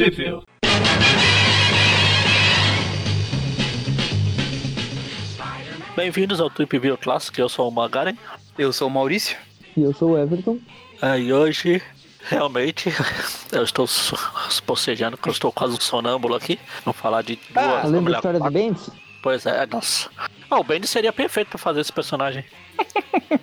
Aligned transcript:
Review. 0.00 0.42
Bem-vindos 5.94 6.40
ao 6.40 6.48
Trip 6.48 6.78
View 6.78 6.96
Classic, 6.96 7.38
eu 7.38 7.50
sou 7.50 7.68
o 7.68 7.70
Magaren. 7.70 8.16
Eu 8.56 8.72
sou 8.72 8.88
o 8.88 8.90
Maurício. 8.90 9.36
E 9.76 9.82
eu 9.82 9.92
sou 9.92 10.12
o 10.12 10.18
Everton. 10.18 10.58
É, 11.02 11.18
e 11.20 11.30
hoje, 11.34 11.82
realmente, 12.22 12.88
eu 13.52 13.62
estou 13.62 13.86
bocejando, 14.66 15.18
porque 15.18 15.28
eu 15.28 15.32
estou 15.34 15.52
quase 15.52 15.74
um 15.74 15.80
sonâmbulo 15.80 16.34
aqui. 16.34 16.58
Vamos 16.82 16.98
falar 16.98 17.20
de 17.20 17.36
duas... 17.36 17.56
Ah, 17.56 17.82
lembra 17.84 18.00
melhor, 18.00 18.14
a 18.16 18.18
história 18.20 18.38
do 18.38 18.42
quatro- 18.44 18.58
Bendis? 18.58 18.90
Pois 19.22 19.44
é, 19.44 19.66
nossa. 19.66 20.08
Ah, 20.50 20.58
o 20.58 20.64
Bendy 20.64 20.86
seria 20.86 21.12
perfeito 21.12 21.48
pra 21.48 21.58
fazer 21.58 21.82
esse 21.82 21.92
personagem. 21.92 22.42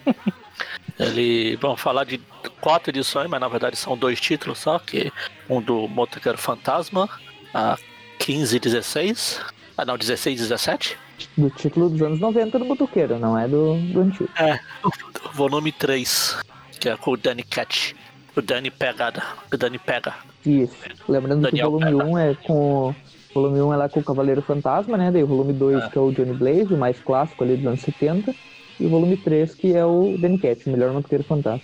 Ele, 0.99 1.55
vamos 1.57 1.79
falar 1.79 2.03
de 2.03 2.19
quatro 2.67 2.91
edições, 2.91 3.29
mas 3.29 3.39
na 3.39 3.47
verdade 3.47 3.77
são 3.77 3.97
dois 3.97 4.19
títulos 4.19 4.59
só, 4.59 4.77
que 4.77 5.09
um 5.49 5.61
do 5.61 5.87
Motoqueiro 5.87 6.37
Fantasma, 6.37 7.07
a 7.53 7.77
15 8.19 8.57
e 8.57 8.59
16, 8.59 9.39
ah 9.77 9.85
não, 9.85 9.97
16 9.97 10.37
e 10.37 10.43
17, 10.43 10.97
Do 11.37 11.49
título 11.49 11.89
dos 11.89 12.01
anos 12.01 12.19
90 12.19 12.59
do 12.59 12.65
Botoqueiro, 12.65 13.17
não 13.17 13.37
é 13.37 13.47
do, 13.47 13.75
do 13.93 14.01
antigo. 14.01 14.29
é, 14.37 14.59
o 14.83 15.29
volume 15.33 15.71
3, 15.71 16.37
que 16.77 16.89
é 16.89 16.97
com 16.97 17.11
o 17.11 17.17
Danny 17.17 17.43
Cat, 17.43 17.95
o 18.35 18.41
Danny 18.41 18.69
Pegada, 18.69 19.23
o 19.49 19.55
Danny 19.57 19.79
Pega. 19.79 20.13
Isso. 20.45 20.75
Lembrando 21.07 21.43
Daniel 21.43 21.69
que 21.69 21.75
o 21.75 21.79
volume 21.79 21.97
Pena. 22.03 22.11
1 22.11 22.17
é 22.19 22.35
com. 22.35 22.89
O 22.89 22.95
volume 23.33 23.61
1 23.61 23.73
é 23.73 23.77
lá 23.77 23.87
com 23.89 23.99
o 24.01 24.03
Cavaleiro 24.03 24.41
Fantasma, 24.41 24.97
né? 24.97 25.09
Daí 25.11 25.23
o 25.23 25.27
volume 25.27 25.53
2, 25.53 25.83
É. 25.85 25.89
que 25.89 25.97
é 25.97 26.01
o 26.01 26.11
Johnny 26.11 26.33
Blaze, 26.33 26.73
o 26.73 26.77
mais 26.77 26.99
clássico 26.99 27.43
ali 27.45 27.55
dos 27.55 27.65
anos 27.65 27.79
70. 27.81 28.35
E 28.79 28.85
o 28.85 28.89
volume 28.89 29.15
3, 29.15 29.55
que 29.55 29.73
é 29.75 29.85
o 29.85 30.17
Danny 30.19 30.37
Cat, 30.37 30.67
o 30.67 30.71
melhor 30.71 30.91
motoqueiro 30.91 31.23
fantasma. 31.23 31.61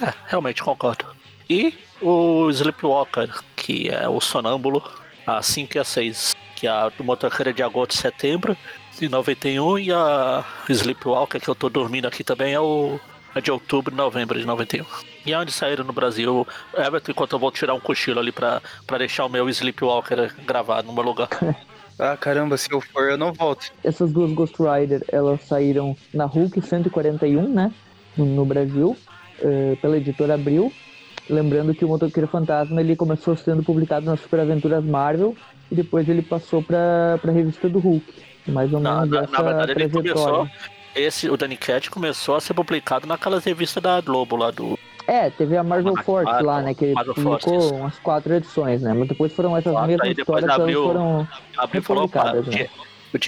É, 0.00 0.12
realmente 0.26 0.62
concordo. 0.62 1.06
E 1.48 1.74
o 2.00 2.50
Sleepwalker, 2.50 3.30
que 3.54 3.88
é 3.88 4.08
o 4.08 4.20
sonâmbulo, 4.20 4.82
a 5.26 5.42
5 5.42 5.76
e 5.76 5.80
a 5.80 5.84
6, 5.84 6.34
que 6.54 6.66
é 6.66 6.70
a 6.70 6.88
do 6.88 7.04
motoqueiro 7.04 7.52
de 7.52 7.62
agosto 7.62 7.92
e 7.92 7.98
setembro 7.98 8.56
de 8.98 9.08
91, 9.08 9.78
e 9.78 9.92
a 9.92 10.44
Sleepwalker, 10.68 11.40
que 11.40 11.48
eu 11.48 11.54
tô 11.54 11.68
dormindo 11.68 12.06
aqui 12.06 12.24
também, 12.24 12.54
é 12.54 12.60
o 12.60 12.98
é 13.34 13.40
de 13.40 13.50
outubro 13.50 13.92
e 13.92 13.96
novembro 13.96 14.38
de 14.40 14.46
91. 14.46 14.86
E 15.26 15.32
é 15.32 15.38
onde 15.38 15.52
saíram 15.52 15.84
no 15.84 15.92
Brasil, 15.92 16.46
Everton, 16.74 17.12
enquanto 17.12 17.34
eu 17.34 17.38
vou 17.38 17.52
tirar 17.52 17.74
um 17.74 17.80
cochilo 17.80 18.18
ali 18.18 18.32
pra, 18.32 18.62
pra 18.86 18.96
deixar 18.96 19.26
o 19.26 19.28
meu 19.28 19.46
Sleepwalker 19.50 20.34
gravado 20.46 20.88
no 20.88 20.94
meu 20.94 21.04
lugar. 21.04 21.28
Ah, 21.98 22.14
caramba, 22.14 22.58
se 22.58 22.70
eu 22.70 22.78
for, 22.78 23.08
eu 23.08 23.16
não 23.16 23.32
volto. 23.32 23.72
Essas 23.82 24.12
duas 24.12 24.30
Ghost 24.32 24.54
Rider, 24.58 25.02
elas 25.08 25.40
saíram 25.46 25.96
na 26.12 26.26
Hulk 26.26 26.60
141, 26.60 27.48
né? 27.48 27.72
No 28.18 28.44
Brasil, 28.44 28.94
eh, 29.42 29.76
pela 29.80 29.96
editora 29.96 30.34
Abril. 30.34 30.72
Lembrando 31.28 31.74
que 31.74 31.84
o 31.84 31.88
Motoqueiro 31.88 32.28
Fantasma 32.28 32.80
ele 32.80 32.94
começou 32.94 33.36
sendo 33.36 33.62
publicado 33.62 34.06
nas 34.06 34.20
Super 34.20 34.40
Aventuras 34.40 34.84
Marvel 34.84 35.34
e 35.70 35.74
depois 35.74 36.08
ele 36.08 36.22
passou 36.22 36.62
pra, 36.62 37.18
pra 37.20 37.32
revista 37.32 37.68
do 37.68 37.78
Hulk. 37.80 38.04
Mais 38.48 38.72
ou 38.72 38.78
Na, 38.78 39.00
menos 39.00 39.10
na, 39.10 39.22
essa 39.22 39.32
na 39.32 39.42
verdade, 39.42 39.72
ele 39.72 39.88
começou. 39.88 40.48
Esse, 40.94 41.28
o 41.28 41.36
Danny 41.36 41.56
Cat 41.56 41.90
começou 41.90 42.36
a 42.36 42.40
ser 42.40 42.54
publicado 42.54 43.06
naquelas 43.06 43.44
revistas 43.44 43.82
da 43.82 44.00
Globo 44.00 44.36
lá 44.36 44.50
do. 44.50 44.78
É, 45.06 45.28
teve 45.30 45.56
a 45.56 45.62
Marvel 45.62 45.94
Force 46.02 46.42
lá, 46.42 46.62
né? 46.62 46.74
Que 46.74 46.86
ele 46.86 46.94
Marvel 46.94 47.14
publicou 47.14 47.60
Force, 47.60 47.74
umas 47.74 47.98
quatro 47.98 48.34
edições, 48.34 48.82
né? 48.82 48.94
Mas 48.94 49.08
depois 49.08 49.32
foram 49.32 49.56
essas 49.56 49.72
Quatro, 49.72 49.88
mesmas 49.88 50.08
aí 50.08 50.14
depois 50.14 50.38
histórias 50.44 50.56
que 50.56 50.62
abriu- 50.62 50.84
foram. 50.84 51.28
Abriu 51.58 51.82
falou, 51.82 52.06
Republicadas, 52.06 52.46
né? 52.46 52.68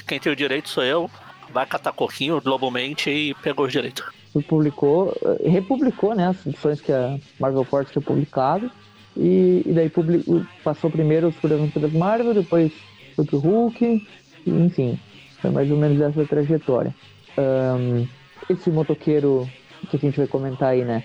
quem 0.06 0.18
tem 0.20 0.32
o 0.32 0.36
direito 0.36 0.68
sou 0.68 0.82
eu, 0.84 1.10
vai 1.52 1.66
catar 1.66 1.92
coquinho, 1.92 2.40
globalmente 2.40 3.10
e 3.10 3.34
pegou 3.34 3.66
os 3.66 3.72
direitos. 3.72 4.04
Publicou, 4.42 5.14
eh, 5.42 5.48
republicou, 5.50 6.14
né, 6.14 6.28
as 6.28 6.46
edições 6.46 6.80
que 6.80 6.92
a 6.92 7.18
Marvel 7.38 7.64
Force 7.64 7.92
tinha 7.92 8.02
publicado, 8.02 8.70
e, 9.16 9.62
e 9.66 9.72
daí 9.74 9.88
publi- 9.90 10.24
passou 10.62 10.90
primeiro 10.90 11.28
os 11.28 11.36
Aventuras 11.44 11.92
Marvel, 11.92 12.34
depois 12.34 12.72
foi 13.16 13.24
pro 13.24 13.38
Hulk, 13.38 14.02
enfim, 14.46 14.98
foi 15.40 15.50
mais 15.50 15.70
ou 15.70 15.76
menos 15.76 16.00
essa 16.00 16.26
trajetória. 16.26 16.94
Ahn, 17.36 18.06
esse 18.48 18.70
motoqueiro 18.70 19.52
que 19.88 19.96
a 19.96 19.98
gente 20.00 20.16
vai 20.18 20.26
comentar 20.26 20.70
aí, 20.70 20.84
né, 20.84 21.04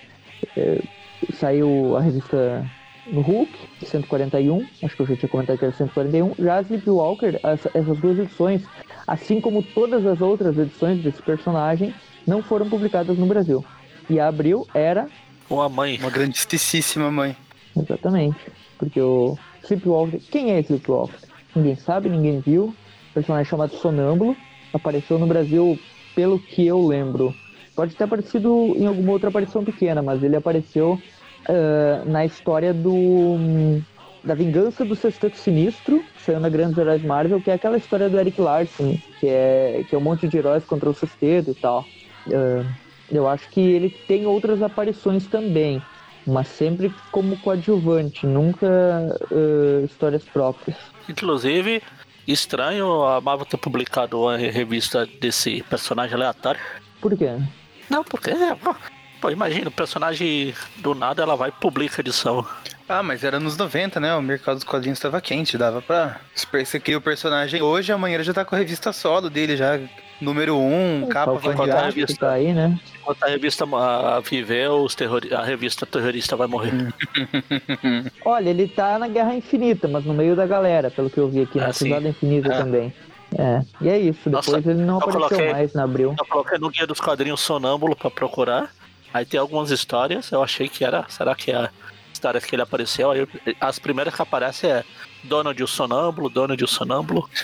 eh, 0.55 0.81
saiu 1.31 1.95
a 1.95 2.01
revista 2.01 2.69
no 3.05 3.21
Hulk, 3.21 3.67
141, 3.83 4.65
acho 4.81 4.95
que 4.95 5.01
eu 5.01 5.05
já 5.07 5.15
tinha 5.17 5.29
comentado 5.29 5.57
que 5.57 5.65
era 5.65 5.73
141, 5.73 6.33
já 6.39 6.61
Sleepwalker, 6.61 7.39
essa- 7.43 7.69
essas 7.73 7.97
duas 7.99 8.17
edições, 8.17 8.69
assim 9.07 9.41
como 9.41 9.61
todas 9.61 10.05
as 10.05 10.21
outras 10.21 10.57
edições 10.57 11.01
desse 11.01 11.21
personagem, 11.21 11.93
não 12.25 12.41
foram 12.41 12.69
publicadas 12.69 13.17
no 13.17 13.25
Brasil. 13.25 13.63
E 14.09 14.19
a 14.19 14.27
Abril 14.27 14.67
era, 14.73 15.07
Uma 15.49 15.69
mãe. 15.69 15.97
Uma 15.99 16.09
grandíssima 16.09 17.11
mãe. 17.11 17.35
exatamente, 17.75 18.39
porque 18.77 18.99
o 18.99 19.37
Sleepwalker, 19.63 20.19
quem 20.31 20.51
é 20.51 20.59
Sleepwalker? 20.59 21.19
Ninguém 21.55 21.75
sabe, 21.75 22.09
ninguém 22.09 22.39
viu, 22.39 22.75
personagem 23.13 23.49
chamado 23.49 23.75
Sonâmbulo, 23.75 24.35
apareceu 24.73 25.19
no 25.19 25.27
Brasil, 25.27 25.79
pelo 26.15 26.39
que 26.39 26.65
eu 26.65 26.85
lembro, 26.85 27.33
pode 27.75 27.95
ter 27.95 28.03
aparecido 28.05 28.73
em 28.75 28.85
alguma 28.85 29.11
outra 29.11 29.29
aparição 29.29 29.63
pequena, 29.63 30.01
mas 30.01 30.23
ele 30.23 30.35
apareceu 30.35 30.99
ah, 31.47 32.03
na 32.05 32.25
história 32.25 32.73
do 32.73 33.81
da 34.23 34.33
vingança 34.33 34.85
do 34.85 34.95
Sexteto 34.95 35.37
Sinistro, 35.37 36.01
saiu 36.25 36.39
na 36.39 36.47
Grandes 36.47 36.77
Heróis 36.77 37.03
Marvel, 37.03 37.41
que 37.41 37.51
é 37.51 37.55
aquela 37.55 37.75
história 37.75 38.09
do 38.09 38.17
Eric 38.17 38.39
Larson, 38.39 38.97
que 39.19 39.27
é, 39.27 39.83
que 39.89 39.93
é 39.93 39.97
um 39.97 40.01
monte 40.01 40.29
de 40.29 40.37
heróis 40.37 40.63
contra 40.63 40.89
o 40.89 40.93
Sexteto 40.93 41.51
e 41.51 41.53
tal. 41.53 41.83
Ah, 42.31 42.65
eu 43.11 43.27
acho 43.27 43.49
que 43.49 43.59
ele 43.59 43.89
tem 43.89 44.25
outras 44.25 44.61
aparições 44.61 45.27
também, 45.27 45.81
mas 46.25 46.47
sempre 46.47 46.93
como 47.11 47.37
coadjuvante, 47.37 48.25
nunca 48.25 48.67
ah, 48.67 49.85
histórias 49.85 50.23
próprias. 50.23 50.77
Inclusive, 51.07 51.81
estranho 52.27 53.03
a 53.03 53.19
Marvel 53.19 53.45
ter 53.45 53.57
publicado 53.57 54.21
uma 54.21 54.37
revista 54.37 55.05
desse 55.05 55.61
personagem 55.63 56.15
aleatório. 56.15 56.61
Por 57.01 57.17
quê? 57.17 57.37
Não, 57.89 58.03
porque. 58.03 58.31
pô, 58.63 58.75
Pô, 59.23 59.29
imagina, 59.29 59.69
o 59.69 59.71
personagem 59.71 60.53
do 60.79 60.93
nada 60.93 61.23
ela 61.23 61.37
vai 61.37 61.47
e 61.47 61.53
publica 61.53 62.01
a 62.01 62.01
edição. 62.01 62.45
Ah, 62.87 63.01
mas 63.01 63.23
era 63.23 63.39
nos 63.39 63.55
90, 63.57 63.99
né? 63.99 64.13
O 64.15 64.21
mercado 64.21 64.55
dos 64.55 64.63
quadrinhos 64.63 64.97
estava 64.97 65.21
quente, 65.21 65.57
dava 65.57 65.81
pra. 65.81 66.19
Você 66.35 66.79
cria 66.79 66.97
o 66.97 67.01
personagem 67.01 67.61
hoje, 67.61 67.91
amanhã 67.91 68.15
ele 68.15 68.23
já 68.23 68.33
tá 68.33 68.43
com 68.43 68.55
a 68.55 68.57
revista 68.57 68.91
solo 68.91 69.29
dele, 69.29 69.55
já. 69.55 69.79
Número 70.21 70.55
1, 70.57 71.03
um, 71.03 71.07
capa 71.07 71.31
o 71.33 71.39
vai 71.39 71.53
variada. 71.55 71.81
fantástico 71.81 72.07
que 72.07 72.19
tá 72.19 72.31
aí, 72.33 72.53
né? 72.53 72.79
Enquanto 73.01 73.23
a 73.23 73.27
revista 73.27 73.65
a 73.65 74.19
viver, 74.21 74.69
os 74.69 74.95
terrori 74.95 75.33
a 75.33 75.41
revista 75.43 75.85
terrorista 75.85 76.35
vai 76.37 76.47
morrer. 76.47 76.71
Olha, 78.23 78.49
ele 78.49 78.67
tá 78.69 78.97
na 78.99 79.07
Guerra 79.09 79.33
Infinita, 79.35 79.87
mas 79.87 80.05
no 80.05 80.13
meio 80.13 80.33
da 80.35 80.45
galera, 80.45 80.89
pelo 80.89 81.09
que 81.09 81.17
eu 81.17 81.27
vi 81.27 81.41
aqui, 81.41 81.57
na 81.57 81.67
Ah, 81.67 81.73
sim. 81.73 81.85
Cruzada 81.89 82.07
Infinita 82.07 82.53
É. 82.53 82.57
também. 82.57 82.93
É, 83.37 83.61
e 83.81 83.89
é 83.89 83.97
isso, 83.97 84.29
depois 84.29 84.47
Nossa, 84.47 84.69
ele 84.69 84.81
não 84.83 84.93
eu 84.95 85.09
apareceu 85.09 85.21
coloquei- 85.29 85.51
mais 85.51 85.73
na 85.73 85.83
Abril. 85.83 86.15
Eu 86.17 86.25
coloquei 86.25 86.57
no 86.59 86.69
guia 86.69 86.85
dos 86.87 87.01
quadrinhos 87.01 87.41
sonâmbulo 87.41 87.95
pra 87.95 88.09
procurar. 88.11 88.69
Aí 89.13 89.25
tem 89.25 89.39
algumas 89.39 89.71
histórias, 89.71 90.31
eu 90.31 90.41
achei 90.41 90.69
que 90.69 90.85
era. 90.85 91.03
Será 91.09 91.35
que 91.35 91.51
é 91.51 91.69
histórias 92.23 92.45
que 92.45 92.55
ele 92.55 92.61
apareceu? 92.61 93.11
Aí 93.11 93.19
eu- 93.19 93.27
as 93.59 93.77
primeiras 93.77 94.15
que 94.15 94.21
aparecem 94.21 94.69
é 94.71 94.83
Donald 95.25 95.61
o 95.61 95.67
Sonâmbulo, 95.67 96.29
Donald 96.29 96.63
o 96.63 96.67
Sonâmbulo. 96.67 97.29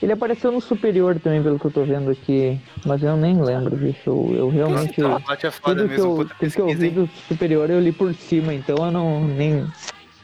Ele 0.00 0.12
apareceu 0.12 0.52
no 0.52 0.60
Superior 0.60 1.18
também, 1.18 1.42
pelo 1.42 1.58
que 1.58 1.64
eu 1.64 1.70
tô 1.70 1.82
vendo 1.82 2.10
aqui, 2.12 2.60
mas 2.84 3.02
eu 3.02 3.16
nem 3.16 3.42
lembro 3.42 3.76
disso. 3.76 3.98
Eu, 4.06 4.34
eu 4.36 4.48
realmente. 4.50 4.92
Então, 5.00 5.20
bate 5.20 5.46
é 5.46 5.50
foda 5.50 5.82
Tudo 5.82 5.88
que, 5.94 6.00
eu, 6.00 6.16
tudo 6.38 6.50
que 6.52 6.60
eu 6.60 6.68
vi 6.68 6.90
do 6.90 7.08
Superior 7.26 7.68
eu 7.70 7.80
li 7.80 7.90
por 7.90 8.14
cima, 8.14 8.54
então 8.54 8.76
eu 8.76 8.92
não 8.92 9.24
nem 9.26 9.66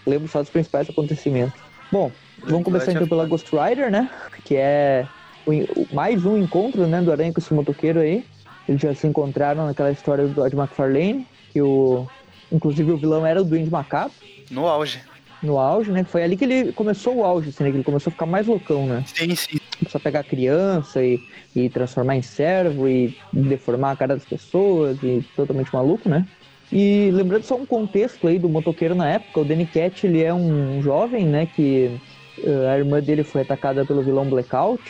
lembro 0.07 0.29
só 0.29 0.41
dos 0.41 0.51
principais 0.51 0.89
acontecimentos. 0.89 1.59
Bom, 1.91 2.13
vamos 2.45 2.63
começar 2.65 2.93
é 2.93 2.95
então 2.95 3.09
pela. 3.09 3.27
Ghost 3.27 3.51
Rider, 3.51 3.91
né? 3.91 4.09
Que 4.45 4.55
é 4.57 5.05
o, 5.47 5.53
o- 5.53 5.89
mais 5.93 6.25
um 6.25 6.37
encontro 6.37 6.87
né, 6.87 7.01
do 7.01 7.11
Aranha 7.11 7.33
com 7.33 7.41
esse 7.41 7.53
motoqueiro 7.53 7.99
aí. 7.99 8.25
Eles 8.69 8.81
já 8.81 8.95
se 8.95 9.07
encontraram 9.09 9.67
naquela 9.67 9.91
história 9.91 10.29
do 10.29 10.35
Todd 10.35 10.55
McFarlane, 10.55 11.27
que 11.53 11.61
o. 11.61 12.07
Inclusive 12.53 12.93
o 12.93 12.97
vilão 12.97 13.27
era 13.27 13.41
o 13.41 13.45
Duende 13.45 13.71
Macaco, 13.71 14.15
No 14.51 14.67
auge. 14.69 15.01
no 15.43 15.59
auge, 15.59 15.91
né? 15.91 16.05
Foi 16.05 16.23
ali 16.23 16.37
que 16.37 16.45
ele 16.45 16.73
começou 16.73 17.17
o 17.17 17.25
auge, 17.25 17.49
assim, 17.49 17.65
né? 17.65 17.71
Que 17.71 17.77
ele 17.79 17.85
começou 17.85 18.11
a 18.11 18.13
ficar 18.13 18.27
mais 18.27 18.47
loucão, 18.47 18.87
né? 18.87 19.03
Sim, 19.07 19.35
sim. 19.35 19.59
Começou 19.79 19.99
a 19.99 20.03
pegar 20.03 20.23
criança 20.23 21.03
e, 21.03 21.19
e 21.57 21.69
transformar 21.69 22.15
em 22.17 22.23
servo 22.23 22.89
e 22.89 23.17
deformar 23.33 23.93
a 23.93 23.97
cara 23.97 24.15
das 24.15 24.25
pessoas 24.25 24.99
e 25.03 25.25
totalmente 25.35 25.73
maluco, 25.75 26.09
né? 26.09 26.27
E 26.71 27.11
lembrando 27.13 27.43
só 27.45 27.57
um 27.57 27.67
contexto 27.67 28.27
aí 28.29 28.39
do 28.39 28.49
motoqueiro 28.49 28.95
na 28.95 29.09
época, 29.09 29.41
o 29.41 29.45
Danny 29.45 29.67
Cat, 29.67 30.07
ele 30.07 30.23
é 30.23 30.33
um 30.33 30.81
jovem, 30.81 31.27
né, 31.27 31.45
que 31.45 32.01
eh, 32.43 32.71
a 32.73 32.79
irmã 32.79 32.99
dele 32.99 33.23
foi 33.23 33.43
atacada 33.43 33.85
pelo 33.85 34.03
vilão 34.03 34.25
Blackout. 34.25 34.83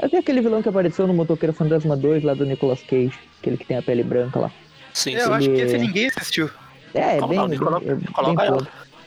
Até 0.00 0.18
aquele 0.18 0.40
vilão 0.40 0.62
que 0.62 0.68
apareceu 0.68 1.08
no 1.08 1.14
Motoqueiro 1.14 1.52
Fantasma 1.52 1.96
2 1.96 2.22
lá 2.22 2.34
do 2.34 2.46
Nicolas 2.46 2.80
Cage, 2.82 3.18
aquele 3.40 3.56
que 3.56 3.64
tem 3.66 3.76
a 3.76 3.82
pele 3.82 4.04
branca 4.04 4.38
lá. 4.38 4.52
Sim, 4.92 5.14
Eu 5.14 5.32
acho 5.32 5.50
que 5.50 5.60
esse 5.60 5.76
ninguém 5.76 6.06
assistiu. 6.06 6.48
É, 6.94 7.18
é 7.18 7.20
bem, 7.26 7.36
não? 7.38 7.48
bem, 7.48 7.58
Coloca- 7.58 8.44
é. 8.44 8.50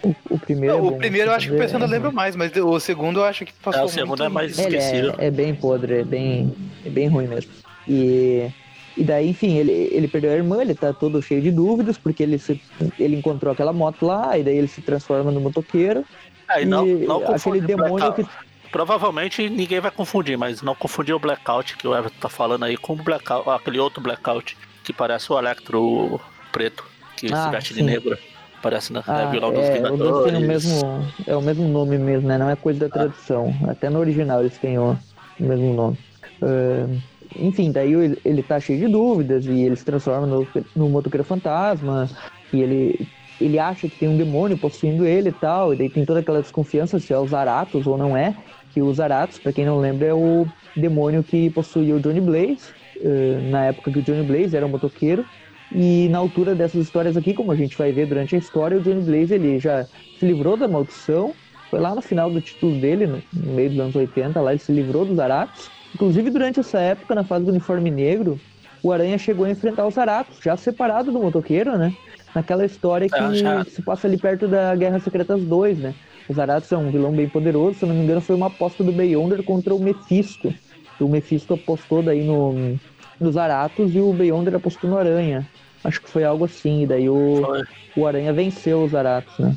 O, 0.08 0.16
o 0.30 0.40
primeiro 0.40 0.76
é 0.76 0.80
o 0.80 0.92
primeiro 0.98 1.32
eu 1.32 1.36
acho 1.36 1.48
que 1.50 1.56
o 1.56 1.58
pessoal 1.58 1.82
é- 1.82 1.84
ainda 1.86 1.96
lembra 1.96 2.12
mais, 2.12 2.36
mas 2.36 2.56
o 2.56 2.80
segundo 2.80 3.20
eu 3.20 3.24
acho 3.26 3.44
que 3.46 3.54
passou 3.54 3.82
É, 3.82 3.86
o 3.86 3.90
segundo 3.90 4.10
muito- 4.10 4.24
é 4.24 4.30
mais- 4.30 4.58
esquecido. 4.60 5.16
é, 5.18 5.26
é 5.28 5.32
bem 5.32 5.56
podre, 5.56 6.02
é 6.02 6.04
bem, 6.04 6.54
é 6.86 6.90
bem 6.90 7.08
ruim 7.08 7.28
mesmo. 7.28 7.52
E 7.88 8.50
E 8.96 9.04
daí, 9.04 9.30
enfim, 9.30 9.56
ele, 9.58 9.72
ele 9.92 10.08
perdeu 10.08 10.32
a 10.32 10.34
irmã, 10.36 10.60
ele 10.60 10.74
tá 10.74 10.92
todo 10.92 11.22
cheio 11.22 11.40
de 11.40 11.52
dúvidas, 11.52 12.00
porque 12.00 12.24
ele, 12.24 12.40
se, 12.40 12.60
ele 12.98 13.16
encontrou 13.16 13.54
aquela 13.54 13.72
moto 13.72 14.04
lá, 14.08 14.36
e 14.40 14.44
daí 14.44 14.58
ele 14.58 14.68
se 14.68 14.82
transforma 14.82 15.30
no 15.32 15.40
motoqueiro. 15.40 16.04
É, 16.50 16.64
e 16.64 16.66
não, 16.66 16.84
não 16.84 17.24
aquele 17.32 17.62
demônio 17.62 18.12
que. 18.14 18.24
Blackout. 18.24 18.30
Provavelmente 18.72 19.48
ninguém 19.50 19.80
vai 19.80 19.92
confundir, 19.92 20.36
mas 20.38 20.64
não 20.64 20.74
confundir 20.76 21.14
o 21.14 21.20
Blackout 21.20 21.78
que 21.78 21.88
o 21.88 21.96
Everton 21.96 22.18
tá 22.20 22.28
falando 22.28 22.66
aí 22.66 22.76
com 22.76 22.94
o 22.94 22.96
Blackout, 22.96 23.48
aquele 23.50 23.78
outro 23.80 24.02
Blackout 24.02 24.58
que 24.84 24.92
parece 24.92 25.32
o 25.32 25.38
Electro 25.40 26.20
preto, 26.52 26.84
que 27.18 27.34
Ah, 27.34 27.44
se 27.44 27.50
veste 27.50 27.74
de 27.74 27.80
sim. 27.82 27.86
negro. 27.86 28.18
Parece, 28.62 28.92
né? 28.92 29.04
Ah, 29.08 29.26
dos 29.26 29.70
é, 29.70 29.92
os 29.92 30.00
o 30.00 30.42
mesmo, 30.42 31.14
é 31.28 31.36
o 31.36 31.42
mesmo 31.42 31.68
nome 31.68 31.98
mesmo, 31.98 32.28
né? 32.28 32.38
Não 32.38 32.50
é 32.50 32.56
coisa 32.56 32.80
da 32.80 32.90
tradução. 32.90 33.54
Até 33.68 33.90
no 33.90 34.00
original 34.00 34.40
eles 34.42 34.58
têm 34.58 34.80
o, 34.80 34.98
mesmo 35.40 35.74
nome. 35.74 35.98
Ah, 36.42 36.88
enfim, 37.36 37.72
daí 37.72 37.94
ele, 37.94 38.18
ele 38.24 38.44
tá 38.44 38.60
cheio 38.60 38.80
de 38.80 38.88
dúvidas 38.88 39.46
e 39.46 39.62
ele 39.62 39.76
se 39.76 39.86
transforma 39.86 40.26
no, 40.26 40.48
no 40.76 40.90
motoqueiro 40.90 41.24
fantasma 41.24 42.10
e 42.54 42.62
ele, 42.62 43.08
ele 43.40 43.60
acha 43.60 43.88
que 43.88 43.98
tem 43.98 44.10
um 44.10 44.18
demônio 44.18 44.58
possuindo 44.58 45.06
ele 45.06 45.30
e 45.30 45.34
tal, 45.34 45.74
e 45.74 45.78
daí 45.78 45.90
tem 45.90 46.06
toda 46.06 46.20
aquela 46.20 46.42
desconfiança 46.42 47.00
se 47.00 47.14
é 47.14 47.20
o 47.20 47.28
Zaratos 47.28 47.86
ou 47.86 47.98
não 47.98 48.16
é, 48.16 48.36
que 48.70 48.82
o 48.82 48.94
Zaratos, 48.94 49.38
pra 49.40 49.52
quem 49.52 49.66
não 49.66 49.80
lembra, 49.80 50.08
é 50.08 50.14
o 50.14 50.46
demônio 50.76 51.24
que 51.24 51.50
possuía 51.50 51.96
o 51.96 52.00
Johnny 52.00 52.22
Blaze, 52.22 52.74
eh, 53.02 53.40
na 53.50 53.66
época 53.66 53.92
que 53.92 54.00
o 54.00 54.02
Johnny 54.02 54.24
Blaze 54.24 54.56
era 54.56 54.66
um 54.66 54.70
motoqueiro, 54.70 55.26
e 55.72 56.08
na 56.10 56.18
altura 56.18 56.56
dessas 56.56 56.86
histórias 56.86 57.18
aqui, 57.18 57.34
como 57.34 57.52
a 57.52 57.56
gente 57.56 57.78
vai 57.78 57.92
ver 57.92 58.08
durante 58.08 58.36
a 58.36 58.38
história, 58.38 58.78
o 58.78 58.82
Johnny 58.82 59.02
Blaze 59.02 59.34
ele 59.34 59.60
já 59.60 59.86
se 60.18 60.26
livrou 60.26 60.56
da 60.56 60.68
maldição, 60.68 61.34
foi 61.70 61.80
lá 61.80 61.94
no 61.94 62.02
final 62.02 62.30
do 62.32 62.40
título 62.40 62.80
dele, 62.80 63.08
no, 63.08 63.22
meio 63.34 63.70
dos 63.70 63.80
anos 63.80 63.96
80, 63.96 64.40
lá 64.40 64.52
ele 64.52 64.60
se 64.60 64.72
livrou 64.72 65.06
dos 65.06 65.18
Zaratos. 65.18 65.70
Inclusive, 65.94 66.30
durante 66.30 66.60
essa 66.60 66.80
época, 66.80 67.14
na 67.16 67.24
fase 67.24 67.46
do 67.46 67.52
uniforme 67.52 67.92
negro, 67.92 68.40
o 68.82 68.92
Aranha 68.92 69.18
chegou 69.18 69.46
a 69.46 69.50
enfrentar 69.50 69.86
os 69.86 69.96
Zaratos, 69.96 70.40
já 70.42 70.56
separado 70.56 71.12
do 71.12 71.20
motoqueiro, 71.20 71.78
né? 71.78 71.94
Naquela 72.34 72.66
história 72.66 73.10
que 73.10 73.16
Ah, 73.16 73.66
se 73.66 73.82
passa 73.82 74.08
ali 74.08 74.18
perto 74.18 74.48
da 74.48 74.76
Guerra 74.76 75.00
Secretas 75.00 75.42
2, 75.42 75.80
né? 75.80 75.94
O 76.30 76.34
Zaratos 76.34 76.72
é 76.72 76.78
um 76.78 76.92
vilão 76.92 77.12
bem 77.12 77.28
poderoso, 77.28 77.80
se 77.80 77.84
eu 77.84 77.90
não 77.90 77.96
me 77.96 78.04
engano, 78.04 78.22
foi 78.22 78.36
uma 78.36 78.48
aposta 78.48 78.84
do 78.84 78.92
Beyonder 78.92 79.44
contra 79.44 79.74
o 79.74 79.80
Mephisto. 79.80 80.54
O 81.00 81.08
Mephisto 81.08 81.54
apostou 81.54 82.02
daí 82.02 82.24
no, 82.24 82.78
no 83.20 83.32
Zaratos 83.32 83.94
e 83.94 84.00
o 84.00 84.14
Beyonder 84.14 84.56
apostou 84.56 84.90
no 84.90 84.98
Aranha. 84.98 85.48
Acho 85.84 86.02
que 86.02 86.10
foi 86.10 86.24
algo 86.24 86.46
assim, 86.46 86.84
e 86.84 86.88
daí 86.88 87.10
o, 87.10 87.42
Foi. 87.46 87.64
o 87.96 88.08
Aranha 88.08 88.34
venceu 88.34 88.84
os 88.84 88.92
Zaratos, 88.92 89.38
né? 89.40 89.56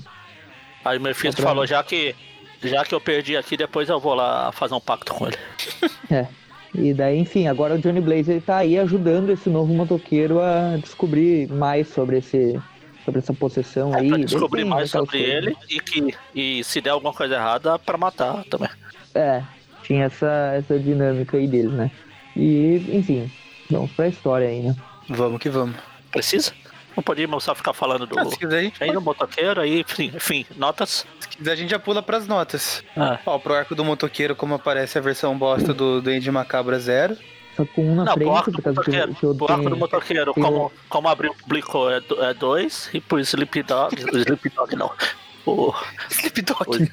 Aí 0.85 0.99
o 0.99 1.01
Mephisto 1.01 1.43
falou, 1.43 1.67
já 1.67 1.83
que, 1.83 2.15
já 2.63 2.85
que 2.85 2.95
eu 2.95 3.01
perdi 3.01 3.37
aqui, 3.37 3.57
depois 3.57 3.89
eu 3.89 3.99
vou 3.99 4.15
lá 4.15 4.51
fazer 4.53 4.75
um 4.75 4.81
pacto 4.81 5.13
com 5.15 5.27
ele. 5.27 5.37
É. 6.11 6.27
E 6.73 6.95
daí, 6.95 7.19
enfim, 7.19 7.49
agora 7.49 7.75
o 7.75 7.79
Johnny 7.79 8.01
Blaze 8.01 8.31
ele 8.31 8.41
tá 8.41 8.59
aí 8.59 8.79
ajudando 8.79 9.31
esse 9.31 9.49
novo 9.51 9.73
motoqueiro 9.75 10.41
a 10.41 10.77
descobrir 10.77 11.49
mais 11.49 11.89
sobre 11.89 12.19
esse 12.19 12.61
sobre 13.05 13.19
essa 13.21 13.33
possessão 13.35 13.93
aí. 13.95 14.07
É, 14.09 14.11
Daí 14.11 14.25
descobrir 14.25 14.63
tem 14.63 14.71
mais 14.71 14.89
aquelas 14.89 15.09
sobre 15.09 15.19
coisas. 15.25 15.35
ele 15.47 15.57
e 15.69 15.81
que 15.81 16.15
e 16.35 16.63
se 16.65 16.81
der 16.81 16.91
alguma 16.91 17.13
coisa 17.13 17.35
errada, 17.35 17.79
pra 17.79 17.97
matar 17.99 18.45
também. 18.45 18.69
É, 19.15 19.43
tinha 19.83 20.05
essa, 20.05 20.53
essa 20.57 20.79
dinâmica 20.79 21.37
aí 21.37 21.49
dele, 21.49 21.69
né? 21.69 21.91
E, 22.37 22.77
enfim, 22.93 23.31
vamos 23.71 23.91
pra 23.93 24.09
história 24.09 24.49
aí, 24.49 24.61
né? 24.63 24.75
Vamos 25.09 25.41
que 25.41 25.49
vamos. 25.49 25.77
Precisa? 26.11 26.53
Não 26.97 27.03
podíamos 27.03 27.45
só 27.45 27.55
ficar 27.55 27.73
falando 27.73 28.07
do. 28.07 28.19
Ah, 28.19 28.25
se 28.25 28.37
quiser, 28.37 28.59
a 28.59 28.63
gente, 28.63 28.83
Aí 28.83 28.93
no 28.93 29.01
motoqueiro, 29.01 29.61
aí, 29.61 29.81
enfim, 29.81 30.13
enfim, 30.15 30.45
notas. 30.57 31.07
se 31.21 31.29
quiser, 31.29 31.53
a 31.53 31.57
gente 31.57 31.71
já 31.71 31.79
pula 31.79 32.03
pras 32.03 32.27
notas. 32.27 32.83
Ah, 32.97 33.19
Ó, 33.25 33.39
pro 33.39 33.55
arco 33.55 33.75
do 33.75 33.85
motoqueiro, 33.85 34.35
como 34.35 34.55
aparece 34.55 34.99
a 34.99 35.01
versão 35.01 35.37
bosta 35.39 35.73
do 35.73 36.03
Duende 36.03 36.31
Macabra 36.31 36.79
Zero. 36.81 37.17
Só 37.57 37.65
com 37.65 37.85
um 37.93 37.95
na 37.95 38.05
não, 38.05 38.15
frente, 38.15 38.31
arco 38.31 38.51
do 38.51 38.57
por 38.57 38.63
causa 38.63 38.81
que, 38.83 38.91
motoqueiro. 38.91 39.15
que 39.15 39.25
eu 39.27 39.35
Pro 39.35 39.53
arco 39.53 39.71
do 39.71 39.77
motoqueiro, 39.77 40.35
como, 40.35 40.73
como 40.89 41.09
abriu 41.09 41.35
publicou 41.35 41.91
é 41.91 42.01
2 42.01 42.21
é 42.23 42.35
dois, 42.35 42.91
e 42.93 43.01
pro 43.01 43.19
Sleep 43.21 43.63
Dog. 43.63 43.95
o 44.13 44.17
Sleep 44.19 44.49
Dog 44.51 44.77
não. 44.77 44.91
O, 45.47 45.73
Slipdog. 46.11 46.91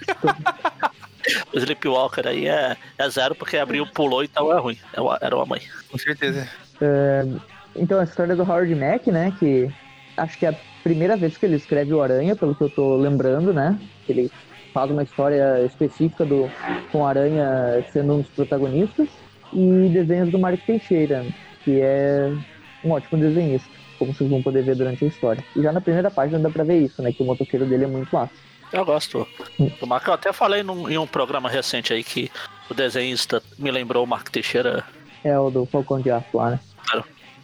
o 1.53 1.57
Sleepwalker 1.59 2.27
aí 2.27 2.47
é, 2.47 2.77
é 2.97 3.09
zero 3.09 3.35
porque 3.35 3.57
abriu, 3.57 3.85
pulou, 3.87 4.23
então 4.23 4.55
é 4.55 4.59
ruim. 4.59 4.77
É 4.93 5.01
uma- 5.01 5.17
Era 5.21 5.35
uma 5.35 5.45
mãe. 5.45 5.61
Com 5.91 5.97
certeza. 5.97 6.47
Então, 7.75 7.99
a 7.99 8.03
história 8.03 8.35
do 8.35 8.43
Howard 8.43 8.73
Mack, 8.75 9.11
né? 9.11 9.33
Que 9.37 9.71
acho 10.15 10.37
que 10.37 10.45
é 10.45 10.49
a 10.49 10.55
primeira 10.83 11.15
vez 11.15 11.37
que 11.37 11.45
ele 11.45 11.55
escreve 11.55 11.93
o 11.93 12.01
Aranha, 12.01 12.35
pelo 12.35 12.55
que 12.55 12.63
eu 12.63 12.69
tô 12.69 12.95
lembrando, 12.95 13.53
né? 13.53 13.79
Ele 14.07 14.31
faz 14.73 14.89
uma 14.91 15.03
história 15.03 15.63
específica 15.65 16.25
do 16.25 16.49
com 16.91 16.99
o 16.99 17.05
Aranha 17.05 17.85
sendo 17.91 18.13
um 18.13 18.21
dos 18.21 18.29
protagonistas. 18.29 19.07
E 19.53 19.89
desenhos 19.93 20.29
do 20.29 20.39
Mark 20.39 20.59
Teixeira, 20.65 21.25
que 21.63 21.79
é 21.79 22.33
um 22.83 22.91
ótimo 22.91 23.19
desenhista, 23.19 23.69
como 23.97 24.13
vocês 24.13 24.29
vão 24.29 24.43
poder 24.43 24.61
ver 24.63 24.75
durante 24.75 25.05
a 25.05 25.07
história. 25.07 25.43
E 25.55 25.61
já 25.61 25.71
na 25.71 25.79
primeira 25.79 26.11
página 26.11 26.37
dá 26.37 26.49
pra 26.49 26.63
ver 26.63 26.79
isso, 26.79 27.01
né? 27.01 27.13
Que 27.13 27.23
o 27.23 27.25
motoqueiro 27.25 27.65
dele 27.65 27.85
é 27.85 27.87
muito 27.87 28.13
massa. 28.13 28.33
Eu 28.73 28.83
gosto 28.83 29.25
Marco. 29.87 30.09
Eu 30.09 30.13
até 30.13 30.33
falei 30.33 30.63
num, 30.63 30.89
em 30.89 30.97
um 30.97 31.07
programa 31.07 31.49
recente 31.49 31.93
aí 31.93 32.03
que 32.03 32.29
o 32.69 32.73
desenhista 32.73 33.41
me 33.57 33.71
lembrou 33.71 34.03
o 34.03 34.07
Marco 34.07 34.29
Teixeira. 34.29 34.83
É 35.23 35.37
o 35.39 35.49
do 35.49 35.65
Falcão 35.65 36.01
de 36.01 36.11
Aço 36.11 36.35
lá, 36.35 36.51
né? 36.51 36.59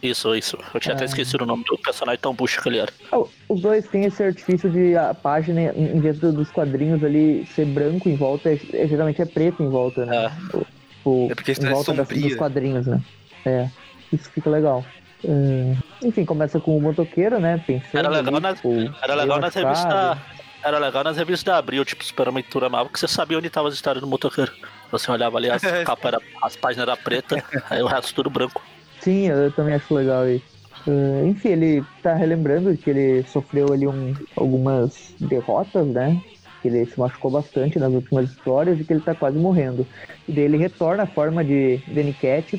Isso, 0.02 0.34
isso. 0.34 0.58
Eu 0.74 0.80
tinha 0.80 0.94
até 0.94 1.04
Ah. 1.04 1.06
esquecido 1.06 1.42
o 1.42 1.46
nome 1.46 1.64
do 1.64 1.78
personagem 1.78 2.20
tão 2.20 2.34
bucho 2.34 2.60
que 2.62 2.68
ele 2.68 2.78
era. 2.78 2.92
Ah, 3.10 3.22
Os 3.48 3.60
dois 3.60 3.86
têm 3.88 4.04
esse 4.04 4.22
artifício 4.22 4.68
de 4.70 4.94
a 4.96 5.14
página, 5.14 5.60
em 5.74 5.98
vez 5.98 6.18
do- 6.18 6.30
dos 6.32 6.50
quadrinhos 6.50 7.02
ali 7.02 7.46
ser 7.54 7.64
branco 7.64 8.08
em 8.08 8.14
volta, 8.16 8.50
é, 8.50 8.58
é- 8.74 8.86
geralmente 8.86 9.22
é 9.22 9.24
preto 9.24 9.62
em 9.62 9.68
volta, 9.70 10.04
né? 10.04 10.30
O- 10.52 10.66
o- 11.10 11.28
É 11.32 11.34
porque 11.34 11.52
a 11.52 11.54
em 11.54 11.66
é 11.66 11.70
volta 11.70 11.94
das- 11.94 12.06
sombria. 12.08 12.28
dos 12.28 12.36
quadrinhos, 12.36 12.86
né? 12.86 13.00
É, 13.46 13.68
isso 14.12 14.30
fica 14.30 14.50
legal. 14.50 14.84
É, 15.26 15.74
enfim, 16.06 16.22
começa 16.26 16.60
com 16.60 16.76
o 16.76 16.80
motoqueiro, 16.82 17.40
né? 17.40 17.56
Pensando 17.66 17.96
Era 17.98 18.08
legal 18.10 18.34
ali, 18.34 18.42
nas- 18.42 18.56
tipo, 18.56 18.94
Era 19.02 19.14
legal 19.14 19.40
nas 19.40 19.54
revistas. 19.54 20.18
Era 20.62 20.78
legal 20.78 21.04
nas 21.04 21.16
revistas 21.16 21.44
da 21.44 21.56
Abril, 21.58 21.82
tipo 21.84 22.04
Super 22.04 22.28
Aventura 22.28 22.68
Marvel, 22.68 22.90
que 22.92 22.98
você 23.00 23.08
sabia 23.08 23.38
onde 23.38 23.46
estavam 23.46 23.68
as 23.68 23.74
histórias 23.74 24.02
do 24.02 24.06
motoqueiro. 24.06 24.52
Você 24.90 25.10
olhava 25.10 25.38
ali, 25.38 25.50
as 25.50 25.62
capas 25.96 26.04
era, 26.04 26.20
as 26.42 26.56
páginas 26.56 26.88
eram 26.88 26.96
pretas, 27.02 27.42
aí 27.70 27.82
o 27.82 27.86
resto 27.86 28.14
tudo 28.14 28.28
branco. 28.28 28.62
Sim, 29.04 29.26
eu 29.28 29.52
também 29.52 29.74
acho 29.74 29.92
legal 29.94 30.28
isso. 30.28 30.46
É, 30.86 31.26
enfim, 31.26 31.48
ele 31.50 31.84
tá 32.02 32.14
relembrando 32.14 32.76
que 32.78 32.90
ele 32.90 33.24
sofreu 33.24 33.72
ali 33.72 33.86
um- 33.88 34.18
algumas 34.36 35.14
derrotas, 35.18 35.86
né? 35.88 36.22
Que 36.62 36.68
ele 36.68 36.86
se 36.86 36.98
machucou 36.98 37.30
bastante 37.30 37.78
nas 37.78 37.92
últimas 37.92 38.30
histórias 38.30 38.80
e 38.80 38.84
que 38.84 38.92
ele 38.92 39.00
tá 39.02 39.14
quase 39.14 39.38
morrendo. 39.38 39.86
E 40.26 40.32
daí 40.32 40.44
ele 40.44 40.56
retorna 40.58 41.02
à 41.04 41.06
forma 41.06 41.44
de 41.44 41.78
Danny 41.86 42.16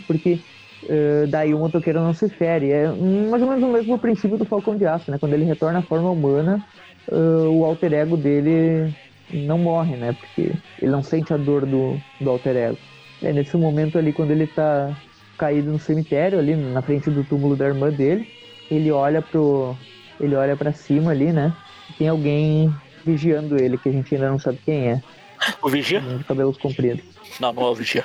porque 0.08 0.44
eh, 0.88 1.28
daí 1.28 1.54
o 1.54 1.60
motoqueiro 1.60 2.02
não 2.02 2.14
se 2.14 2.30
fere. 2.30 2.70
É 2.72 2.92
mais 2.92 3.42
ou 3.42 3.50
menos 3.50 3.64
o 3.64 3.72
mesmo 3.72 4.00
princípio 4.00 4.38
do 4.38 4.46
Falcão 4.46 4.78
de 4.78 4.86
Aço, 4.86 5.10
né? 5.12 5.18
Quando 5.20 5.34
ele 5.34 5.46
retorna 5.46 5.80
à 5.80 5.84
forma 5.84 6.12
humana, 6.12 6.64
eh, 7.12 7.16
o 7.50 7.64
alter 7.66 7.94
ego 7.94 8.18
dele 8.18 8.94
não 9.30 9.58
morre, 9.60 9.98
né? 9.98 10.14
Porque 10.14 10.42
ele 10.80 10.92
não 10.92 11.02
sente 11.04 11.34
a 11.34 11.38
dor 11.38 11.66
do, 11.66 12.04
do 12.20 12.30
alter 12.30 12.56
ego. 12.56 12.80
É 13.22 13.34
nesse 13.34 13.58
momento 13.58 13.98
ali, 13.98 14.14
quando 14.14 14.32
ele 14.32 14.46
tá 14.48 14.96
caído 15.38 15.72
no 15.72 15.80
cemitério, 15.80 16.40
ali 16.40 16.56
na 16.56 16.82
frente 16.82 17.10
do 17.10 17.24
túmulo 17.24 17.56
da 17.56 17.66
irmã 17.66 17.90
dele, 17.90 18.28
ele 18.70 18.92
olha 18.92 19.22
pro. 19.22 19.76
Ele 20.20 20.36
olha 20.36 20.56
para 20.56 20.72
cima 20.72 21.12
ali, 21.12 21.32
né? 21.34 21.54
E 21.90 21.94
tem 21.94 22.08
alguém 22.08 22.74
vigiando 23.06 23.58
ele, 23.62 23.78
que 23.78 23.90
a 23.90 23.92
gente 23.92 24.16
ainda 24.16 24.30
não 24.30 24.40
sabe 24.40 24.60
quem 24.66 24.90
é. 24.92 25.02
O 25.62 25.70
Vigia? 25.70 26.00
um 26.00 26.18
de 26.18 26.24
cabelos 26.24 26.58
compridos. 26.58 27.04
Não, 27.40 27.52
não 27.54 27.64
é 27.64 27.70
o 27.70 27.76
Vigia. 27.76 28.04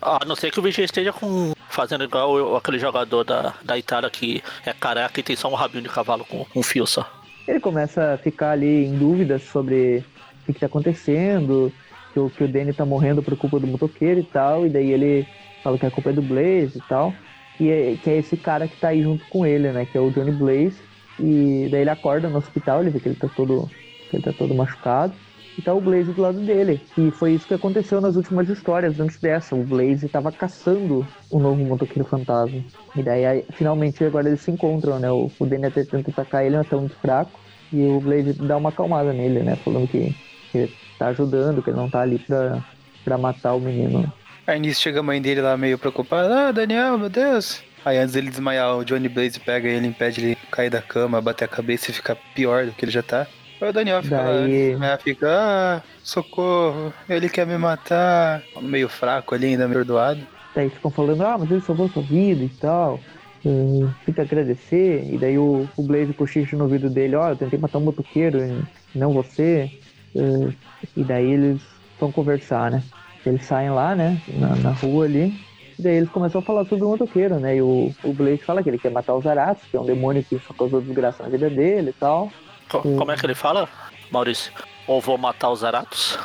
A 0.00 0.24
não 0.24 0.34
ser 0.34 0.50
que 0.50 0.58
o 0.58 0.62
Vigia 0.62 0.84
esteja 0.84 1.12
com. 1.12 1.52
fazendo 1.68 2.04
igual 2.04 2.32
o- 2.32 2.56
aquele 2.56 2.78
jogador 2.78 3.22
da, 3.22 3.52
da 3.62 3.76
Itália 3.78 4.08
que 4.10 4.42
é 4.64 4.72
careca 4.72 5.20
e 5.20 5.22
tem 5.22 5.36
só 5.36 5.48
um 5.48 5.54
rabinho 5.54 5.82
de 5.82 5.88
cavalo 5.90 6.24
com 6.24 6.46
um 6.56 6.62
fio 6.62 6.86
só. 6.86 7.06
Ele 7.46 7.60
começa 7.60 8.14
a 8.14 8.18
ficar 8.18 8.52
ali 8.52 8.86
em 8.86 8.96
dúvidas 8.96 9.42
sobre 9.42 9.98
o 10.42 10.46
que, 10.46 10.52
que 10.54 10.60
tá 10.60 10.66
acontecendo, 10.66 11.70
que 12.14 12.18
o, 12.20 12.30
que 12.30 12.42
o 12.44 12.48
Danny 12.48 12.72
tá 12.72 12.84
morrendo 12.86 13.22
por 13.22 13.36
culpa 13.36 13.60
do 13.60 13.66
motoqueiro 13.66 14.20
e 14.20 14.24
tal, 14.24 14.66
e 14.66 14.70
daí 14.70 14.90
ele 14.90 15.26
fala 15.62 15.78
que 15.78 15.86
a 15.86 15.90
culpa 15.90 16.10
é 16.10 16.12
do 16.12 16.22
Blaze 16.22 16.78
e 16.78 16.82
tal, 16.88 17.14
e 17.58 17.68
é, 17.70 17.96
que 17.96 18.10
é 18.10 18.16
esse 18.16 18.36
cara 18.36 18.66
que 18.66 18.76
tá 18.76 18.88
aí 18.88 19.02
junto 19.02 19.24
com 19.26 19.44
ele, 19.44 19.70
né, 19.72 19.84
que 19.84 19.96
é 19.96 20.00
o 20.00 20.10
Johnny 20.10 20.32
Blaze, 20.32 20.80
e 21.18 21.68
daí 21.70 21.82
ele 21.82 21.90
acorda 21.90 22.28
no 22.28 22.38
hospital, 22.38 22.80
ele 22.80 22.90
vê 22.90 23.00
que 23.00 23.08
ele 23.08 23.16
tá 23.16 23.28
todo, 23.28 23.68
que 24.08 24.16
ele 24.16 24.22
tá 24.22 24.32
todo 24.32 24.54
machucado, 24.54 25.12
e 25.58 25.62
tá 25.62 25.74
o 25.74 25.80
Blaze 25.80 26.12
do 26.12 26.22
lado 26.22 26.40
dele, 26.40 26.80
e 26.96 27.10
foi 27.10 27.34
isso 27.34 27.46
que 27.46 27.54
aconteceu 27.54 28.00
nas 28.00 28.16
últimas 28.16 28.48
histórias, 28.48 28.98
antes 28.98 29.18
dessa, 29.18 29.54
o 29.54 29.62
Blaze 29.62 30.08
tava 30.08 30.32
caçando 30.32 31.06
o 31.30 31.38
novo 31.38 31.62
motoqueiro 31.64 32.08
fantasma, 32.08 32.62
e 32.96 33.02
daí 33.02 33.26
aí, 33.26 33.44
finalmente 33.52 34.02
agora 34.04 34.28
eles 34.28 34.40
se 34.40 34.50
encontram, 34.50 34.98
né, 34.98 35.10
o, 35.10 35.30
o 35.38 35.46
Danny 35.46 35.66
até 35.66 35.84
tenta 35.84 36.10
atacar 36.10 36.44
ele, 36.44 36.56
mas 36.56 36.68
tá 36.68 36.76
muito 36.76 36.96
fraco, 36.96 37.38
e 37.72 37.86
o 37.86 38.00
Blaze 38.00 38.32
dá 38.32 38.56
uma 38.56 38.70
acalmada 38.70 39.12
nele, 39.12 39.40
né? 39.40 39.56
Falando 39.56 39.86
que, 39.86 40.12
que 40.50 40.58
ele 40.58 40.72
tá 40.98 41.08
ajudando, 41.08 41.62
que 41.62 41.70
ele 41.70 41.76
não 41.76 41.88
tá 41.88 42.00
ali 42.00 42.18
pra, 42.18 42.58
pra 43.04 43.16
matar 43.16 43.54
o 43.54 43.60
menino. 43.60 44.12
Aí 44.50 44.58
nisso 44.58 44.82
chega 44.82 44.98
a 44.98 45.02
mãe 45.02 45.22
dele 45.22 45.40
lá 45.40 45.56
meio 45.56 45.78
preocupada. 45.78 46.48
Ah, 46.48 46.50
Daniel, 46.52 46.98
meu 46.98 47.08
Deus. 47.08 47.62
Aí 47.84 47.96
antes 47.98 48.14
dele 48.14 48.30
desmaiar, 48.30 48.76
o 48.76 48.84
Johnny 48.84 49.08
Blaze 49.08 49.38
pega 49.38 49.68
ele, 49.68 49.86
impede 49.86 50.20
ele 50.20 50.36
cair 50.50 50.68
da 50.68 50.82
cama, 50.82 51.20
bater 51.20 51.44
a 51.44 51.48
cabeça 51.48 51.92
e 51.92 51.94
ficar 51.94 52.16
pior 52.34 52.66
do 52.66 52.72
que 52.72 52.84
ele 52.84 52.90
já 52.90 53.00
tá. 53.00 53.28
Aí 53.60 53.68
o 53.68 53.72
Daniel 53.72 54.02
fica 54.02 54.16
Daí- 54.20 54.74
lá, 54.74 54.78
né, 54.80 54.98
fica, 54.98 55.28
ah, 55.30 55.82
socorro, 56.02 56.92
ele 57.08 57.28
quer 57.28 57.46
me 57.46 57.56
matar. 57.56 58.42
Meio 58.60 58.88
fraco 58.88 59.36
ali, 59.36 59.46
ainda 59.46 59.68
meio 59.68 59.78
perdoado. 59.78 60.20
Daí 60.52 60.68
ficam 60.68 60.90
falando, 60.90 61.22
ah, 61.24 61.38
mas 61.38 61.48
ele 61.48 61.60
salvou 61.60 61.88
sua 61.88 62.02
vida 62.02 62.42
e 62.42 62.48
tal. 62.48 62.98
Uh, 63.44 63.88
fica 64.04 64.22
agradecer, 64.22 65.08
e 65.10 65.16
daí 65.16 65.38
o, 65.38 65.66
o 65.76 65.82
Blaze 65.82 66.12
cochicha 66.12 66.56
no 66.56 66.64
ouvido 66.64 66.90
dele, 66.90 67.14
ó, 67.14 67.30
eu 67.30 67.36
tentei 67.36 67.58
matar 67.58 67.78
um 67.78 67.82
motoqueiro, 67.82 68.66
não 68.94 69.12
você. 69.12 69.70
Uh, 70.12 70.52
e 70.96 71.04
daí 71.04 71.30
eles 71.30 71.62
vão 72.00 72.10
conversar, 72.10 72.72
né? 72.72 72.82
Eles 73.26 73.44
saem 73.44 73.70
lá, 73.70 73.94
né, 73.94 74.20
na, 74.28 74.54
na 74.56 74.70
rua 74.70 75.04
ali, 75.04 75.34
e 75.78 75.82
daí 75.82 75.96
eles 75.96 76.08
começam 76.10 76.40
a 76.40 76.44
falar 76.44 76.64
sobre 76.64 76.84
o 76.84 76.88
motoqueiro, 76.88 77.38
né? 77.38 77.56
E 77.56 77.62
o, 77.62 77.94
o 78.02 78.12
Blaze 78.12 78.38
fala 78.38 78.62
que 78.62 78.68
ele 78.70 78.78
quer 78.78 78.90
matar 78.90 79.14
os 79.14 79.24
Zaratos, 79.24 79.62
que 79.70 79.76
é 79.76 79.80
um 79.80 79.84
demônio 79.84 80.24
que 80.24 80.38
só 80.46 80.54
causou 80.54 80.80
desgraça 80.80 81.22
na 81.22 81.28
vida 81.28 81.48
dele 81.50 81.90
e 81.90 81.92
tal. 81.94 82.30
Co- 82.68 82.80
Como 82.82 83.10
é 83.12 83.16
que 83.16 83.26
ele 83.26 83.34
fala, 83.34 83.68
Maurício? 84.10 84.52
Ou 84.86 85.00
vou 85.00 85.16
matar 85.18 85.50
os 85.50 85.60
Zaratos? 85.60 86.18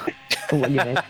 O 0.52 0.56
Magneto. 0.58 1.04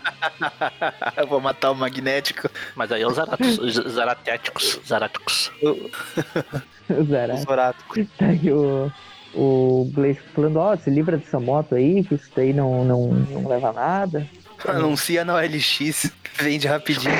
Eu 1.16 1.26
vou 1.26 1.40
matar 1.40 1.70
o 1.70 1.74
magnético. 1.74 2.48
Mas 2.74 2.90
aí 2.92 3.02
é 3.02 3.06
os 3.06 3.14
Zaratos, 3.14 3.58
os 3.58 3.74
Zaratéticos, 3.74 4.80
Zaráticos. 4.86 5.52
Os 5.62 7.06
Zaratos. 7.08 7.42
Os 7.42 7.48
oráculos. 7.48 8.06
Daí 8.20 8.52
o, 8.52 8.92
o 9.34 9.90
Blaze 9.92 10.20
falando, 10.34 10.56
ó, 10.58 10.76
se 10.76 10.88
livra 10.88 11.16
dessa 11.16 11.40
moto 11.40 11.74
aí, 11.74 12.04
que 12.04 12.14
isso 12.14 12.30
daí 12.34 12.52
não, 12.52 12.84
não, 12.84 13.08
não 13.08 13.48
leva 13.48 13.70
a 13.70 13.72
nada. 13.72 14.26
Anuncia 14.66 15.24
na 15.24 15.34
OLX. 15.34 16.10
Vende 16.38 16.66
rapidinho. 16.66 17.12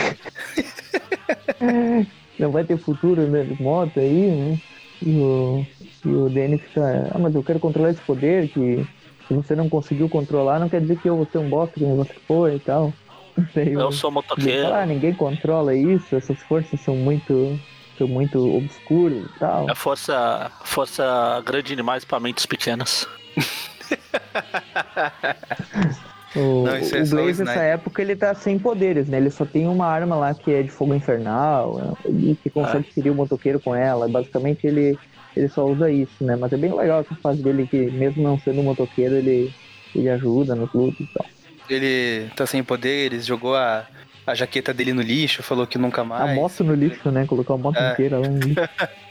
Não 2.38 2.50
vai 2.50 2.64
ter 2.64 2.76
futuro 2.78 3.22
né, 3.22 3.44
de 3.44 3.62
moto 3.62 3.98
aí, 3.98 4.30
né? 4.30 4.58
E 5.02 5.10
o, 5.16 5.66
e 6.04 6.08
o 6.08 6.28
Danny 6.28 6.58
fica, 6.58 7.10
ah, 7.14 7.18
mas 7.18 7.34
eu 7.34 7.42
quero 7.42 7.58
controlar 7.60 7.90
esse 7.90 8.00
poder 8.02 8.48
que 8.48 8.86
se 9.28 9.34
você 9.34 9.54
não 9.56 9.68
conseguiu 9.68 10.08
controlar, 10.08 10.58
não 10.58 10.68
quer 10.68 10.80
dizer 10.80 10.98
que 10.98 11.08
eu 11.08 11.16
vou 11.16 11.26
ser 11.30 11.38
um 11.38 11.48
bosta 11.48 11.74
nem 11.78 11.96
você 11.96 12.14
foi 12.26 12.56
e 12.56 12.60
tal. 12.60 12.92
Daí 13.54 13.76
o- 13.76 13.80
Eu 13.80 13.92
sou 13.92 14.10
motoqueiro. 14.10 14.74
ah, 14.74 14.86
ninguém 14.86 15.14
controla 15.14 15.74
isso, 15.74 16.14
essas 16.16 16.38
forças 16.42 16.80
são 16.80 16.96
muito, 16.96 17.58
são 17.98 18.08
muito 18.08 18.38
obscuras 18.56 19.24
e 19.24 19.38
tal. 19.38 19.68
É 19.70 19.74
força, 19.74 20.50
força 20.64 21.42
grande 21.44 21.74
demais 21.76 22.04
pra 22.04 22.18
mentes 22.20 22.46
pequenas. 22.46 23.06
O, 26.36 26.64
Não, 26.64 26.76
isso 26.78 26.94
é 26.96 27.02
o 27.02 27.06
Blaze, 27.08 27.44
nessa 27.44 27.62
época, 27.62 28.02
ele 28.02 28.14
tá 28.14 28.34
sem 28.34 28.58
poderes, 28.58 29.08
né? 29.08 29.16
Ele 29.16 29.30
só 29.30 29.44
tem 29.44 29.66
uma 29.66 29.86
arma 29.86 30.16
lá 30.16 30.34
que 30.34 30.52
é 30.52 30.62
de 30.62 30.70
fogo 30.70 30.94
infernal 30.94 31.96
e 32.06 32.36
que 32.42 32.50
consegue 32.50 32.92
ferir 32.92 33.10
o 33.10 33.14
motoqueiro 33.14 33.58
com 33.58 33.74
ela. 33.74 34.06
Basicamente, 34.08 34.66
ele, 34.66 34.98
ele 35.36 35.48
só 35.48 35.64
usa 35.66 35.90
isso, 35.90 36.22
né? 36.24 36.36
Mas 36.36 36.52
é 36.52 36.56
bem 36.56 36.74
legal 36.74 37.00
essa 37.00 37.14
fase 37.16 37.42
dele 37.42 37.66
que, 37.66 37.90
mesmo 37.90 38.22
não 38.22 38.38
sendo 38.38 38.60
um 38.60 38.64
motoqueiro, 38.64 39.14
ele, 39.14 39.52
ele 39.94 40.08
ajuda 40.10 40.54
nos 40.54 40.72
lutas 40.72 41.00
e 41.00 41.12
tal. 41.14 41.26
Ele 41.68 42.28
tá 42.36 42.46
sem 42.46 42.62
poderes, 42.62 43.26
jogou 43.26 43.56
a, 43.56 43.86
a 44.26 44.34
jaqueta 44.34 44.72
dele 44.74 44.92
no 44.92 45.02
lixo, 45.02 45.42
falou 45.42 45.66
que 45.66 45.78
nunca 45.78 46.02
A 46.02 46.04
mais. 46.04 46.34
moto 46.36 46.62
no 46.62 46.74
lixo, 46.74 47.10
né? 47.10 47.24
Colocar 47.26 47.54
a 47.54 47.58
moto 47.58 47.76
É. 47.78 47.92
inteira 47.92 48.18
lá 48.18 48.28
no 48.28 48.38
lixo. 48.38 48.60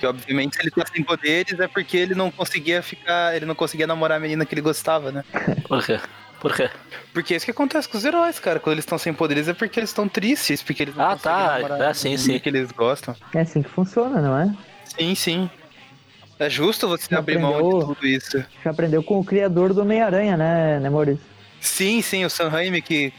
Que 0.00 0.06
obviamente 0.08 0.56
se 0.56 0.62
ele 0.62 0.70
tá 0.72 0.82
sem 0.92 1.04
poderes 1.04 1.60
é 1.60 1.68
porque 1.68 1.96
ele 1.96 2.12
não 2.12 2.28
conseguia 2.28 2.82
ficar. 2.82 3.36
Ele 3.36 3.46
não 3.46 3.54
conseguia 3.54 3.86
namorar 3.86 4.16
a 4.16 4.20
menina 4.20 4.44
que 4.44 4.52
ele 4.52 4.60
gostava, 4.60 5.12
né? 5.12 5.22
Por 6.42 6.54
quê? 6.54 6.68
Por 6.68 6.70
quê? 6.70 6.70
Porque 7.14 7.34
é 7.34 7.36
isso 7.36 7.44
que 7.46 7.52
acontece 7.52 7.88
com 7.88 7.96
os 7.96 8.04
heróis, 8.04 8.38
cara. 8.38 8.58
Quando 8.58 8.72
eles 8.74 8.82
estão 8.84 8.98
sem 8.98 9.14
poderes 9.14 9.46
é 9.48 9.54
porque 9.54 9.78
eles 9.78 9.90
estão 9.90 10.08
tristes, 10.08 10.62
porque 10.62 10.82
eles 10.82 10.94
não 10.96 11.04
Ah, 11.10 11.16
tá. 11.16 11.58
É, 11.78 11.86
a 11.86 11.94
sim, 11.94 12.16
que 12.38 12.48
eles 12.48 12.72
gostam. 12.72 13.14
É 13.34 13.40
assim 13.40 13.62
que 13.62 13.68
funciona, 13.70 14.20
não 14.20 14.36
é? 14.36 14.52
Sim, 14.84 15.14
sim. 15.14 15.50
É 16.38 16.50
justo 16.50 16.88
você 16.88 17.06
Já 17.10 17.18
abrir 17.18 17.38
mão 17.38 17.54
aprendeu? 17.54 17.78
de 17.78 17.84
tudo 17.94 18.06
isso. 18.06 18.44
Já 18.64 18.70
aprendeu 18.72 19.02
com 19.02 19.20
o 19.20 19.24
criador 19.24 19.72
do 19.72 19.82
Homem-Aranha, 19.82 20.36
né, 20.36 20.80
né, 20.80 20.90
Maurício? 20.90 21.24
Sim, 21.60 22.02
sim, 22.02 22.24
o 22.24 22.30
Sam 22.30 22.48
Raimi 22.48 22.82
que, 22.82 23.12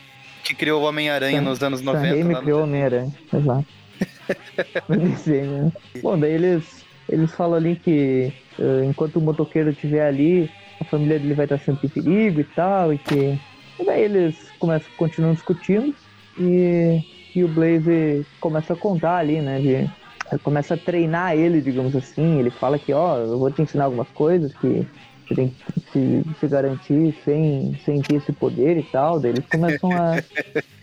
que 0.43 0.53
criou 0.53 0.81
o 0.81 0.85
Homem-Aranha 0.85 1.37
Sam- 1.37 1.43
nos 1.49 1.63
anos 1.63 1.79
Sam 1.79 1.85
90. 1.93 2.07
Raimi 2.09 2.23
lá 2.33 2.39
no- 2.39 2.41
criou 2.43 2.59
o 2.59 2.63
Homem-Aranha, 2.63 3.13
exato. 3.33 3.65
Né? 4.89 5.71
Bom, 6.01 6.19
daí 6.19 6.33
eles, 6.33 6.85
eles 7.07 7.31
falam 7.33 7.55
ali 7.55 7.75
que 7.75 8.33
eh, 8.59 8.85
enquanto 8.85 9.17
o 9.17 9.21
motoqueiro 9.21 9.69
estiver 9.69 10.05
ali, 10.07 10.49
a 10.83 10.89
família 10.89 11.19
dele 11.19 11.33
vai 11.33 11.45
estar 11.45 11.59
sempre 11.59 11.87
em 11.87 11.89
perigo 11.89 12.41
e 12.41 12.43
tal, 12.43 12.93
e 12.93 12.97
que... 12.97 13.39
E 13.79 13.85
daí 13.85 14.03
eles 14.03 14.35
começam, 14.59 14.89
continuam 14.97 15.33
discutindo, 15.33 15.93
e, 16.37 17.01
e 17.35 17.43
o 17.43 17.47
Blaze 17.47 18.25
começa 18.39 18.73
a 18.73 18.77
contar 18.77 19.17
ali, 19.17 19.41
né, 19.41 19.59
de... 19.59 20.03
Começa 20.41 20.73
a 20.73 20.77
treinar 20.77 21.35
ele, 21.35 21.61
digamos 21.61 21.95
assim, 21.95 22.39
ele 22.39 22.49
fala 22.49 22.79
que, 22.79 22.91
ó, 22.91 23.17
eu 23.17 23.37
vou 23.37 23.51
te 23.51 23.61
ensinar 23.61 23.85
algumas 23.85 24.07
coisas 24.09 24.51
que 24.55 24.87
você 25.27 25.35
tem 25.35 25.49
que 25.49 25.79
se, 25.91 26.23
se 26.39 26.47
garantir 26.47 27.15
sem, 27.23 27.79
sem 27.85 28.01
ter 28.01 28.15
esse 28.15 28.31
poder 28.31 28.77
e 28.77 28.83
tal, 28.83 29.19
daí 29.19 29.31
eles 29.31 29.45
começam 29.45 29.91
a... 29.91 30.17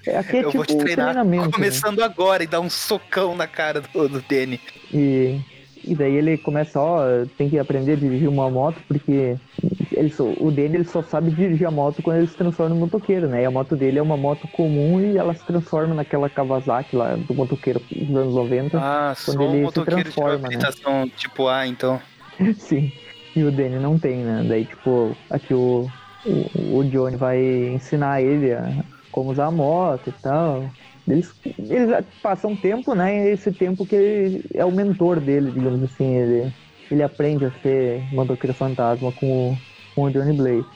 É, 0.07 0.17
aqui 0.17 0.37
é 0.37 0.45
Eu 0.45 0.51
tipo 0.51 0.59
vou 0.59 0.67
te 0.67 0.75
um 0.75 0.79
treinar 0.79 1.07
treinamento, 1.07 1.47
né? 1.47 1.53
começando 1.53 2.03
agora 2.03 2.43
e 2.43 2.47
dar 2.47 2.61
um 2.61 2.71
socão 2.71 3.37
na 3.37 3.47
cara 3.47 3.81
do, 3.81 4.09
do 4.09 4.23
Danny. 4.23 4.61
E, 4.93 5.41
e 5.85 5.95
daí 5.95 6.15
ele 6.15 6.37
começa, 6.39 6.81
ó, 6.81 7.03
tem 7.37 7.49
que 7.49 7.59
aprender 7.59 7.93
a 7.93 7.97
dirigir 7.97 8.29
uma 8.29 8.51
moto, 8.51 8.77
porque 8.87 9.37
ele 9.93 10.11
só, 10.11 10.25
o 10.39 10.51
dele 10.51 10.79
ele 10.79 10.85
só 10.85 11.03
sabe 11.03 11.31
dirigir 11.31 11.67
a 11.67 11.71
moto 11.71 12.03
quando 12.03 12.19
ele 12.19 12.27
se 12.27 12.37
transforma 12.37 12.75
em 12.75 12.79
motoqueiro, 12.79 13.29
né? 13.29 13.43
E 13.43 13.45
a 13.45 13.51
moto 13.51 13.77
dele 13.77 13.99
é 13.99 14.03
uma 14.03 14.17
moto 14.17 14.47
comum 14.49 15.01
e 15.01 15.17
ela 15.17 15.35
se 15.35 15.45
transforma 15.45 15.95
naquela 15.95 16.29
Kawasaki 16.29 16.97
lá 16.97 17.17
do 17.17 17.35
motoqueiro 17.35 17.81
dos 17.91 18.17
anos 18.17 18.35
90. 18.35 18.79
Ah, 18.79 19.15
Quando 19.25 19.43
ele 19.43 19.59
se 19.59 19.63
motoqueiro 19.63 19.97
de 19.97 20.03
transforma, 20.05 20.39
né? 20.39 20.45
habilitação 20.47 21.09
tipo 21.17 21.49
A, 21.49 21.67
então. 21.67 22.01
Sim. 22.57 22.93
E 23.35 23.43
o 23.43 23.53
Danny 23.53 23.79
não 23.79 23.99
tem, 23.99 24.19
né? 24.19 24.45
Daí, 24.49 24.65
tipo, 24.65 25.17
aqui 25.31 25.55
o, 25.55 25.89
o, 26.27 26.79
o 26.79 26.85
Johnny 26.85 27.17
vai 27.17 27.41
ensinar 27.69 28.21
ele 28.23 28.53
a 28.53 28.85
como 29.11 29.31
usar 29.31 29.47
a 29.47 29.51
moto 29.51 30.09
e 30.09 30.13
tal. 30.23 30.65
Eles, 31.09 31.33
eles 31.59 32.05
passam 32.23 32.53
um 32.53 32.57
tempo, 32.57 32.95
né? 32.95 33.27
E 33.27 33.31
esse 33.33 33.51
tempo 33.53 33.85
que 33.87 33.95
ele 33.97 34.45
é 34.55 34.65
o 34.65 34.71
mentor 34.71 35.19
dele, 35.21 35.51
digamos 35.51 35.83
assim. 35.83 36.15
Ele, 36.17 36.53
ele 36.91 37.03
aprende 37.03 37.45
a 37.45 37.51
ser 37.63 38.03
motoqueiro 38.13 38.55
fantasma 38.55 39.11
com 39.13 39.51
o, 39.53 39.59
com 39.95 40.03
o 40.05 40.11
Johnny 40.11 40.33
Blaze. 40.37 40.67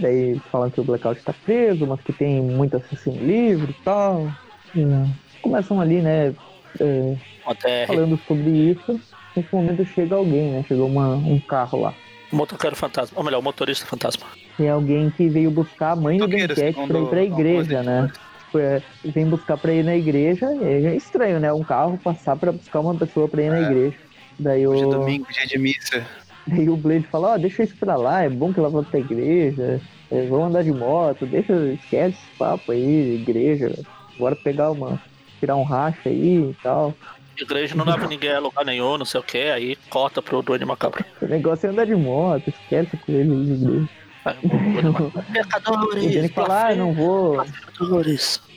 Daí 0.00 0.40
falam 0.50 0.70
que 0.70 0.80
o 0.80 0.84
Blackout 0.84 1.22
tá 1.22 1.32
preso, 1.44 1.86
mas 1.86 2.00
que 2.00 2.12
tem 2.12 2.40
muito 2.40 2.76
assassino 2.76 3.16
livre 3.24 3.70
e 3.70 3.84
tal. 3.84 4.28
E, 4.74 4.80
né, 4.80 5.08
começam 5.40 5.80
ali, 5.80 6.02
né? 6.02 6.34
é, 6.80 7.16
Até 7.46 7.86
falando 7.86 8.18
sobre 8.26 8.50
isso. 8.50 9.00
Nesse 9.36 9.54
momento 9.54 9.84
chega 9.84 10.16
alguém, 10.16 10.50
né? 10.52 10.64
Chegou 10.66 10.88
uma, 10.88 11.14
um 11.14 11.38
carro 11.40 11.80
lá. 11.80 11.94
motoqueiro 12.32 12.74
fantasma. 12.74 13.16
Ou 13.18 13.24
melhor, 13.24 13.38
o 13.38 13.42
motorista 13.42 13.86
fantasma. 13.86 14.26
Tem 14.56 14.68
alguém 14.68 15.10
que 15.10 15.28
veio 15.28 15.50
buscar 15.50 15.92
a 15.92 15.96
mãe 15.96 16.18
do 16.18 16.24
Motoqueiro, 16.24 16.54
Denket 16.54 16.86
pra 16.88 16.98
ir 17.00 17.06
pra 17.06 17.22
igreja, 17.22 17.82
né? 17.82 18.08
Tipo, 18.12 18.33
é, 18.58 18.82
vem 19.04 19.26
buscar 19.26 19.56
pra 19.56 19.72
ir 19.72 19.84
na 19.84 19.96
igreja, 19.96 20.46
e 20.54 20.86
é 20.86 20.96
estranho, 20.96 21.40
né? 21.40 21.52
Um 21.52 21.64
carro 21.64 21.98
passar 22.02 22.36
pra 22.36 22.52
buscar 22.52 22.80
uma 22.80 22.94
pessoa 22.94 23.28
pra 23.28 23.42
ir 23.42 23.50
na 23.50 23.58
É. 23.58 23.62
igreja. 23.62 23.96
Daí 24.38 24.66
Hoje 24.66 24.82
é 24.82 24.86
o, 24.86 24.90
domingo, 24.90 25.26
dia 25.32 25.46
de 25.46 25.58
missa. 25.58 26.04
daí 26.46 26.68
o 26.68 26.76
Blade 26.76 27.06
fala, 27.10 27.34
ó, 27.34 27.38
deixa 27.38 27.62
isso 27.62 27.76
pra 27.76 27.96
lá, 27.96 28.22
é 28.22 28.28
bom 28.28 28.52
que 28.52 28.58
ela 28.58 28.68
volta 28.68 28.90
pra 28.90 29.00
igreja, 29.00 29.80
é, 30.10 30.26
vamos 30.26 30.48
andar 30.48 30.62
de 30.64 30.72
moto, 30.72 31.24
deixa, 31.26 31.52
esquece 31.72 32.16
esse 32.18 32.36
papo 32.38 32.72
aí, 32.72 33.14
igreja, 33.14 33.72
bora 34.18 34.34
pegar 34.36 34.70
uma, 34.72 35.00
tirar 35.40 35.56
um 35.56 35.62
racha 35.62 36.08
aí 36.08 36.50
e 36.50 36.56
tal. 36.62 36.92
Igreja 37.40 37.74
não 37.74 37.84
leva 37.84 38.06
ninguém 38.06 38.30
a 38.32 38.38
lugar 38.38 38.64
nenhum, 38.64 38.96
não 38.98 39.04
sei 39.04 39.20
o 39.20 39.24
que, 39.24 39.38
aí 39.38 39.76
corta 39.90 40.20
pro 40.22 40.40
Duane 40.42 40.64
Macabro. 40.64 41.04
O 41.20 41.26
negócio 41.26 41.66
é 41.66 41.70
andar 41.70 41.84
de 41.86 41.94
moto, 41.94 42.48
esquece 42.48 42.96
com 42.96 43.10
ele 43.12 43.44
de 43.44 43.52
igreja. 43.64 43.88
Pecadores! 45.32 46.16
ele 46.16 46.28
fala, 46.28 46.68
ah, 46.68 46.74
não 46.74 46.92
vou! 46.92 47.44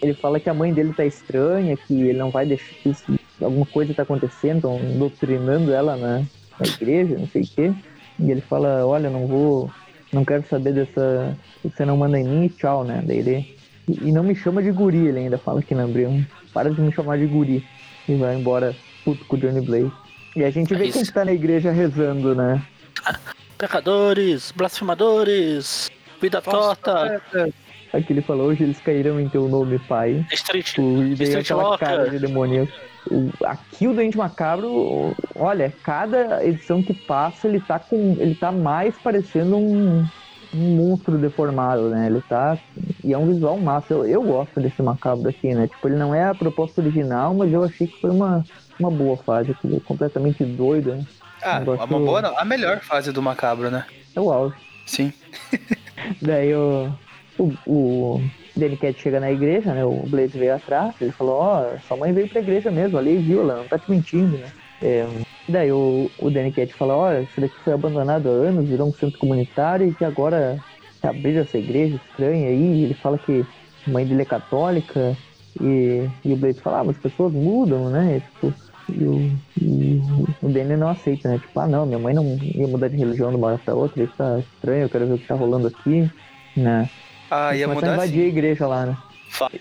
Ele 0.01 0.13
fala 0.13 0.39
que 0.39 0.49
a 0.49 0.53
mãe 0.53 0.73
dele 0.73 0.93
tá 0.93 1.05
estranha, 1.05 1.75
que 1.75 1.93
ele 1.93 2.17
não 2.17 2.29
vai 2.29 2.45
deixar 2.45 2.73
que 2.81 2.89
isso- 2.89 3.19
alguma 3.41 3.65
coisa 3.65 3.93
tá 3.93 4.03
acontecendo, 4.03 4.57
estão 4.57 4.79
doutrinando 4.97 5.71
ela 5.73 5.95
na, 5.97 6.19
na 6.19 6.65
igreja, 6.65 7.17
não 7.17 7.27
sei 7.27 7.43
o 7.43 7.47
quê. 7.47 7.73
E 8.19 8.31
ele 8.31 8.41
fala, 8.41 8.85
olha, 8.85 9.09
não 9.09 9.27
vou, 9.27 9.69
não 10.11 10.25
quero 10.25 10.43
saber 10.47 10.73
dessa, 10.73 11.37
você 11.63 11.85
não 11.85 11.97
manda 11.97 12.19
em 12.19 12.23
mim 12.23 12.45
e 12.45 12.49
tchau, 12.49 12.83
né? 12.83 13.03
Daí 13.05 13.17
ele, 13.19 13.57
e, 13.87 14.11
não 14.11 14.23
me 14.23 14.35
chama 14.35 14.61
de 14.63 14.71
guri, 14.71 15.07
ele 15.07 15.19
ainda 15.19 15.37
fala 15.37 15.59
aqui 15.59 15.75
na 15.75 15.83
Abril, 15.83 16.25
para 16.53 16.71
de 16.71 16.81
me 16.81 16.91
chamar 16.91 17.17
de 17.17 17.25
guri. 17.25 17.63
E 18.07 18.15
vai 18.15 18.35
embora 18.35 18.75
puto 19.03 19.23
com 19.25 19.35
o 19.35 19.39
Johnny 19.39 19.61
Blaze. 19.61 19.91
E 20.35 20.43
a 20.43 20.49
gente 20.49 20.73
vê 20.73 20.87
É 20.87 20.91
quem 20.91 21.03
que 21.03 21.11
tá 21.11 21.25
na 21.25 21.33
igreja 21.33 21.71
rezando, 21.71 22.33
né? 22.33 22.61
Pecadores! 23.57 24.51
Blasfemadores! 24.55 25.89
Vida 26.21 26.41
torta! 26.41 27.21
Aqui 27.93 28.13
ele 28.13 28.21
falou, 28.21 28.47
hoje 28.47 28.63
eles 28.63 28.79
caíram 28.79 29.19
em 29.19 29.29
teu 29.29 29.47
nome, 29.47 29.79
pai. 29.79 30.25
Street, 30.31 30.65
Tipo, 30.67 30.81
e 31.03 31.15
daí 31.15 31.35
aquela 31.37 31.77
cara 31.77 32.09
de 32.09 32.19
demoníaco. 32.19 32.71
O- 33.09 33.31
Aqui 33.45 33.87
o 33.87 33.93
Doente 33.93 34.17
Macabro, 34.17 35.15
olha, 35.35 35.73
cada 35.83 36.45
edição 36.45 36.83
que 36.83 36.93
passa, 36.93 37.47
ele 37.47 37.59
tá 37.61 37.79
com. 37.79 38.17
ele 38.19 38.35
tá 38.35 38.51
mais 38.51 38.93
parecendo 38.97 39.55
um, 39.57 40.05
um 40.53 40.75
monstro 40.75 41.17
deformado, 41.17 41.89
né? 41.89 42.07
Ele 42.07 42.21
tá. 42.27 42.57
E 43.03 43.13
é 43.13 43.17
um 43.17 43.25
visual 43.27 43.57
massa. 43.57 43.93
Eu, 43.93 44.05
eu 44.05 44.21
gosto 44.23 44.59
desse 44.59 44.83
macabro 44.83 45.29
aqui, 45.29 45.55
né? 45.55 45.67
Tipo, 45.67 45.87
ele 45.87 45.95
não 45.95 46.13
é 46.13 46.25
a 46.25 46.35
proposta 46.35 46.81
original, 46.81 47.33
mas 47.33 47.51
eu 47.53 47.63
achei 47.63 47.87
que 47.87 47.99
foi 48.01 48.09
uma, 48.09 48.43
uma 48.77 48.91
boa 48.91 49.15
fase 49.15 49.51
aqui, 49.51 49.79
completamente 49.85 50.43
doido, 50.43 50.93
né? 50.93 51.05
Ah, 51.47 51.85
uma 51.85 51.99
boa, 51.99 52.21
não, 52.21 52.37
a 52.37 52.45
melhor 52.45 52.79
fase 52.81 53.11
do 53.11 53.21
macabro, 53.21 53.71
né? 53.71 53.85
É 54.15 54.19
o 54.19 54.31
auge. 54.31 54.55
Sim. 54.85 55.13
Daí 56.21 56.53
o, 56.53 56.91
o, 57.37 57.53
o 57.65 58.21
Danny 58.55 58.77
Cat 58.77 58.99
chega 58.99 59.19
na 59.19 59.31
igreja, 59.31 59.73
né? 59.73 59.83
O 59.85 60.03
Blaze 60.07 60.37
veio 60.37 60.55
atrás, 60.55 60.95
ele 60.99 61.11
falou, 61.11 61.35
ó, 61.35 61.65
sua 61.87 61.97
mãe 61.97 62.13
veio 62.13 62.27
pra 62.29 62.41
igreja 62.41 62.71
mesmo, 62.71 62.97
ali 62.97 63.17
viu, 63.17 63.41
ela 63.41 63.57
não 63.57 63.67
tá 63.67 63.77
te 63.77 63.89
mentindo, 63.89 64.37
né? 64.37 64.51
É, 64.81 65.07
E 65.47 65.51
daí 65.51 65.71
o, 65.71 66.09
o 66.19 66.29
Danny 66.29 66.51
Cat 66.51 66.73
fala, 66.73 66.95
olha, 66.95 67.21
isso 67.21 67.39
daqui 67.41 67.55
foi 67.63 67.73
abandonado 67.73 68.27
há 68.27 68.31
anos, 68.31 68.67
virou 68.67 68.87
um 68.87 68.93
centro 68.93 69.17
comunitário 69.19 69.87
e 69.87 69.93
que 69.93 70.05
agora 70.05 70.57
abriram 71.01 71.41
essa 71.41 71.57
igreja 71.57 71.95
estranha 71.95 72.47
aí. 72.49 72.83
Ele 72.83 72.93
fala 72.93 73.17
que 73.17 73.45
a 73.85 73.89
mãe 73.89 74.05
dele 74.05 74.21
é 74.21 74.25
católica 74.25 75.15
e, 75.59 76.07
e 76.23 76.33
o 76.33 76.37
Blade 76.37 76.61
fala, 76.61 76.79
ah, 76.79 76.83
mas 76.83 76.95
as 76.95 77.01
pessoas 77.01 77.33
mudam, 77.33 77.89
né? 77.89 78.17
E, 78.17 78.21
tipo, 78.21 78.53
e 78.89 79.03
o, 79.03 79.31
e 79.61 80.01
o 80.41 80.49
Danny 80.49 80.75
não 80.75 80.89
aceita, 80.89 81.29
né? 81.29 81.39
Tipo, 81.39 81.59
ah 81.59 81.67
não, 81.67 81.85
minha 81.85 81.99
mãe 81.99 82.13
não 82.13 82.25
ia 82.41 82.67
mudar 82.67 82.87
de 82.87 82.97
religião 82.97 83.29
de 83.29 83.35
uma 83.35 83.47
hora 83.47 83.57
pra 83.57 83.73
outra, 83.73 84.03
isso 84.03 84.13
tá 84.17 84.39
estranho, 84.39 84.83
eu 84.83 84.89
quero 84.89 85.07
ver 85.07 85.13
o 85.13 85.17
que 85.17 85.27
tá 85.27 85.35
rolando 85.35 85.67
aqui, 85.67 86.09
né? 86.55 86.89
Ah, 87.29 87.55
ia 87.55 87.67
começam 87.67 87.89
a 87.89 87.91
mudar 87.91 87.93
invadir 87.93 88.21
a 88.21 88.23
sim. 88.23 88.29
igreja 88.29 88.67
lá, 88.67 88.85
né? 88.85 88.97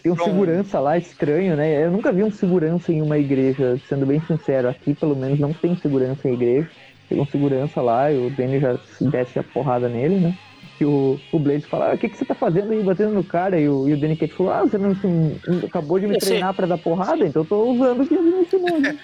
Tem 0.03 0.13
um 0.13 0.17
segurança 0.17 0.79
lá 0.79 0.97
estranho, 0.97 1.57
né? 1.57 1.85
Eu 1.85 1.91
nunca 1.91 2.13
vi 2.13 2.23
um 2.23 2.31
segurança 2.31 2.93
em 2.93 3.03
uma 3.03 3.19
igreja, 3.19 3.79
sendo 3.89 4.07
bem 4.07 4.21
sincero. 4.21 4.69
Aqui, 4.69 4.95
pelo 4.95 5.17
menos, 5.17 5.39
não 5.39 5.53
tem 5.53 5.77
segurança 5.77 6.29
em 6.29 6.35
igreja. 6.35 6.71
Tem 7.09 7.21
um 7.21 7.27
segurança 7.27 7.83
lá 7.83 8.11
e 8.11 8.27
o 8.27 8.31
Danny 8.31 8.61
já 8.61 8.79
desce 9.01 9.39
a 9.39 9.43
porrada 9.43 9.89
nele, 9.89 10.21
né? 10.21 10.39
E 10.81 10.85
o, 10.85 11.19
o 11.33 11.39
Blade 11.39 11.65
fala, 11.67 11.91
ah, 11.91 11.95
o 11.95 11.99
que, 11.99 12.09
que 12.09 12.17
você 12.19 12.25
tá 12.25 12.35
fazendo 12.35 12.71
aí, 12.73 12.83
batendo 12.83 13.13
no 13.15 13.25
cara? 13.25 13.59
E 13.59 13.69
o, 13.69 13.89
e 13.89 13.95
o 13.95 13.97
Danny 14.01 14.17
Cat 14.17 14.33
falou, 14.35 14.53
ah, 14.53 14.61
você 14.63 14.77
não 14.77 14.95
se- 14.95 15.67
acabou 15.67 15.99
de 15.99 16.07
me 16.07 16.19
treinar 16.19 16.53
pra 16.55 16.67
dar 16.67 16.77
porrada? 16.79 17.25
Então 17.25 17.43
eu 17.43 17.47
tô 17.49 17.65
usando 17.73 18.03
o 18.03 18.07
que 18.07 18.15
ele 18.15 18.23
me 18.31 18.43
ensinou. 18.43 18.79
né?" 18.81 18.99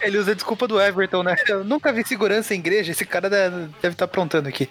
Ele 0.00 0.18
usa 0.18 0.30
a 0.32 0.34
desculpa 0.34 0.66
do 0.68 0.80
Everton, 0.80 1.22
né? 1.24 1.34
Eu 1.48 1.64
nunca 1.64 1.92
vi 1.92 2.06
segurança 2.06 2.54
em 2.54 2.58
igreja, 2.58 2.92
esse 2.92 3.04
cara 3.04 3.28
deve 3.28 3.68
estar 3.82 4.04
aprontando 4.04 4.48
aqui. 4.48 4.68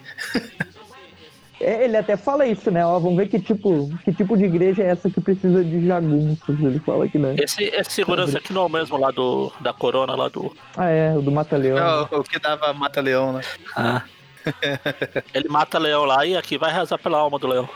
É, 1.60 1.84
ele 1.84 1.96
até 1.96 2.16
fala 2.16 2.44
isso, 2.46 2.70
né? 2.72 2.84
Ó, 2.84 2.98
vamos 2.98 3.16
ver 3.16 3.28
que 3.28 3.38
tipo, 3.38 3.88
que 4.04 4.12
tipo 4.12 4.36
de 4.36 4.44
igreja 4.46 4.82
é 4.82 4.86
essa 4.86 5.08
que 5.08 5.20
precisa 5.20 5.62
de 5.62 5.86
jagunços. 5.86 6.58
Ele 6.60 6.80
fala 6.80 7.04
aqui, 7.04 7.18
né? 7.18 7.36
Esse, 7.38 7.62
esse 7.64 7.92
segurança 7.92 8.38
aqui 8.38 8.52
não 8.52 8.62
é 8.62 8.66
o 8.66 8.68
mesmo 8.68 8.96
lá 8.98 9.10
do, 9.12 9.52
da 9.60 9.72
Corona, 9.72 10.16
lá 10.16 10.28
do. 10.28 10.52
Ah, 10.76 10.88
é, 10.88 11.14
o 11.16 11.22
do 11.22 11.30
Mata-Leão. 11.30 11.78
Não, 12.10 12.18
o 12.20 12.24
que 12.24 12.38
dava 12.40 12.72
mata-leão, 12.72 13.32
né? 13.34 13.42
Ah. 13.76 14.02
Ele 15.34 15.48
mata 15.48 15.78
leão 15.78 16.04
lá 16.04 16.24
e 16.26 16.36
aqui 16.36 16.58
vai 16.58 16.72
rezar 16.72 16.98
pela 16.98 17.18
alma 17.18 17.38
do 17.38 17.46
leão. 17.46 17.68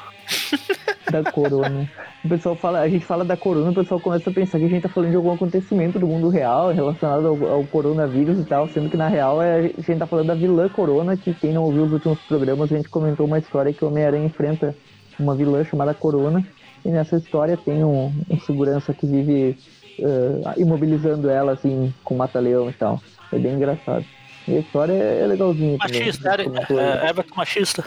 da 1.11 1.31
corona. 1.31 1.89
O 2.25 2.29
pessoal 2.29 2.57
fala, 2.57 2.81
a 2.81 2.89
gente 2.89 3.05
fala 3.05 3.25
da 3.25 3.37
corona, 3.37 3.71
o 3.71 3.75
pessoal 3.75 4.01
começa 4.01 4.29
a 4.29 4.33
pensar 4.33 4.59
que 4.59 4.65
a 4.65 4.69
gente 4.69 4.83
tá 4.83 4.89
falando 4.89 5.11
de 5.11 5.17
algum 5.17 5.33
acontecimento 5.33 5.99
do 5.99 6.07
mundo 6.07 6.29
real 6.29 6.73
relacionado 6.73 7.27
ao, 7.29 7.47
ao 7.47 7.65
coronavírus 7.65 8.41
e 8.41 8.45
tal, 8.45 8.69
sendo 8.69 8.91
que 8.91 8.97
na 8.97 9.09
real 9.09 9.41
é, 9.41 9.59
a 9.59 9.81
gente 9.81 9.99
tá 9.99 10.07
falando 10.07 10.27
da 10.27 10.35
vilã 10.35 10.69
corona, 10.69 11.17
que 11.17 11.33
quem 11.35 11.53
não 11.53 11.63
ouviu 11.63 11.85
os 11.85 11.93
últimos 11.93 12.19
programas, 12.23 12.73
a 12.73 12.77
gente 12.77 12.89
comentou 12.89 13.27
uma 13.27 13.39
história 13.39 13.73
que 13.73 13.85
o 13.85 13.89
Homem-Aranha 13.89 14.27
enfrenta 14.27 14.75
uma 15.19 15.35
vilã 15.35 15.65
chamada 15.65 15.95
Corona, 15.95 16.45
e 16.85 16.89
nessa 16.89 17.17
história 17.17 17.57
tem 17.57 17.83
um, 17.85 18.13
um 18.29 18.41
segurança 18.41 18.93
que 18.93 19.07
vive 19.07 19.57
eh, 19.99 20.55
imobilizando 20.59 21.31
ela, 21.31 21.53
assim, 21.53 21.93
com 22.05 22.15
mata-leão 22.15 22.69
e 22.69 22.73
tal. 22.73 23.01
É 23.33 23.39
bem 23.39 23.55
engraçado. 23.55 24.05
E 24.49 24.57
a 24.57 24.61
história 24.61 24.93
é, 24.93 25.23
é 25.23 25.27
legalzinha. 25.27 25.77
Machista, 25.79 26.33
aí. 26.39 26.47
é, 26.79 27.09
Everton 27.11 27.35
machista. 27.35 27.85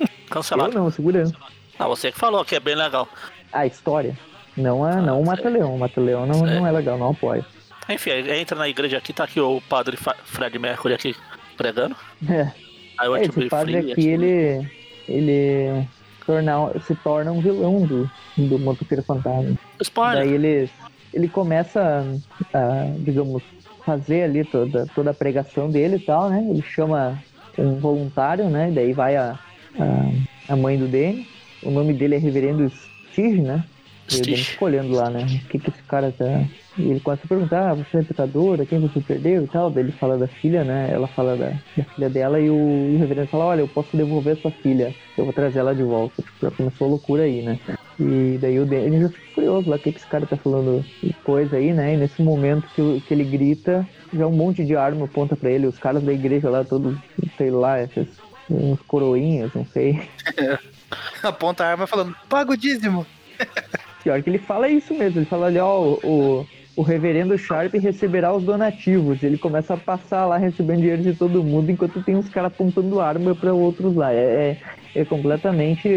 Eu 0.00 0.06
Cancelado. 0.30 0.72
não, 0.74 0.90
segurança. 0.90 1.34
Ah, 1.78 1.88
você 1.88 2.10
que 2.12 2.18
falou 2.18 2.44
que 2.44 2.54
é 2.54 2.60
bem 2.60 2.74
legal. 2.74 3.08
A 3.52 3.66
história. 3.66 4.16
Não, 4.56 4.84
a, 4.84 4.96
não 4.96 5.20
o. 5.20 5.26
Mata-Leão. 5.26 5.74
O 5.74 5.78
Mata-Leão 5.78 6.26
não, 6.26 6.46
Sei. 6.46 6.54
não 6.54 6.66
é 6.66 6.72
legal, 6.72 6.98
não 6.98 7.10
apoio. 7.10 7.44
Enfim, 7.88 8.10
entra 8.10 8.58
na 8.58 8.68
igreja 8.68 8.98
aqui, 8.98 9.12
tá 9.12 9.24
aqui 9.24 9.40
o 9.40 9.60
padre 9.68 9.96
Fred 9.96 10.58
Mercury 10.58 10.94
aqui 10.94 11.14
pregando. 11.56 11.94
É, 12.28 12.50
Aí 12.98 13.08
o 13.08 13.16
é 13.16 13.22
esse 13.24 13.48
padre 13.48 13.80
Free, 13.80 13.92
aqui, 13.92 14.08
ele, 14.08 14.70
ele 15.08 15.86
torna, 16.26 16.52
se 16.80 16.94
torna 16.96 17.30
um 17.30 17.40
vilão 17.40 17.86
do, 17.86 18.10
do 18.36 18.58
Motoqueiro 18.58 19.02
Fantasma. 19.02 19.56
Spoiler. 19.80 20.24
Daí 20.24 20.34
ele, 20.34 20.70
ele 21.14 21.28
começa 21.28 22.04
a, 22.52 22.86
digamos, 22.98 23.42
fazer 23.86 24.24
ali 24.24 24.44
toda, 24.44 24.84
toda 24.94 25.12
a 25.12 25.14
pregação 25.14 25.70
dele 25.70 25.96
e 25.96 26.00
tal, 26.00 26.28
né? 26.28 26.44
Ele 26.50 26.60
chama 26.60 27.22
um 27.56 27.76
voluntário, 27.76 28.50
né? 28.50 28.70
Daí 28.74 28.92
vai 28.92 29.16
a, 29.16 29.38
a, 29.78 30.52
a 30.52 30.56
mãe 30.56 30.76
do 30.76 30.88
Danny. 30.88 31.26
O 31.62 31.70
nome 31.70 31.94
dele 31.94 32.16
é 32.16 32.18
Reverendo 32.18 32.70
Stige, 33.12 33.40
né? 33.40 33.64
E 34.12 34.16
o 34.16 34.22
Danny 34.22 34.46
olhando 34.60 34.92
lá, 34.92 35.08
né? 35.08 35.22
O 35.22 35.48
que 35.48 35.58
que 35.60 35.70
esse 35.70 35.82
cara 35.84 36.12
tá... 36.12 36.44
E 36.78 36.90
ele 36.90 37.00
começa 37.00 37.22
a 37.24 37.28
perguntar, 37.28 37.70
ah, 37.70 37.74
você 37.74 37.98
é 37.98 38.02
pecadora, 38.02 38.66
quem 38.66 38.78
você 38.78 39.00
perdeu 39.00 39.44
e 39.44 39.46
tal. 39.46 39.70
Daí 39.70 39.84
ele 39.84 39.92
fala 39.92 40.18
da 40.18 40.26
filha, 40.26 40.62
né? 40.62 40.90
Ela 40.92 41.06
fala 41.06 41.34
da, 41.36 41.52
da 41.76 41.84
filha 41.84 42.10
dela 42.10 42.38
e 42.38 42.50
o, 42.50 42.54
e 42.54 42.96
o 42.96 42.98
reverendo 42.98 43.28
fala, 43.28 43.46
olha, 43.46 43.60
eu 43.60 43.68
posso 43.68 43.96
devolver 43.96 44.36
a 44.36 44.40
sua 44.40 44.50
filha, 44.50 44.94
eu 45.16 45.24
vou 45.24 45.32
trazer 45.32 45.60
ela 45.60 45.74
de 45.74 45.82
volta. 45.82 46.20
Tipo, 46.22 46.36
já 46.42 46.50
começou 46.50 46.86
a 46.86 46.90
loucura 46.90 47.22
aí, 47.22 47.42
né? 47.42 47.58
E 47.98 48.38
daí 48.40 48.58
o 48.58 48.66
Danny 48.66 49.00
já 49.00 49.08
fica 49.08 49.34
curioso 49.34 49.70
lá, 49.70 49.76
o 49.76 49.78
que, 49.78 49.90
que 49.90 49.98
esse 49.98 50.06
cara 50.06 50.26
tá 50.26 50.36
falando 50.36 50.84
coisa 51.24 51.56
aí, 51.56 51.72
né? 51.72 51.94
E 51.94 51.96
nesse 51.96 52.22
momento 52.22 52.68
que, 52.74 53.00
que 53.00 53.14
ele 53.14 53.24
grita, 53.24 53.86
já 54.12 54.26
um 54.26 54.32
monte 54.32 54.64
de 54.64 54.76
arma 54.76 55.06
aponta 55.06 55.34
pra 55.34 55.50
ele, 55.50 55.66
os 55.66 55.78
caras 55.78 56.02
da 56.02 56.12
igreja 56.12 56.50
lá, 56.50 56.62
todos, 56.62 56.96
sei 57.38 57.50
lá, 57.50 57.82
esses, 57.82 58.06
uns 58.50 58.80
coroinhas, 58.82 59.52
não 59.54 59.64
sei. 59.66 60.08
Aponta 61.22 61.64
a 61.64 61.70
arma 61.70 61.86
falando, 61.86 62.14
paga 62.28 62.52
o 62.52 62.56
dízimo. 62.56 63.06
Pior 64.04 64.22
que 64.22 64.30
ele 64.30 64.38
fala 64.38 64.68
isso 64.68 64.94
mesmo, 64.94 65.18
ele 65.18 65.26
fala 65.26 65.46
ali, 65.46 65.58
ó, 65.58 65.80
o, 65.80 65.98
o, 66.04 66.46
o 66.76 66.82
reverendo 66.82 67.36
Sharp 67.36 67.74
receberá 67.74 68.32
os 68.32 68.44
donativos. 68.44 69.22
Ele 69.22 69.36
começa 69.36 69.74
a 69.74 69.78
passar 69.78 70.26
lá 70.26 70.36
recebendo 70.36 70.80
dinheiro 70.80 71.02
de 71.02 71.14
todo 71.14 71.42
mundo, 71.42 71.70
enquanto 71.70 72.02
tem 72.02 72.14
uns 72.14 72.28
caras 72.28 72.52
apontando 72.52 73.00
arma 73.00 73.34
para 73.34 73.52
outros 73.52 73.96
lá. 73.96 74.12
É, 74.12 74.60
é, 74.94 75.00
é 75.00 75.04
completamente. 75.04 75.88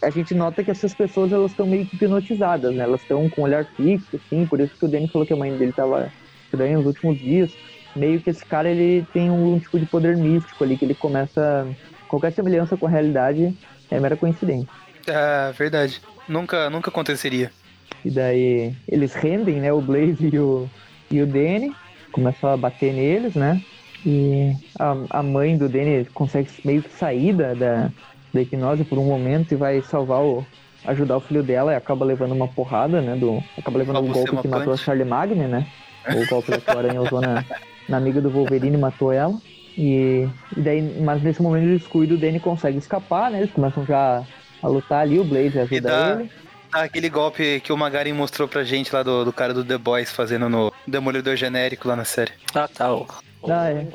A 0.00 0.10
gente 0.10 0.34
nota 0.34 0.62
que 0.62 0.70
essas 0.70 0.94
pessoas 0.94 1.32
elas 1.32 1.50
estão 1.50 1.66
meio 1.66 1.86
que 1.86 1.96
hipnotizadas, 1.96 2.74
né? 2.74 2.84
Elas 2.84 3.00
estão 3.00 3.28
com 3.28 3.42
um 3.42 3.44
olhar 3.44 3.64
fixo, 3.64 4.16
assim, 4.16 4.46
por 4.46 4.60
isso 4.60 4.74
que 4.78 4.84
o 4.84 4.88
Danny 4.88 5.08
falou 5.08 5.26
que 5.26 5.32
a 5.32 5.36
mãe 5.36 5.56
dele 5.56 5.72
tava 5.72 6.12
estranha 6.44 6.76
nos 6.76 6.86
últimos 6.86 7.18
dias. 7.18 7.50
Meio 7.96 8.20
que 8.20 8.30
esse 8.30 8.44
cara 8.44 8.68
ele 8.68 9.06
tem 9.12 9.30
um 9.30 9.58
tipo 9.58 9.78
de 9.78 9.86
poder 9.86 10.16
místico 10.16 10.62
ali, 10.62 10.76
que 10.76 10.84
ele 10.84 10.94
começa. 10.94 11.66
Qualquer 12.06 12.32
semelhança 12.32 12.76
com 12.76 12.86
a 12.86 12.90
realidade 12.90 13.56
é 13.90 13.98
mera 13.98 14.16
coincidência. 14.16 14.68
Ah, 15.08 15.52
verdade. 15.56 16.00
Nunca, 16.28 16.70
nunca 16.70 16.90
aconteceria. 16.90 17.50
E 18.04 18.10
daí 18.10 18.74
eles 18.86 19.14
rendem, 19.14 19.56
né? 19.56 19.72
O 19.72 19.80
Blaze 19.80 20.30
e 20.32 20.38
o, 20.38 20.68
e 21.10 21.20
o 21.20 21.26
Danny. 21.26 21.74
Começam 22.12 22.50
a 22.50 22.56
bater 22.56 22.92
neles, 22.92 23.34
né? 23.34 23.62
E 24.06 24.52
a, 24.78 25.18
a 25.18 25.22
mãe 25.22 25.56
do 25.56 25.68
Danny 25.68 26.04
consegue 26.14 26.48
meio 26.64 26.82
que 26.82 26.90
sair 26.90 27.32
da, 27.32 27.54
da, 27.54 27.92
da 28.32 28.40
hipnose 28.42 28.84
por 28.84 28.98
um 28.98 29.04
momento 29.04 29.52
e 29.52 29.56
vai 29.56 29.80
salvar 29.82 30.20
o. 30.22 30.44
ajudar 30.84 31.16
o 31.16 31.20
filho 31.20 31.42
dela 31.42 31.72
e 31.72 31.76
acaba 31.76 32.04
levando 32.04 32.32
uma 32.32 32.48
porrada, 32.48 33.00
né? 33.00 33.16
Do, 33.16 33.42
acaba 33.56 33.78
levando 33.78 34.00
um 34.00 34.12
golpe 34.12 34.36
que 34.36 34.48
matou 34.48 34.72
a. 34.72 34.76
Charlie 34.76 35.04
Magne, 35.08 35.46
né? 35.46 35.66
O 36.08 36.26
golpe 36.28 36.52
que 36.60 36.70
a 36.70 36.78
aranha 36.78 37.00
usou 37.02 37.20
na, 37.20 37.44
na 37.88 37.96
amiga 37.96 38.20
do 38.20 38.30
Wolverine 38.30 38.76
e 38.76 38.80
matou 38.80 39.12
ela. 39.12 39.34
E, 39.76 40.26
e 40.56 40.60
daí, 40.60 40.82
mas 41.00 41.22
nesse 41.22 41.40
momento 41.42 41.64
de 41.66 41.78
descuido, 41.78 42.14
o 42.14 42.18
Danny 42.18 42.40
consegue 42.40 42.78
escapar, 42.78 43.30
né? 43.30 43.38
Eles 43.38 43.50
começam 43.52 43.84
já 43.86 44.24
a 44.62 44.66
lutar 44.68 45.02
ali, 45.02 45.18
o 45.20 45.24
Blaze 45.24 45.58
ajuda 45.58 45.80
dá- 45.88 46.16
ele. 46.20 46.30
Ah, 46.72 46.82
aquele 46.82 47.08
golpe 47.08 47.60
que 47.60 47.72
o 47.72 47.76
Magarin 47.78 48.12
mostrou 48.12 48.46
pra 48.48 48.62
gente 48.64 48.92
lá 48.94 49.02
do, 49.02 49.24
do 49.24 49.32
cara 49.32 49.54
do 49.54 49.64
The 49.64 49.78
Boys 49.78 50.10
fazendo 50.12 50.48
no 50.50 50.70
Demolidor 50.86 51.34
genérico 51.36 51.88
lá 51.88 51.96
na 51.96 52.04
série. 52.04 52.32
Ah, 52.54 52.68
tá. 52.68 52.92
O, 52.92 53.06
o, 53.42 53.50
Ah, 53.52 53.70
é. 53.70 53.86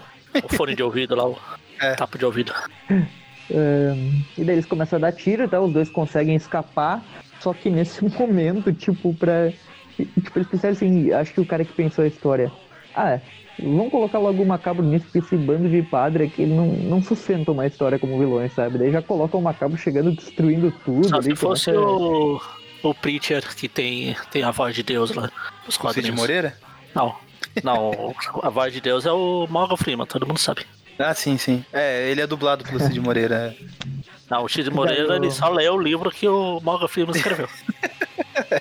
o 0.44 0.56
fone 0.56 0.74
de 0.76 0.82
ouvido 0.82 1.14
lá, 1.16 1.28
o 1.28 1.38
É. 1.80 1.94
tapa 1.94 2.18
de 2.18 2.26
ouvido. 2.26 2.52
E 3.50 4.44
daí 4.44 4.56
eles 4.56 4.66
começam 4.66 4.98
a 4.98 5.02
dar 5.02 5.12
tiro, 5.12 5.48
tá? 5.48 5.60
Os 5.60 5.72
dois 5.74 5.90
conseguem 5.90 6.36
escapar. 6.36 7.04
Só 7.40 7.54
que 7.54 7.70
nesse 7.70 8.04
momento, 8.18 8.72
tipo, 8.74 9.14
pra. 9.14 9.52
Tipo, 9.96 10.40
eles 10.40 10.48
pensaram 10.48 10.74
assim, 10.74 11.12
acho 11.12 11.34
que 11.34 11.42
o 11.42 11.46
cara 11.46 11.64
que 11.64 11.74
pensou 11.74 12.04
a 12.04 12.08
história. 12.08 12.52
Ah, 12.96 13.20
vamos 13.60 13.92
colocar 13.92 14.18
logo 14.20 14.42
o 14.42 14.46
macabro 14.46 14.84
nisso, 14.84 15.06
porque 15.06 15.20
esse 15.20 15.36
bando 15.38 15.70
de 15.70 15.82
padre 15.84 16.26
aqui 16.26 16.44
ele 16.44 16.54
não, 16.56 16.68
não 16.68 17.04
sustenta 17.04 17.52
uma 17.52 17.68
história 17.68 18.00
como 18.00 18.18
vilões, 18.18 18.54
sabe? 18.54 18.78
Daí 18.80 18.92
já 18.92 19.02
coloca 19.02 19.38
o 19.38 19.42
macabro 19.42 19.78
chegando, 19.78 20.12
destruindo 20.12 20.72
tudo. 20.84 21.08
Só 21.08 21.18
ali, 21.18 21.26
se 21.26 21.36
fosse 21.36 21.72
começa- 21.72 21.88
o, 21.88 22.42
o 22.84 22.94
Preacher 22.96 23.44
que 23.56 23.68
tem, 23.68 24.16
tem 24.32 24.44
a 24.44 24.52
voz 24.52 24.74
de 24.76 24.82
Deus 24.84 25.14
lá. 25.14 25.30
Os 25.68 25.70
O 25.70 25.72
Cid 25.72 25.80
quadrinhos. 25.82 26.16
Moreira? 26.20 26.58
Não. 26.96 27.16
Não, 27.64 28.16
a 28.42 28.50
voz 28.50 28.74
de 28.74 28.82
Deus 28.82 29.06
é 29.06 29.12
o 29.12 29.46
Morgan 29.50 29.78
Freeman, 29.78 30.08
todo 30.08 30.26
mundo 30.26 30.40
sabe. 30.40 30.62
Ah, 31.00 31.14
sim, 31.14 31.38
sim. 31.38 31.66
É, 31.74 32.10
ele 32.10 32.22
é 32.22 32.28
dublado 32.28 32.64
pelo 32.64 32.80
Cid 32.80 33.00
Moreira. 33.00 33.56
Não, 34.30 34.44
o 34.46 34.50
Cid 34.50 34.70
Moreira 34.72 35.16
ele 35.16 35.30
só 35.32 35.50
lê 35.50 35.70
o 35.70 35.78
livro 35.78 36.10
que 36.10 36.28
o 36.28 36.60
Morgan 36.62 36.88
Freeman 36.88 37.16
escreveu. 37.16 37.48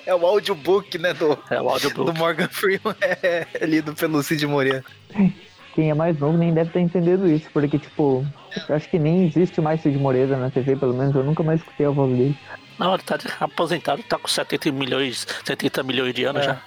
É 0.06 0.14
o 0.14 0.26
audiobook, 0.26 0.98
né, 0.98 1.14
do, 1.14 1.38
É 1.50 1.60
o 1.60 1.68
audiobook. 1.68 2.12
do 2.12 2.18
Morgan 2.18 2.48
Freeman. 2.48 2.94
É, 3.00 3.46
é 3.54 3.66
lido 3.66 3.94
pelo 3.94 4.22
Cid 4.22 4.46
Moreira. 4.46 4.84
Quem 5.74 5.90
é 5.90 5.94
mais 5.94 6.18
novo 6.18 6.36
nem 6.36 6.52
deve 6.52 6.68
estar 6.68 6.80
entendendo 6.80 7.26
isso, 7.26 7.46
porque, 7.52 7.78
tipo, 7.78 8.26
eu 8.68 8.74
acho 8.76 8.88
que 8.90 8.98
nem 8.98 9.26
existe 9.26 9.60
mais 9.62 9.80
Cid 9.80 9.96
Moreira 9.98 10.36
na 10.36 10.50
TV, 10.50 10.76
pelo 10.76 10.92
menos 10.94 11.14
eu 11.14 11.22
nunca 11.24 11.42
mais 11.42 11.60
escutei 11.60 11.86
a 11.86 11.90
voz 11.90 12.10
dele. 12.10 12.36
Não, 12.78 12.92
ele 12.94 13.02
tá 13.02 13.18
aposentado, 13.40 14.02
tá 14.02 14.18
com 14.18 14.28
70 14.28 14.70
milhões, 14.72 15.26
70 15.44 15.82
milhões 15.82 16.12
de 16.14 16.24
anos 16.24 16.42
É. 16.42 16.44
já. 16.46 16.58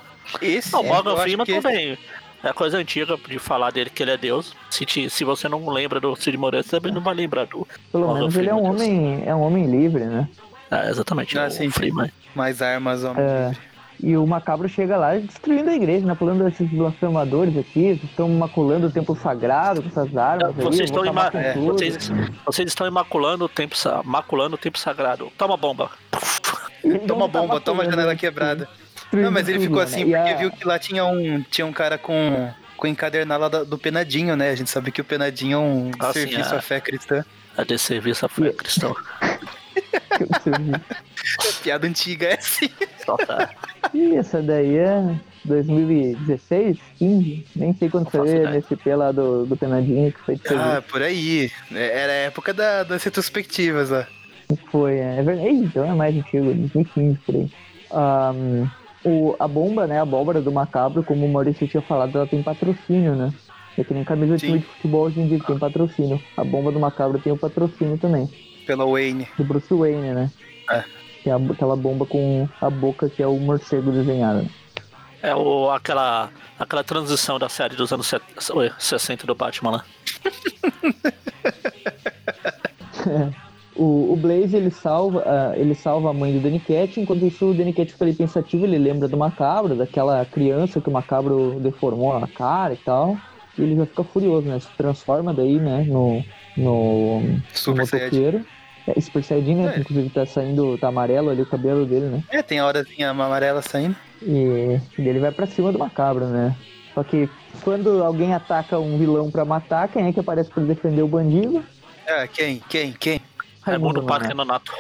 Esse 0.42 0.74
Não, 0.74 0.82
o 0.82 0.86
é, 0.86 0.90
Morgan 0.90 1.18
Freeman 1.18 1.46
que 1.46 1.52
esse- 1.52 1.62
também. 1.62 1.98
É 2.44 2.54
coisa 2.54 2.78
antiga 2.78 3.18
de 3.28 3.40
falar 3.40 3.72
dele 3.72 3.90
que 3.90 4.04
ele 4.04 4.12
é 4.12 4.18
Deus. 4.18 4.54
Se, 4.70 4.86
te- 4.86 5.10
se 5.10 5.24
você 5.24 5.50
não 5.50 5.68
lembra 5.70 6.00
do 6.00 6.16
Cid 6.16 6.38
Moreira, 6.38 6.64
você 6.64 6.72
também 6.78 6.92
não 6.94 7.02
vai 7.02 7.16
lembrar 7.16 7.46
do. 7.46 7.68
Pelo 7.92 8.14
menos 8.14 8.36
ele 8.36 8.50
é 8.50 8.54
um 8.54 8.64
homem, 8.66 9.24
é 9.26 9.34
um 9.34 9.42
homem 9.42 9.66
livre, 9.66 10.06
né? 10.06 10.28
É, 10.70 10.90
exatamente. 10.90 11.38
Ah, 11.38 11.50
sim, 11.50 11.64
sim. 11.64 11.70
Freeman. 11.72 12.12
Mais 12.36 12.62
armas, 12.62 13.04
homem. 13.04 13.24
É. 13.24 13.52
E 14.04 14.16
o 14.18 14.28
macabro 14.28 14.68
chega 14.68 14.98
lá 14.98 15.16
destruindo 15.16 15.70
a 15.70 15.74
igreja, 15.74 16.06
né? 16.06 16.14
Falando 16.16 16.44
desses 16.44 16.70
blasfemadores 16.70 17.58
aqui, 17.58 18.00
estão 18.04 18.28
maculando 18.30 18.88
o 18.88 18.92
templo 18.92 19.16
sagrado 19.16 19.82
com 19.82 19.88
essas 19.88 20.16
armas. 20.18 20.54
Vocês, 20.56 20.80
aí, 20.82 20.86
estão 20.86 21.06
ima- 21.06 21.32
é, 21.34 21.54
vocês, 21.56 22.12
vocês 22.46 22.68
estão 22.68 22.86
imaculando 22.86 23.46
o 23.46 23.50
tempo, 23.50 23.76
sa- 23.76 24.02
maculando 24.04 24.56
o 24.56 24.58
tempo 24.60 24.78
sagrado. 24.78 25.32
Toma 25.38 25.56
bomba. 25.58 25.90
Toma 27.08 27.28
tá 27.28 27.40
bomba, 27.40 27.60
toma 27.62 27.78
maculando, 27.84 27.92
janela 27.92 28.12
né? 28.12 28.16
quebrada. 28.18 28.70
Destruindo 29.16 29.26
Não, 29.26 29.32
mas 29.32 29.48
ele 29.48 29.58
tudo, 29.60 29.68
ficou 29.68 29.80
né? 29.80 29.84
assim 29.86 30.02
E 30.02 30.06
porque 30.06 30.16
a- 30.32 30.36
viu 30.38 30.52
que 30.52 30.68
lá 30.68 30.80
tinha 30.80 31.06
um, 31.06 31.42
tinha 31.50 31.66
um 31.66 31.74
cara 31.74 31.98
com, 31.98 32.52
com 32.78 32.88
encadernado 32.88 33.50
da- 33.50 33.64
do 33.64 33.78
Penadinho, 33.78 34.36
né? 34.36 34.50
A 34.52 34.56
gente 34.56 34.70
sabe 34.70 34.92
que 34.92 35.02
o 35.02 35.06
Penadinho 35.06 35.56
é 35.56 35.60
um 35.60 35.92
Ah, 36.00 36.08
sim, 36.14 36.20
serviço 36.22 36.54
é. 36.54 36.58
à 36.58 36.62
fé 36.62 36.80
cristã. 36.82 37.26
A 37.58 37.64
de 37.64 37.78
serviço 37.78 38.26
à 38.26 38.30
fé 38.30 38.52
cristã. 38.52 38.92
Piada 41.64 41.88
antiga 41.88 42.28
é 42.28 42.34
assim. 42.36 42.70
Só 43.06 43.18
tá. 43.18 43.50
Ih, 43.94 44.16
essa 44.16 44.42
daí 44.42 44.78
é 44.78 45.16
2016, 45.46 46.78
15, 46.98 47.46
nem 47.56 47.74
sei 47.76 47.90
quando 47.90 48.10
foi 48.10 48.28
ideia. 48.30 48.52
nesse 48.52 48.76
P 48.76 48.96
lá 48.96 49.12
do, 49.12 49.46
do 49.46 49.56
Penadinho 49.58 50.12
que 50.12 50.20
foi 50.22 50.36
de 50.36 50.42
Ah, 50.48 50.50
serviço. 50.50 50.82
por 50.84 51.02
aí. 51.02 51.52
É, 51.74 52.00
Era 52.04 52.12
a 52.12 52.16
época 52.16 52.54
da, 52.54 52.84
das 52.84 53.04
retrospectivas, 53.04 53.92
ó. 53.92 54.04
Foi, 54.72 54.98
é, 54.98 55.22
verdade. 55.24 55.50
Então 55.50 55.84
é 55.86 55.94
mais 55.96 56.16
antigo, 56.16 56.46
2015 56.54 57.18
por 57.26 57.36
aí. 57.36 57.52
Ahn, 57.92 58.68
o, 59.06 59.36
a 59.40 59.48
bomba, 59.48 59.88
né, 59.88 60.00
a 60.00 60.02
abóbora 60.02 60.42
do 60.42 60.52
macabro, 60.52 61.04
como 61.04 61.26
o 61.26 61.32
Maurício 61.32 61.68
tinha 61.68 61.82
falado, 61.82 62.18
ela 62.18 62.28
tem 62.28 62.42
patrocínio, 62.44 63.16
né? 63.16 63.34
É 63.78 63.84
que 63.84 63.94
nem 63.94 64.04
camisa 64.04 64.38
de 64.38 64.46
time 64.46 64.60
de 64.60 64.66
futebol 64.66 65.02
hoje 65.04 65.20
em 65.20 65.28
dia 65.28 65.40
que 65.40 65.48
tem 65.48 65.60
patrocínio. 65.60 66.22
A 66.38 66.44
bomba 66.44 66.72
do 66.72 66.80
macabro 66.80 67.20
tem 67.20 67.34
o 67.34 67.38
patrocínio 67.38 67.98
também, 67.98 68.30
Pela 68.66 68.86
Wayne. 68.86 69.28
do 69.38 69.44
Bruce 69.44 69.74
Wayne, 69.74 70.14
né? 70.14 70.32
É. 70.72 70.84
Que 71.24 71.30
é 71.30 71.34
a- 71.34 71.38
aquela 71.38 71.76
bomba 71.76 72.06
com 72.06 72.48
a 72.62 72.70
boca 72.70 73.10
que 73.10 73.22
é 73.22 73.28
o 73.28 73.38
morcego 73.38 73.92
desenhado. 73.92 74.44
né? 74.44 74.50
É 75.22 75.36
o, 75.36 75.70
aquela, 75.72 76.30
aquela 76.60 76.84
transição 76.84 77.38
da 77.40 77.50
série 77.50 77.76
dos 77.76 77.92
anos 77.92 78.06
set- 78.08 78.22
oi, 78.54 78.72
60 78.78 79.26
do 79.28 79.34
Batman 79.36 79.72
lá. 79.72 79.86
O, 83.76 84.14
o 84.14 84.16
Blaze 84.16 84.56
ele 84.56 84.72
salva, 84.72 85.24
ah, 85.26 85.54
ele 85.58 85.76
salva 85.76 86.10
a 86.10 86.14
mãe 86.14 86.32
do 86.32 86.40
Danny 86.40 86.60
Cat, 86.60 86.98
enquanto 87.00 87.26
isso 87.26 87.48
o 87.48 87.54
Danny 87.54 87.74
Cat 87.74 87.92
fica 87.92 88.06
ali 88.06 88.14
pensativo, 88.14 88.66
ele 88.66 88.78
lembra 88.78 89.08
do 89.08 89.18
macabro, 89.18 89.76
daquela 89.76 90.24
criança 90.26 90.80
que 90.80 90.88
o 90.88 90.94
macabro 90.94 91.60
deformou 91.60 92.16
a 92.16 92.28
cara 92.28 92.74
e 92.74 92.78
tal. 92.78 93.18
E 93.58 93.62
ele 93.62 93.76
já 93.76 93.86
fica 93.86 94.04
furioso, 94.04 94.48
né? 94.48 94.60
Se 94.60 94.68
transforma 94.78 95.34
daí, 95.34 95.60
né, 95.60 95.86
no, 95.88 96.24
no, 96.56 97.22
no 97.22 97.42
Super 97.54 97.86
Saiyajin. 97.86 98.16
motoqueiro. 98.16 98.46
É, 98.88 99.02
Super 99.02 99.24
Saiyajin, 99.24 99.56
né? 99.56 99.74
É. 99.76 99.80
Inclusive 99.80 100.10
tá 100.10 100.26
saindo, 100.26 100.78
tá 100.78 100.88
amarelo 100.88 101.30
ali 101.30 101.42
o 101.42 101.46
cabelo 101.46 101.86
dele, 101.86 102.06
né? 102.06 102.24
É, 102.30 102.42
tem 102.42 102.60
a 102.60 102.68
horazinha 102.68 103.10
amarela 103.10 103.62
saindo. 103.62 103.96
E, 104.22 104.80
e 104.98 105.08
ele 105.08 105.20
vai 105.20 105.32
pra 105.32 105.48
cima 105.48 105.72
do 105.72 105.80
macabro, 105.80 106.26
né? 106.26 106.56
Só 106.94 107.04
que 107.04 107.30
quando 107.62 108.04
alguém 108.04 108.34
ataca 108.34 108.80
um 108.80 108.98
vilão 108.98 109.30
pra 109.30 109.44
matar, 109.44 109.90
quem 109.90 110.08
é 110.08 110.14
que 110.14 110.20
aparece 110.20 110.50
pra 110.50 110.64
defender 110.64 111.02
o 111.02 111.08
bandido? 111.08 111.62
Ah, 112.08 112.28
quem? 112.28 112.62
Quem? 112.70 112.94
Quem? 112.94 113.20
Raimundo 113.66 114.02
Nonato. 114.02 114.08
Parker 114.08 114.36
Nonato. 114.38 114.72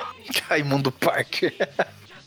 Raimundo 0.47 0.91
Parker. 0.91 1.53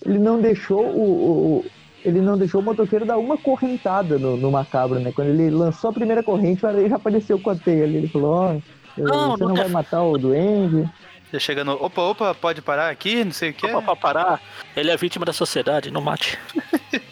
ele 0.04 0.18
não 0.18 0.40
deixou 0.40 0.84
o, 0.84 1.00
o- 1.00 1.56
o- 1.58 1.64
ele 2.04 2.20
não 2.20 2.38
deixou 2.38 2.60
o 2.60 2.64
motoqueiro 2.64 3.04
dar 3.04 3.18
uma 3.18 3.36
correntada 3.36 4.18
no, 4.18 4.36
no 4.36 4.50
macabro, 4.50 5.00
né? 5.00 5.10
Quando 5.12 5.28
ele 5.28 5.50
lançou 5.50 5.90
a 5.90 5.92
primeira 5.92 6.22
corrente, 6.22 6.64
o 6.64 6.68
aranha 6.68 6.88
já 6.88 6.96
apareceu 6.96 7.38
com 7.40 7.50
a 7.50 7.56
teia 7.56 7.84
ali. 7.84 7.96
Ele 7.96 8.08
falou, 8.08 8.62
Não, 8.96 9.30
você 9.32 9.42
não 9.42 9.48
não 9.48 9.56
vai 9.56 9.68
matar 9.68 10.02
o 10.02 10.16
duende. 10.16 10.88
Já 11.32 11.38
chega 11.38 11.62
no. 11.64 11.72
Opa, 11.72 12.00
opa, 12.02 12.34
pode 12.34 12.62
parar 12.62 12.88
aqui? 12.88 13.22
Não 13.24 13.32
sei 13.32 13.50
o 13.50 13.52
que. 13.52 13.66
Pra, 13.68 13.82
pra 13.82 13.96
parar, 13.96 14.40
ele 14.76 14.90
é 14.90 14.96
vítima 14.96 15.26
da 15.26 15.32
sociedade, 15.32 15.90
não 15.90 16.00
mate. 16.00 16.38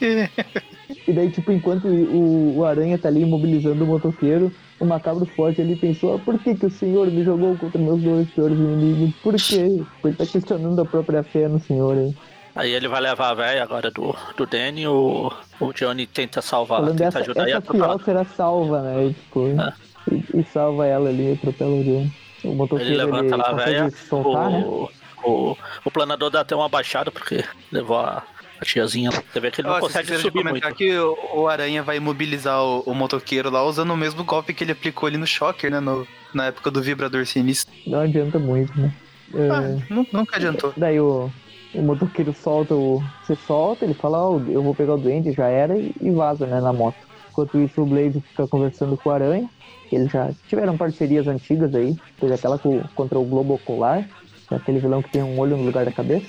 E 1.08 1.12
daí, 1.12 1.30
tipo, 1.30 1.52
enquanto 1.52 1.86
o, 1.86 2.58
o 2.58 2.64
aranha 2.64 2.98
tá 2.98 3.08
ali 3.08 3.22
imobilizando 3.22 3.84
o 3.84 3.86
motoqueiro, 3.86 4.52
o 4.80 4.84
macabro 4.84 5.24
forte 5.26 5.60
ali 5.60 5.76
pensou, 5.76 6.14
ah, 6.14 6.18
por 6.18 6.38
que, 6.38 6.54
que 6.54 6.66
o 6.66 6.70
senhor 6.70 7.06
me 7.08 7.24
jogou 7.24 7.56
contra 7.56 7.78
meus 7.80 8.00
dois 8.02 8.28
piores 8.30 8.56
inimigos? 8.58 9.14
Por 9.22 9.34
quê? 9.34 9.82
Ele 10.04 10.14
tá 10.16 10.26
questionando 10.26 10.80
a 10.80 10.84
própria 10.84 11.22
fé 11.22 11.48
no 11.48 11.58
senhor 11.60 11.96
aí. 11.96 12.14
Aí 12.54 12.70
ele 12.72 12.88
vai 12.88 13.00
levar 13.02 13.30
a 13.30 13.34
velha 13.34 13.62
agora 13.62 13.90
do, 13.90 14.14
do 14.36 14.46
Danny, 14.46 14.86
o, 14.86 15.30
o 15.60 15.72
Johnny 15.74 16.06
tenta 16.06 16.40
salvar, 16.40 16.80
Falando 16.80 16.96
tenta 16.96 17.08
essa, 17.08 17.18
ajudar 17.20 17.46
e 17.46 17.50
essa 17.50 17.58
atropela. 17.58 17.86
fiel 17.98 18.04
será 18.04 18.24
salva, 18.24 18.80
né? 18.82 19.06
E, 19.06 19.12
tipo, 19.12 19.40
Ah. 19.58 19.74
e, 20.10 20.40
e 20.40 20.44
salva 20.44 20.86
ela 20.86 21.08
ali, 21.10 21.32
atropela 21.32 21.70
o 21.72 21.84
Johnny. 21.84 22.12
O 22.44 22.54
motoqueiro 22.54 22.90
Ele 22.92 22.96
levanta 23.04 23.26
ele 23.26 23.36
lá 23.36 23.48
a 23.48 23.52
velha, 23.52 23.90
soltar, 23.90 24.50
né? 24.50 24.64
o, 24.66 24.88
o, 25.24 25.56
o 25.84 25.90
planador 25.90 26.30
dá 26.30 26.40
até 26.40 26.54
uma 26.56 26.68
baixada 26.68 27.10
porque 27.10 27.44
levou 27.70 27.98
a, 27.98 28.22
a 28.60 28.64
tiazinha. 28.64 29.10
Você 29.10 29.40
vê 29.40 29.50
que 29.50 29.60
ele 29.60 29.68
não 29.68 29.76
Ó, 29.76 29.80
consegue 29.80 30.16
subir 30.18 30.42
comentar 30.42 30.70
muito. 30.70 30.76
que 30.76 30.96
o, 30.98 31.16
o 31.34 31.48
Aranha 31.48 31.82
vai 31.82 31.96
imobilizar 31.96 32.62
o, 32.62 32.80
o 32.80 32.94
motoqueiro 32.94 33.50
lá 33.50 33.64
usando 33.64 33.90
o 33.92 33.96
mesmo 33.96 34.24
golpe 34.24 34.52
que 34.54 34.64
ele 34.64 34.72
aplicou 34.72 35.06
ali 35.06 35.16
no 35.16 35.26
Shocker, 35.26 35.70
né? 35.70 35.80
no- 35.80 36.06
na 36.34 36.46
época 36.46 36.70
do 36.70 36.82
vibrador 36.82 37.24
sinistro. 37.26 37.74
Não 37.86 38.00
adianta 38.00 38.38
muito, 38.38 38.78
né? 38.78 38.92
É, 39.34 39.48
Ah, 39.50 39.60
nu- 39.90 40.06
nunca 40.12 40.36
adiantou. 40.36 40.72
Daí 40.76 41.00
o, 41.00 41.30
o 41.74 41.82
motoqueiro 41.82 42.34
solta 42.34 42.74
o. 42.74 43.02
Você 43.24 43.34
solta, 43.46 43.84
ele 43.84 43.94
fala, 43.94 44.18
ó, 44.22 44.38
eu 44.48 44.62
vou 44.62 44.74
pegar 44.74 44.94
o 44.94 44.98
doente, 44.98 45.32
já 45.32 45.46
era, 45.48 45.76
e, 45.78 45.92
e 46.00 46.10
vaza, 46.10 46.46
né, 46.46 46.60
na 46.60 46.72
moto. 46.72 46.96
Enquanto 47.30 47.58
isso, 47.58 47.82
o 47.82 47.86
Blaze 47.86 48.20
fica 48.20 48.46
conversando 48.46 48.96
com 48.96 49.08
o 49.08 49.12
Aranha. 49.12 49.48
Eles 49.92 50.10
já 50.10 50.30
tiveram 50.48 50.76
parcerias 50.76 51.26
antigas 51.28 51.74
aí. 51.74 51.96
Teve 52.20 52.34
aquela 52.34 52.58
com- 52.58 52.82
contra 52.94 53.18
o 53.18 53.24
Globo 53.24 53.54
Ocular, 53.54 54.06
que 54.48 54.54
é 54.54 54.56
aquele 54.56 54.78
vilão 54.78 55.00
que 55.02 55.10
tem 55.10 55.22
um 55.22 55.38
olho 55.38 55.56
no 55.56 55.64
lugar 55.64 55.84
da 55.84 55.92
cabeça. 55.92 56.26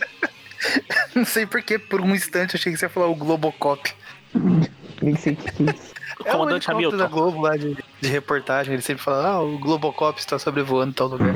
Não 1.15 1.25
sei 1.25 1.45
porque, 1.45 1.77
por 1.79 2.01
um 2.01 2.13
instante, 2.15 2.55
eu 2.55 2.59
achei 2.59 2.71
que 2.71 2.77
você 2.77 2.85
ia 2.85 2.89
falar 2.89 3.07
o 3.07 3.15
Globocop. 3.15 3.93
Nem 5.01 5.15
sei 5.15 5.33
o 5.33 5.35
que 5.37 5.51
que 5.51 5.63
é 5.63 5.65
isso. 5.73 5.93
O 6.19 6.23
É 6.23 6.33
o 6.35 6.37
comandante 6.37 6.69
helicóptero 6.69 6.97
da 6.97 7.05
Hamilton. 7.05 7.09
Globo 7.09 7.41
lá 7.41 7.55
de, 7.57 7.77
de 8.01 8.09
reportagem. 8.09 8.73
Ele 8.73 8.81
sempre 8.81 9.03
fala, 9.03 9.27
ah, 9.27 9.41
o 9.41 9.57
Globocop 9.59 10.19
está 10.19 10.37
sobrevoando 10.39 10.93
tal 10.93 11.07
lugar. 11.07 11.35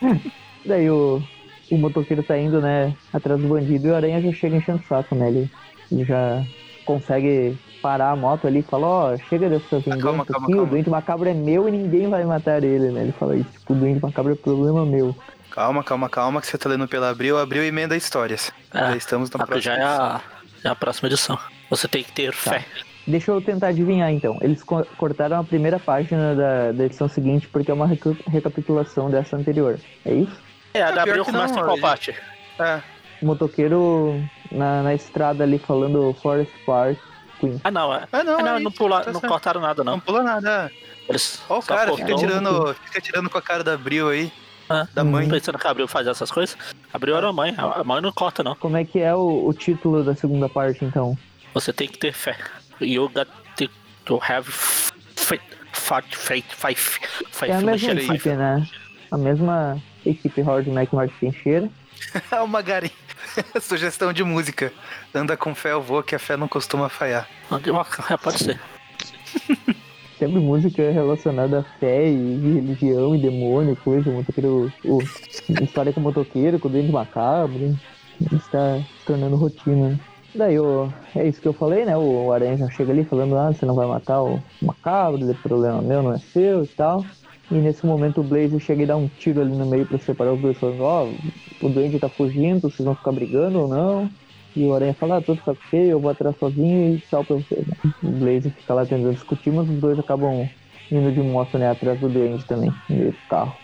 Daí 0.64 0.88
o, 0.90 1.22
o 1.70 1.76
motoqueiro 1.78 2.22
tá 2.22 2.38
indo, 2.38 2.60
né, 2.60 2.94
atrás 3.12 3.40
do 3.40 3.48
bandido 3.48 3.88
e 3.88 3.90
o 3.90 3.94
Aranha 3.96 4.20
já 4.22 4.32
chega 4.32 4.56
enchendo 4.56 4.80
o 4.82 4.86
saco, 4.88 5.14
né? 5.14 5.28
Ele, 5.28 5.50
ele 5.90 6.04
já 6.04 6.42
consegue 6.86 7.58
parar 7.82 8.10
a 8.12 8.16
moto 8.16 8.46
ali 8.46 8.60
e 8.60 8.62
fala, 8.62 8.86
ó, 8.86 9.18
chega 9.28 9.48
dessa 9.50 9.78
vingança 9.78 9.98
Ah, 9.98 10.02
calma, 10.02 10.24
calma, 10.26 10.46
aqui, 10.46 10.54
o 10.54 10.56
calma. 10.56 10.70
doente 10.70 10.88
macabro 10.90 11.28
é 11.28 11.34
meu 11.34 11.68
e 11.68 11.72
ninguém 11.72 12.08
vai 12.08 12.24
matar 12.24 12.62
ele, 12.64 12.90
né? 12.90 13.02
Ele 13.02 13.12
fala 13.12 13.36
isso, 13.36 13.50
tipo, 13.58 13.74
o 13.74 13.76
doente 13.76 14.00
macabro 14.00 14.32
é 14.32 14.36
problema 14.36 14.86
meu. 14.86 15.14
Calma, 15.54 15.84
calma, 15.84 16.08
calma, 16.08 16.40
que 16.40 16.48
você 16.48 16.58
tá 16.58 16.68
lendo 16.68 16.88
pela 16.88 17.10
Abril. 17.10 17.38
Abril 17.38 17.62
emenda 17.62 17.96
histórias. 17.96 18.52
É, 18.72 18.78
Já 18.78 18.96
estamos 18.96 19.30
na 19.30 19.38
já 19.38 19.46
próxima. 19.46 19.74
é 19.76 19.82
a, 19.84 20.20
é 20.64 20.68
a 20.68 20.74
próxima 20.74 21.08
edição. 21.08 21.38
Você 21.70 21.86
tem 21.86 22.02
que 22.02 22.10
ter 22.10 22.32
fé. 22.32 22.64
Deixa 23.06 23.30
eu 23.30 23.40
tentar 23.40 23.68
adivinhar 23.68 24.10
então. 24.10 24.36
Eles 24.40 24.64
co- 24.64 24.84
cortaram 24.96 25.38
a 25.38 25.44
primeira 25.44 25.78
página 25.78 26.34
da, 26.34 26.72
da 26.72 26.84
edição 26.86 27.08
seguinte 27.08 27.46
porque 27.46 27.70
é 27.70 27.74
uma 27.74 27.86
recu- 27.86 28.16
recapitulação 28.26 29.08
dessa 29.08 29.36
anterior. 29.36 29.78
É 30.04 30.12
isso? 30.14 30.32
É, 30.72 30.82
a 30.82 30.88
É, 30.88 30.92
da 30.92 31.02
Abril 31.02 31.24
começa 31.24 31.54
em 31.60 31.62
qual 31.62 31.78
parte? 31.78 32.16
É, 32.58 32.80
O 33.22 33.26
motoqueiro 33.26 34.20
na, 34.50 34.82
na 34.82 34.94
estrada 34.94 35.44
ali 35.44 35.58
falando 35.60 36.14
Forest 36.20 36.52
Park, 36.66 36.98
Queen. 37.38 37.60
Ah, 37.62 37.70
não. 37.70 37.94
É. 37.94 38.08
Ah, 38.10 38.24
não, 38.24 38.38
Ah, 38.40 38.42
não, 38.42 38.54
aí 38.56 38.62
não, 38.64 38.72
pula, 38.72 39.02
tá 39.02 39.12
não 39.12 39.20
cortaram 39.20 39.60
nada, 39.60 39.84
não 39.84 39.92
não. 39.92 40.00
pula 40.00 40.22
nada. 40.24 40.68
Eles 41.08 41.40
Ó 41.48 41.58
o 41.58 41.62
cara, 41.62 41.94
fica 41.94 42.14
tirando, 42.16 42.74
fica 42.86 43.00
tirando 43.00 43.30
com 43.30 43.38
a 43.38 43.42
cara 43.42 43.62
da 43.62 43.74
Abril 43.74 44.08
aí. 44.08 44.32
Ah, 44.68 44.86
Da 44.94 45.04
mãe. 45.04 45.28
Pensando 45.28 45.58
que 45.58 45.66
a 45.66 45.70
Abril 45.70 45.88
faz 45.88 46.06
essas 46.06 46.30
coisas. 46.30 46.56
Abril 46.92 47.16
era 47.16 47.28
a 47.28 47.32
mãe. 47.32 47.54
A 47.56 47.84
mãe 47.84 48.00
não 48.00 48.12
corta, 48.12 48.42
não. 48.42 48.54
Como 48.56 48.76
é 48.76 48.84
que 48.84 48.98
é 49.00 49.14
o, 49.14 49.46
o 49.46 49.52
título 49.52 50.02
da 50.04 50.14
segunda 50.14 50.48
parte 50.48 50.84
então? 50.84 51.16
Você 51.52 51.72
tem 51.72 51.88
que 51.88 51.98
ter 51.98 52.12
fé. 52.12 52.36
You 52.80 53.08
got 53.08 53.28
to, 54.04 54.20
have 54.22 54.50
faith. 54.50 55.40
Faith, 55.72 56.14
faith, 56.14 56.46
faith, 56.48 57.00
faith. 57.30 57.50
É 57.50 57.54
a 57.56 57.60
mesma 57.60 57.92
equipe, 57.92 58.28
né? 58.30 58.66
A 59.10 59.18
mesma 59.18 59.82
equipe 60.06 60.40
Howard 60.40 60.70
Mac 60.70 60.92
Martin 60.92 61.14
Teixeira. 61.20 61.70
Ah, 62.30 62.42
o 62.42 62.48
Magari. 62.48 62.92
Sugestão 63.60 64.12
de 64.12 64.22
música. 64.22 64.72
Anda 65.14 65.36
com 65.36 65.54
fé, 65.54 65.72
eu 65.72 65.82
vou, 65.82 66.02
que 66.02 66.14
a 66.14 66.18
fé 66.18 66.36
não 66.36 66.46
costuma 66.48 66.88
falhar. 66.88 67.28
É, 68.10 68.16
pode 68.18 68.38
ser. 68.38 68.60
Sempre 70.24 70.40
música 70.40 70.90
relacionada 70.90 71.58
à 71.58 71.62
fé 71.78 72.08
e 72.08 72.54
religião 72.54 73.14
e 73.14 73.20
demônio, 73.20 73.76
coisa, 73.76 74.10
motoqueiro. 74.10 74.72
O, 74.82 75.02
história 75.62 75.92
com 75.92 76.00
motoqueiro, 76.00 76.58
com 76.58 76.66
o 76.66 76.70
dente 76.70 76.90
macabro. 76.90 77.78
Está 78.32 78.78
se 78.78 79.04
tornando 79.04 79.36
rotina. 79.36 80.00
Daí 80.34 80.58
o, 80.58 80.90
é 81.14 81.28
isso 81.28 81.42
que 81.42 81.46
eu 81.46 81.52
falei, 81.52 81.84
né? 81.84 81.94
O 81.94 82.32
Aranha 82.32 82.56
já 82.56 82.70
chega 82.70 82.90
ali 82.90 83.04
falando, 83.04 83.36
ah, 83.36 83.52
você 83.52 83.66
não 83.66 83.74
vai 83.74 83.86
matar 83.86 84.22
o 84.22 84.42
macabro, 84.62 85.30
é 85.30 85.34
problema 85.34 85.82
meu, 85.82 86.02
não 86.02 86.14
é 86.14 86.18
seu 86.18 86.64
e 86.64 86.68
tal. 86.68 87.04
E 87.50 87.56
nesse 87.56 87.84
momento 87.84 88.22
o 88.22 88.24
Blaze 88.24 88.58
chega 88.58 88.82
e 88.82 88.86
dá 88.86 88.96
um 88.96 89.08
tiro 89.18 89.42
ali 89.42 89.54
no 89.54 89.66
meio 89.66 89.84
pra 89.84 89.98
separar 89.98 90.32
os 90.32 90.40
dois, 90.40 90.56
falando, 90.56 90.80
ó, 90.84 91.06
o 91.60 91.68
doente 91.68 91.98
tá 91.98 92.08
fugindo, 92.08 92.62
vocês 92.62 92.82
vão 92.82 92.94
ficar 92.94 93.12
brigando 93.12 93.60
ou 93.60 93.68
não? 93.68 94.10
E 94.56 94.64
o 94.64 94.74
Aranha 94.74 94.94
fala, 94.94 95.16
ah, 95.18 95.22
tô 95.22 95.34
saco 95.36 95.58
cheio, 95.70 95.90
eu 95.92 96.00
vou 96.00 96.10
atrás 96.10 96.36
sozinho 96.38 96.94
e 96.94 97.00
tchau 97.00 97.24
pra 97.24 97.36
vocês. 97.36 97.66
né? 97.66 97.74
O 98.02 98.08
Blaze 98.08 98.50
fica 98.50 98.74
lá 98.74 98.84
tentando 98.86 99.12
discutir, 99.12 99.50
mas 99.50 99.68
os 99.68 99.76
dois 99.80 99.98
acabam 99.98 100.48
indo 100.90 101.12
de 101.12 101.20
moto, 101.20 101.58
né, 101.58 101.70
atrás 101.70 101.98
do 101.98 102.08
doente 102.08 102.44
também, 102.44 102.70
no 102.88 102.96
meio 102.96 103.10
do 103.12 103.18
carro. 103.28 103.56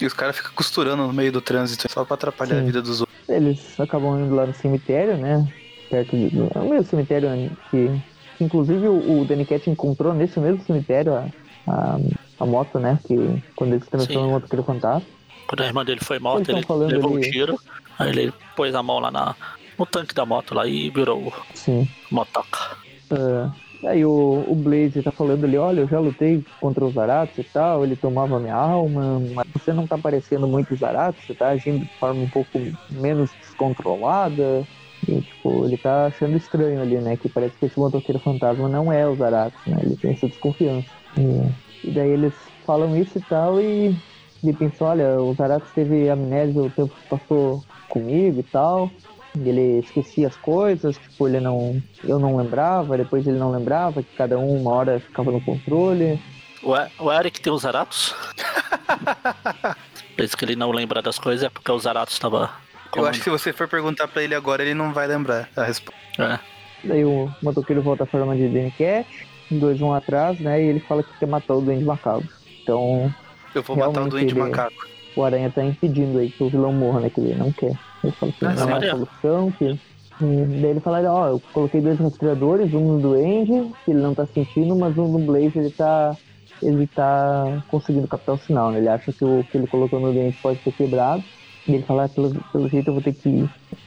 E 0.00 0.04
os 0.04 0.12
caras 0.12 0.36
ficam 0.36 0.52
costurando 0.54 1.06
no 1.06 1.12
meio 1.12 1.30
do 1.32 1.40
trânsito 1.40 1.90
só 1.90 2.04
pra 2.04 2.14
atrapalhar 2.14 2.56
Sim. 2.56 2.60
a 2.60 2.64
vida 2.64 2.82
dos 2.82 3.00
outros. 3.00 3.16
Eles 3.28 3.78
acabam 3.80 4.20
indo 4.20 4.34
lá 4.34 4.44
no 4.46 4.52
cemitério, 4.54 5.16
né? 5.16 5.46
perto 5.88 6.16
de, 6.16 6.30
é 6.54 6.58
o 6.58 6.68
mesmo 6.68 6.84
cemitério 6.86 7.28
que, 7.70 7.88
que 8.36 8.44
inclusive 8.44 8.88
o, 8.88 9.20
o 9.20 9.24
Danny 9.24 9.44
Cat 9.44 9.68
encontrou 9.70 10.12
nesse 10.14 10.40
mesmo 10.40 10.62
cemitério 10.64 11.14
a, 11.14 11.26
a, 11.68 11.98
a 12.40 12.46
moto, 12.46 12.78
né? 12.78 12.98
Que 13.06 13.16
quando 13.54 13.74
ele 13.74 13.84
se 13.84 13.90
transformou 13.90 14.24
no 14.24 14.30
motoqueiro 14.32 14.64
fantasma. 14.64 15.06
Quando 15.46 15.60
a 15.60 15.66
irmã 15.66 15.84
dele 15.84 16.00
foi 16.02 16.18
morta, 16.18 16.50
Eles 16.50 16.64
ele 16.68 16.84
levou 16.94 17.16
ali- 17.16 17.28
um 17.28 17.30
tiro. 17.30 17.58
Aí 17.98 18.08
ele 18.10 18.32
pôs 18.56 18.74
a 18.74 18.82
mão 18.82 18.98
lá 18.98 19.10
na, 19.10 19.36
no 19.78 19.86
tanque 19.86 20.14
da 20.14 20.24
moto 20.24 20.54
lá 20.54 20.66
e 20.66 20.90
virou 20.90 21.32
Sim. 21.54 21.86
motoca. 22.10 22.76
Ah, 23.10 23.50
aí 23.84 24.04
o, 24.04 24.44
o 24.46 24.54
Blaze 24.54 25.02
tá 25.02 25.10
falando 25.10 25.44
ali, 25.44 25.56
olha, 25.56 25.80
eu 25.80 25.88
já 25.88 26.00
lutei 26.00 26.42
contra 26.60 26.84
os 26.84 26.94
Zaratos 26.94 27.38
e 27.38 27.44
tal, 27.44 27.84
ele 27.84 27.96
tomava 27.96 28.40
minha 28.40 28.54
alma, 28.54 29.20
mas 29.34 29.46
você 29.52 29.72
não 29.72 29.86
tá 29.86 29.98
parecendo 29.98 30.46
muito 30.46 30.76
Zaratos, 30.76 31.24
você 31.24 31.34
tá 31.34 31.48
agindo 31.48 31.84
de 31.84 31.98
forma 31.98 32.20
um 32.20 32.28
pouco 32.28 32.60
menos 32.90 33.30
descontrolada. 33.40 34.66
E, 35.06 35.20
tipo, 35.20 35.66
ele 35.66 35.76
tá 35.76 36.06
achando 36.06 36.34
estranho 36.34 36.80
ali, 36.80 36.96
né? 36.96 37.16
Que 37.16 37.28
parece 37.28 37.54
que 37.58 37.66
esse 37.66 37.78
motoqueiro 37.78 38.18
fantasma 38.20 38.68
não 38.70 38.90
é 38.90 39.06
o 39.06 39.14
Zaratos, 39.14 39.60
né? 39.66 39.78
Ele 39.82 39.96
tem 39.96 40.12
essa 40.12 40.26
desconfiança. 40.26 40.88
E, 41.18 41.88
e 41.88 41.90
daí 41.90 42.10
eles 42.10 42.32
falam 42.66 42.96
isso 42.96 43.18
e 43.18 43.20
tal, 43.20 43.60
e 43.60 43.94
ele 44.42 44.52
pensa, 44.54 44.84
olha, 44.84 45.20
o 45.20 45.34
Zaratos 45.34 45.70
teve 45.72 46.08
amnésia 46.08 46.62
o 46.62 46.70
tempo 46.70 46.94
que 46.94 47.08
passou 47.08 47.62
comigo 47.88 48.40
e 48.40 48.42
tal. 48.44 48.90
Ele 49.36 49.80
esquecia 49.80 50.28
as 50.28 50.36
coisas, 50.36 50.96
tipo, 50.96 51.26
ele 51.28 51.40
não. 51.40 51.82
Eu 52.04 52.18
não 52.18 52.36
lembrava, 52.36 52.96
depois 52.96 53.26
ele 53.26 53.38
não 53.38 53.50
lembrava, 53.50 54.02
que 54.02 54.14
cada 54.16 54.38
um 54.38 54.60
uma 54.60 54.70
hora 54.72 55.00
ficava 55.00 55.30
no 55.32 55.40
controle. 55.40 56.20
O, 56.62 56.72
o 57.04 57.12
Eric 57.12 57.40
tem 57.40 57.52
os 57.52 57.62
Zaratos? 57.62 58.14
Por 60.16 60.24
isso 60.24 60.36
que 60.36 60.44
ele 60.44 60.54
não 60.56 60.70
lembra 60.70 61.02
das 61.02 61.18
coisas, 61.18 61.44
é 61.44 61.48
porque 61.50 61.70
o 61.70 61.78
Zaratos 61.78 62.14
estava. 62.14 62.50
Eu 62.94 63.04
acho 63.06 63.18
que 63.18 63.24
se 63.24 63.30
você 63.30 63.52
for 63.52 63.66
perguntar 63.66 64.06
pra 64.06 64.22
ele 64.22 64.34
agora, 64.36 64.62
ele 64.62 64.72
não 64.74 64.92
vai 64.92 65.06
lembrar 65.08 65.48
a 65.56 65.64
resposta. 65.64 66.00
É. 66.18 66.38
Daí 66.84 67.04
o 67.04 67.28
motoqueiro 67.42 67.82
volta 67.82 68.04
à 68.04 68.06
forma 68.06 68.36
de 68.36 68.46
Danny 68.48 68.70
Cat, 68.70 69.08
os 69.50 69.58
dois 69.58 69.78
vão 69.80 69.92
atrás, 69.92 70.38
né? 70.38 70.62
E 70.62 70.66
ele 70.68 70.78
fala 70.78 71.02
que 71.02 71.12
quer 71.18 71.26
matar 71.26 71.54
o 71.54 71.60
Duende 71.60 71.84
Macabro. 71.84 72.28
Então 72.62 73.12
Eu 73.52 73.62
vou 73.64 73.76
matar 73.76 74.02
o 74.02 74.08
doente 74.08 74.32
ele- 74.32 74.40
macaco. 74.40 74.86
o 75.16 75.24
Aranha 75.24 75.50
tá 75.50 75.64
impedindo 75.64 76.18
aí 76.18 76.30
que 76.30 76.44
o 76.44 76.48
vilão 76.48 76.72
morra, 76.72 77.00
né? 77.00 77.10
Que 77.10 77.20
ele 77.20 77.34
não 77.34 77.50
quer. 77.50 77.72
Ele 78.04 78.12
fala 78.12 78.32
que 78.32 78.44
Ah, 78.44 78.54
não 78.54 78.76
é 78.76 78.90
solução, 78.90 79.50
que. 79.52 79.78
daí 80.20 80.70
ele 80.70 80.80
fala, 80.80 81.12
ó, 81.12 81.28
eu 81.28 81.42
coloquei 81.52 81.80
dois 81.80 81.98
rastreadores, 81.98 82.72
um 82.72 82.94
no 82.94 83.00
Duende, 83.00 83.72
que 83.84 83.90
ele 83.90 84.00
não 84.00 84.14
tá 84.14 84.26
sentindo, 84.26 84.76
mas 84.76 84.96
um 84.96 85.08
no 85.08 85.18
Blaze 85.20 85.58
ele 85.58 85.70
tá. 85.70 86.16
Ele 86.62 86.86
tá 86.86 87.62
conseguindo 87.68 88.06
captar 88.06 88.36
o 88.36 88.38
sinal, 88.38 88.70
né? 88.70 88.78
Ele 88.78 88.88
acha 88.88 89.12
que 89.12 89.24
o 89.24 89.44
que 89.44 89.58
ele 89.58 89.66
colocou 89.66 90.00
no 90.00 90.12
Duende 90.12 90.36
pode 90.40 90.58
ter 90.60 90.72
quebrado. 90.72 91.22
E 91.66 91.74
ele 91.74 91.82
fala, 91.82 92.04
ah, 92.04 92.08
pelo, 92.08 92.30
pelo 92.52 92.68
jeito 92.68 92.88
eu 92.88 92.94
vou 92.94 93.02
ter 93.02 93.14
que 93.14 93.28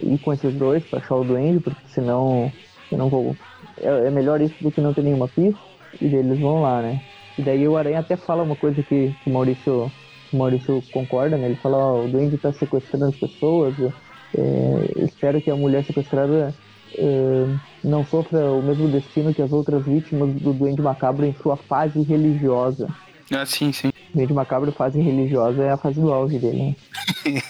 ir 0.01 0.17
com 0.19 0.33
esses 0.33 0.53
dois 0.53 0.83
pra 0.83 0.99
achar 0.99 1.15
o 1.15 1.23
Duende, 1.23 1.59
porque 1.59 1.79
senão 1.87 2.51
eu 2.91 2.97
não 2.97 3.09
vou. 3.09 3.35
É, 3.79 4.07
é 4.07 4.11
melhor 4.11 4.41
isso 4.41 4.55
do 4.61 4.71
que 4.71 4.81
não 4.81 4.93
ter 4.93 5.03
nenhuma 5.03 5.27
pista. 5.27 5.59
E 6.01 6.07
daí 6.07 6.19
eles 6.19 6.39
vão 6.39 6.61
lá, 6.61 6.81
né? 6.81 6.99
E 7.37 7.41
daí 7.41 7.67
o 7.67 7.77
Aranha 7.77 7.99
até 7.99 8.15
fala 8.17 8.43
uma 8.43 8.55
coisa 8.55 8.83
que, 8.83 9.13
que 9.23 9.29
o 9.29 9.33
Maurício 9.33 9.91
o 10.31 10.37
Maurício 10.37 10.83
concorda, 10.91 11.37
né? 11.37 11.47
Ele 11.47 11.55
fala, 11.55 11.77
ó, 11.77 12.03
o 12.03 12.07
Duende 12.07 12.37
tá 12.37 12.51
sequestrando 12.51 13.05
as 13.05 13.15
pessoas, 13.15 13.75
é, 14.35 15.03
espero 15.03 15.41
que 15.41 15.49
a 15.49 15.55
mulher 15.55 15.83
sequestrada 15.83 16.53
é, 16.95 17.55
não 17.83 18.05
sofra 18.05 18.51
o 18.51 18.61
mesmo 18.61 18.87
destino 18.87 19.33
que 19.33 19.41
as 19.41 19.51
outras 19.51 19.85
vítimas 19.85 20.33
do 20.33 20.53
Duende 20.53 20.81
Macabro 20.81 21.25
em 21.25 21.33
sua 21.33 21.55
fase 21.55 22.01
religiosa. 22.01 22.87
Ah, 23.31 23.45
sim, 23.45 23.71
sim. 23.71 23.91
Duende 24.13 24.33
Macabro, 24.33 24.71
fase 24.71 25.01
religiosa, 25.01 25.63
é 25.63 25.71
a 25.71 25.77
fase 25.77 25.99
do 25.99 26.13
auge 26.13 26.39
dele, 26.39 26.75
né? 27.25 27.41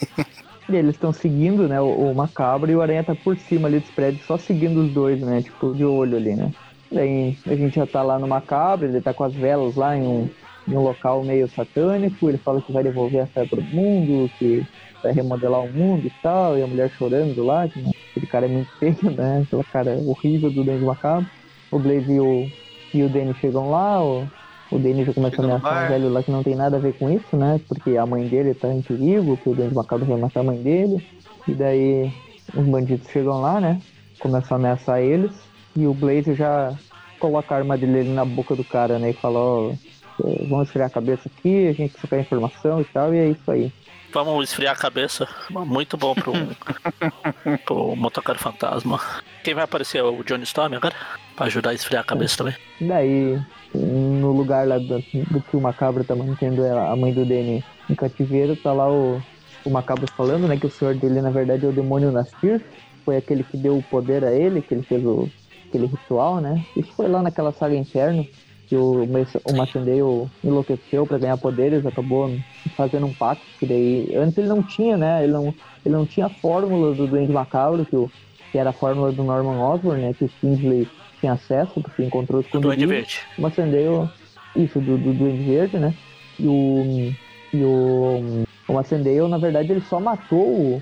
E 0.70 0.76
eles 0.76 0.96
estão 0.96 1.14
seguindo, 1.14 1.68
né, 1.68 1.80
o, 1.80 2.12
o 2.12 2.16
Macabro 2.16 2.72
e 2.72 2.76
o 2.76 2.82
Aranha 2.82 3.04
tá 3.04 3.16
por 3.16 3.38
cima 3.38 3.68
ali 3.68 3.80
dos 3.80 3.90
prédios, 3.92 4.26
só 4.26 4.38
seguindo 4.38 4.82
os 4.82 4.92
dois, 4.92 5.20
né, 5.22 5.42
tipo, 5.42 5.74
de 5.74 5.86
olho 5.86 6.18
ali, 6.18 6.36
né. 6.36 6.52
Daí 6.92 7.38
a 7.46 7.56
gente 7.56 7.76
já 7.76 7.86
tá 7.86 8.02
lá 8.02 8.18
no 8.18 8.28
Macabro, 8.28 8.88
ele 8.88 9.02
tá 9.02 9.14
com 9.14 9.24
as 9.24 9.34
velas 9.34 9.76
lá 9.76 9.96
em 9.96 10.02
um, 10.02 10.30
em 10.68 10.76
um 10.76 10.82
local 10.82 11.24
meio 11.24 11.48
satânico, 11.50 12.28
ele 12.28 12.38
fala 12.38 12.62
que 12.62 12.72
vai 12.72 12.84
devolver 12.84 13.22
a 13.22 13.28
fé 13.28 13.46
pro 13.46 13.62
mundo, 13.62 14.30
que 14.40 14.66
vai 15.08 15.14
remodelar 15.14 15.62
o 15.62 15.72
mundo 15.72 16.06
e 16.06 16.12
tal, 16.22 16.58
e 16.58 16.62
a 16.62 16.68
mulher 16.68 16.90
chorando 16.92 17.44
lá, 17.44 17.68
que 17.68 17.80
né, 17.80 17.92
aquele 18.12 18.28
cara 18.28 18.46
é 18.46 18.50
muito 18.50 18.72
feio, 18.78 19.12
né, 19.12 19.44
aquela 19.46 19.64
cara 19.64 19.98
horrível 20.06 20.52
do 20.52 20.64
Duende 20.64 20.84
Macabro. 20.84 21.28
O 21.72 21.80
Blaze 21.80 22.12
e 22.12 22.20
o, 22.20 22.50
e 22.94 23.04
o 23.04 23.10
Danny 23.10 23.34
chegam 23.36 23.70
lá, 23.70 24.04
o, 24.04 24.28
o 24.72 24.80
Danny 24.80 25.06
já 25.06 25.14
começa 25.14 25.42
a 25.42 25.46
ameaçar 25.46 25.86
um 25.86 25.88
velho 25.90 26.10
lá 26.10 26.24
que 26.24 26.32
não 26.32 26.44
tem 26.44 26.56
nada 26.56 26.78
a 26.78 26.80
ver 26.80 26.94
com 26.94 27.10
isso, 27.10 27.36
né? 27.36 27.60
Porque 27.68 27.98
a 27.98 28.06
mãe 28.06 28.28
dele 28.28 28.54
tá 28.54 28.74
em 28.74 28.82
perigo, 28.82 29.38
que 29.38 29.50
o 29.50 29.56
Duende 29.56 29.76
Macabro 29.76 30.06
vai 30.06 30.18
matar 30.18 30.42
a 30.42 30.44
mãe 30.44 30.62
dele. 30.62 31.06
E 31.48 31.54
daí 31.54 32.12
os 32.54 32.66
bandidos 32.66 33.10
chegam 33.10 33.42
lá, 33.42 33.60
né? 33.60 33.82
Começam 34.20 34.56
a 34.56 34.60
ameaçar 34.60 35.02
eles. 35.02 35.32
E 35.76 35.86
o 35.86 35.94
Blaze 35.94 36.34
já 36.34 36.74
coloca 37.20 37.54
a 37.54 37.58
arma 37.58 37.78
dele 37.78 38.10
na 38.10 38.26
boca 38.26 38.56
do 38.56 38.64
cara, 38.64 38.98
né? 38.98 39.10
E 39.10 39.14
fala, 39.14 39.40
ó, 39.40 39.72
eh, 39.72 40.46
vamos 40.50 40.68
esfriar 40.68 40.88
a 40.88 40.92
cabeça 40.92 41.30
aqui, 41.30 41.68
a 41.68 41.74
gente 41.74 41.92
precisa 41.92 42.08
pegar 42.08 42.22
informação 42.22 42.82
e 42.82 42.86
tal, 42.86 43.14
e 43.14 43.18
é 43.18 43.30
isso 43.30 43.52
aí. 43.52 43.72
Vamos 44.14 44.50
esfriar 44.50 44.74
a 44.74 44.78
cabeça. 44.78 45.28
Muito 45.50 45.98
bom 45.98 46.16
pro, 46.16 46.34
pro 47.66 47.96
motoqueiro 47.96 48.40
fantasma. 48.40 49.00
Quem 49.44 49.54
vai 49.54 49.64
aparecer 49.64 50.00
é 50.00 50.04
o 50.04 50.24
Johnny 50.24 50.44
Storm 50.44 50.74
agora? 50.76 50.96
Pra 51.36 51.46
ajudar 51.48 51.72
a 51.72 51.74
esfriar 51.74 52.04
a 52.04 52.06
cabeça 52.06 52.38
também. 52.38 52.56
Daí, 52.80 53.40
no 53.74 54.32
lugar 54.32 54.68
lá 54.68 54.78
do, 54.78 55.00
do 55.32 55.42
que 55.42 55.58
o 55.58 55.62
Macabro 55.62 56.04
tá 56.04 56.16
mantendo 56.16 56.66
a 56.66 56.96
mãe 56.96 57.14
do 57.14 57.26
Danny 57.26 57.64
em 57.90 57.96
cativeiro, 57.96 58.56
tá 58.56 58.72
lá 58.74 58.90
o, 58.90 59.22
o 59.66 59.70
Macabro 59.70 60.08
falando, 60.12 60.48
né, 60.48 60.58
que 60.58 60.66
o 60.66 60.72
senhor 60.72 60.96
dele 60.96 61.22
na 61.22 61.30
verdade 61.30 61.66
é 61.66 61.70
o 61.70 61.74
demônio 61.74 62.12
Nastir, 62.12 62.64
foi 63.06 63.18
aquele 63.18 63.44
que 63.44 63.58
deu 63.58 63.78
o 63.78 63.84
poder 63.84 64.24
a 64.24 64.32
ele, 64.32 64.62
que 64.62 64.74
ele 64.74 64.84
fez 64.84 65.04
o, 65.06 65.30
aquele 65.68 65.86
ritual, 65.86 66.42
né? 66.42 66.66
Isso 66.76 66.92
foi 66.94 67.08
lá 67.08 67.22
naquela 67.22 67.52
saga 67.52 67.76
Inferno, 67.76 68.28
que 68.68 68.76
o, 68.76 69.04
o 69.04 70.30
enlouqueceu 70.44 71.06
pra 71.06 71.18
ganhar 71.18 71.38
poderes, 71.38 71.86
acabou 71.86 72.30
fazendo 72.76 73.06
um 73.06 73.14
pacto, 73.14 73.44
que 73.60 73.66
daí, 73.66 74.14
antes 74.16 74.38
ele 74.38 74.48
não 74.48 74.62
tinha, 74.62 74.98
né, 74.98 75.24
ele 75.24 75.32
não, 75.34 75.54
ele 75.86 75.96
não 75.96 76.06
tinha 76.06 76.26
a 76.26 76.30
fórmula 76.30 76.94
do 76.94 77.08
Duende 77.08 77.32
Macabro, 77.32 77.86
que, 77.86 77.96
o, 77.96 78.12
que 78.52 78.58
era 78.58 78.72
a 78.72 78.74
fórmula 78.74 79.12
do 79.12 79.24
Norman 79.24 79.60
Osborn, 79.60 80.02
né, 80.02 80.14
que 80.14 80.26
o 80.26 80.30
Kingsley 80.42 80.88
tinha 81.20 81.34
acesso, 81.34 81.82
porque 81.82 82.04
encontrou 82.04 82.44
Do 82.52 82.60
Duende. 82.60 82.86
Verde. 82.86 83.20
O 83.38 83.42
Macendale, 83.42 84.10
isso, 84.56 84.80
do, 84.80 84.98
do 84.98 85.14
Duende 85.14 85.44
Verde, 85.44 85.78
né? 85.78 85.94
E 86.40 86.48
o, 86.48 87.14
e 87.54 87.64
o, 87.64 88.46
o 88.68 89.28
na 89.28 89.38
verdade, 89.38 89.72
ele 89.72 89.82
só 89.82 90.00
matou 90.00 90.40
o, 90.40 90.82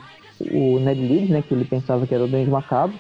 o 0.52 0.80
Ned 0.80 1.00
Leeds, 1.00 1.30
né? 1.30 1.44
Que 1.48 1.54
ele 1.54 1.66
pensava 1.66 2.06
que 2.06 2.14
era 2.14 2.24
o 2.24 2.28
Duende 2.28 2.50
Macabro. 2.50 2.98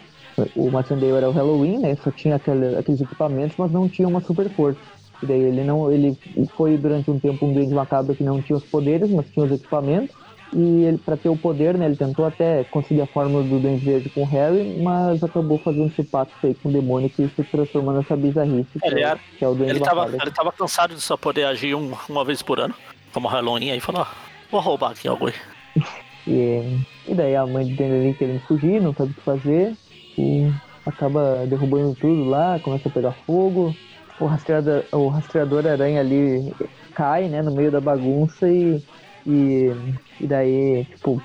O 0.56 0.70
Macendale 0.70 1.14
era 1.14 1.30
o 1.30 1.34
Halloween, 1.34 1.78
né? 1.80 1.96
Só 2.04 2.12
tinha 2.12 2.36
aquele, 2.36 2.76
aqueles 2.78 3.02
equipamentos, 3.02 3.56
mas 3.58 3.72
não 3.72 3.88
tinha 3.88 4.08
uma 4.08 4.22
super 4.22 4.50
força. 4.50 4.80
E 5.24 5.26
daí 5.26 5.40
ele 5.40 5.64
não, 5.64 5.92
ele 5.92 6.18
foi 6.58 6.78
durante 6.78 7.10
um 7.10 7.20
tempo 7.20 7.46
um 7.46 7.54
Duende 7.54 7.74
Macabro 7.74 8.14
que 8.16 8.24
não 8.24 8.42
tinha 8.42 8.58
os 8.58 8.64
poderes, 8.66 9.10
mas 9.10 9.26
tinha 9.32 9.46
os 9.46 9.52
equipamentos. 9.52 10.14
E 10.54 10.84
ele, 10.84 10.98
pra 10.98 11.18
ter 11.18 11.28
o 11.30 11.36
poder, 11.36 11.78
né? 11.78 11.86
Ele 11.86 11.96
tentou 11.96 12.26
até 12.26 12.64
conseguir 12.66 13.02
a 13.02 13.06
fórmula 13.08 13.44
do 13.44 13.60
Duende 13.60 13.84
Verde 13.84 14.10
com 14.10 14.22
o 14.22 14.26
Harry, 14.26 14.78
mas 14.82 15.24
acabou 15.24 15.58
fazendo 15.58 15.88
esse 15.88 16.04
pacto 16.04 16.36
aí 16.46 16.54
com 16.54 16.70
o 16.70 16.72
demônio 16.72 17.10
que 17.10 17.28
se 17.28 17.44
transformou 17.44 17.94
nessa 17.94 18.16
bizarrice, 18.16 18.68
Ele 18.84 19.00
é, 19.02 19.04
era- 19.04 19.20
que 19.38 19.44
é 19.44 19.48
o 19.48 19.56
Duende 19.56 19.72
Ele 19.72 19.80
tava, 19.80 20.08
ele 20.08 20.32
tava 20.32 20.52
cansado 20.52 20.94
de 20.96 21.02
só 21.02 21.18
poder 21.18 21.46
agir 21.46 21.76
um- 21.76 21.94
uma 22.10 22.24
vez 22.24 22.42
por 22.42 22.60
ano. 22.60 22.74
Como 23.14 23.28
Halloween, 23.28 23.72
aí 23.72 23.80
falou, 23.80 24.02
ó, 24.02 24.06
vou 24.52 24.62
roubar 24.62 24.92
aqui 24.92 25.08
algo 25.08 25.28
aí. 25.28 25.34
E, 26.28 26.80
e 27.08 27.14
daí 27.14 27.36
a 27.36 27.46
mãe 27.46 27.68
de 27.68 27.76
Danny 27.76 28.12
querendo 28.16 28.40
fugir, 28.48 28.82
não 28.82 28.96
sabe 28.96 29.12
o 29.12 29.14
que 29.14 29.22
fazer. 29.22 29.76
E 30.18 30.52
acaba 30.86 31.46
derrubando 31.48 31.96
tudo 31.96 32.26
lá, 32.30 32.60
começa 32.60 32.88
a 32.88 32.92
pegar 32.92 33.12
fogo. 33.26 33.76
O 34.20 34.26
rastreador, 34.26 34.84
o 34.94 35.08
rastreador 35.08 35.68
aranha 35.68 36.00
ali 36.00 36.54
cai, 36.94 37.28
né, 37.28 37.42
no 37.42 37.52
meio 37.52 37.72
da 37.72 37.82
bagunça 37.82 38.50
e, 38.50 38.82
e, 39.28 39.74
e 40.22 40.28
daí, 40.28 40.86
tipo, 40.86 41.22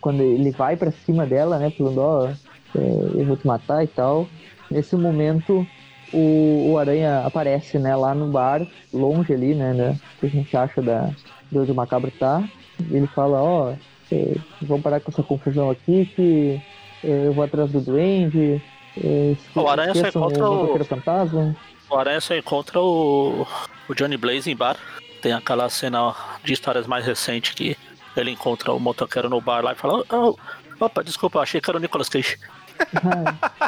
quando 0.00 0.22
ele 0.22 0.50
vai 0.50 0.76
pra 0.76 0.90
cima 0.90 1.24
dela, 1.24 1.58
né, 1.58 1.70
falando, 1.70 1.98
ó, 1.98 2.28
é, 2.76 3.20
eu 3.20 3.24
vou 3.24 3.36
te 3.36 3.46
matar 3.46 3.82
e 3.82 3.86
tal. 3.86 4.28
Nesse 4.70 4.94
momento, 4.96 5.66
o, 6.12 6.72
o 6.72 6.78
aranha 6.78 7.20
aparece, 7.20 7.78
né, 7.78 7.96
lá 7.96 8.14
no 8.14 8.26
bar, 8.26 8.66
longe 8.92 9.32
ali, 9.32 9.54
né, 9.54 9.72
né 9.72 9.96
que 10.20 10.26
a 10.26 10.28
gente 10.28 10.54
acha 10.56 10.82
da, 10.82 11.10
de 11.50 11.58
onde 11.58 11.72
o 11.72 11.74
macabro 11.74 12.10
tá. 12.18 12.42
Ele 12.90 13.06
fala, 13.06 13.42
ó, 13.42 13.72
é, 14.12 14.34
vamos 14.60 14.82
parar 14.82 15.00
com 15.00 15.10
essa 15.10 15.22
confusão 15.22 15.70
aqui 15.70 16.04
que 16.14 16.60
eu 17.04 17.32
vou 17.32 17.44
atrás 17.44 17.70
do 17.70 17.80
duende. 17.80 18.62
É, 19.02 19.34
O 19.54 19.68
Aranha 19.68 19.94
só 19.94 20.08
encontra 20.08 20.50
o- 20.50 20.84
fantasma. 20.84 21.56
O 21.90 21.96
Aranha 21.96 22.20
só 22.20 22.34
encontra 22.34 22.80
o, 22.80 23.46
o 23.88 23.94
Johnny 23.94 24.16
Blaze 24.16 24.50
em 24.50 24.56
bar. 24.56 24.76
Tem 25.20 25.32
aquela 25.32 25.68
cena 25.68 26.14
de 26.44 26.52
histórias 26.52 26.86
mais 26.86 27.04
recentes 27.04 27.54
que 27.54 27.76
ele 28.16 28.30
encontra 28.30 28.72
o 28.72 28.78
motoqueiro 28.80 29.28
no 29.28 29.40
bar 29.40 29.62
lá 29.64 29.72
e 29.72 29.76
fala: 29.76 30.04
"Oh, 30.12 30.36
Opa, 30.80 31.02
desculpa, 31.04 31.40
achei 31.40 31.60
que 31.60 31.70
era 31.70 31.78
o 31.78 31.80
Nicolas 31.80 32.08
Cage. 32.08 32.36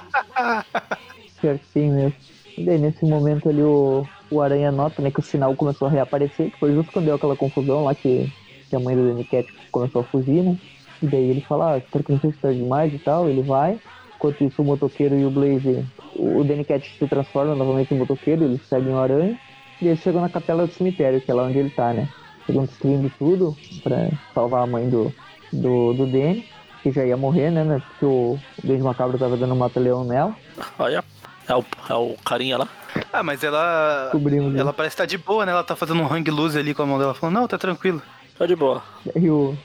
Certinho 1.40 1.94
mesmo. 1.94 2.14
E 2.58 2.64
daí 2.64 2.78
nesse 2.78 3.04
momento 3.04 3.48
ali 3.48 3.62
o, 3.62 4.06
o 4.30 4.40
Aranha 4.40 4.72
nota 4.72 5.02
né, 5.02 5.10
que 5.10 5.20
o 5.20 5.22
sinal 5.22 5.54
começou 5.54 5.88
a 5.88 5.90
reaparecer, 5.90 6.50
que 6.50 6.58
foi 6.58 6.72
justo 6.74 6.90
quando 6.92 7.04
deu 7.06 7.14
aquela 7.14 7.36
confusão 7.36 7.84
lá 7.84 7.94
que, 7.94 8.32
que 8.68 8.76
a 8.76 8.80
mãe 8.80 8.96
do 8.96 9.06
Danny 9.08 9.24
Cat 9.24 9.46
começou 9.70 10.00
a 10.00 10.04
fugir, 10.04 10.42
né? 10.42 10.56
E 11.02 11.06
daí 11.06 11.30
ele 11.30 11.40
fala, 11.40 11.72
ah, 11.74 11.78
espero 11.78 12.04
que 12.04 12.12
não 12.12 12.20
seja 12.20 12.36
tarde 12.40 12.58
demais 12.58 12.92
e 12.92 12.98
tal, 12.98 13.28
ele 13.28 13.42
vai. 13.42 13.78
Enquanto 14.16 14.44
isso, 14.44 14.62
o 14.62 14.64
motoqueiro 14.64 15.14
e 15.16 15.26
o 15.26 15.30
Blaze, 15.30 15.84
o 16.14 16.42
Danny 16.42 16.64
Cat 16.64 16.88
se 16.98 17.06
transforma 17.06 17.54
novamente 17.54 17.94
em 17.94 17.98
motoqueiro, 17.98 18.44
eles 18.44 18.62
seguem 18.66 18.92
o 18.92 18.98
aranha. 18.98 19.38
E 19.80 19.88
eles 19.88 20.00
chegam 20.00 20.22
na 20.22 20.28
capela 20.28 20.66
do 20.66 20.72
cemitério, 20.72 21.20
que 21.20 21.30
é 21.30 21.34
lá 21.34 21.42
onde 21.42 21.58
ele 21.58 21.70
tá, 21.70 21.92
né? 21.92 22.08
Chegam 22.46 22.64
destruindo 22.64 23.12
tudo 23.18 23.54
pra 23.82 24.08
salvar 24.32 24.62
a 24.62 24.66
mãe 24.66 24.88
do, 24.88 25.12
do, 25.52 25.92
do 25.92 26.06
Danny, 26.06 26.48
que 26.82 26.90
já 26.90 27.04
ia 27.04 27.16
morrer, 27.16 27.50
né? 27.50 27.62
né? 27.62 27.82
Porque 27.86 28.06
o, 28.06 28.38
Danny 28.64 28.82
Macabro 28.82 29.18
tava 29.18 29.36
dando 29.36 29.54
mata-leão 29.54 30.02
nela. 30.02 30.34
Olha, 30.78 31.04
é 31.46 31.54
o, 31.54 31.64
é 31.90 31.94
o 31.94 32.14
carinha 32.24 32.56
lá. 32.56 32.68
Ah, 33.12 33.22
mas 33.22 33.44
ela. 33.44 34.04
Descobrimos. 34.04 34.54
né? 34.54 34.60
Ela 34.60 34.72
parece 34.72 34.94
estar 34.94 35.04
de 35.04 35.18
boa, 35.18 35.44
né? 35.44 35.52
Ela 35.52 35.62
tá 35.62 35.76
fazendo 35.76 36.00
um 36.00 36.06
hang 36.10 36.30
loose 36.30 36.58
ali 36.58 36.72
com 36.72 36.82
a 36.82 36.86
mão 36.86 36.98
dela, 36.98 37.12
falando, 37.12 37.34
não, 37.34 37.48
tá 37.48 37.58
tranquilo. 37.58 38.00
Tá 38.38 38.46
de 38.46 38.56
boa. 38.56 38.82
E 39.14 39.28
o, 39.28 39.56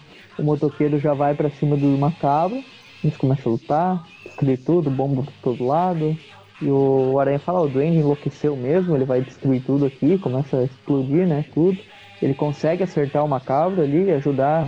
o 0.42 0.44
motoqueiro 0.44 1.00
já 1.00 1.14
vai 1.14 1.34
pra 1.34 1.50
cima 1.50 1.78
do 1.78 1.88
macabro. 1.98 2.64
Eles 3.04 3.16
começam 3.18 3.52
a 3.52 3.54
lutar, 3.54 4.08
destruir 4.26 4.60
tudo, 4.60 4.90
bomba 4.90 5.24
por 5.24 5.34
todo 5.42 5.66
lado. 5.66 6.18
E 6.62 6.70
o 6.70 7.18
Aranha 7.20 7.40
fala, 7.40 7.62
"Ó, 7.62 7.66
o 7.66 7.68
Duende 7.68 8.00
enlouqueceu 8.00 8.56
mesmo, 8.56 8.96
ele 8.96 9.06
vai 9.06 9.22
destruir 9.22 9.64
tudo 9.64 9.86
aqui, 9.86 10.18
começa 10.18 10.58
a 10.58 10.64
explodir, 10.64 11.28
né, 11.28 11.44
tudo. 11.54 11.78
Ele 12.22 12.34
consegue 12.34 12.84
acertar 12.84 13.26
o 13.26 13.28
macabro 13.28 13.82
ali, 13.82 14.12
ajudar 14.12 14.68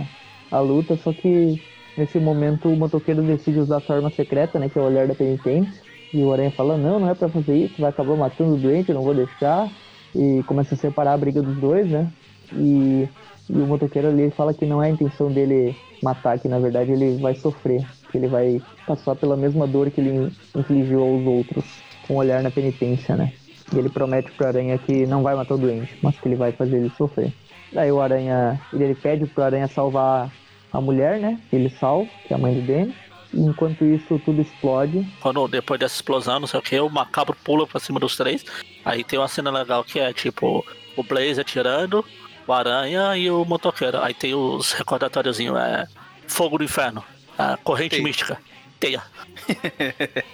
a 0.50 0.58
luta, 0.58 0.96
só 0.96 1.12
que 1.12 1.60
nesse 1.96 2.18
momento 2.18 2.68
o 2.68 2.76
motoqueiro 2.76 3.22
decide 3.22 3.60
usar 3.60 3.80
sua 3.80 3.96
arma 3.96 4.10
secreta, 4.10 4.58
né, 4.58 4.68
que 4.68 4.76
é 4.78 4.82
o 4.82 4.86
olhar 4.86 5.06
da 5.06 5.14
penitência. 5.14 5.80
E 6.12 6.22
o 6.22 6.32
Aranha 6.32 6.50
fala, 6.50 6.76
não, 6.76 6.98
não 6.98 7.08
é 7.08 7.14
pra 7.14 7.28
fazer 7.28 7.56
isso, 7.56 7.80
vai 7.80 7.90
acabar 7.90 8.16
matando 8.16 8.54
o 8.54 8.58
doente, 8.58 8.88
eu 8.88 8.94
não 8.96 9.02
vou 9.02 9.14
deixar. 9.14 9.68
E 10.14 10.42
começa 10.44 10.74
a 10.74 10.78
separar 10.78 11.12
a 11.12 11.18
briga 11.18 11.42
dos 11.42 11.56
dois, 11.56 11.88
né? 11.88 12.08
E, 12.52 13.08
e 13.48 13.52
o 13.52 13.66
motoqueiro 13.66 14.08
ali 14.08 14.30
fala 14.30 14.54
que 14.54 14.64
não 14.64 14.82
é 14.82 14.86
a 14.86 14.90
intenção 14.90 15.30
dele 15.30 15.76
matar, 16.02 16.38
que 16.38 16.48
na 16.48 16.58
verdade 16.58 16.92
ele 16.92 17.20
vai 17.20 17.34
sofrer. 17.34 17.86
Que 18.10 18.18
ele 18.18 18.28
vai 18.28 18.62
passar 18.86 19.16
pela 19.16 19.36
mesma 19.36 19.66
dor 19.66 19.90
que 19.90 20.00
ele 20.00 20.32
infligiu 20.54 21.02
aos 21.02 21.26
outros, 21.26 21.64
com 22.06 22.14
o 22.14 22.16
olhar 22.18 22.42
na 22.42 22.50
penitência, 22.50 23.16
né? 23.16 23.32
E 23.72 23.78
ele 23.78 23.88
promete 23.88 24.30
pro 24.32 24.46
Aranha 24.46 24.78
que 24.78 25.06
não 25.06 25.22
vai 25.22 25.34
matar 25.34 25.54
o 25.54 25.58
doente, 25.58 25.98
mas 26.02 26.18
que 26.18 26.28
ele 26.28 26.36
vai 26.36 26.52
fazer 26.52 26.76
ele 26.76 26.90
sofrer. 26.96 27.32
Daí 27.72 27.90
o 27.90 28.00
Aranha, 28.00 28.60
ele 28.72 28.94
pede 28.94 29.26
pro 29.26 29.42
Aranha 29.42 29.66
salvar 29.66 30.30
a 30.72 30.80
mulher, 30.80 31.18
né? 31.18 31.40
Ele 31.52 31.68
salva, 31.68 32.08
que 32.26 32.32
é 32.32 32.36
a 32.36 32.38
mãe 32.38 32.54
do 32.54 32.66
Danny. 32.66 32.94
Enquanto 33.32 33.84
isso, 33.84 34.20
tudo 34.24 34.42
explode. 34.42 35.04
Quando 35.20 35.48
depois 35.48 35.80
dessa 35.80 35.96
explosão, 35.96 36.38
não 36.38 36.46
sei 36.46 36.60
o 36.60 36.62
que, 36.62 36.78
o 36.78 36.88
macabro 36.88 37.36
pula 37.42 37.66
pra 37.66 37.80
cima 37.80 37.98
dos 37.98 38.16
três. 38.16 38.44
Aí 38.84 39.02
tem 39.02 39.18
uma 39.18 39.26
cena 39.26 39.50
legal 39.50 39.82
que 39.82 39.98
é 39.98 40.12
tipo 40.12 40.64
o 40.96 41.02
Blaze 41.02 41.40
atirando, 41.40 42.04
o 42.46 42.52
Aranha 42.52 43.16
e 43.16 43.30
o 43.30 43.44
motoqueiro. 43.44 43.98
Aí 44.00 44.14
tem 44.14 44.34
os 44.34 44.72
recordatóriozinhos, 44.72 45.56
é 45.58 45.86
Fogo 46.26 46.58
do 46.58 46.64
Inferno, 46.64 47.02
a 47.38 47.56
corrente 47.56 47.90
Teia. 47.90 48.02
mística, 48.02 48.38
teia. 48.80 49.02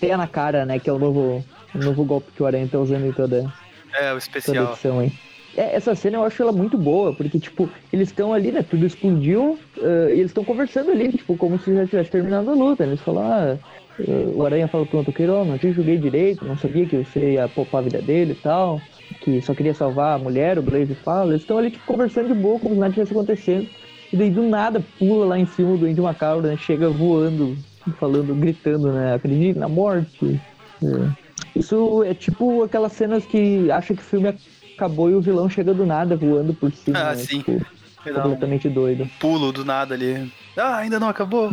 Teia 0.00 0.16
na 0.16 0.26
cara, 0.26 0.64
né? 0.64 0.78
Que 0.78 0.88
é 0.88 0.92
o 0.92 0.98
novo, 0.98 1.44
o 1.74 1.78
novo 1.78 2.04
golpe 2.04 2.30
que 2.34 2.42
o 2.42 2.46
Aranha 2.46 2.68
tá 2.70 2.78
usando 2.78 3.06
em 3.06 3.12
toda, 3.12 3.52
É, 3.94 4.06
o 4.06 4.08
toda 4.08 4.18
especial. 4.18 4.72
edição 4.72 4.98
aí. 5.00 5.12
É, 5.56 5.74
essa 5.76 5.94
cena 5.94 6.16
eu 6.16 6.24
acho 6.24 6.40
ela 6.42 6.52
muito 6.52 6.78
boa, 6.78 7.14
porque, 7.14 7.38
tipo, 7.38 7.68
eles 7.92 8.08
estão 8.08 8.32
ali, 8.32 8.50
né? 8.52 8.62
Tudo 8.62 8.86
explodiu, 8.86 9.58
ah, 9.78 10.08
e 10.08 10.12
eles 10.12 10.26
estão 10.26 10.44
conversando 10.44 10.90
ali, 10.90 11.12
tipo, 11.12 11.36
como 11.36 11.58
se 11.58 11.74
já 11.74 11.86
tivesse 11.86 12.10
terminado 12.10 12.50
a 12.50 12.54
luta. 12.54 12.84
Eles 12.84 13.00
falam, 13.00 13.24
ah, 13.30 13.58
o 13.98 14.44
Aranha 14.44 14.68
fala 14.68 14.86
pro 14.86 14.98
motoqueiro, 14.98 15.34
ó, 15.34 15.44
não 15.44 15.58
te 15.58 15.72
joguei 15.72 15.98
direito, 15.98 16.44
não 16.44 16.56
sabia 16.56 16.86
que 16.86 16.96
você 16.96 17.32
ia 17.32 17.48
poupar 17.48 17.80
a 17.80 17.84
vida 17.84 18.00
dele 18.00 18.32
e 18.32 18.36
tal, 18.36 18.80
que 19.20 19.40
só 19.42 19.54
queria 19.54 19.74
salvar 19.74 20.16
a 20.16 20.18
mulher, 20.18 20.58
o 20.58 20.62
Blaze 20.62 20.94
fala. 20.94 21.32
Eles 21.32 21.42
estão 21.42 21.58
ali, 21.58 21.70
tipo, 21.70 21.84
conversando 21.84 22.28
de 22.28 22.34
boa, 22.34 22.58
como 22.58 22.74
se 22.74 22.80
nada 22.80 22.92
tivesse 22.92 23.12
acontecendo. 23.12 23.68
E 24.12 24.16
daí, 24.16 24.30
do 24.30 24.42
nada, 24.42 24.82
pula 24.98 25.26
lá 25.26 25.38
em 25.38 25.46
cima 25.46 25.76
do 25.76 25.86
Andy 25.86 26.00
Macabro, 26.00 26.46
né? 26.46 26.56
Chega 26.56 26.88
voando, 26.90 27.56
falando, 27.98 28.34
gritando, 28.34 28.92
né? 28.92 29.14
Acredite 29.14 29.58
na 29.58 29.68
morte. 29.68 30.40
É. 30.82 31.58
Isso 31.58 32.02
é 32.04 32.14
tipo 32.14 32.62
aquelas 32.62 32.92
cenas 32.92 33.24
que 33.24 33.70
acha 33.70 33.94
que 33.94 34.00
o 34.00 34.04
filme 34.04 34.34
acabou 34.74 35.10
e 35.10 35.14
o 35.14 35.20
vilão 35.20 35.48
chega 35.48 35.72
do 35.72 35.86
nada 35.86 36.16
voando 36.16 36.52
por 36.52 36.72
cima. 36.72 36.98
Ah, 36.98 37.14
né? 37.14 37.16
sim. 37.16 37.38
Tipo, 37.38 37.64
dar 38.04 38.20
um 38.20 38.22
completamente 38.22 38.68
doido. 38.68 39.08
pulo 39.20 39.52
do 39.52 39.64
nada 39.64 39.94
ali. 39.94 40.30
Ah, 40.56 40.76
ainda 40.78 40.98
não 40.98 41.08
acabou. 41.08 41.52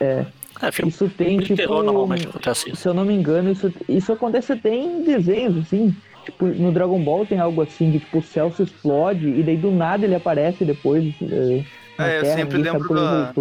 É, 0.00 0.24
É, 0.62 0.70
filme 0.70 0.90
isso 0.90 1.08
tem, 1.08 1.38
de 1.38 1.46
tipo. 1.46 1.56
terror 1.56 1.82
normalmente 1.82 2.26
acontece 2.26 2.70
isso. 2.70 2.82
Se 2.82 2.88
eu 2.88 2.94
não 2.94 3.04
me 3.04 3.14
engano, 3.14 3.50
isso, 3.50 3.72
isso 3.88 4.12
acontece 4.12 4.52
até 4.52 4.74
em 4.74 5.02
desenhos, 5.02 5.58
assim. 5.58 5.94
Tipo, 6.24 6.46
no 6.46 6.70
Dragon 6.70 7.02
Ball 7.02 7.24
tem 7.24 7.38
algo 7.38 7.62
assim, 7.62 7.92
que 7.92 8.00
tipo, 8.00 8.18
o 8.18 8.22
céu 8.22 8.52
se 8.52 8.62
explode 8.62 9.26
e 9.26 9.42
daí 9.42 9.56
do 9.56 9.70
nada 9.70 10.04
ele 10.04 10.14
aparece 10.14 10.64
depois. 10.64 11.14
É, 11.22 11.64
na 11.98 12.08
É, 12.08 12.18
eu 12.18 12.22
Terra, 12.22 12.36
sempre 12.36 12.58
lembro 12.58 12.94
da-. 12.94 13.32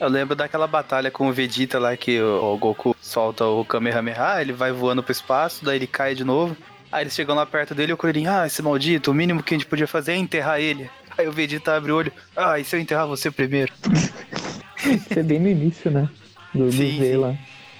Eu 0.00 0.08
lembro 0.08 0.36
daquela 0.36 0.66
batalha 0.66 1.10
com 1.10 1.28
o 1.28 1.32
Vegeta 1.32 1.78
lá 1.78 1.96
que 1.96 2.20
o, 2.20 2.54
o 2.54 2.56
Goku 2.56 2.96
solta 3.00 3.44
o 3.44 3.64
Kamehameha, 3.64 4.40
ele 4.40 4.52
vai 4.52 4.70
voando 4.70 5.02
pro 5.02 5.12
espaço, 5.12 5.64
daí 5.64 5.76
ele 5.76 5.86
cai 5.88 6.14
de 6.14 6.24
novo. 6.24 6.56
Aí 6.90 7.02
eles 7.02 7.14
chegam 7.14 7.34
lá 7.34 7.44
perto 7.44 7.74
dele 7.74 7.92
e 7.92 7.94
o 7.94 7.96
Kuririn, 7.96 8.26
ah, 8.26 8.46
esse 8.46 8.62
maldito, 8.62 9.10
o 9.10 9.14
mínimo 9.14 9.42
que 9.42 9.54
a 9.54 9.58
gente 9.58 9.66
podia 9.66 9.86
fazer 9.86 10.12
é 10.12 10.16
enterrar 10.16 10.60
ele. 10.60 10.88
Aí 11.18 11.26
o 11.26 11.32
Vegeta 11.32 11.76
abre 11.76 11.90
o 11.92 11.96
olho, 11.96 12.12
ah, 12.36 12.58
e 12.58 12.64
se 12.64 12.76
eu 12.76 12.80
enterrar 12.80 13.06
você 13.06 13.30
primeiro? 13.30 13.72
Isso 14.86 15.18
é 15.18 15.22
bem 15.22 15.40
no 15.40 15.48
início, 15.48 15.90
né? 15.90 16.08
Do, 16.58 16.66
do 16.66 16.72
Sim, 16.72 16.98
Z 16.98 17.16
lá. 17.16 17.36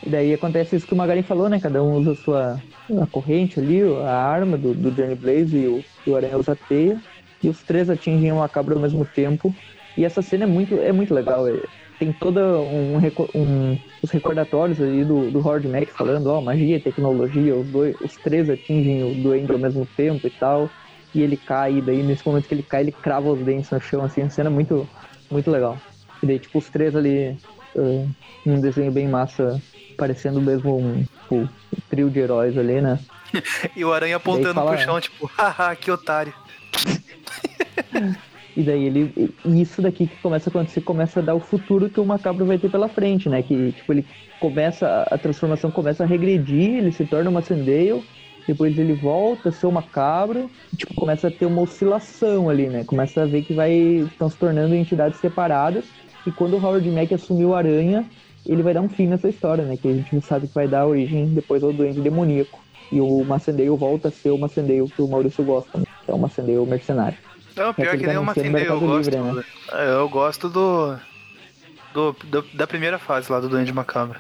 E 0.07 0.11
daí 0.11 0.33
acontece 0.33 0.77
isso 0.77 0.87
que 0.87 0.95
o 0.95 0.97
Magarin 0.97 1.23
falou, 1.23 1.49
né? 1.49 1.61
Cada 1.61 1.83
um 1.83 1.95
usa 1.95 2.13
a 2.13 2.15
sua 2.15 2.63
a 3.03 3.07
corrente 3.07 3.61
ali, 3.61 3.83
a 3.83 4.13
arma 4.15 4.57
do, 4.57 4.75
do 4.75 4.91
Johnny 4.93 5.15
Blaze 5.15 5.59
e 5.59 5.69
o, 5.69 5.85
o 6.07 6.15
Aranha 6.17 6.39
usa 6.39 6.53
a 6.53 6.57
teia. 6.57 7.01
E 7.43 7.49
os 7.49 7.63
três 7.65 7.89
atingem 7.91 8.33
uma 8.33 8.49
cabra 8.49 8.75
ao 8.75 8.81
mesmo 8.81 9.05
tempo. 9.05 9.55
E 9.97 10.05
essa 10.05 10.23
cena 10.23 10.45
é 10.45 10.47
muito, 10.47 10.81
é 10.81 10.93
muito 10.93 11.13
legal. 11.15 11.47
é- 11.49 11.63
tem 11.99 12.13
toda 12.13 12.63
um, 12.63 12.97
um- 13.35 13.79
os 14.03 14.11
recordatórios 14.13 14.81
ali 14.81 15.05
do, 15.05 15.31
do 15.33 15.41
Howard 15.41 15.67
Mack 15.69 15.91
falando, 15.93 16.29
ó, 16.29 16.41
magia 16.41 16.77
e 16.77 16.81
tecnologia, 16.81 17.57
os 17.57 17.69
dois, 17.69 17.97
os 18.01 18.17
três 18.19 18.49
atingem 18.49 19.03
o 19.03 19.15
Duende 19.15 19.53
ao 19.53 19.59
mesmo 19.59 19.85
tempo 19.97 20.27
e 20.27 20.31
tal. 20.31 20.73
E 21.13 21.21
ele 21.23 21.37
cai, 21.37 21.79
e 21.79 21.83
daí 21.83 22.03
nesse 22.03 22.25
momento 22.27 22.47
que 22.49 22.55
ele 22.55 22.63
cai, 22.63 22.83
ele 22.83 22.93
crava 22.93 23.29
os 23.31 23.45
dentes 23.45 23.71
no 23.71 23.81
chão, 23.81 24.05
assim, 24.05 24.23
a 24.23 24.31
cena 24.31 24.49
é 24.49 24.53
muito, 24.53 24.89
muito 25.31 25.51
legal. 25.51 25.83
E 26.23 26.27
daí, 26.27 26.39
tipo, 26.39 26.59
os 26.59 26.71
três 26.71 26.95
ali, 26.95 27.37
ah, 27.77 28.07
num 28.45 28.61
desenho 28.61 28.91
bem 28.93 29.09
massa, 29.09 29.61
parecendo 29.97 30.41
mesmo 30.41 30.79
um, 30.79 31.05
um 31.31 31.49
trio 31.91 32.11
de 32.11 32.19
heróis 32.21 32.57
ali, 32.57 32.81
né? 32.81 32.99
E 33.77 33.85
o 33.85 33.93
Aranha 33.93 34.17
apontando 34.17 34.55
fala- 34.55 34.73
pro 34.73 34.81
chão, 34.81 35.01
tipo, 35.01 35.27
haha, 35.37 35.77
que 35.77 35.91
otário. 35.91 36.33
E 38.57 38.63
daí 38.63 38.85
ele. 38.87 39.33
E 39.45 39.61
isso 39.63 39.81
daqui 39.81 40.07
que 40.07 40.17
começa 40.17 40.49
a 40.49 40.51
acontecer, 40.51 40.81
começa 40.81 41.21
a 41.21 41.23
dar 41.23 41.35
o 41.35 41.41
futuro 41.41 41.89
que 41.89 42.01
o 42.01 42.05
macabro 42.05 42.45
vai 42.45 42.59
ter 42.59 42.69
pela 42.71 42.89
frente, 42.89 43.29
né? 43.29 43.43
Que 43.43 43.73
tipo, 43.73 43.93
ele 43.93 44.05
começa. 44.41 45.07
A 45.11 45.17
transformação 45.19 45.71
começa 45.71 46.03
a 46.03 46.07
regredir, 46.07 46.79
ele 46.79 46.91
se 46.91 47.05
torna 47.05 47.31
uma 47.31 47.43
Sandale, 47.43 48.03
depois 48.49 48.77
ele 48.77 48.95
volta 48.95 49.51
a 49.51 49.53
ser 49.53 49.67
o 49.67 49.73
macabro, 49.73 50.51
e, 50.73 50.77
tipo, 50.77 50.95
começa 50.95 51.29
a 51.29 51.31
ter 51.31 51.47
uma 51.47 51.63
oscilação 51.63 52.49
ali, 52.51 52.67
né? 52.69 52.83
Começa 52.85 53.23
a 53.23 53.27
ver 53.27 53.43
que 53.43 53.53
vai. 53.55 53.73
estão 53.73 54.29
se 54.29 54.37
tornando 54.37 54.75
entidades 54.75 55.21
separadas. 55.21 55.85
E 56.29 56.33
quando 56.33 56.55
o 56.57 56.63
Howard 56.65 56.89
Mack 56.91 57.13
assumiu 57.15 57.55
a 57.55 57.59
aranha, 57.59 58.05
ele 58.47 58.63
vai 58.63 58.75
dar 58.75 58.81
um 58.83 58.89
fim 58.89 59.07
nessa 59.07 59.29
história, 59.29 59.65
né? 59.65 59.77
Que 59.77 59.89
a 59.89 59.93
gente 59.95 60.21
sabe 60.21 60.47
que 60.47 60.55
vai 60.55 60.69
dar 60.69 60.87
origem 60.87 61.27
depois 61.29 61.63
ao 61.63 61.73
doente 61.73 62.01
demoníaco. 62.01 62.59
E 62.93 63.01
o 63.01 63.25
Macendale 63.25 63.69
volta 63.71 64.09
a 64.09 64.11
ser 64.11 64.31
o 64.31 64.39
Macendale 64.39 64.89
que 64.91 65.03
o 65.03 65.09
Maurício 65.09 65.45
gosta, 65.45 65.79
né? 65.79 65.85
que 66.05 66.11
é 66.11 66.15
o 66.15 66.19
Macendale 66.19 66.59
mercenário. 66.67 67.17
Não, 67.57 67.75
pior 67.75 67.89
aquele 67.89 67.91
que 67.91 67.99
que 67.99 68.07
nem 68.07 68.25
no 68.25 68.33
Fendei, 68.35 68.49
eu 68.49 68.53
Mercado 68.53 68.81
gosto. 68.81 69.11
Livre, 69.11 69.17
né? 69.35 69.45
é, 69.73 69.91
Eu 69.95 70.09
gosto 70.09 70.49
do, 70.49 70.97
do, 71.93 72.17
do- 72.25 72.45
Da 72.55 72.67
primeira 72.67 72.99
fase 72.99 73.31
lá 73.33 73.41
do 73.41 73.49
Duende 73.49 73.73
Macabro. 73.73 74.19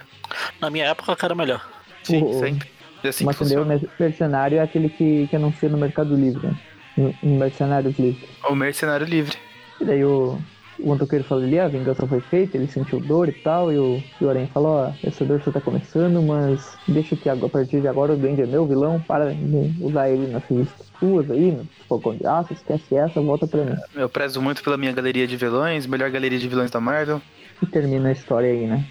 Na 0.60 0.70
minha 0.70 0.86
época, 0.86 1.16
era 1.22 1.34
melhor. 1.34 1.66
Sim, 2.02 2.22
O- 2.24 2.38
sempre. 2.38 2.68
É 3.04 3.08
assim 3.08 3.24
o 3.24 3.28
que 3.30 3.38
Macendale 3.38 3.78
funciona. 3.78 3.92
mercenário 4.00 4.58
é 4.58 4.60
aquele 4.62 4.88
que, 4.88 5.26
que 5.28 5.36
anuncia 5.36 5.68
no 5.68 5.78
Mercado 5.78 6.14
Livre, 6.16 6.46
né? 6.48 6.56
No, 6.96 7.14
no 7.22 7.38
Mercenários 7.38 7.96
Livre. 7.98 8.28
O 8.48 8.54
Mercenário 8.54 9.06
Livre. 9.06 9.36
E 9.80 9.84
daí 9.84 10.04
o, 10.04 10.36
o 10.78 10.86
motoqueiro 10.88 11.24
fala 11.24 11.42
ali, 11.44 11.58
"Ah, 11.58 11.64
a 11.64 11.68
vingança 11.68 12.06
foi 12.06 12.20
feita, 12.20 12.56
ele 12.56 12.68
sentiu 12.68 13.00
dor 13.00 13.28
e 13.28 13.32
tal, 13.32 13.72
e 13.72 13.78
o, 13.78 14.02
e 14.20 14.24
o 14.24 14.30
Aranha 14.30 14.48
fala, 14.48 14.68
ó, 14.68 14.92
essa 15.06 15.24
dor 15.24 15.40
só 15.42 15.50
tá 15.50 15.60
começando, 15.60 16.22
mas 16.22 16.76
deixa 16.86 17.16
que 17.16 17.28
a 17.28 17.36
partir 17.36 17.80
de 17.80 17.88
agora 17.88 18.12
o 18.12 18.16
Duende 18.16 18.42
é 18.42 18.46
meu 18.46 18.66
vilão, 18.66 19.00
para 19.00 19.34
de 19.34 19.74
usar 19.80 20.08
ele 20.10 20.26
nas 20.28 20.44
revistas 20.44 20.88
suas 20.98 21.30
aí, 21.30 21.52
no 21.52 21.66
Fogão 21.88 22.16
de 22.16 22.26
Aço, 22.26 22.52
esquece 22.52 22.94
essa, 22.94 23.20
volta 23.20 23.46
pra 23.46 23.64
mim. 23.64 23.76
Eu 23.94 24.08
prezo 24.08 24.42
muito 24.42 24.62
pela 24.62 24.76
minha 24.76 24.92
galeria 24.92 25.26
de 25.26 25.36
vilões, 25.36 25.86
melhor 25.86 26.10
galeria 26.10 26.38
de 26.38 26.48
vilões 26.48 26.70
da 26.70 26.80
Marvel. 26.80 27.20
E 27.62 27.66
termina 27.66 28.08
a 28.08 28.12
história 28.12 28.50
aí, 28.50 28.66
né? 28.66 28.84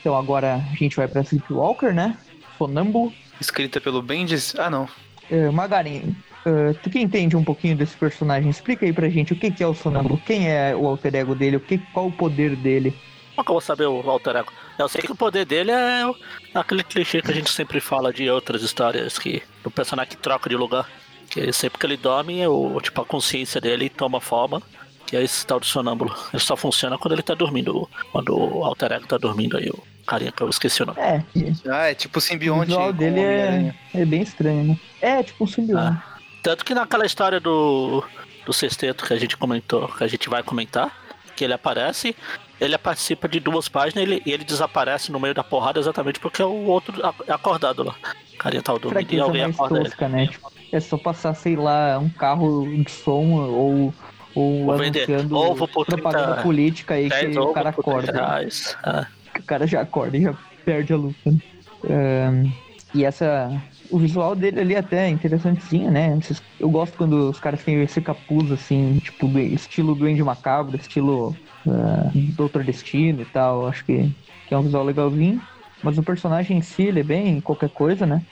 Então 0.00 0.16
agora 0.16 0.56
a 0.56 0.74
gente 0.76 0.96
vai 0.96 1.06
pra 1.06 1.22
Sleepwalker, 1.22 1.94
né? 1.94 2.16
Sonâmbulo. 2.58 3.12
Escrita 3.40 3.80
pelo 3.80 4.02
Bendis. 4.02 4.54
Ah, 4.58 4.70
não. 4.70 4.88
Uh, 5.30 5.52
Magarin, 5.52 6.14
uh, 6.46 6.74
tu 6.82 6.90
que 6.90 6.98
entende 7.00 7.36
um 7.36 7.44
pouquinho 7.44 7.76
desse 7.76 7.96
personagem, 7.96 8.50
explica 8.50 8.84
aí 8.86 8.92
pra 8.92 9.08
gente 9.08 9.32
o 9.32 9.36
que, 9.36 9.50
que 9.50 9.62
é 9.62 9.66
o 9.66 9.74
Sonâmbulo, 9.74 10.20
quem 10.26 10.48
é 10.50 10.74
o 10.74 10.86
alter 10.86 11.14
ego 11.14 11.34
dele, 11.34 11.56
o 11.56 11.60
que, 11.60 11.78
qual 11.92 12.06
o 12.06 12.12
poder 12.12 12.56
dele. 12.56 12.94
Como 13.34 13.44
que 13.44 13.50
eu 13.50 13.54
vou 13.54 13.60
saber 13.60 13.86
o 13.86 14.10
alter 14.10 14.36
ego? 14.36 14.52
Eu 14.78 14.88
sei 14.88 15.02
que 15.02 15.12
o 15.12 15.16
poder 15.16 15.44
dele 15.44 15.70
é 15.70 16.04
aquele 16.54 16.82
clichê 16.82 17.22
que 17.22 17.30
a 17.30 17.34
gente 17.34 17.50
sempre 17.50 17.80
fala 17.80 18.12
de 18.12 18.28
outras 18.28 18.62
histórias, 18.62 19.18
que 19.18 19.42
o 19.64 19.70
personagem 19.70 20.10
que 20.10 20.16
troca 20.16 20.48
de 20.48 20.56
lugar. 20.56 20.88
Que 21.30 21.52
sempre 21.52 21.78
que 21.78 21.86
ele 21.86 21.96
dorme, 21.96 22.40
é 22.40 22.48
o, 22.48 22.80
tipo, 22.80 23.00
a 23.00 23.04
consciência 23.04 23.60
dele 23.60 23.88
toma 23.88 24.20
forma, 24.20 24.60
que 25.06 25.16
é 25.16 25.22
esse 25.22 25.46
tal 25.46 25.60
de 25.60 25.66
sonâmbulo. 25.66 26.12
Ele 26.32 26.42
só 26.42 26.56
funciona 26.56 26.98
quando 26.98 27.12
ele 27.12 27.22
tá 27.22 27.34
dormindo, 27.34 27.88
quando 28.10 28.36
o 28.36 28.64
alter 28.64 28.92
ego 28.92 29.06
tá 29.06 29.16
dormindo 29.16 29.56
aí, 29.56 29.70
o 29.70 29.80
carinha 30.04 30.32
que 30.32 30.42
eu 30.42 30.48
esqueci 30.48 30.82
o 30.82 30.86
nome. 30.86 30.98
É, 31.00 31.22
Ah, 31.68 31.88
é 31.90 31.94
tipo 31.94 32.16
o 32.16 32.18
o 32.18 32.20
simbionte. 32.20 32.66
visual 32.66 32.92
dele 32.92 33.20
o 33.20 33.22
é, 33.22 33.74
é 33.94 34.04
bem 34.04 34.22
estranho, 34.22 34.64
né? 34.64 34.78
É, 35.00 35.22
tipo 35.22 35.44
um 35.44 35.46
simbionte. 35.46 36.02
Tanto 36.42 36.64
que 36.64 36.74
naquela 36.74 37.04
história 37.06 37.38
do, 37.40 38.02
do 38.46 38.52
sexteto 38.52 39.04
que 39.04 39.12
a 39.12 39.18
gente 39.18 39.36
comentou, 39.36 39.88
que 39.88 40.04
a 40.04 40.08
gente 40.08 40.28
vai 40.28 40.42
comentar, 40.42 40.92
que 41.36 41.44
ele 41.44 41.52
aparece, 41.52 42.14
ele 42.60 42.76
participa 42.76 43.28
de 43.28 43.40
duas 43.40 43.68
páginas 43.68 44.06
e 44.06 44.12
ele, 44.12 44.22
ele 44.26 44.44
desaparece 44.44 45.10
no 45.10 45.18
meio 45.20 45.34
da 45.34 45.42
porrada 45.44 45.78
exatamente 45.80 46.20
porque 46.20 46.42
o 46.42 46.64
outro 46.66 46.94
é 47.26 47.32
acordado 47.32 47.82
lá. 47.82 47.94
O 48.34 48.36
carinha 48.36 48.62
tá 48.62 48.72
dormindo 48.76 49.12
e 49.12 49.20
alguém 49.20 49.42
mais 49.42 49.54
acorda 49.54 49.78
ele. 49.78 49.84
tosca, 49.84 50.08
né? 50.08 50.26
Tipo, 50.26 50.52
é 50.72 50.80
só 50.80 50.96
passar, 50.96 51.34
sei 51.34 51.56
lá, 51.56 51.98
um 51.98 52.08
carro 52.08 52.66
de 52.84 52.90
som 52.90 53.32
ou, 53.32 53.94
ou 54.34 54.72
anunciando 54.72 55.36
ovo 55.36 55.66
por 55.68 55.84
30 55.86 56.02
propaganda 56.02 56.42
política 56.42 56.94
aí 56.94 57.10
que 57.10 57.26
10 57.26 57.36
o 57.36 57.52
cara 57.52 57.72
por 57.72 57.84
30 57.84 57.98
acorda. 57.98 58.26
reais. 58.26 58.76
É. 58.84 59.06
que 59.34 59.40
o 59.40 59.44
cara 59.44 59.66
já 59.66 59.80
acorda 59.80 60.16
e 60.16 60.22
já 60.22 60.34
perde 60.64 60.92
a 60.92 60.96
luta. 60.96 61.30
né? 61.30 61.38
Ahn, 61.88 62.50
e 62.94 63.04
essa. 63.04 63.50
O 63.90 63.98
visual 63.98 64.36
dele 64.36 64.60
ali 64.60 64.76
até 64.76 65.06
é 65.06 65.08
interessantezinho, 65.10 65.90
né? 65.90 66.16
Eu 66.58 66.70
gosto 66.70 66.96
quando 66.96 67.28
os 67.30 67.40
caras 67.40 67.64
têm 67.64 67.82
esse 67.82 68.00
capuz, 68.00 68.50
assim, 68.52 68.98
tipo, 69.00 69.26
do- 69.28 69.38
estilo 69.40 69.94
Duende 69.96 70.22
Macabro, 70.22 70.76
estilo 70.76 71.40
ah, 71.66 72.12
Doutor 72.14 72.64
Destino 72.64 73.22
e 73.22 73.26
tal. 73.26 73.66
Acho 73.66 73.84
que, 73.84 74.08
que 74.46 74.54
é 74.54 74.58
um 74.58 74.62
visual 74.62 74.84
legalzinho. 74.84 75.42
Mas 75.82 75.98
o 75.98 76.04
personagem 76.04 76.58
em 76.58 76.62
si, 76.62 76.82
ele 76.84 77.00
é 77.00 77.02
bem 77.04 77.40
qualquer 77.40 77.70
coisa, 77.70 78.06
né? 78.06 78.24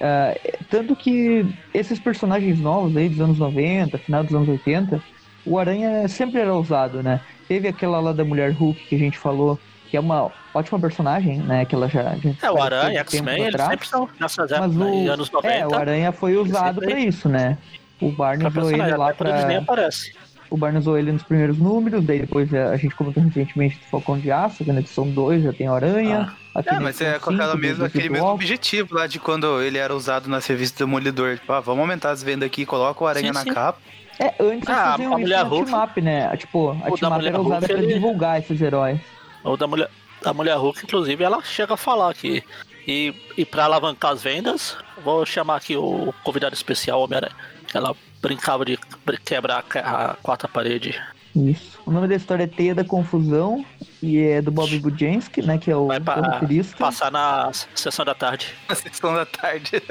Ah, 0.00 0.34
tanto 0.68 0.96
que 0.96 1.44
esses 1.72 2.00
personagens 2.00 2.60
novos 2.60 2.96
aí 2.96 3.08
dos 3.08 3.20
anos 3.20 3.38
90, 3.38 3.98
final 3.98 4.24
dos 4.24 4.34
anos 4.34 4.48
80, 4.48 5.04
o 5.44 5.58
Aranha 5.58 6.06
sempre 6.08 6.40
era 6.40 6.54
usado, 6.56 7.02
né? 7.02 7.20
Teve 7.48 7.68
aquela 7.68 8.00
lá 8.00 8.12
da 8.12 8.24
Mulher 8.24 8.52
Hulk 8.52 8.86
que 8.86 8.94
a 8.94 8.98
gente 8.98 9.18
falou, 9.18 9.62
que 9.92 9.96
é 9.98 10.00
uma 10.00 10.32
ótima 10.54 10.80
personagem, 10.80 11.36
né? 11.36 11.66
Que 11.66 11.74
ela 11.74 11.86
já. 11.86 12.14
já 12.16 12.30
É, 12.42 12.50
o 12.50 12.62
Aranha, 12.62 13.00
X-Men, 13.00 13.42
eles 13.42 13.54
atrás. 13.54 13.70
sempre 13.72 13.86
são 13.88 14.08
nessas 14.18 14.50
Mas 14.50 14.58
épocas, 14.62 14.80
aí, 14.80 15.06
o, 15.08 15.12
anos 15.12 15.30
90. 15.30 15.54
é, 15.54 15.66
o 15.66 15.74
Aranha 15.74 16.12
foi 16.12 16.34
usado 16.38 16.80
pra 16.80 16.98
isso, 16.98 17.28
né? 17.28 17.58
O 18.00 18.10
Barney 18.10 18.50
pra 18.50 18.62
usou 18.62 18.72
ele 18.72 18.96
lá 18.96 19.10
eles 19.20 19.44
nem 19.44 19.62
pra. 19.62 19.74
aparece. 19.74 20.14
O 20.48 20.56
Barney 20.56 20.78
usou 20.80 20.98
ele 20.98 21.12
nos 21.12 21.22
primeiros 21.22 21.58
números, 21.58 22.02
daí 22.06 22.20
depois 22.20 22.52
a 22.54 22.70
a 22.70 22.76
gente 22.78 22.94
comentou 22.94 23.22
recentemente 23.22 23.76
do 23.76 23.84
Falcão 23.90 24.18
de 24.18 24.32
Aço, 24.32 24.64
que 24.64 24.72
na 24.72 24.80
edição 24.80 25.06
2 25.10 25.42
já 25.42 25.52
tem 25.52 25.68
o 25.68 25.74
Aranha. 25.74 26.32
Aqui 26.54 26.70
É, 26.70 26.72
na 26.72 26.80
mas 26.80 26.98
é 27.02 27.18
com 27.18 27.30
aquela 27.30 27.52
5 27.52 27.56
do- 27.56 27.60
mesma, 27.62 27.78
do 27.78 27.84
aquele 27.84 28.08
mesmo 28.08 28.24
Walk. 28.26 28.42
objetivo 28.42 28.94
lá 28.94 29.06
de 29.06 29.18
quando 29.18 29.60
ele 29.60 29.76
era 29.76 29.94
usado 29.94 30.26
nas 30.30 30.46
revistas 30.46 30.78
do 30.78 30.86
Demolidor. 30.86 31.36
Tipo, 31.38 31.52
ah, 31.52 31.60
vamos 31.60 31.82
aumentar 31.82 32.12
as 32.12 32.22
vendas 32.22 32.46
aqui, 32.46 32.64
coloca 32.64 33.04
o 33.04 33.06
Aranha 33.06 33.26
Sim, 33.28 33.32
na 33.34 33.40
sim. 33.42 33.52
capa. 33.52 33.78
É, 34.18 34.34
antes 34.40 34.68
Ah, 34.68 34.90
faziam 34.92 35.18
isso 35.18 35.28
na 35.30 35.42
Hulk- 35.42 35.70
Team-Up, 35.70 36.00
né? 36.02 36.36
Tipo, 36.36 36.68
a 36.68 36.72
O 36.72 36.96
Team-Up 36.98 37.10
Mulher 37.16 37.28
era 37.28 37.40
usada 37.40 37.66
pra 37.68 37.78
ele- 37.78 37.94
divulgar 37.94 38.38
esses 38.40 38.60
heróis. 38.60 39.00
Ou 39.44 39.56
da 39.56 39.66
mulher, 39.66 39.90
da 40.22 40.32
mulher 40.32 40.56
Hulk, 40.56 40.84
inclusive, 40.84 41.22
ela 41.24 41.42
chega 41.42 41.74
a 41.74 41.76
falar 41.76 42.14
que. 42.14 42.42
E, 42.86 43.14
e 43.36 43.44
pra 43.44 43.64
alavancar 43.66 44.10
as 44.10 44.22
vendas, 44.22 44.76
vou 45.04 45.24
chamar 45.24 45.56
aqui 45.56 45.76
o 45.76 46.12
convidado 46.24 46.54
especial, 46.54 47.00
Homem-Aranha. 47.00 47.34
que 47.66 47.76
Ela 47.76 47.94
brincava 48.20 48.64
de 48.64 48.76
quebrar 49.24 49.64
a 49.76 50.16
quarta 50.20 50.48
parede. 50.48 51.00
Isso. 51.34 51.78
O 51.86 51.90
nome 51.90 52.08
da 52.08 52.14
história 52.14 52.44
é 52.44 52.46
Teia 52.46 52.74
da 52.74 52.84
Confusão 52.84 53.64
e 54.02 54.18
é 54.18 54.42
do 54.42 54.50
Bob 54.50 54.76
Budiansky, 54.78 55.42
né? 55.42 55.58
Que 55.58 55.70
é 55.70 55.76
o, 55.76 55.86
Vai 55.86 55.98
o 55.98 56.76
passar 56.76 57.10
na 57.10 57.50
sessão 57.74 58.04
da 58.04 58.14
tarde. 58.14 58.52
Na 58.68 58.74
sessão 58.74 59.14
da 59.14 59.24
tarde. 59.24 59.82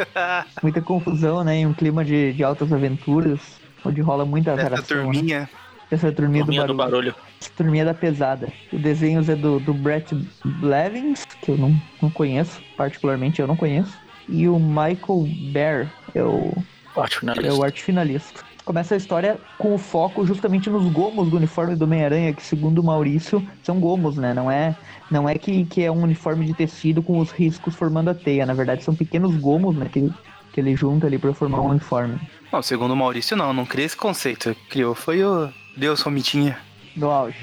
Muita 0.62 0.82
confusão, 0.82 1.44
né? 1.44 1.56
Em 1.56 1.66
um 1.66 1.74
clima 1.74 2.06
de, 2.06 2.34
de 2.34 2.44
altas 2.44 2.72
aventuras, 2.72 3.40
onde 3.84 4.02
rola 4.02 4.24
muita 4.26 4.52
Essa 4.52 4.62
azaração. 4.62 5.12
né? 5.12 5.50
Essa 5.92 6.10
turminha, 6.12 6.46
Turminha 6.46 6.62
do 6.62 6.68
do 6.68 6.74
barulho. 6.74 7.12
barulho. 7.12 7.16
Essa 7.42 7.52
turminha 7.56 7.84
da 7.84 7.94
pesada. 7.94 8.48
O 8.72 8.80
desenho 8.80 9.20
é 9.30 9.36
do, 9.36 9.60
do 9.60 9.74
Brett 9.74 10.16
Blevins, 10.46 11.26
que 11.26 11.52
eu 11.52 11.58
não, 11.58 11.76
não 12.02 12.10
conheço, 12.10 12.62
particularmente 12.78 13.42
eu 13.42 13.48
não 13.48 13.58
conheço. 13.58 13.98
E 14.30 14.48
o 14.48 14.58
Michael 14.58 15.28
Bear 15.52 15.92
é 16.16 16.24
o, 16.24 16.54
Ótimo, 16.96 17.34
né? 17.34 17.42
é 17.44 17.52
o 17.52 17.62
arte 17.64 17.84
finalista. 17.84 18.42
Começa 18.64 18.94
a 18.94 18.98
história 18.98 19.38
com 19.58 19.74
o 19.74 19.78
foco 19.78 20.26
justamente 20.26 20.70
nos 20.70 20.86
gomos 20.94 21.30
do 21.30 21.36
uniforme 21.36 21.76
do 21.76 21.84
Homem-Aranha, 21.84 22.32
que 22.32 22.44
segundo 22.44 22.80
o 22.80 22.84
Maurício, 22.84 23.46
são 23.64 23.80
gomos, 23.80 24.16
né? 24.16 24.34
Não 24.34 24.50
é, 24.50 24.76
não 25.10 25.28
é 25.28 25.36
que, 25.38 25.66
que 25.66 25.84
é 25.84 25.92
um 25.92 26.04
uniforme 26.04 26.46
de 26.46 26.54
tecido 26.54 27.02
com 27.04 27.20
os 27.20 27.32
riscos 27.32 27.76
formando 27.76 28.10
a 28.10 28.14
teia. 28.14 28.46
Na 28.46 28.54
verdade, 28.54 28.84
são 28.84 28.96
pequenos 28.96 29.36
gomos, 29.36 29.76
né? 29.76 29.90
Que, 29.92 30.10
que 30.54 30.62
ele 30.62 30.76
junta 30.76 31.08
ali 31.08 31.18
pra 31.18 31.34
formar 31.34 31.60
um 31.60 31.70
uniforme. 31.70 32.18
Não, 32.54 32.62
segundo 32.62 32.92
o 32.92 32.96
Maurício, 32.96 33.36
não. 33.36 33.52
Não 33.52 33.66
criei 33.66 33.88
esse 33.88 33.98
conceito. 33.98 34.56
Criou 34.70 34.94
foi 34.94 35.24
o 35.24 35.50
Deus 35.76 36.02
Romitinha. 36.02 36.58
No 36.96 37.10
auge. 37.10 37.38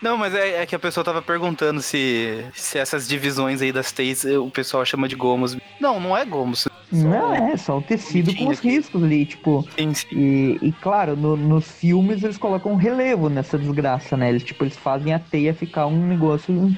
Não, 0.00 0.16
mas 0.16 0.34
é, 0.34 0.62
é 0.62 0.66
que 0.66 0.74
a 0.74 0.78
pessoa 0.78 1.04
tava 1.04 1.22
perguntando 1.22 1.80
se, 1.80 2.44
se 2.54 2.76
essas 2.78 3.06
divisões 3.06 3.62
aí 3.62 3.70
das 3.70 3.92
teias 3.92 4.24
eh, 4.24 4.36
o 4.36 4.50
pessoal 4.50 4.84
chama 4.84 5.06
de 5.08 5.14
gomos. 5.14 5.56
Não, 5.80 6.00
não 6.00 6.16
é 6.16 6.24
gomos. 6.24 6.66
Não, 6.90 7.32
é 7.32 7.56
só 7.56 7.78
o 7.78 7.82
tecido 7.82 8.34
com 8.34 8.48
os 8.48 8.58
riscos 8.58 9.02
ali, 9.02 9.24
tipo. 9.24 9.66
Sim, 9.78 9.94
sim. 9.94 10.06
E, 10.12 10.58
e 10.60 10.72
claro, 10.72 11.16
no- 11.16 11.36
nos 11.36 11.70
filmes 11.70 12.22
eles 12.22 12.36
colocam 12.36 12.72
um 12.72 12.76
relevo 12.76 13.28
nessa 13.28 13.56
desgraça, 13.56 14.16
né? 14.16 14.28
Eles, 14.28 14.42
tipo, 14.42 14.64
eles 14.64 14.76
fazem 14.76 15.14
a 15.14 15.18
teia 15.18 15.54
ficar 15.54 15.86
um 15.86 16.06
negócio 16.06 16.70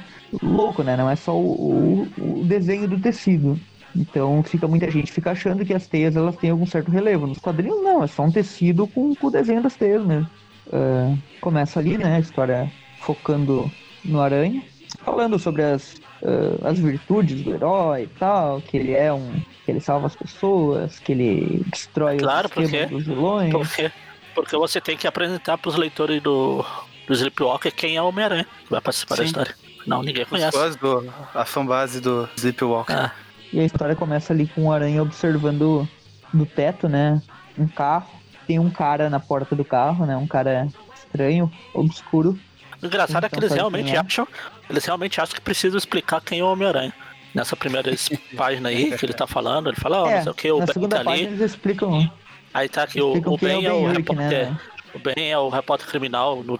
louco, 0.43 0.83
né? 0.83 0.95
Não 0.97 1.09
é 1.11 1.17
só 1.17 1.35
o, 1.35 2.07
o- 2.19 2.41
o 2.41 2.45
desenho 2.45 2.87
do 2.87 2.99
tecido. 3.01 3.59
Então 3.97 4.43
fica 4.43 4.69
muita 4.69 4.91
gente 4.91 5.11
fica 5.13 5.31
achando 5.31 5.65
que 5.65 5.73
as 5.73 5.87
teias 5.87 6.15
elas 6.15 6.37
têm 6.37 6.51
algum 6.51 6.67
certo 6.67 6.91
relevo. 6.91 7.27
Nos 7.27 7.39
quadrinhos 7.39 7.83
não, 7.83 8.03
é 8.05 8.07
só 8.07 8.23
um 8.25 8.31
tecido 8.31 8.87
com, 8.89 9.15
com 9.15 9.29
o 9.29 9.31
desenho 9.31 9.63
das 9.63 9.75
teias 9.77 10.05
mesmo. 10.05 10.29
Ah, 10.75 11.15
começa 11.41 11.79
ali, 11.79 11.97
né? 11.97 12.17
A 12.17 12.19
história 12.19 12.71
focando 13.01 13.71
no 14.05 14.21
aranha, 14.21 14.63
falando 15.05 15.39
sobre 15.39 15.63
as, 15.63 16.01
ah, 16.23 16.69
as 16.69 16.79
virtudes 16.79 17.43
do 17.43 17.55
herói 17.55 18.03
e 18.03 18.07
tal, 18.19 18.61
que 18.61 18.77
ele 18.77 18.93
é 18.93 19.13
um. 19.13 19.41
que 19.65 19.71
ele 19.71 19.81
salva 19.81 20.07
as 20.09 20.17
pessoas, 20.17 20.99
que 20.99 21.13
ele 21.13 21.63
destrói 21.71 22.19
Claro, 22.19 22.49
os 22.49 22.53
porque- 22.55 22.87
dos 22.87 23.07
vilões. 23.07 23.51
Porque, 23.55 23.93
porque 24.35 24.57
você 24.57 24.81
tem 24.81 24.97
que 24.97 25.07
apresentar 25.07 25.57
pros 25.59 25.77
leitores 25.77 26.21
do, 26.21 26.65
do 27.07 27.13
Sleepwalker 27.15 27.73
quem 27.73 27.95
é 27.97 28.03
o 28.03 28.09
Homem-Aranha 28.09 28.45
que 28.65 28.71
vai 28.71 28.81
participar 28.81 29.15
da 29.15 29.23
Sim. 29.23 29.27
história. 29.29 29.55
Não, 29.87 30.03
ninguém 30.03 30.25
Os 30.25 30.29
conhece. 30.29 30.59
fãs 30.59 30.75
do, 30.77 31.09
a 31.35 31.45
fanbase 31.45 32.01
do 32.01 32.29
Sleepwalker. 32.37 32.97
Ah, 32.97 33.13
E 33.53 33.61
a 33.61 33.65
história 33.65 33.95
começa 33.95 34.33
ali 34.33 34.47
com 34.49 34.65
o 34.65 34.73
Aranha 34.73 35.01
observando 35.03 35.89
do 36.33 36.45
teto, 36.47 36.89
né? 36.89 37.23
Um 37.57 37.69
carro. 37.69 38.09
Tem 38.47 38.59
um 38.59 38.71
cara 38.71 39.09
na 39.11 39.19
porta 39.21 39.55
do 39.57 39.65
carro, 39.65 40.05
né? 40.07 40.17
Um 40.17 40.27
cara 40.27 40.69
estranho, 40.95 41.51
obscuro. 41.73 42.39
o 42.83 42.87
engraçado 42.87 43.25
é 43.25 43.29
que 43.29 43.37
Então, 43.37 43.47
eles 43.47 43.57
realmente 43.57 43.95
é? 43.95 43.99
acham. 43.99 44.27
Eles 44.69 44.85
realmente 44.85 45.21
acham 45.21 45.35
que 45.35 45.41
precisam 45.41 45.79
explicar 45.79 46.21
quem 46.21 46.41
é 46.41 46.45
o 46.45 46.51
Homem-Aranha. 46.53 46.93
Nessa 47.35 47.57
primeira 47.57 47.91
página 48.37 48.69
aí 48.69 48.97
que 48.97 49.05
ele 49.05 49.13
tá 49.13 49.27
falando, 49.27 49.69
ele 49.69 49.77
fala, 49.77 50.03
ó, 50.03 50.09
é, 50.09 50.17
não 50.17 50.23
sei 50.23 50.33
o 50.33 50.35
que, 50.35 50.53
o 50.53 50.61
Ben 50.61 50.89
tá 50.89 51.01
ali. 51.01 51.23
eles 51.23 51.41
explicam, 51.41 52.11
Aí 52.53 52.69
tá 52.69 52.85
aqui, 52.85 53.01
o, 53.03 53.15
o 53.15 53.39
quem 53.39 53.49
Ben 53.49 53.65
é 53.65 53.69
é 53.69 53.73
o 53.73 53.77
o 53.77 53.81
Ben 53.81 53.89
Urich, 53.89 53.99
repórter. 53.99 54.51
né? 54.51 54.61
O 54.95 54.99
Ben 55.01 55.33
é 55.33 55.39
o 55.39 55.49
repórter 55.49 55.89
criminal 55.89 56.45
no 56.45 56.57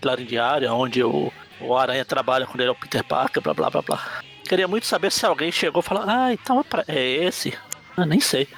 Clarim 0.00 0.24
Diário, 0.24 0.72
onde 0.74 1.04
o, 1.04 1.32
o 1.60 1.76
Aranha 1.76 2.04
trabalha 2.04 2.44
quando 2.46 2.60
ele 2.60 2.70
é 2.70 2.72
o 2.72 2.74
Peter 2.74 3.04
Parker, 3.04 3.40
blá 3.40 3.54
blá 3.54 3.70
blá 3.70 3.82
blá. 3.82 4.00
Queria 4.48 4.66
muito 4.66 4.86
saber 4.86 5.12
se 5.12 5.24
alguém 5.24 5.52
chegou 5.52 5.80
e 5.80 5.84
falou, 5.84 6.02
ah, 6.08 6.32
então 6.32 6.64
é, 6.88 6.96
é 6.98 7.06
esse. 7.24 7.56
Ah, 8.00 8.06
nem 8.06 8.18
sei. 8.18 8.48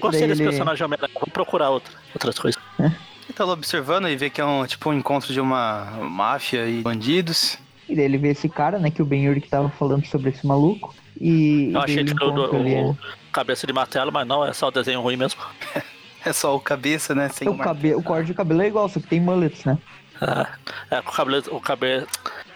Gostei 0.00 0.26
desse 0.26 0.42
personagem 0.42 0.84
Homem-Aranha, 0.84 1.12
vou 1.20 1.28
procurar 1.28 1.68
outra, 1.68 1.92
outras 2.14 2.38
coisas. 2.38 2.60
Ele 2.78 3.34
tá 3.34 3.44
lá 3.44 3.52
observando 3.52 4.08
e 4.08 4.16
vê 4.16 4.30
que 4.30 4.40
é 4.40 4.44
um 4.44 4.66
tipo 4.66 4.88
um 4.88 4.94
encontro 4.94 5.32
de 5.32 5.40
uma 5.40 5.84
máfia 6.00 6.66
e 6.66 6.80
bandidos. 6.80 7.58
E 7.88 7.94
daí 7.94 8.06
ele 8.06 8.16
vê 8.16 8.28
esse 8.28 8.48
cara, 8.48 8.78
né? 8.78 8.90
Que 8.90 9.02
o 9.02 9.04
Ben 9.04 9.28
Urich 9.28 9.48
tava 9.48 9.68
falando 9.68 10.06
sobre 10.06 10.30
esse 10.30 10.46
maluco. 10.46 10.94
E, 11.20 11.70
Eu 11.72 11.80
achei 11.80 11.98
ele 11.98 12.14
que 12.14 12.24
o, 12.24 12.56
ali, 12.56 12.74
o 12.76 12.96
cabeça 13.30 13.66
de 13.66 13.72
martelo, 13.72 14.10
mas 14.10 14.26
não, 14.26 14.44
é 14.44 14.52
só 14.52 14.68
o 14.68 14.70
desenho 14.70 15.00
ruim 15.00 15.16
mesmo. 15.16 15.40
É 16.24 16.32
só 16.32 16.54
o 16.54 16.60
cabeça, 16.60 17.16
né? 17.16 17.28
Sem 17.30 17.48
o, 17.48 17.58
cabe... 17.58 17.96
o 17.96 18.00
corte 18.00 18.26
de 18.26 18.34
cabelo 18.34 18.62
é 18.62 18.68
igual, 18.68 18.88
só 18.88 19.00
que 19.00 19.08
tem 19.08 19.20
mullets, 19.20 19.64
né? 19.64 19.76
Ah, 20.20 20.48
é, 20.88 21.00
o 21.00 21.02
cabelo, 21.02 21.42
o 21.50 21.60
cabe, 21.60 22.06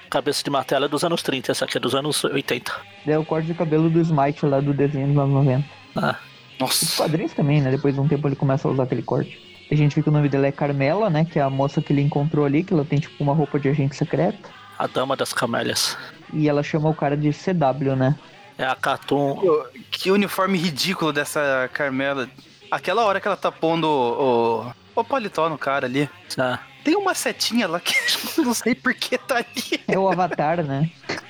cabeça 0.07 0.43
de 0.43 0.51
martelo 0.51 0.85
é 0.85 0.89
dos 0.89 1.05
anos 1.05 1.23
30, 1.23 1.53
essa 1.53 1.65
aqui 1.65 1.77
é 1.77 1.81
dos 1.81 1.95
anos 1.95 2.23
80. 2.25 2.73
Daí 3.05 3.15
é 3.15 3.19
o 3.19 3.25
corte 3.25 3.47
de 3.47 3.55
cabelo 3.55 3.89
do 3.91 4.01
Smite 4.01 4.45
lá 4.47 4.61
do 4.61 4.73
desenho 4.73 5.09
dos 5.09 5.17
anos 5.19 5.33
90. 5.35 5.65
Ah, 5.97 6.17
Os 6.55 6.59
Nossa. 6.61 6.97
quadrinhos 6.97 7.33
também, 7.33 7.61
né? 7.61 7.71
Depois 7.71 7.95
de 7.95 8.01
um 8.01 8.09
tempo 8.09 8.27
ele 8.29 8.37
começa 8.37 8.67
a 8.67 8.71
usar 8.71 8.85
aquele 8.85 9.03
corte. 9.03 9.39
A 9.71 9.75
gente 9.75 9.97
vê 9.97 10.03
que 10.03 10.09
o 10.09 10.13
nome 10.13 10.29
dela 10.29 10.47
é 10.47 10.53
Carmela, 10.53 11.11
né? 11.11 11.25
Que 11.25 11.39
é 11.39 11.43
a 11.43 11.51
moça 11.51 11.83
que 11.83 11.93
ele 11.93 12.01
encontrou 12.03 12.45
ali, 12.45 12.63
que 12.63 12.73
ela 12.73 12.85
tem 12.85 12.99
tipo 13.01 13.23
uma 13.23 13.35
roupa 13.35 13.59
de 13.59 13.69
agente 13.69 13.97
secreto. 13.97 14.49
a 14.79 14.87
Dama 14.87 15.17
das 15.17 15.33
Camélias. 15.33 15.97
E 16.33 16.49
ela 16.49 16.63
chama 16.63 16.89
o 16.89 16.95
cara 16.95 17.17
de 17.17 17.31
CW, 17.31 17.97
né? 17.97 18.15
É 18.59 18.65
a. 18.65 18.77
Pô, 18.77 19.67
Que 19.91 20.11
uniforme 20.11 20.57
ridículo 20.57 21.13
dessa 21.13 21.69
Carmela. 21.73 22.29
Aquela 22.71 23.05
hora 23.05 23.21
que 23.21 23.27
ela 23.29 23.37
tá 23.37 23.51
pondo 23.53 23.87
o, 23.87 24.67
o, 24.97 25.01
o 25.01 25.05
paletó 25.05 25.49
no 25.49 25.59
cara 25.59 25.87
ali. 25.87 26.09
ah, 26.39 26.59
Tem 26.87 26.95
uma 26.95 27.15
setinha 27.15 27.67
lá 27.67 27.81
que 27.81 27.97
não 28.41 28.55
sei 28.55 28.73
por 28.73 28.95
que 28.95 29.19
tá 29.19 29.39
ali. 29.39 29.81
É 29.89 29.99
o 29.99 30.09
Avatar, 30.09 30.63
né? 30.63 30.89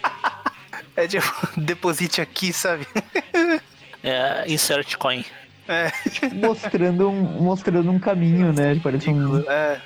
É 0.94 1.06
tipo, 1.06 1.26
deposite 1.58 2.22
aqui, 2.22 2.54
sabe? 2.54 2.86
é 4.02 4.44
Insert 4.48 4.96
Coin. 4.96 5.22
É, 5.68 5.92
Mostrando 6.32 7.10
um, 7.10 7.20
mostrando 7.42 7.90
um 7.90 7.98
caminho, 7.98 8.50
né? 8.50 8.80
Parece 8.82 9.10
um. 9.10 9.38
é. 9.50 9.78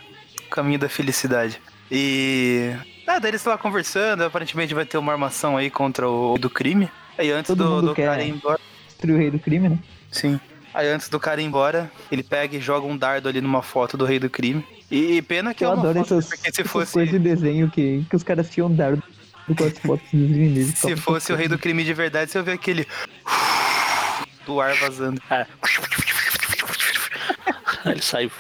O 0.46 0.50
caminho 0.50 0.78
da 0.78 0.88
felicidade. 0.88 1.60
E. 1.90 2.72
Ah, 3.08 3.18
daí 3.18 3.30
eles 3.32 3.40
estão 3.40 3.52
lá 3.52 3.58
conversando, 3.58 4.22
aparentemente 4.22 4.72
vai 4.72 4.84
ter 4.86 4.98
uma 4.98 5.10
armação 5.10 5.56
aí 5.56 5.68
contra 5.68 6.08
o 6.08 6.38
do 6.38 6.48
crime. 6.48 6.88
Aí 7.18 7.32
antes 7.32 7.48
Todo 7.48 7.64
do, 7.64 7.70
mundo 7.70 7.86
do 7.88 7.94
quer. 7.94 8.06
cara 8.06 8.22
ir 8.22 8.30
embora. 8.30 8.60
Destruiu 8.86 9.16
o 9.16 9.18
rei 9.18 9.30
do 9.32 9.38
crime, 9.40 9.68
né? 9.68 9.78
Sim. 10.12 10.38
Aí 10.72 10.86
antes 10.86 11.08
do 11.08 11.18
cara 11.18 11.40
ir 11.40 11.44
embora, 11.44 11.90
ele 12.10 12.22
pega 12.22 12.56
e 12.56 12.60
joga 12.60 12.86
um 12.86 12.96
dardo 12.96 13.28
ali 13.28 13.40
numa 13.40 13.62
foto 13.62 13.96
do 13.96 14.04
rei 14.04 14.20
do 14.20 14.30
crime. 14.30 14.64
E, 14.90 15.22
pena 15.22 15.54
que 15.54 15.64
Eu 15.64 15.70
é 15.70 15.72
uma 15.74 15.80
adoro 15.80 15.98
foto, 16.00 16.14
essas, 16.14 16.26
porque 16.28 16.52
se 16.52 16.60
essas 16.60 16.72
fosse, 16.72 16.92
coisas 16.92 17.12
de 17.12 17.18
desenho 17.18 17.70
que, 17.70 18.04
que 18.10 18.16
os 18.16 18.22
caras 18.22 18.50
tinham 18.50 18.72
dardo 18.74 19.02
com 19.56 19.64
as 19.64 19.78
fotos 19.78 20.06
dos 20.12 20.12
inimigos. 20.30 20.78
se 20.78 20.96
fosse 20.96 21.32
o 21.32 21.36
rei 21.36 21.48
do 21.48 21.58
crime 21.58 21.84
de 21.84 21.92
verdade, 21.94 22.30
você 22.30 22.38
ia 22.38 22.42
ver 22.42 22.52
aquele 22.52 22.86
do 24.46 24.60
ar 24.60 24.74
vazando. 24.76 25.20
É. 25.30 25.46
Ele 27.86 28.02
sai. 28.02 28.30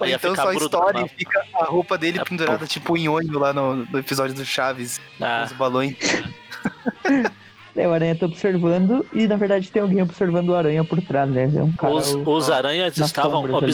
Ou 0.00 0.06
Ia 0.06 0.16
então 0.16 0.30
ficar 0.32 0.42
só 0.42 0.92
não. 0.92 1.06
e 1.06 1.08
fica 1.08 1.40
a 1.54 1.64
roupa 1.64 1.96
dele 1.96 2.18
É, 2.18 2.24
pendurada 2.24 2.66
tipo 2.66 2.96
em 2.96 3.08
olho 3.08 3.38
lá 3.38 3.52
no, 3.52 3.76
no 3.76 3.98
episódio 3.98 4.34
do 4.34 4.44
Chaves, 4.44 5.00
Ah, 5.20 5.44
os 5.46 5.52
balões. 5.52 5.96
É, 7.74 7.88
o 7.88 7.92
Aranha 7.94 8.14
tá 8.14 8.26
observando 8.26 9.06
e 9.14 9.26
na 9.26 9.34
verdade 9.36 9.70
tem 9.70 9.80
alguém 9.80 10.02
observando 10.02 10.50
o 10.50 10.54
Aranha 10.54 10.84
por 10.84 11.00
trás, 11.00 11.30
né? 11.30 11.50
É 11.56 11.62
um 11.62 11.72
cara. 11.72 11.94
os, 11.94 12.12
o- 12.12 12.28
os 12.30 12.50
aranhas 12.50 12.98
estavam 12.98 13.42
ali. 13.56 13.72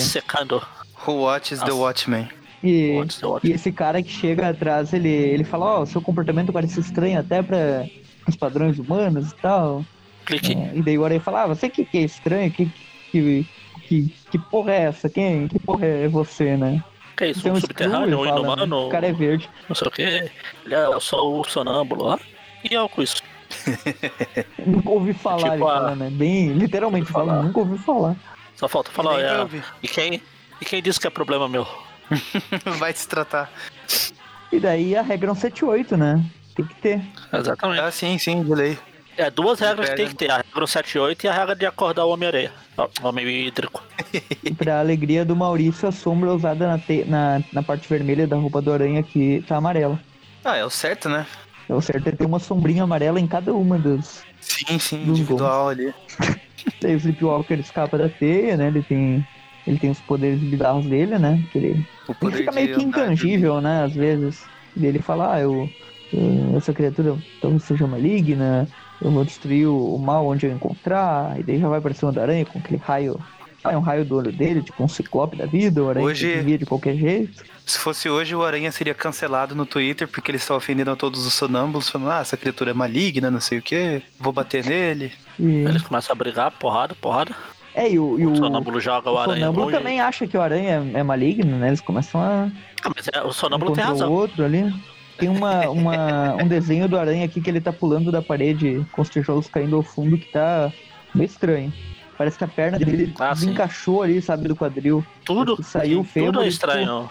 Who 1.06 1.12
watches 1.22 1.60
the 1.60 1.66
Nossa. 1.66 1.76
Watchmen? 1.80 2.28
E, 2.62 2.98
the 3.06 3.48
e 3.48 3.52
esse 3.52 3.70
cara 3.70 4.02
que 4.02 4.10
chega 4.10 4.48
atrás, 4.48 4.92
ele, 4.92 5.08
ele 5.08 5.44
fala, 5.44 5.64
ó, 5.78 5.82
o 5.82 5.86
seu 5.86 6.02
comportamento 6.02 6.52
parece 6.52 6.80
estranho 6.80 7.20
até 7.20 7.40
para 7.42 7.86
os 8.26 8.34
padrões 8.36 8.78
humanos 8.78 9.30
e 9.30 9.34
tal. 9.36 9.84
Clique. 10.26 10.52
É, 10.54 10.72
e 10.74 10.82
daí 10.82 10.98
o 10.98 11.04
Aranha 11.04 11.20
fala, 11.20 11.44
ah, 11.44 11.46
você 11.46 11.68
que, 11.68 11.84
que 11.84 11.98
é 11.98 12.02
estranho, 12.02 12.50
que, 12.50 12.70
que, 13.12 13.46
que, 13.86 14.14
que 14.30 14.38
porra 14.38 14.72
é 14.72 14.82
essa? 14.82 15.08
Quem, 15.08 15.46
que 15.48 15.58
porra 15.58 15.86
é 15.86 16.08
você, 16.08 16.56
né? 16.56 16.82
Que 17.16 17.24
é 17.24 17.30
isso? 17.30 17.42
Tem 17.42 17.52
Um 17.52 17.60
subterrâneo, 17.60 18.20
um 18.20 18.26
inumano? 18.26 18.86
O 18.86 18.90
cara 18.90 19.06
é 19.06 19.12
verde. 19.12 19.48
Não 19.68 19.74
sei 19.76 19.88
o 19.88 19.90
que. 19.90 20.02
Ele 20.02 20.30
é 20.74 20.88
o 20.88 21.00
sol 21.00 21.44
sonâmbulo 21.44 22.04
lá. 22.06 22.18
E 22.68 22.74
é 22.76 22.88
com 22.88 23.02
isso. 23.02 23.22
Nunca 24.66 24.90
ouvi 24.90 25.12
falar, 25.12 25.38
Tipo 25.38 25.54
ele 25.54 25.62
a- 25.62 25.66
fala, 25.66 25.96
né? 25.96 26.10
Bem, 26.10 26.48
literalmente 26.52 27.10
falar. 27.10 27.26
falando, 27.26 27.46
nunca 27.46 27.58
ouvi 27.60 27.78
falar. 27.78 28.16
Só 28.56 28.68
falta 28.68 28.90
falar, 28.90 29.20
é, 29.20 29.48
e 29.82 29.88
quem, 29.88 30.20
e 30.60 30.64
quem 30.64 30.82
disse 30.82 31.00
que 31.00 31.06
é 31.06 31.10
problema 31.10 31.48
meu? 31.48 31.66
Vai 32.78 32.92
se 32.92 33.06
tratar. 33.06 33.50
E 34.50 34.58
daí 34.58 34.96
a 34.96 35.02
regra 35.02 35.28
é 35.28 35.32
um 35.32 35.36
78, 35.36 35.96
né? 35.96 36.24
Tem 36.54 36.64
que 36.64 36.74
ter. 36.76 37.00
Exatamente. 37.32 37.80
Ah, 37.80 37.90
sim, 37.90 38.16
sim, 38.18 38.42
de 38.42 38.54
lei. 38.54 38.78
É 39.16 39.30
duas 39.30 39.58
regras 39.58 39.90
que 39.90 39.96
tem 39.96 40.06
que 40.08 40.14
ter, 40.14 40.30
a 40.30 40.36
regra 40.38 40.66
78 40.66 41.24
e 41.24 41.28
a 41.28 41.32
regra 41.32 41.54
de 41.56 41.66
acordar 41.66 42.04
o 42.04 42.10
Homem-Areia. 42.10 42.52
Ó, 42.76 42.88
Homem 43.02 43.26
hídrico. 43.46 43.82
E 44.44 44.54
pra 44.54 44.78
alegria 44.78 45.24
do 45.24 45.34
Maurício, 45.34 45.88
a 45.88 45.92
sombra 45.92 46.32
usada 46.32 46.68
na, 46.68 46.78
te- 46.78 47.04
na, 47.04 47.42
na 47.52 47.62
parte 47.62 47.88
vermelha 47.88 48.26
da 48.28 48.36
roupa 48.36 48.62
do 48.62 48.72
aranha 48.72 49.00
aqui 49.00 49.44
tá 49.46 49.56
amarela. 49.56 49.98
Ah, 50.44 50.56
é 50.56 50.64
o 50.64 50.70
certo, 50.70 51.08
né? 51.08 51.26
É 51.68 51.74
o 51.74 51.80
certo 51.80 52.06
é 52.08 52.12
ter 52.12 52.24
uma 52.26 52.38
sombrinha 52.38 52.84
amarela 52.84 53.18
em 53.20 53.26
cada 53.26 53.52
uma 53.52 53.76
das. 53.76 54.24
Sim, 54.40 54.78
sim, 54.78 55.04
Dos 55.04 55.18
individual 55.18 55.68
ali. 55.68 55.92
Daí 56.80 56.94
o 56.94 56.96
Sleepwalker 56.98 57.58
escapa 57.58 57.98
da 57.98 58.08
teia, 58.08 58.56
né? 58.56 58.68
Ele 58.68 58.82
tem. 58.82 59.26
Ele 59.68 59.78
tem 59.78 59.90
os 59.90 60.00
poderes 60.00 60.40
bizarros 60.40 60.86
dele, 60.86 61.18
né? 61.18 61.44
Que 61.52 61.58
ele, 61.58 61.86
O 62.08 62.14
ele 62.26 62.36
fica 62.38 62.52
meio 62.52 62.74
que 62.74 62.82
intangível, 62.82 63.60
né? 63.60 63.84
Às 63.84 63.92
vezes. 63.92 64.42
E 64.74 64.80
daí 64.80 64.88
ele 64.88 64.98
fala, 65.00 65.34
ah, 65.34 65.40
eu, 65.40 65.68
eu- 66.12 66.56
essa 66.56 66.72
criatura 66.72 67.16
talvez 67.40 67.64
seja 67.64 67.86
maligna, 67.86 68.66
eu 69.02 69.10
vou 69.10 69.24
destruir 69.24 69.66
o, 69.68 69.94
o 69.94 69.98
mal 69.98 70.26
onde 70.26 70.46
eu 70.46 70.52
encontrar. 70.52 71.38
E 71.38 71.42
daí 71.42 71.58
já 71.60 71.68
vai 71.68 71.80
pra 71.82 71.92
cima 71.92 72.10
da 72.10 72.22
aranha 72.22 72.46
com 72.46 72.58
aquele 72.58 72.78
raio. 72.78 73.20
Ah, 73.62 73.72
é 73.72 73.76
um 73.76 73.80
raio 73.80 74.04
do 74.04 74.16
olho 74.16 74.32
dele, 74.32 74.62
tipo 74.62 74.82
um 74.82 74.88
ciclope 74.88 75.36
da 75.36 75.44
vida, 75.44 75.82
o 75.82 75.90
aranha 75.90 76.06
Hoje- 76.06 76.56
de 76.58 76.64
qualquer 76.64 76.96
jeito. 76.96 77.42
Se 77.66 77.78
fosse 77.78 78.08
hoje, 78.08 78.34
o 78.34 78.42
Aranha 78.42 78.72
seria 78.72 78.94
cancelado 78.94 79.54
no 79.54 79.66
Twitter 79.66 80.08
porque 80.08 80.30
ele 80.30 80.38
está 80.38 80.56
ofendendo 80.56 80.90
a 80.90 80.96
todos 80.96 81.26
os 81.26 81.34
sonâmbulos, 81.34 81.90
falando, 81.90 82.10
ah, 82.12 82.20
essa 82.20 82.34
criatura 82.34 82.70
é 82.70 82.72
maligna, 82.72 83.30
não 83.30 83.40
sei 83.42 83.58
o 83.58 83.62
que, 83.62 84.00
vou 84.18 84.32
bater 84.32 84.64
nele. 84.64 85.12
E... 85.38 85.44
Eles 85.66 85.82
começam 85.82 86.14
a 86.14 86.16
brigar, 86.16 86.50
porrada, 86.52 86.94
porrada. 86.94 87.34
É, 87.80 87.90
e 87.92 87.98
o, 87.98 88.18
e 88.18 88.26
o, 88.26 88.32
O 88.32 88.36
sonâmbulo 88.36 88.80
joga 88.80 89.08
o, 89.10 89.14
o 89.14 89.18
aranha 89.18 89.38
sonâmbulo 89.38 89.66
longe. 89.66 89.76
também 89.78 90.00
acha 90.00 90.26
que 90.26 90.36
o 90.36 90.42
aranha 90.42 90.84
é, 90.94 90.98
é 90.98 91.02
maligno, 91.02 91.56
né? 91.58 91.68
Eles 91.68 91.80
começam 91.80 92.20
a 92.20 92.48
Ah, 92.84 92.90
mas 92.94 93.08
é, 93.12 93.22
o 93.22 93.32
sonâmbulo 93.32 93.72
tem 93.72 93.84
o 93.84 93.86
razão. 93.88 94.12
outro 94.12 94.44
ali. 94.44 94.74
Tem 95.16 95.28
uma, 95.28 95.68
uma, 95.68 96.34
um 96.42 96.46
desenho 96.48 96.88
do 96.88 96.96
aranha 96.98 97.24
aqui 97.24 97.40
que 97.40 97.48
ele 97.50 97.60
tá 97.60 97.72
pulando 97.72 98.10
da 98.12 98.20
parede 98.22 98.84
com 98.92 99.02
os 99.02 99.08
tijolos 99.08 99.46
caindo 99.48 99.76
ao 99.76 99.82
fundo 99.82 100.16
que 100.18 100.30
tá 100.32 100.72
meio 101.14 101.26
estranho. 101.26 101.72
Parece 102.16 102.36
que 102.38 102.44
a 102.44 102.48
perna 102.48 102.78
dele 102.78 103.12
Ah, 103.18 103.34
sim. 103.34 103.46
desencaixou 103.46 104.02
ali, 104.02 104.20
sabe, 104.20 104.48
do 104.48 104.56
quadril. 104.56 105.04
Tudo, 105.24 105.62
saiu 105.62 106.00
o 106.00 106.04
tudo 106.04 106.42
é 106.42 106.48
estranho. 106.48 107.08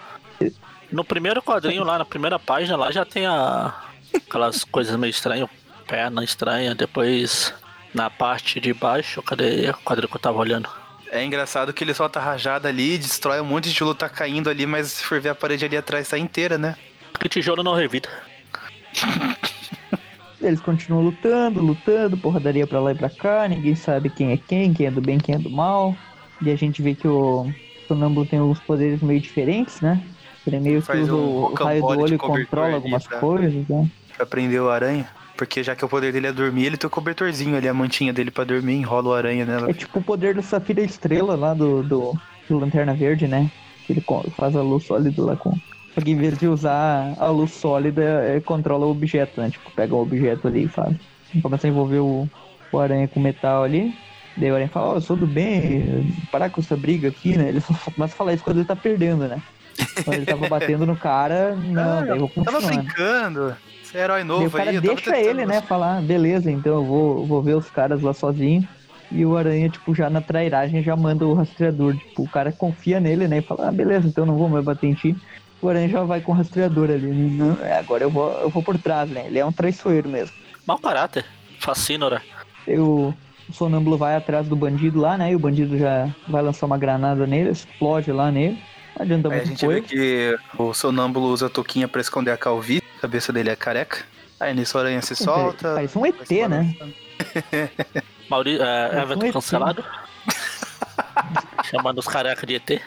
No 0.92 1.02
primeiro 1.04 1.42
quadrinho 1.42 1.82
lá, 1.84 1.98
na 1.98 2.04
primeira 2.04 2.38
página 2.38 2.76
lá, 2.76 2.90
já 2.90 3.04
tem 3.06 3.24
a, 3.26 3.74
aquelas 4.14 4.64
coisas 4.64 4.96
meio 4.98 5.10
estranhas, 5.10 5.48
perna 5.86 6.22
estranha, 6.24 6.74
depois 6.74 7.54
na 7.94 8.10
parte 8.10 8.60
de 8.60 8.72
baixo, 8.72 9.22
cadê 9.22 9.70
o 9.70 9.74
quadrinho 9.84 10.08
que 10.08 10.16
eu 10.16 10.20
tava 10.20 10.38
olhando? 10.38 10.68
É 11.10 11.24
engraçado 11.24 11.72
que 11.72 11.82
ele 11.82 11.94
solta 11.94 12.20
rajada 12.20 12.68
ali, 12.68 12.98
destrói 12.98 13.40
um 13.40 13.44
monte 13.44 13.64
de 13.64 13.72
tijolo 13.72 13.94
tá 13.94 14.08
caindo 14.08 14.50
ali, 14.50 14.66
mas 14.66 14.92
se 14.92 15.04
for 15.04 15.20
ver 15.20 15.30
a 15.30 15.34
parede 15.34 15.64
ali 15.64 15.76
atrás 15.76 16.08
tá 16.08 16.18
inteira, 16.18 16.58
né? 16.58 16.76
Porque 17.12 17.28
tijolo 17.28 17.62
não 17.62 17.74
revida. 17.74 18.08
Eles 20.40 20.60
continuam 20.60 21.02
lutando, 21.02 21.60
lutando, 21.60 22.16
porradaria 22.16 22.66
pra 22.66 22.78
lá 22.78 22.92
e 22.92 22.94
pra 22.94 23.10
cá, 23.10 23.48
ninguém 23.48 23.74
sabe 23.74 24.08
quem 24.08 24.30
é 24.32 24.36
quem, 24.36 24.72
quem 24.72 24.86
é 24.86 24.90
do 24.90 25.00
bem, 25.00 25.18
quem 25.18 25.34
é 25.34 25.38
do 25.38 25.50
mal. 25.50 25.96
E 26.40 26.50
a 26.50 26.56
gente 26.56 26.80
vê 26.80 26.94
que 26.94 27.08
o 27.08 27.52
Sonâmbulo 27.88 28.24
tem 28.24 28.38
alguns 28.38 28.60
poderes 28.60 29.00
meio 29.02 29.20
diferentes, 29.20 29.80
né? 29.80 30.00
Ele 30.46 30.60
meio 30.60 30.80
que 30.80 30.86
Faz 30.86 31.00
usa 31.02 31.14
um 31.14 31.44
o, 31.44 31.54
raio 31.54 31.80
do 31.80 31.86
olho 31.86 32.14
e 32.14 32.18
controla 32.18 32.74
algumas 32.74 33.04
pra- 33.06 33.18
coisas, 33.18 33.66
né? 33.68 33.90
Pra 34.16 34.24
prender 34.24 34.62
o 34.62 34.70
aranha. 34.70 35.08
Porque 35.38 35.62
já 35.62 35.76
que 35.76 35.84
o 35.84 35.88
poder 35.88 36.12
dele 36.12 36.26
é 36.26 36.32
dormir, 36.32 36.66
ele 36.66 36.76
tem 36.76 36.88
o 36.88 36.90
cobertorzinho 36.90 37.56
ali, 37.56 37.68
a 37.68 37.72
mantinha 37.72 38.12
dele 38.12 38.28
pra 38.28 38.42
dormir, 38.42 38.74
enrola 38.74 39.10
o 39.10 39.14
aranha 39.14 39.46
nela. 39.46 39.70
É 39.70 39.72
tipo 39.72 40.00
o 40.00 40.02
poder 40.02 40.34
do 40.34 40.42
Safira 40.42 40.82
Estrela 40.82 41.36
lá 41.36 41.54
do, 41.54 41.80
do, 41.84 42.12
do 42.48 42.58
Lanterna 42.58 42.92
Verde, 42.92 43.28
né? 43.28 43.48
Que 43.86 43.92
ele 43.92 44.04
faz 44.36 44.56
a 44.56 44.62
luz 44.62 44.84
sólida 44.84 45.22
lá 45.22 45.36
com. 45.36 45.56
Só 45.94 46.00
que 46.00 46.10
em 46.10 46.16
vez 46.16 46.36
de 46.36 46.48
usar 46.48 47.14
a 47.16 47.28
luz 47.28 47.52
sólida, 47.52 48.02
é, 48.02 48.40
controla 48.40 48.84
o 48.86 48.90
objeto, 48.90 49.40
né? 49.40 49.48
Tipo, 49.48 49.70
pega 49.70 49.94
o 49.94 50.02
objeto 50.02 50.48
ali 50.48 50.64
e 50.64 50.68
faz. 50.68 50.96
Começa 51.40 51.68
a 51.68 51.70
envolver 51.70 52.00
o, 52.00 52.28
o 52.72 52.78
aranha 52.80 53.06
com 53.06 53.20
metal 53.20 53.62
ali. 53.62 53.94
Daí 54.36 54.50
o 54.50 54.54
aranha 54.54 54.68
fala, 54.68 54.88
ó, 54.88 54.94
eu 54.96 55.00
sou 55.00 55.16
do 55.16 55.26
bem, 55.26 56.12
parar 56.32 56.50
com 56.50 56.60
essa 56.60 56.76
briga 56.76 57.06
aqui, 57.08 57.38
né? 57.38 57.50
Ele 57.50 57.60
só 57.60 57.72
começa 57.94 58.12
a 58.12 58.16
falar 58.16 58.34
isso 58.34 58.42
quando 58.42 58.56
ele 58.56 58.66
tá 58.66 58.74
perdendo, 58.74 59.28
né? 59.28 59.40
Quando 60.04 60.16
ele 60.16 60.26
tava 60.26 60.48
batendo 60.48 60.84
no 60.84 60.96
cara, 60.96 61.54
não, 61.54 62.00
daí 62.04 62.18
eu 62.18 62.26
vou 62.26 62.44
Tava 62.44 62.60
continuar. 62.60 62.82
brincando. 62.82 63.56
Você 63.88 63.98
é 63.98 64.02
herói 64.02 64.22
novo 64.22 64.46
o 64.46 64.50
cara 64.50 64.68
aí, 64.68 64.76
eu 64.76 64.82
tava 64.82 64.94
deixa 64.94 65.18
ele, 65.18 65.46
né, 65.46 65.62
falar, 65.62 66.02
beleza, 66.02 66.50
então 66.50 66.74
eu 66.74 66.84
vou, 66.84 67.26
vou 67.26 67.42
ver 67.42 67.56
os 67.56 67.70
caras 67.70 68.02
lá 68.02 68.12
sozinho. 68.12 68.68
E 69.10 69.24
o 69.24 69.34
Aranha, 69.34 69.70
tipo, 69.70 69.94
já 69.94 70.10
na 70.10 70.20
trairagem 70.20 70.82
já 70.82 70.94
manda 70.94 71.26
o 71.26 71.32
rastreador. 71.32 71.96
Tipo, 71.96 72.24
o 72.24 72.28
cara 72.28 72.52
confia 72.52 73.00
nele, 73.00 73.26
né? 73.26 73.38
E 73.38 73.42
fala, 73.42 73.68
ah, 73.68 73.72
beleza, 73.72 74.06
então 74.06 74.24
eu 74.24 74.26
não 74.26 74.36
vou 74.36 74.50
mais 74.50 74.62
bater 74.62 74.86
em 74.86 74.92
ti. 74.92 75.16
O 75.62 75.68
Aranha 75.70 75.88
já 75.88 76.02
vai 76.02 76.20
com 76.20 76.32
o 76.32 76.34
rastreador 76.34 76.90
ali. 76.90 77.06
Não, 77.06 77.56
é, 77.64 77.78
agora 77.78 78.04
eu 78.04 78.10
vou, 78.10 78.30
eu 78.32 78.50
vou 78.50 78.62
por 78.62 78.76
trás, 78.76 79.08
né? 79.08 79.24
Ele 79.26 79.38
é 79.38 79.46
um 79.46 79.50
traiçoeiro 79.50 80.10
mesmo. 80.10 80.36
Mau 80.66 80.78
caráter. 80.78 81.24
Fascínora. 81.58 82.20
Aí 82.66 82.78
o, 82.78 83.14
o 83.48 83.52
sonâmbulo 83.52 83.96
vai 83.96 84.14
atrás 84.14 84.46
do 84.46 84.54
bandido 84.54 85.00
lá, 85.00 85.16
né? 85.16 85.32
E 85.32 85.36
o 85.36 85.38
bandido 85.38 85.78
já 85.78 86.14
vai 86.28 86.42
lançar 86.42 86.66
uma 86.66 86.76
granada 86.76 87.26
nele, 87.26 87.48
explode 87.48 88.12
lá 88.12 88.30
nele. 88.30 88.58
Não 88.94 89.04
adianta 89.04 89.28
a 89.28 89.30
muito 89.30 89.46
gente 89.46 89.66
vê 89.66 89.80
coisa. 89.80 89.86
que 89.86 90.38
o 90.58 90.74
sonâmbulo 90.74 91.28
usa 91.28 91.46
a 91.46 91.50
touquinha 91.50 91.88
pra 91.88 92.00
esconder 92.00 92.32
a 92.32 92.36
calvície, 92.36 92.82
a 92.98 93.02
cabeça 93.02 93.32
dele 93.32 93.50
é 93.50 93.56
careca. 93.56 94.04
Aí 94.40 94.52
nisso 94.52 94.76
a 94.76 94.82
aranha 94.82 95.00
se 95.00 95.14
solta. 95.14 95.74
Parece 95.74 95.96
um 95.96 96.04
ET, 96.04 96.30
né? 96.48 96.74
Mauri, 98.28 98.58
é, 98.60 98.90
É, 98.92 99.02
Everton 99.02 99.20
foi 99.20 99.32
cancelado. 99.32 99.84
Chamando 101.64 101.98
os 101.98 102.06
carecas 102.06 102.44
de 102.46 102.56
ET. 102.56 102.82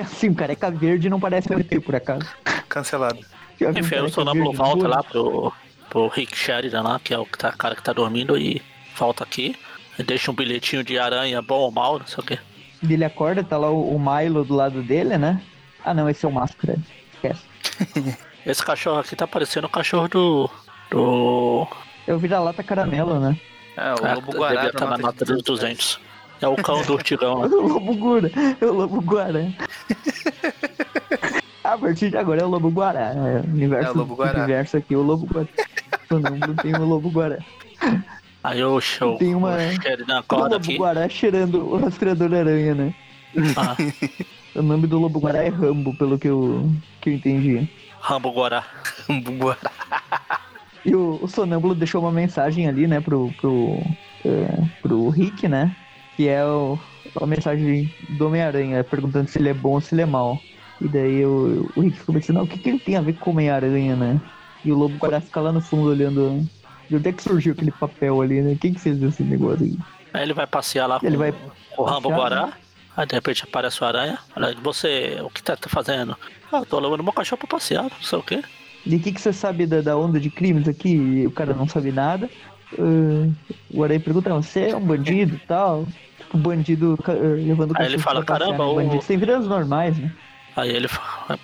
Assim, 0.00 0.30
o 0.30 0.34
careca 0.34 0.70
verde 0.70 1.08
não 1.08 1.20
parece 1.20 1.52
um 1.52 1.58
ET, 1.58 1.80
por 1.84 1.94
acaso. 1.94 2.26
Cancelado. 2.68 3.18
Um 3.60 3.78
Enfim, 3.78 3.96
o 3.96 4.08
sonâmbulo 4.08 4.52
volta 4.52 4.88
lá 4.88 5.02
pro, 5.02 5.52
pro 5.88 6.08
Rick 6.08 6.36
Sheridan 6.36 6.82
lá, 6.82 6.98
que 6.98 7.14
é 7.14 7.18
o 7.18 7.24
que 7.24 7.38
tá, 7.38 7.52
cara 7.52 7.76
que 7.76 7.82
tá 7.82 7.92
dormindo, 7.92 8.36
e 8.36 8.60
volta 8.96 9.22
aqui. 9.22 9.54
E 9.98 10.02
deixa 10.02 10.30
um 10.30 10.34
bilhetinho 10.34 10.82
de 10.82 10.98
aranha, 10.98 11.40
bom 11.42 11.60
ou 11.60 11.70
mal, 11.70 11.98
não 11.98 12.06
sei 12.06 12.18
o 12.18 12.26
quê. 12.26 12.38
Ele 12.82 13.04
acorda, 13.04 13.44
tá 13.44 13.56
lá 13.56 13.70
o, 13.70 13.94
o 13.94 14.00
Milo 14.00 14.44
do 14.44 14.54
lado 14.54 14.82
dele, 14.82 15.16
né? 15.16 15.40
Ah 15.84 15.94
não, 15.94 16.08
esse 16.08 16.24
é 16.24 16.28
o 16.28 16.32
Máscara. 16.32 16.76
Esquece. 17.14 17.42
Esse 18.44 18.64
cachorro 18.64 18.98
aqui 19.00 19.14
tá 19.14 19.26
parecendo 19.26 19.66
o 19.66 19.70
cachorro 19.70 20.08
do. 20.08 20.50
do. 20.90 21.66
É 22.06 22.12
o 22.12 22.18
vira-lata 22.18 22.62
caramelo, 22.62 23.20
né? 23.20 23.36
É, 23.76 23.94
o 23.94 24.04
Ah, 24.06 24.14
lobo 24.14 24.32
guará 24.32 24.54
devia 24.54 24.62
da 24.72 24.76
estar 24.76 24.90
na 24.90 24.98
nota 24.98 25.24
dos 25.24 25.42
200. 25.42 26.00
É 26.40 26.48
o 26.48 26.56
cão 26.56 26.82
do 26.82 26.94
urtigão 26.94 27.44
É 27.44 27.46
lá. 27.46 27.46
o 27.54 27.68
Lobo 27.68 27.94
Guara. 27.94 28.30
É 28.60 28.64
o 28.66 28.72
Lobo 28.72 29.00
Guará. 29.00 29.38
a 31.62 31.78
partir 31.78 32.10
de 32.10 32.16
agora 32.16 32.42
é 32.42 32.44
o 32.44 32.48
Lobo 32.48 32.68
Guará. 32.70 33.12
É, 33.14 33.40
o 33.40 33.44
universo, 33.52 33.88
É 33.88 33.92
o 33.92 33.96
Lobo 33.96 34.16
Guará. 34.16 34.38
universo 34.38 34.76
aqui 34.76 34.94
é 34.94 34.96
o 34.96 35.02
Lobo 35.02 35.26
Guará. 35.26 35.48
O 36.10 36.18
nome 36.18 36.40
tem 36.62 36.74
o 36.74 36.84
Lobo 36.84 37.10
Guará. 37.10 37.38
Aí 38.42 38.62
o 38.64 38.80
show. 38.80 39.16
Tem 39.18 39.34
uma- 39.36 39.56
O 39.56 40.12
acorda 40.18 40.56
Lobo 40.56 40.56
aqui. 40.56 40.76
Guará 40.76 41.08
cheirando 41.08 41.64
o 41.64 41.76
rastreador 41.78 42.34
aranha, 42.34 42.74
né? 42.74 42.94
Ah, 43.56 43.76
O 44.54 44.60
nome 44.62 44.86
do 44.88 44.98
Lobo 44.98 45.20
Guará 45.20 45.44
é 45.44 45.48
Rambo, 45.48 45.96
pelo 45.96 46.18
que 46.18 46.28
eu, 46.28 46.68
que 47.00 47.08
eu 47.10 47.14
entendi. 47.14 47.68
Rambo 48.02 48.32
Guará. 48.32 48.64
Guará. 49.38 49.70
E 50.84 50.94
o, 50.94 51.20
o 51.22 51.28
sonâmbulo 51.28 51.74
deixou 51.74 52.02
uma 52.02 52.10
mensagem 52.10 52.66
ali, 52.66 52.88
né, 52.88 53.00
pro, 53.00 53.32
pro, 53.40 53.78
é, 54.24 54.66
pro 54.82 55.08
Rick, 55.08 55.46
né? 55.46 55.74
Que 56.16 56.28
é 56.28 56.44
o, 56.44 56.76
a 57.20 57.26
mensagem 57.26 57.94
do 58.18 58.26
Homem-Aranha, 58.26 58.82
perguntando 58.82 59.30
se 59.30 59.38
ele 59.38 59.50
é 59.50 59.54
bom 59.54 59.74
ou 59.74 59.80
se 59.80 59.94
ele 59.94 60.02
é 60.02 60.06
mal. 60.06 60.36
E 60.80 60.88
daí 60.88 61.24
o, 61.24 61.70
o 61.76 61.80
Rick 61.80 62.00
ficou 62.00 62.12
pensando, 62.16 62.36
não, 62.38 62.44
o 62.44 62.48
que, 62.48 62.58
que 62.58 62.68
ele 62.70 62.80
tem 62.80 62.96
a 62.96 63.00
ver 63.00 63.12
com 63.14 63.30
o 63.30 63.32
Homem-Aranha, 63.34 63.94
né? 63.94 64.20
E 64.64 64.72
o 64.72 64.76
Lobo 64.76 64.96
Guará 64.96 65.20
fica 65.20 65.40
lá 65.40 65.52
no 65.52 65.60
fundo 65.60 65.88
olhando. 65.88 66.44
De 66.90 66.96
onde 66.96 67.08
é 67.08 67.12
que 67.12 67.22
surgiu 67.22 67.52
aquele 67.52 67.70
papel 67.70 68.20
ali, 68.20 68.42
né? 68.42 68.58
Quem 68.60 68.74
que 68.74 68.80
fez 68.80 69.00
esse 69.00 69.22
negócio 69.22 69.64
aí? 69.64 69.78
Aí 70.12 70.22
ele 70.24 70.34
vai 70.34 70.46
passear 70.46 70.86
lá 70.86 70.98
com 70.98 71.06
Ele 71.06 71.16
vai 71.16 71.32
o 71.78 71.84
Rambo 71.84 72.10
Guará. 72.10 72.52
Aí 72.96 73.06
de 73.06 73.14
repente 73.14 73.44
aparece 73.44 73.82
o 73.82 73.86
aranha. 73.86 74.18
Olha, 74.36 74.54
você, 74.62 75.18
o 75.22 75.30
que 75.30 75.42
tá, 75.42 75.56
tá 75.56 75.68
fazendo? 75.68 76.16
Ah, 76.52 76.62
tô 76.68 76.78
levando 76.78 77.02
meu 77.02 77.12
cachorro 77.12 77.38
pra 77.38 77.48
passear, 77.48 77.84
não 77.84 78.02
sei 78.02 78.18
o 78.18 78.22
quê. 78.22 78.42
E 78.84 78.96
o 78.96 79.00
que, 79.00 79.12
que 79.12 79.20
você 79.20 79.32
sabe 79.32 79.64
da, 79.66 79.80
da 79.80 79.96
onda 79.96 80.18
de 80.20 80.28
crimes 80.28 80.68
aqui? 80.68 81.24
O 81.26 81.30
cara 81.30 81.54
não 81.54 81.66
sabe 81.68 81.90
nada. 81.92 82.28
Ah, 82.78 83.28
o 83.72 83.84
Aranha 83.84 84.00
pergunta, 84.00 84.28
"Não, 84.28 84.42
você 84.42 84.68
é 84.70 84.76
um 84.76 84.80
bandido 84.80 85.34
e 85.36 85.38
tal? 85.46 85.86
Tipo, 86.18 86.36
bandido 86.38 86.98
ca- 87.02 87.12
ah, 87.12 87.16
levando 87.36 87.72
o 87.72 87.74
Aí 87.78 87.86
ele 87.86 87.96
cachorro 87.96 88.02
fala, 88.02 88.24
pra 88.24 88.34
passear, 88.38 88.56
"Caramba, 88.56 88.64
né? 88.64 88.70
o- 88.70 88.74
Bandido 88.74 89.02
sem 89.02 89.16
vidas 89.18 89.46
normais, 89.46 89.96
né? 89.98 90.12
Aí 90.56 90.70
ele 90.70 90.88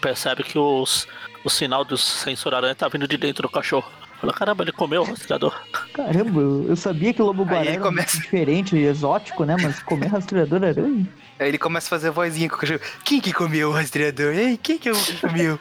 percebe 0.03 0.43
que 0.43 0.59
os, 0.59 1.07
o 1.45 1.49
sinal 1.49 1.85
do 1.85 1.97
sensor 1.97 2.55
aranha 2.55 2.75
tá 2.75 2.89
vindo 2.89 3.09
de 3.09 3.17
dentro 3.17 3.43
do 3.45 3.49
cachorro. 3.49 3.91
Fala, 4.21 4.33
caramba, 4.35 4.65
ele 4.65 4.73
comeu 4.73 5.03
o 5.03 5.05
rastreador. 5.05 5.55
Caramba, 5.95 6.41
eu 6.41 6.75
sabia 6.77 7.15
que 7.15 7.23
o 7.23 7.27
Lobo 7.27 7.45
Guará 7.45 7.65
era 7.71 7.81
começa- 7.81 8.17
muito 8.17 8.25
diferente, 8.25 8.77
exótico, 8.77 9.45
né? 9.45 9.57
Mas 9.63 9.81
comer 9.83 10.09
rastreador 10.09 10.63
aranha? 10.65 11.07
Aí 11.39 11.49
ele 11.49 11.59
começa 11.59 11.87
a 11.87 11.91
fazer 11.91 12.11
vozinha 12.11 12.49
com 12.49 12.57
o 12.57 12.59
cachorro. 12.59 12.81
Quem 13.05 13.21
que 13.21 13.33
comeu 13.33 13.69
o 13.69 13.73
rastreador? 13.73 14.35
Ei, 14.35 14.57
quem 14.57 14.79
que 14.79 14.91
comeu? 15.21 15.59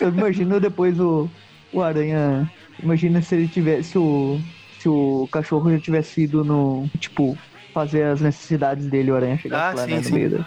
Eu 0.00 0.08
imagino 0.08 0.60
depois 0.60 0.98
o, 0.98 1.28
o 1.72 1.82
Aranha. 1.82 2.50
Imagina 2.82 3.22
se 3.22 3.34
ele 3.34 3.48
tivesse. 3.48 3.98
O, 3.98 4.40
se 4.78 4.88
o 4.88 5.28
cachorro 5.30 5.70
já 5.72 5.78
tivesse 5.78 6.22
ido 6.22 6.44
no. 6.44 6.88
Tipo, 6.98 7.36
fazer 7.72 8.04
as 8.04 8.20
necessidades 8.20 8.86
dele, 8.86 9.10
o 9.10 9.16
Aranha 9.16 9.38
chegasse 9.38 9.78
Ah, 9.78 9.80
lá, 9.80 9.86
sim, 9.86 9.94
né? 9.94 10.02
Sim. 10.02 10.12
meio 10.14 10.46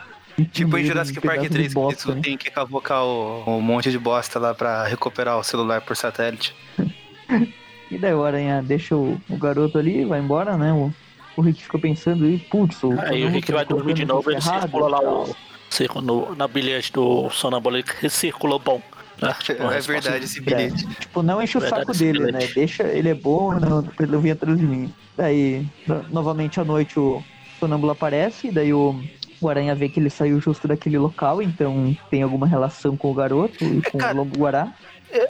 tipo 0.51 0.77
em 0.77 0.83
Jurassic 0.85 1.19
um 1.19 1.21
Park 1.21 1.41
pedaço 1.41 1.53
3, 1.53 1.63
de 1.63 1.69
que 1.69 1.73
bosta, 1.75 2.15
né? 2.15 2.21
tem 2.23 2.37
que 2.37 2.49
cavocar 2.49 3.03
o, 3.03 3.43
um 3.47 3.61
monte 3.61 3.91
de 3.91 3.99
bosta 3.99 4.39
lá 4.39 4.53
pra 4.55 4.85
recuperar 4.87 5.37
o 5.37 5.43
celular 5.43 5.81
por 5.81 5.95
satélite. 5.95 6.55
E 7.91 7.97
daí 7.97 8.13
o 8.13 8.23
Aranha 8.23 8.63
deixa 8.63 8.95
o, 8.95 9.19
o 9.29 9.35
garoto 9.35 9.77
ali, 9.77 10.05
vai 10.05 10.21
embora, 10.21 10.55
né? 10.55 10.71
O, 10.71 10.93
o 11.35 11.41
Rick 11.41 11.63
fica 11.63 11.79
pensando, 11.79 12.27
e 12.29 12.37
putz, 12.37 12.83
o. 12.83 12.93
Aí 12.99 13.23
o 13.25 13.29
Rick 13.29 13.47
tá 13.47 13.53
vai 13.57 13.65
dormir 13.65 13.93
de 13.93 14.05
novo, 14.05 14.29
ele 14.31 14.41
circula 14.41 14.87
lá 14.87 14.99
o. 15.01 15.35
circula 15.69 16.03
no, 16.05 16.35
na 16.35 16.47
bilhete 16.47 16.91
do 16.91 17.29
sonâmbulo, 17.29 17.77
ele 17.77 17.85
recirculou 17.99 18.59
bom. 18.59 18.81
né? 19.21 19.33
Tipo, 19.39 19.67
a 19.67 19.75
É 19.75 19.79
verdade 19.79 20.25
esse 20.25 20.39
É, 20.39 20.41
bilhete. 20.41 20.87
tipo, 20.99 21.21
não 21.23 21.41
enche 21.41 21.57
o 21.57 21.61
Verdade, 21.61 21.85
saco 21.85 21.97
dele, 21.97 22.19
bilhete. 22.19 22.47
né? 22.47 22.51
Deixa, 22.53 22.83
ele 22.83 23.09
é 23.09 23.13
bom, 23.15 23.53
não, 23.53 23.83
pra 23.83 24.05
ele 24.05 24.11
não 24.11 24.19
vir 24.21 24.31
atrás 24.31 24.57
de 24.57 24.65
mim. 24.65 24.91
Daí, 25.15 25.65
no- 25.87 26.03
novamente 26.09 26.59
à 26.59 26.65
noite, 26.65 26.99
o 26.99 27.23
sonâmbulo 27.59 27.91
aparece, 27.91 28.47
e 28.47 28.51
daí 28.51 28.73
o, 28.73 28.99
o 29.39 29.49
Aranha 29.49 29.75
vê 29.75 29.87
que 29.87 29.99
ele 29.99 30.09
saiu 30.09 30.39
justo 30.41 30.67
daquele 30.67 30.97
local, 30.97 31.41
então 31.41 31.95
tem 32.09 32.23
alguma 32.23 32.47
relação 32.47 32.97
com 32.97 33.11
o 33.11 33.13
garoto 33.13 33.63
e 33.63 33.81
com 33.91 33.97
cara, 33.99 34.13
o 34.15 34.17
Lobo 34.17 34.37
Guará. 34.39 34.73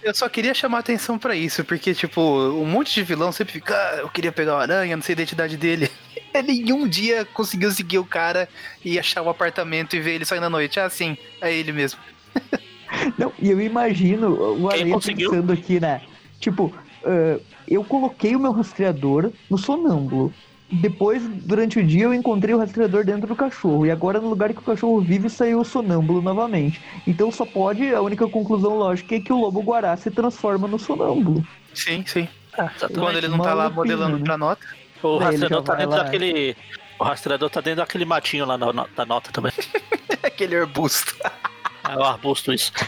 Eu- 0.03 0.13
só 0.13 0.29
queria 0.29 0.53
chamar 0.53 0.79
atenção 0.79 1.17
pra 1.17 1.35
isso, 1.35 1.63
porque, 1.63 1.93
tipo, 1.93 2.21
um 2.21 2.65
monte 2.65 2.93
de 2.93 3.03
vilão 3.03 3.31
sempre 3.31 3.53
fica, 3.53 3.75
ah, 3.75 3.97
eu 3.97 4.09
queria 4.09 4.31
pegar 4.31 4.55
o 4.55 4.59
aranha, 4.59 4.95
não 4.95 5.03
sei 5.03 5.13
a 5.13 5.17
identidade 5.17 5.57
dele. 5.57 5.89
Ele 6.33 6.51
em 6.53 6.71
um 6.71 6.87
dia 6.87 7.25
conseguiu 7.33 7.71
seguir 7.71 7.97
o 7.99 8.05
cara 8.05 8.47
e 8.85 8.97
achar 8.97 9.21
o 9.21 9.29
apartamento 9.29 9.95
e 9.95 9.99
ver 9.99 10.15
ele 10.15 10.23
saindo 10.25 10.45
à 10.45 10.49
noite. 10.49 10.79
Ah, 10.79 10.89
sim, 10.89 11.17
é 11.41 11.53
ele 11.53 11.73
mesmo. 11.73 11.99
Não, 13.17 13.33
e 13.37 13.49
eu 13.49 13.59
imagino 13.59 14.29
o 14.61 14.69
Aranha 14.69 14.97
pensando 14.97 15.51
aqui, 15.51 15.77
né? 15.79 16.01
Tipo, 16.39 16.73
ah, 17.03 17.37
eu 17.67 17.83
coloquei 17.83 18.33
o 18.35 18.39
meu 18.39 18.51
rastreador 18.53 19.31
no 19.49 19.57
sonâmbulo. 19.57 20.33
Depois, 20.71 21.21
durante 21.43 21.79
o 21.79 21.85
dia, 21.85 22.05
eu 22.05 22.13
encontrei 22.13 22.55
o 22.55 22.57
rastreador 22.57 23.03
dentro 23.03 23.27
do 23.27 23.35
cachorro. 23.35 23.85
E 23.85 23.91
agora, 23.91 24.21
no 24.21 24.29
lugar 24.29 24.53
que 24.53 24.59
o 24.59 24.63
cachorro 24.63 25.01
vive, 25.01 25.29
saiu 25.29 25.59
o 25.59 25.65
sonâmbulo 25.65 26.21
novamente. 26.21 26.81
Então, 27.05 27.31
só 27.31 27.45
pode, 27.45 27.93
a 27.93 28.01
única 28.01 28.27
conclusão 28.27 28.77
lógica 28.77 29.15
é 29.15 29.19
que 29.19 29.33
o 29.33 29.37
lobo 29.39 29.61
guará 29.61 29.95
se 29.97 30.09
transforma 30.09 30.67
no 30.67 30.79
sonâmbulo. 30.79 31.45
Sim, 31.73 32.03
sim. 32.07 32.27
Ah. 32.57 32.69
Quando 32.93 33.17
ele 33.17 33.27
não 33.27 33.39
tá 33.39 33.53
lá 33.53 33.69
modelando 33.69 34.17
né? 34.17 34.23
pra 34.23 34.37
nota. 34.37 34.65
O 35.03 35.17
Daí 35.19 35.27
rastreador 35.31 35.63
tá 35.63 35.75
dentro 35.75 35.97
lá. 35.97 36.03
daquele. 36.03 36.55
O 36.99 37.03
rastreador 37.03 37.49
tá 37.49 37.61
dentro 37.61 37.77
daquele 37.81 38.05
matinho 38.05 38.45
lá 38.45 38.57
na, 38.57 38.71
na- 38.71 38.87
da 38.95 39.05
nota 39.05 39.31
também. 39.31 39.51
Aquele 40.23 40.55
arbusto. 40.55 41.15
É 41.89 41.95
o 41.97 42.03
arbusto 42.03 42.53
isso. 42.53 42.71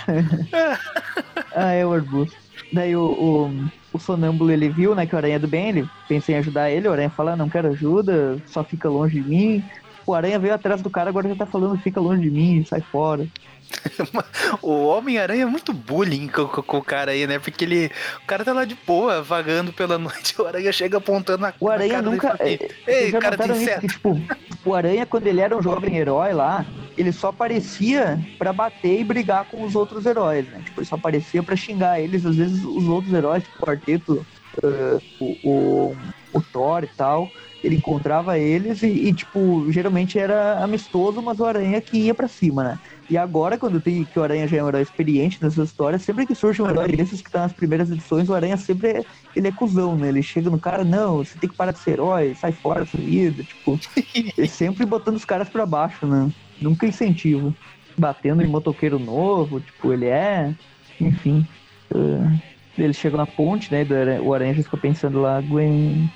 Ah, 1.56 1.72
é 1.72 1.86
o 1.86 1.94
arbusto. 1.94 2.36
Daí 2.74 2.96
o, 2.96 3.04
o, 3.06 3.70
o 3.94 4.00
sonâmbulo 4.00 4.52
ele 4.52 4.70
viu, 4.70 4.96
né, 4.96 5.06
que 5.08 5.14
o 5.16 5.18
aranha 5.18 5.36
é 5.36 5.40
do 5.40 5.48
bem, 5.48 5.70
ele 5.70 5.92
pensa 6.08 6.32
em 6.32 6.36
ajudar 6.38 6.72
ele, 6.72 6.88
o 6.88 6.92
aranha 6.92 7.12
fala, 7.12 7.36
não 7.38 7.50
quero 7.50 7.70
ajuda, 7.70 8.42
só 8.46 8.64
fica 8.66 8.90
longe 8.90 9.22
de 9.22 9.28
mim. 9.30 9.66
O 10.06 10.14
aranha 10.14 10.40
veio 10.40 10.54
atrás 10.56 10.82
do 10.82 10.90
cara, 10.92 11.10
agora 11.10 11.30
já 11.30 11.36
tá 11.36 11.46
falando, 11.46 11.80
fica 11.82 12.02
longe 12.02 12.22
de 12.24 12.32
mim, 12.32 12.64
sai 12.66 12.82
fora. 12.82 13.28
O 14.62 14.86
Homem-Aranha 14.88 15.44
é 15.44 15.46
muito 15.46 15.74
bullying 15.74 16.28
com, 16.28 16.46
com- 16.48 16.62
com 16.62 16.78
o 16.78 16.84
cara 16.84 17.12
aí, 17.12 17.26
né? 17.28 17.40
Porque 17.40 17.64
ele. 17.66 17.92
O 18.24 18.28
cara 18.28 18.46
tá 18.46 18.54
lá 18.54 18.66
de 18.66 18.78
boa, 18.88 19.22
vagando 19.22 19.74
pela 19.74 19.98
noite. 20.00 20.40
O 20.42 20.46
Aranha 20.46 20.72
chega 20.72 20.98
apontando 20.98 21.42
na, 21.42 21.54
O 21.60 21.70
aranha 21.70 22.02
dele 22.02 22.12
nunca. 22.16 22.36
é, 22.40 22.44
assim, 22.44 22.58
vocês 22.58 22.72
Ei, 22.88 23.12
cara 23.12 23.38
tem. 23.38 23.66
Que, 23.80 23.88
tipo, 23.88 24.18
o 24.66 24.74
aranha, 24.74 25.06
quando 25.06 25.28
ele 25.28 25.42
era 25.42 25.56
um 25.58 25.62
jovem 25.62 25.98
herói 25.98 26.34
lá, 26.34 26.66
ele 26.98 27.12
só 27.12 27.30
aparecia 27.30 28.20
pra 28.38 28.54
bater 28.54 29.00
e 29.00 29.04
brigar 29.04 29.46
com 29.46 29.64
os 29.64 29.76
outros 29.76 30.06
heróis, 30.06 30.48
né? 30.48 30.62
Tipo, 30.64 30.80
ele 30.82 30.88
só 30.88 30.96
aparecia 30.96 31.42
pra 31.44 31.56
xingar 31.56 32.00
eles, 32.00 32.26
às 32.26 32.36
vezes 32.36 32.64
os 32.64 32.86
outros 32.86 33.14
heróis, 33.14 33.44
tipo 33.44 33.58
o 33.62 33.66
quarteto, 33.66 34.26
ah, 34.64 35.00
o, 35.20 35.38
o, 35.44 35.98
o 36.34 36.42
Thor 36.42 36.84
e 36.84 36.88
tal. 36.88 37.30
Ele 37.64 37.78
encontrava 37.78 38.38
eles 38.38 38.84
e, 38.84 38.88
e, 38.88 39.14
tipo, 39.14 39.66
geralmente 39.72 40.20
era 40.20 40.62
amistoso, 40.62 41.22
mas 41.22 41.40
o 41.40 41.46
Aranha 41.46 41.80
que 41.80 41.98
ia 41.98 42.14
pra 42.14 42.28
cima, 42.28 42.62
né? 42.62 42.80
E 43.10 43.18
agora, 43.18 43.58
quando 43.58 43.82
tem 43.82 44.06
que 44.06 44.18
o 44.18 44.24
Aranha 44.24 44.48
já 44.48 44.58
é 44.58 44.64
um 44.64 44.68
herói 44.68 44.82
experiente 44.82 45.42
nessas 45.42 45.70
histórias, 45.70 46.02
sempre 46.02 46.26
que 46.26 46.34
surge 46.34 46.62
um 46.62 46.70
herói 46.70 46.88
desses 46.88 47.22
que 47.22 47.30
tá 47.30 47.42
nas 47.42 47.54
primeiras 47.54 47.92
edições, 47.92 48.30
o 48.30 48.34
Aranha 48.34 48.58
sempre 48.58 48.90
é, 48.90 49.06
ele 49.36 49.48
é 49.48 49.52
cuzão, 49.52 49.96
né? 49.96 50.08
Ele 50.08 50.24
chega 50.24 50.50
no 50.50 50.60
cara, 50.60 50.84
não, 50.84 51.18
você 51.18 51.38
tem 51.38 51.50
que 51.50 51.56
parar 51.56 51.72
de 51.72 51.80
ser 51.80 51.92
herói, 51.92 52.34
sai 52.36 52.52
fora 52.52 52.82
dessa 52.82 52.98
vida, 52.98 53.44
tipo, 53.44 53.80
ele 54.38 54.48
sempre 54.48 54.86
botando 54.86 55.16
os 55.16 55.26
caras 55.26 55.50
pra 55.50 55.66
baixo, 55.66 56.08
né? 56.08 56.32
Nunca 56.62 56.88
incentivo. 56.88 57.54
Batendo 57.98 58.42
em 58.42 58.48
motoqueiro 58.48 58.98
novo, 58.98 59.60
tipo, 59.60 59.94
ele 59.94 60.06
é, 60.06 60.54
enfim. 61.00 61.46
ah, 61.94 62.36
ele 62.78 62.94
chega 62.94 63.18
na 63.18 63.26
ponte, 63.26 63.72
né? 63.72 63.86
do 63.86 63.94
o 64.24 64.34
Aranha 64.34 64.56
já 64.56 64.64
fica 64.64 64.78
pensando 64.78 65.22
lá, 65.22 65.40
Gwen, 65.42 66.10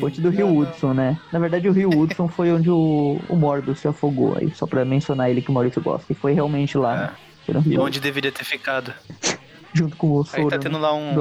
Ponte 0.00 0.20
do 0.20 0.30
Rio 0.30 0.54
Hudson, 0.56 0.92
né? 0.92 1.18
Na 1.32 1.38
verdade, 1.38 1.68
o 1.68 1.72
Rio 1.72 1.90
Hudson 1.90 2.28
foi 2.28 2.52
onde 2.52 2.68
o, 2.70 3.20
o 3.28 3.36
Mordo 3.36 3.74
se 3.74 3.88
afogou. 3.88 4.36
Aí, 4.36 4.50
só 4.54 4.66
pra 4.66 4.84
mencionar 4.84 5.30
ele 5.30 5.40
que 5.40 5.50
o 5.50 5.52
Maurício 5.54 5.80
gosta. 5.80 6.12
E 6.12 6.14
foi 6.14 6.32
realmente 6.32 6.76
lá. 6.76 6.96
né? 6.96 7.10
Foi 7.46 7.54
no 7.54 7.62
E 7.72 7.78
onde 7.78 8.00
deveria 8.00 8.32
ter 8.32 8.44
ficado. 8.44 8.92
junto 9.74 9.96
com 9.96 10.08
o 10.12 10.20
Aí 10.20 10.26
Soro 10.26 10.48
tá 10.50 10.58
tendo 10.58 10.78
lá 10.78 10.94
um, 10.94 11.14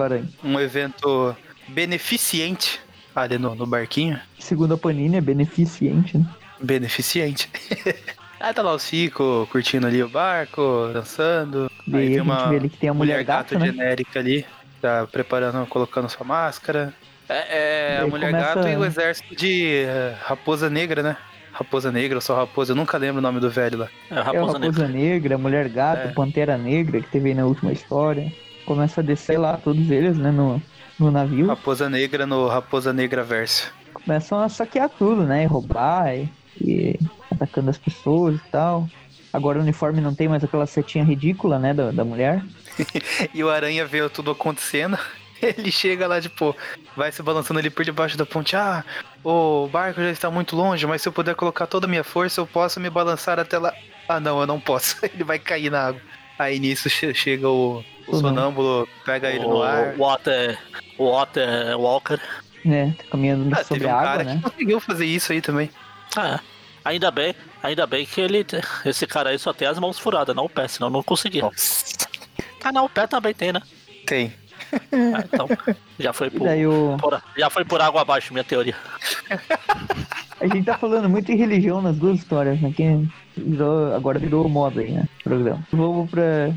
um 0.43 0.59
evento 0.59 1.35
beneficente 1.67 2.79
ali 3.15 3.37
no, 3.37 3.55
no 3.55 3.65
barquinho. 3.65 4.19
Segundo 4.39 4.73
a 4.73 4.77
Panini, 4.77 5.17
é 5.17 5.21
beneficente, 5.21 6.17
né? 6.17 6.25
Beneficente. 6.61 7.49
Aí 8.39 8.53
tá 8.53 8.61
lá 8.61 8.73
o 8.73 8.79
Cico 8.79 9.47
curtindo 9.51 9.87
ali 9.87 10.03
o 10.03 10.09
barco, 10.09 10.89
dançando. 10.93 11.71
E 11.87 11.95
Aí 11.95 12.01
aí 12.01 12.07
tem 12.09 12.19
a 12.19 12.19
gente 12.19 12.21
uma 12.21 12.49
vê 12.49 12.55
ali 12.57 12.69
que 12.69 12.77
tem 12.77 12.89
a 12.89 12.93
mulher, 12.93 13.13
mulher 13.13 13.23
gato, 13.23 13.53
gato, 13.53 13.59
né? 13.59 13.71
genérica 13.71 14.19
ali, 14.19 14.45
tá 14.81 15.07
preparando, 15.09 15.65
colocando 15.67 16.09
sua 16.09 16.25
máscara. 16.25 16.93
É, 17.29 17.97
é 17.97 17.99
a 18.01 18.07
mulher 18.07 18.31
começa- 18.31 18.55
gato 18.55 18.67
e 18.67 18.75
o 18.75 18.85
exército 18.85 19.35
de 19.35 19.75
eh, 19.85 20.15
raposa 20.23 20.69
negra, 20.69 21.01
né? 21.03 21.17
Raposa 21.51 21.91
negra 21.91 22.17
ou 22.17 22.21
só 22.21 22.35
raposa, 22.35 22.71
eu 22.71 22.75
nunca 22.75 22.97
lembro 22.97 23.19
o 23.19 23.21
nome 23.21 23.39
do 23.39 23.49
velho 23.49 23.77
lá. 23.77 23.87
É 24.09 24.15
a 24.15 24.19
É 24.19 24.21
raposa 24.23 24.59
negra. 24.59 24.67
Raposa 24.81 24.87
Negra, 24.87 25.37
Mulher 25.37 25.69
Gato, 25.69 26.07
É. 26.07 26.11
Pantera 26.11 26.57
Negra, 26.57 26.99
que 26.99 27.07
teve 27.09 27.29
aí 27.29 27.35
na 27.35 27.45
última 27.45 27.71
história. 27.71 28.31
Começa 28.65 29.01
a 29.01 29.03
descer 29.03 29.37
lá, 29.37 29.55
todos 29.57 29.89
eles, 29.91 30.17
né, 30.17 30.31
no, 30.31 30.61
no 30.99 31.11
navio. 31.11 31.47
Raposa 31.47 31.89
negra 31.89 32.25
no 32.25 32.47
Raposa 32.47 32.91
Negra 32.91 33.23
Verso. 33.23 33.71
Começam 33.93 34.39
a 34.39 34.49
saquear 34.49 34.89
tudo, 34.89 35.23
né? 35.23 35.43
E 35.43 35.45
roubar 35.45 36.15
e, 36.15 36.27
e 36.59 36.99
atacando 37.31 37.69
as 37.69 37.77
pessoas 37.77 38.35
e 38.35 38.49
tal. 38.51 38.87
Agora 39.31 39.59
o 39.59 39.61
uniforme 39.61 40.01
não 40.01 40.13
tem 40.15 40.27
mais 40.27 40.43
aquela 40.43 40.65
setinha 40.65 41.03
ridícula, 41.03 41.59
né, 41.59 41.73
da, 41.73 41.91
da 41.91 42.03
mulher. 42.03 42.43
E 43.33 43.43
o 43.43 43.49
Aranha 43.49 43.85
vê 43.85 44.07
tudo 44.09 44.31
acontecendo. 44.31 44.97
Ele 45.57 45.71
chega 45.71 46.07
lá, 46.07 46.21
tipo, 46.21 46.55
vai 46.95 47.11
se 47.11 47.21
balançando 47.21 47.59
ali 47.59 47.69
por 47.69 47.83
debaixo 47.85 48.17
da 48.17 48.25
ponte. 48.25 48.55
Ah, 48.55 48.83
o 49.23 49.67
barco 49.67 50.01
já 50.01 50.09
está 50.11 50.31
muito 50.31 50.55
longe, 50.55 50.85
mas 50.87 51.01
se 51.01 51.07
eu 51.07 51.13
puder 51.13 51.35
colocar 51.35 51.67
toda 51.67 51.85
a 51.85 51.89
minha 51.89 52.03
força, 52.03 52.39
eu 52.41 52.47
posso 52.47 52.79
me 52.79 52.89
balançar 52.89 53.39
até 53.39 53.57
lá. 53.57 53.73
Ah, 54.07 54.19
não, 54.19 54.39
eu 54.41 54.47
não 54.47 54.59
posso. 54.59 54.97
Ele 55.13 55.23
vai 55.23 55.39
cair 55.39 55.69
na 55.71 55.87
água. 55.87 56.01
Aí 56.39 56.59
nisso 56.59 56.89
che- 56.89 57.13
chega 57.13 57.47
o, 57.47 57.83
o 58.07 58.11
não. 58.11 58.19
sonâmbulo, 58.19 58.87
pega 59.05 59.29
ele 59.29 59.45
no 59.45 59.61
ar. 59.61 59.93
O 59.95 59.99
Water, 59.99 60.57
o 60.97 61.11
Water 61.11 61.77
Walker. 61.79 62.19
né? 62.65 62.93
Tá 62.97 63.03
caminhando 63.11 63.53
Ah, 63.53 63.63
sobre 63.63 63.81
teve 63.83 63.85
um 63.93 63.95
a 63.97 64.01
cara 64.01 64.11
água, 64.21 64.23
né? 64.23 64.35
que 64.43 64.49
conseguiu 64.49 64.79
fazer 64.79 65.05
isso 65.05 65.31
aí 65.31 65.41
também. 65.41 65.69
Ah, 66.17 66.39
ainda 66.83 67.11
bem, 67.11 67.35
ainda 67.61 67.85
bem 67.85 68.03
que 68.05 68.19
ele, 68.19 68.45
esse 68.83 69.05
cara 69.05 69.29
aí 69.29 69.37
só 69.39 69.53
tem 69.53 69.67
as 69.67 69.77
mãos 69.77 69.99
furadas, 69.99 70.35
não 70.35 70.45
o 70.45 70.49
pé, 70.49 70.67
senão 70.67 70.89
não 70.89 71.03
conseguia. 71.03 71.47
Ah, 72.63 72.71
não, 72.71 72.85
o 72.85 72.89
pé 72.89 73.05
também 73.05 73.33
tem, 73.33 73.53
né? 73.53 73.61
Tem. 74.07 74.33
Ah, 74.91 75.23
então, 75.31 75.47
já 75.99 76.13
foi 76.13 76.29
por, 76.29 76.41
daí 76.43 76.65
o... 76.67 76.97
por- 76.99 77.21
já 77.37 77.49
foi 77.49 77.63
por 77.65 77.81
água 77.81 78.01
abaixo, 78.01 78.33
minha 78.33 78.43
teoria. 78.43 78.75
A 80.39 80.47
gente 80.47 80.65
tá 80.65 80.77
falando 80.77 81.09
muito 81.09 81.31
em 81.31 81.35
religião 81.37 81.81
nas 81.81 81.97
duas 81.97 82.17
histórias, 82.19 82.59
né? 82.59 82.71
Que 82.75 83.07
virou, 83.37 83.93
agora 83.95 84.19
virou 84.19 84.47
moda 84.49 84.81
aí, 84.81 84.91
né? 84.91 85.07
Programa. 85.23 85.63
Vamos 85.71 86.09
pra, 86.09 86.51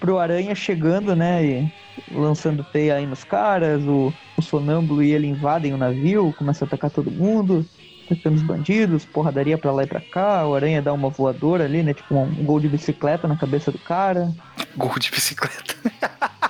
pro 0.00 0.18
Aranha 0.18 0.54
chegando, 0.54 1.14
né? 1.14 1.44
E 1.44 1.72
lançando 2.10 2.64
teia 2.64 2.96
aí 2.96 3.06
nos 3.06 3.22
caras. 3.24 3.82
O, 3.84 4.12
o 4.36 4.42
Sonâmbulo 4.42 5.02
e 5.02 5.12
ele 5.12 5.28
invadem 5.28 5.72
o 5.72 5.78
navio, 5.78 6.34
começa 6.36 6.64
a 6.64 6.66
atacar 6.66 6.90
todo 6.90 7.10
mundo. 7.10 7.64
Atacando 8.06 8.36
os 8.36 8.42
bandidos, 8.42 9.04
porradaria 9.04 9.56
pra 9.56 9.70
lá 9.70 9.84
e 9.84 9.86
pra 9.86 10.00
cá. 10.00 10.44
O 10.46 10.54
Aranha 10.56 10.82
dá 10.82 10.92
uma 10.92 11.08
voadora 11.08 11.64
ali, 11.64 11.82
né? 11.84 11.94
Tipo 11.94 12.16
um 12.16 12.44
gol 12.44 12.58
de 12.58 12.68
bicicleta 12.68 13.28
na 13.28 13.36
cabeça 13.36 13.70
do 13.70 13.78
cara. 13.78 14.32
Gol 14.76 14.98
de 14.98 15.10
bicicleta. 15.10 15.76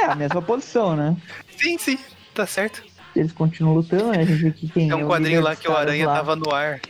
É 0.00 0.04
a 0.06 0.14
mesma 0.14 0.40
posição, 0.42 0.94
né? 0.96 1.16
Sim, 1.56 1.76
sim, 1.78 1.98
tá 2.34 2.46
certo. 2.46 2.82
Eles 3.16 3.32
continuam 3.32 3.74
lutando, 3.76 4.08
né? 4.12 4.18
A 4.18 4.24
gente 4.24 4.42
vê 4.42 4.50
que 4.52 4.68
quem 4.68 4.88
É 4.88 4.92
é 4.92 4.96
um 4.96 5.04
o 5.04 5.08
quadrinho 5.08 5.40
lá 5.40 5.56
que 5.56 5.68
o 5.68 5.76
Aranha 5.76 6.06
lá. 6.06 6.14
tava 6.16 6.36
no 6.36 6.52
ar. 6.54 6.80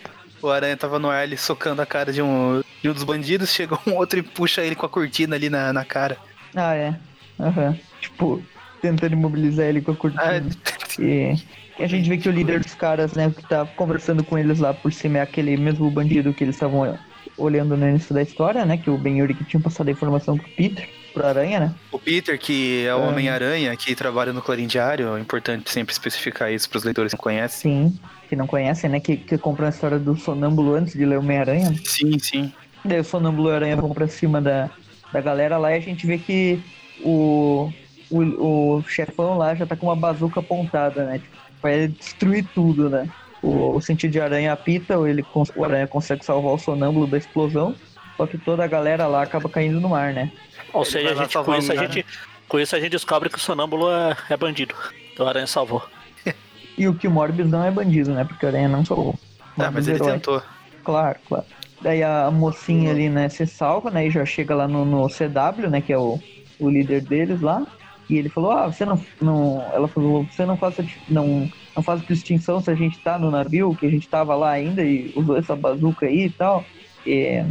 O 0.42 0.48
Aranha 0.48 0.76
tava 0.76 0.98
no 0.98 1.08
ar, 1.10 1.24
ele 1.24 1.36
socando 1.36 1.80
a 1.82 1.86
cara 1.86 2.12
de 2.12 2.20
um, 2.22 2.62
de 2.82 2.88
um 2.88 2.92
dos 2.92 3.02
bandidos, 3.04 3.52
chega 3.52 3.78
um 3.86 3.94
outro 3.96 4.18
e 4.18 4.22
puxa 4.22 4.62
ele 4.62 4.74
com 4.74 4.86
a 4.86 4.88
cortina 4.88 5.34
ali 5.36 5.48
na, 5.50 5.72
na 5.72 5.84
cara. 5.84 6.16
Ah, 6.54 6.74
é. 6.74 6.94
Aham. 7.40 7.76
Tipo, 8.00 8.42
tentando 8.82 9.12
imobilizar 9.14 9.66
ele 9.66 9.80
com 9.80 9.92
a 9.92 9.96
cortina. 9.96 10.22
Ah, 10.24 11.00
E, 11.02 11.34
e 11.78 11.82
a 11.84 11.86
gente 11.86 12.08
vê 12.08 12.18
que 12.18 12.28
o 12.28 12.32
líder 12.32 12.60
dos 12.60 12.74
caras, 12.74 13.14
né, 13.14 13.32
que 13.34 13.42
tá 13.48 13.64
conversando 13.64 14.22
com 14.22 14.36
eles 14.38 14.58
lá 14.58 14.74
por 14.74 14.92
cima 14.92 15.18
é 15.18 15.22
aquele 15.22 15.56
mesmo 15.56 15.90
bandido 15.90 16.32
que 16.34 16.44
eles 16.44 16.56
estavam 16.56 16.98
olhando 17.36 17.76
no 17.76 17.88
início 17.88 18.14
da 18.14 18.22
história, 18.22 18.64
né? 18.64 18.76
Que 18.76 18.90
o 18.90 18.98
Ben 18.98 19.18
Yuri 19.18 19.34
que 19.34 19.44
tinha 19.44 19.60
passado 19.60 19.88
a 19.88 19.92
informação 19.92 20.36
pro 20.36 20.48
Peter, 20.50 20.88
pro 21.12 21.26
Aranha, 21.26 21.60
né? 21.60 21.74
o 21.92 21.98
Peter, 21.98 22.38
que 22.38 22.84
é 22.86 22.94
o 22.94 22.98
Ah. 23.02 23.08
Homem-Aranha, 23.08 23.74
que 23.76 23.94
trabalha 23.94 24.32
no 24.32 24.40
Clarim 24.42 24.66
Diário, 24.66 25.16
é 25.16 25.20
importante 25.20 25.70
sempre 25.70 25.92
especificar 25.92 26.52
isso 26.52 26.68
pros 26.68 26.84
leitores 26.84 27.12
que 27.12 27.16
não 27.18 27.22
conhecem. 27.22 27.88
Sim. 27.90 27.98
Que 28.28 28.36
não 28.36 28.46
conhecem, 28.46 28.90
né? 28.90 29.00
Que, 29.00 29.16
que 29.16 29.38
compram 29.38 29.66
a 29.66 29.70
história 29.70 29.98
do 29.98 30.14
Sonâmbulo 30.16 30.74
antes 30.74 30.92
de 30.94 31.04
ler 31.04 31.16
o 31.16 31.20
Homem-Aranha. 31.20 31.74
Sim, 31.84 32.18
sim. 32.18 32.52
Daí 32.84 33.00
o 33.00 33.04
Sonâmbulo 33.04 33.48
e 33.48 33.52
o 33.52 33.54
Aranha 33.54 33.76
vão 33.76 33.90
pra 33.94 34.06
cima 34.06 34.40
da, 34.40 34.70
da 35.12 35.20
galera 35.20 35.56
lá 35.58 35.72
e 35.72 35.76
a 35.76 35.80
gente 35.80 36.06
vê 36.06 36.18
que 36.18 36.60
o, 37.02 37.72
o, 38.10 38.76
o 38.78 38.82
chefão 38.86 39.38
lá 39.38 39.54
já 39.54 39.66
tá 39.66 39.74
com 39.76 39.86
uma 39.86 39.96
bazuca 39.96 40.40
apontada, 40.40 41.04
né? 41.04 41.18
Tipo, 41.18 41.36
vai 41.62 41.88
destruir 41.88 42.46
tudo, 42.54 42.88
né? 42.90 43.08
O, 43.42 43.76
o 43.76 43.80
sentido 43.80 44.10
de 44.12 44.20
aranha 44.20 44.52
apita, 44.52 44.98
ou 44.98 45.06
ele, 45.06 45.24
o 45.56 45.64
aranha 45.64 45.86
consegue 45.86 46.24
salvar 46.24 46.52
o 46.52 46.58
sonâmbulo 46.58 47.06
da 47.06 47.16
explosão, 47.16 47.74
só 48.18 48.26
que 48.26 48.36
toda 48.36 48.64
a 48.64 48.66
galera 48.66 49.06
lá 49.06 49.22
acaba 49.22 49.48
caindo 49.48 49.80
no 49.80 49.90
mar, 49.90 50.12
né? 50.12 50.32
Ou 50.72 50.82
Ele 50.82 50.90
seja, 50.90 51.12
a 51.12 51.14
gente, 51.14 51.38
com, 51.38 51.54
isso 51.54 51.72
a 51.72 51.76
gente, 51.76 52.06
com 52.48 52.58
isso 52.58 52.74
a 52.76 52.80
gente 52.80 52.90
descobre 52.90 53.30
que 53.30 53.36
o 53.36 53.40
sonâmbulo 53.40 53.88
é, 53.88 54.16
é 54.28 54.36
bandido. 54.36 54.74
Então 55.12 55.24
o 55.24 55.28
Aranha 55.28 55.46
salvou. 55.46 55.86
E 56.76 56.86
o 56.86 56.94
que 56.94 57.08
o 57.08 57.10
Morbius 57.10 57.50
não 57.50 57.64
é 57.64 57.72
bandido, 57.72 58.12
né? 58.12 58.22
Porque 58.22 58.46
o 58.46 58.48
aranha 58.48 58.68
não 58.68 58.84
salvou. 58.84 59.16
Ah, 59.58 59.68
mas 59.70 59.72
Morbius 59.72 59.88
ele 59.88 59.96
herói. 59.96 60.12
tentou. 60.12 60.42
Claro, 60.84 61.18
claro. 61.26 61.44
Daí 61.80 62.04
a 62.04 62.30
mocinha 62.30 62.92
ali, 62.92 63.08
né, 63.08 63.28
se 63.28 63.46
salva, 63.46 63.90
né, 63.90 64.06
e 64.06 64.10
já 64.10 64.24
chega 64.24 64.54
lá 64.54 64.68
no, 64.68 64.84
no 64.84 65.08
CW, 65.08 65.68
né, 65.68 65.80
que 65.80 65.92
é 65.92 65.98
o, 65.98 66.20
o 66.60 66.70
líder 66.70 67.00
deles 67.02 67.40
lá. 67.40 67.66
E 68.08 68.16
ele 68.16 68.28
falou, 68.28 68.52
ah, 68.52 68.66
você 68.66 68.84
não, 68.84 69.00
não... 69.20 69.60
Ela 69.72 69.88
falou, 69.88 70.24
você 70.24 70.46
não 70.46 70.56
faça, 70.56 70.84
não, 71.08 71.50
não 71.74 71.82
faça 71.82 72.04
distinção 72.06 72.60
se 72.60 72.70
a 72.70 72.76
gente 72.76 72.98
tá 73.00 73.18
no 73.18 73.30
navio, 73.30 73.74
que 73.74 73.86
a 73.86 73.90
gente 73.90 74.08
tava 74.08 74.36
lá 74.36 74.50
ainda 74.50 74.84
e 74.84 75.12
usou 75.16 75.36
essa 75.36 75.56
bazuca 75.56 76.06
aí 76.06 76.26
e 76.26 76.30
tal. 76.30 76.64
E 77.04 77.42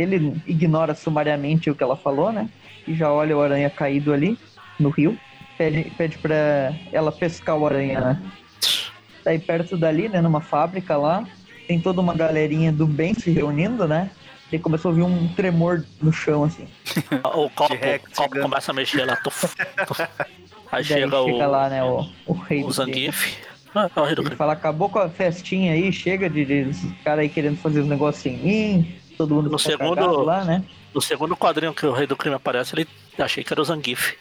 ele 0.00 0.40
ignora 0.46 0.94
sumariamente 0.94 1.70
o 1.70 1.74
que 1.74 1.82
ela 1.82 1.96
falou, 1.96 2.32
né, 2.32 2.48
e 2.86 2.94
já 2.94 3.10
olha 3.12 3.36
o 3.36 3.40
aranha 3.42 3.70
caído 3.70 4.12
ali 4.12 4.38
no 4.78 4.90
rio. 4.90 5.18
Pede, 5.58 5.90
pede 5.96 6.18
pra 6.18 6.74
ela 6.92 7.10
pescar 7.10 7.56
o 7.56 7.66
aranha, 7.66 8.00
né. 8.00 8.22
Daí 9.24 9.38
perto 9.38 9.76
dali, 9.76 10.08
né, 10.08 10.20
numa 10.20 10.40
fábrica 10.40 10.96
lá, 10.96 11.26
tem 11.66 11.80
toda 11.80 12.00
uma 12.00 12.14
galerinha 12.14 12.70
do 12.70 12.86
bem 12.86 13.14
se 13.14 13.30
reunindo, 13.30 13.88
né? 13.88 14.10
E 14.52 14.58
começou 14.58 14.90
a 14.90 14.92
ouvir 14.92 15.02
um 15.02 15.26
tremor 15.34 15.84
no 16.00 16.12
chão, 16.12 16.44
assim. 16.44 16.68
O 17.34 17.50
copo, 17.50 17.74
copo 18.14 18.14
chegando. 18.14 18.42
começa 18.42 18.70
a 18.70 18.74
mexer 18.74 19.04
lá. 19.04 19.16
tuf, 19.16 19.48
tuf. 19.86 20.06
Aí 20.70 20.84
chega, 20.84 21.20
o, 21.20 21.36
lá, 21.36 21.68
né, 21.68 21.82
o, 21.82 22.06
o 22.26 22.32
rei 22.34 22.62
o 22.62 22.66
do. 22.68 22.72
Zangief. 22.72 23.36
Ah, 23.74 23.90
é 23.94 24.00
o 24.00 24.04
rei 24.04 24.14
do 24.14 24.22
Ele 24.22 24.26
crime. 24.26 24.36
fala, 24.36 24.52
acabou 24.52 24.88
com 24.88 24.98
a 25.00 25.08
festinha 25.08 25.72
aí, 25.72 25.92
chega 25.92 26.30
de, 26.30 26.44
de 26.44 26.70
esses 26.70 26.92
caras 27.02 27.20
aí 27.20 27.28
querendo 27.28 27.56
fazer 27.58 27.80
os 27.80 27.88
negócios 27.88 28.22
sem 28.22 28.36
mim. 28.36 28.94
Todo 29.16 29.34
mundo 29.34 29.50
No 29.50 29.58
segundo- 29.58 29.94
cagado 29.96 30.22
lá, 30.22 30.44
né? 30.44 30.64
No 30.94 31.00
segundo 31.00 31.36
quadrinho 31.36 31.74
que 31.74 31.86
o 31.86 31.92
rei 31.92 32.06
do 32.06 32.16
crime 32.16 32.36
aparece, 32.36 32.74
ele 32.74 32.86
achei 33.18 33.42
que 33.44 33.52
era 33.52 33.60
o 33.60 33.64
Zangief. 33.64 34.14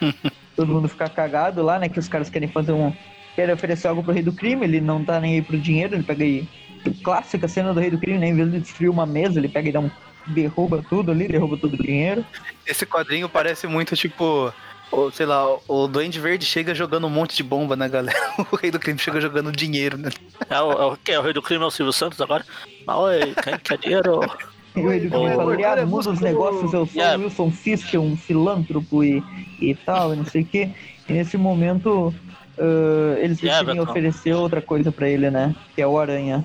Todo 0.56 0.72
mundo 0.72 0.88
fica 0.88 1.08
cagado 1.08 1.62
lá, 1.62 1.78
né? 1.78 1.88
Que 1.88 1.98
os 1.98 2.08
caras 2.08 2.28
querem 2.30 2.48
fazer 2.48 2.72
um... 2.72 2.92
Querem 3.34 3.54
oferecer 3.54 3.88
algo 3.88 4.02
pro 4.02 4.12
rei 4.12 4.22
do 4.22 4.32
crime, 4.32 4.64
ele 4.64 4.80
não 4.80 5.04
tá 5.04 5.20
nem 5.20 5.34
aí 5.34 5.42
pro 5.42 5.58
dinheiro, 5.58 5.94
ele 5.94 6.02
pega 6.02 6.24
aí... 6.24 6.48
Clássica 7.02 7.48
cena 7.48 7.74
do 7.74 7.80
rei 7.80 7.90
do 7.90 7.98
crime, 7.98 8.18
né? 8.18 8.28
Em 8.28 8.34
vez 8.34 8.50
de 8.50 8.60
destruir 8.60 8.88
uma 8.88 9.04
mesa, 9.04 9.38
ele 9.38 9.48
pega 9.48 9.68
e 9.68 9.72
dá 9.72 9.80
um... 9.80 9.90
Derruba 10.28 10.84
tudo 10.88 11.12
ali, 11.12 11.28
derruba 11.28 11.56
todo 11.56 11.74
o 11.74 11.82
dinheiro. 11.82 12.24
Esse 12.66 12.84
quadrinho 12.84 13.28
parece 13.28 13.68
muito 13.68 13.94
tipo. 13.94 14.52
O- 14.90 15.10
sei 15.10 15.26
lá, 15.26 15.44
o 15.68 15.86
Duende 15.86 16.20
Verde 16.20 16.44
chega 16.46 16.74
jogando 16.74 17.06
um 17.06 17.10
monte 17.10 17.36
de 17.36 17.42
bomba 17.42 17.74
na 17.76 17.88
galera. 17.88 18.16
O 18.52 18.56
Rei 18.56 18.70
do 18.70 18.78
Crime 18.78 18.98
chega 18.98 19.20
jogando 19.20 19.50
dinheiro, 19.52 19.96
né? 19.98 20.10
É 20.48 20.60
o, 20.60 20.72
é 20.72 20.84
o, 20.86 20.96
quem 20.96 21.14
é 21.14 21.18
o 21.18 21.22
rei 21.22 21.32
do 21.32 21.42
crime? 21.42 21.64
É 21.64 21.66
o 21.66 21.70
Silvio 21.70 21.92
Santos 21.92 22.20
agora? 22.20 22.44
Mas, 22.86 22.96
oi, 22.96 23.34
quem 23.42 23.58
quer 23.58 23.78
dinheiro? 23.78 24.20
E 24.76 24.80
o 24.80 24.88
rei 24.90 25.00
do 25.00 25.08
crime 25.10 25.24
oi, 25.36 25.64
ah, 25.64 25.86
muda 25.86 26.10
os 26.10 26.20
negócios, 26.20 26.72
eu 26.72 26.86
sou 26.86 26.94
Yeah. 26.94 27.18
o 27.18 27.24
Wilson 27.24 27.50
Fisk, 27.50 27.94
um 27.94 28.16
filântropo 28.16 29.02
e, 29.02 29.22
e 29.60 29.74
tal, 29.74 30.12
e 30.12 30.16
não 30.16 30.24
sei 30.26 30.42
o 30.42 30.46
quê. 30.46 30.70
E 31.08 31.12
nesse 31.14 31.36
momento, 31.36 32.14
ah, 32.58 33.16
eles 33.18 33.40
Yeah, 33.40 33.62
decidem 33.62 33.76
Betão. 33.80 33.90
oferecer 33.90 34.34
outra 34.34 34.60
coisa 34.60 34.92
pra 34.92 35.08
ele, 35.08 35.30
né? 35.30 35.54
Que 35.74 35.80
é 35.82 35.86
o 35.86 35.98
Aranha. 35.98 36.44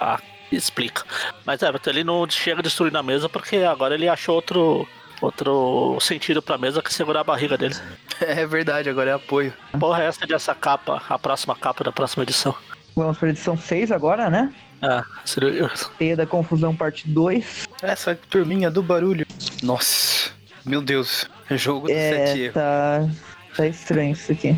Ah, 0.00 0.20
explica. 0.50 1.04
Mas 1.44 1.62
é, 1.62 1.70
ele 1.86 2.04
não 2.04 2.28
chega 2.28 2.60
a 2.60 2.62
destruir 2.62 2.92
na 2.92 3.02
mesa 3.02 3.28
porque 3.28 3.56
agora 3.58 3.94
ele 3.94 4.08
achou 4.08 4.34
outro, 4.34 4.86
outro 5.20 5.98
sentido 6.00 6.40
pra 6.42 6.58
mesa 6.58 6.82
que 6.82 6.92
segurar 6.92 7.20
a 7.20 7.24
barriga 7.24 7.56
dele. 7.56 7.74
É 8.18 8.46
verdade, 8.46 8.88
agora 8.88 9.10
é 9.10 9.12
apoio. 9.12 9.52
Porra, 9.78 10.02
essa 10.04 10.26
dessa 10.26 10.54
capa, 10.54 11.02
a 11.06 11.18
próxima 11.18 11.54
capa 11.54 11.84
da 11.84 11.92
próxima 11.92 12.22
edição. 12.22 12.54
Vamos 12.94 13.18
pra 13.18 13.28
edição 13.28 13.58
6 13.58 13.92
agora, 13.92 14.30
né? 14.30 14.50
Ah, 14.80 15.04
seria- 15.22 15.70
Teia 15.98 16.16
da 16.16 16.24
Confusão, 16.26 16.74
parte 16.74 17.06
2. 17.06 17.66
Essa 17.82 18.14
turminha 18.30 18.70
do 18.70 18.82
barulho. 18.82 19.26
Nossa, 19.62 20.30
meu 20.64 20.80
Deus. 20.80 21.28
Jogo 21.50 21.88
do 21.88 21.92
sete 21.92 22.40
É, 22.40 22.42
erros. 22.44 22.54
tá, 22.54 23.08
tá 23.54 23.66
estranho 23.66 24.12
isso 24.12 24.32
aqui. 24.32 24.56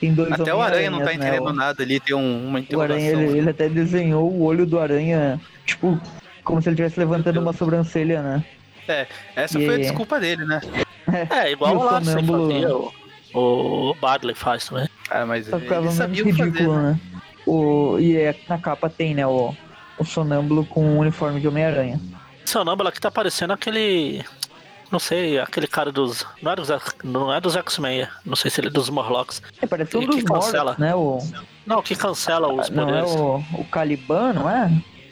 Tem 0.00 0.14
dois 0.14 0.30
Até 0.32 0.54
o 0.54 0.60
Aranha 0.60 0.90
não 0.92 0.98
tá 1.00 1.04
Homem-Aranhas, 1.06 1.32
né? 1.32 1.36
entendendo 1.38 1.52
nada 1.56 1.82
ali, 1.82 1.98
tem 1.98 2.14
um- 2.14 2.46
uma 2.46 2.60
O 2.72 2.80
Aranha, 2.80 3.00
interrogação. 3.10 3.22
ele, 3.30 3.38
ele 3.38 3.50
até 3.50 3.68
desenhou 3.68 4.30
o 4.30 4.42
olho 4.44 4.64
do 4.64 4.78
Aranha, 4.78 5.40
tipo, 5.66 6.00
como 6.44 6.62
se 6.62 6.68
ele 6.68 6.74
estivesse 6.74 7.00
levantando 7.00 7.40
uma 7.40 7.52
sobrancelha, 7.52 8.22
né? 8.22 8.44
É, 8.88 9.06
essa 9.36 9.58
E- 9.60 9.66
foi 9.66 9.74
a 9.76 9.78
desculpa 9.78 10.18
dele, 10.20 10.44
né? 10.44 10.60
É, 11.30 11.50
igual 11.50 11.76
o 11.76 11.82
Larsen 11.82 12.24
fazia, 12.24 12.76
o, 12.76 12.92
o 13.34 13.94
Badley 14.00 14.34
faz 14.34 14.66
também. 14.68 14.88
Ah, 15.10 15.26
mas 15.26 15.46
Só 15.46 15.58
ficava 15.58 15.86
ele 15.86 15.92
sabia 15.92 16.22
o 16.22 16.26
que 16.26 16.32
fazer, 16.32 16.44
ridículo, 16.50 16.76
né? 16.82 16.92
né? 16.92 17.22
O, 17.46 17.98
e 17.98 18.16
é, 18.16 18.36
na 18.48 18.58
capa 18.58 18.88
tem, 18.88 19.14
né, 19.14 19.26
o, 19.26 19.52
o 19.98 20.04
sonâmbulo 20.04 20.64
com 20.66 20.84
o 20.84 20.98
uniforme 21.00 21.40
de 21.40 21.48
Homem-Aranha. 21.48 22.00
Sonâmbulo 22.44 22.88
aqui 22.88 23.00
tá 23.00 23.10
parecendo 23.10 23.52
aquele. 23.52 24.24
Não 24.90 24.98
sei, 25.00 25.38
aquele 25.40 25.66
cara 25.66 25.90
dos. 25.90 26.24
Não 26.42 26.52
é 26.52 26.56
dos, 26.56 26.68
não 27.02 27.32
é 27.34 27.40
dos 27.40 27.56
X-Men, 27.56 28.02
é. 28.02 28.08
não 28.24 28.36
sei 28.36 28.50
se 28.50 28.60
ele 28.60 28.68
é 28.68 28.70
dos 28.70 28.88
Morlocks. 28.88 29.42
É, 29.60 29.66
parece 29.66 29.96
um 29.96 30.04
dos 30.04 30.22
cancela. 30.22 30.76
né? 30.78 30.94
O, 30.94 31.18
Não, 31.66 31.82
que 31.82 31.96
cancela 31.96 32.52
os 32.52 32.70
não 32.70 32.88
é 32.94 33.02
o, 33.02 33.42
o 33.54 33.64
Caliban, 33.64 34.32
não 34.32 34.48
é? 34.50 34.70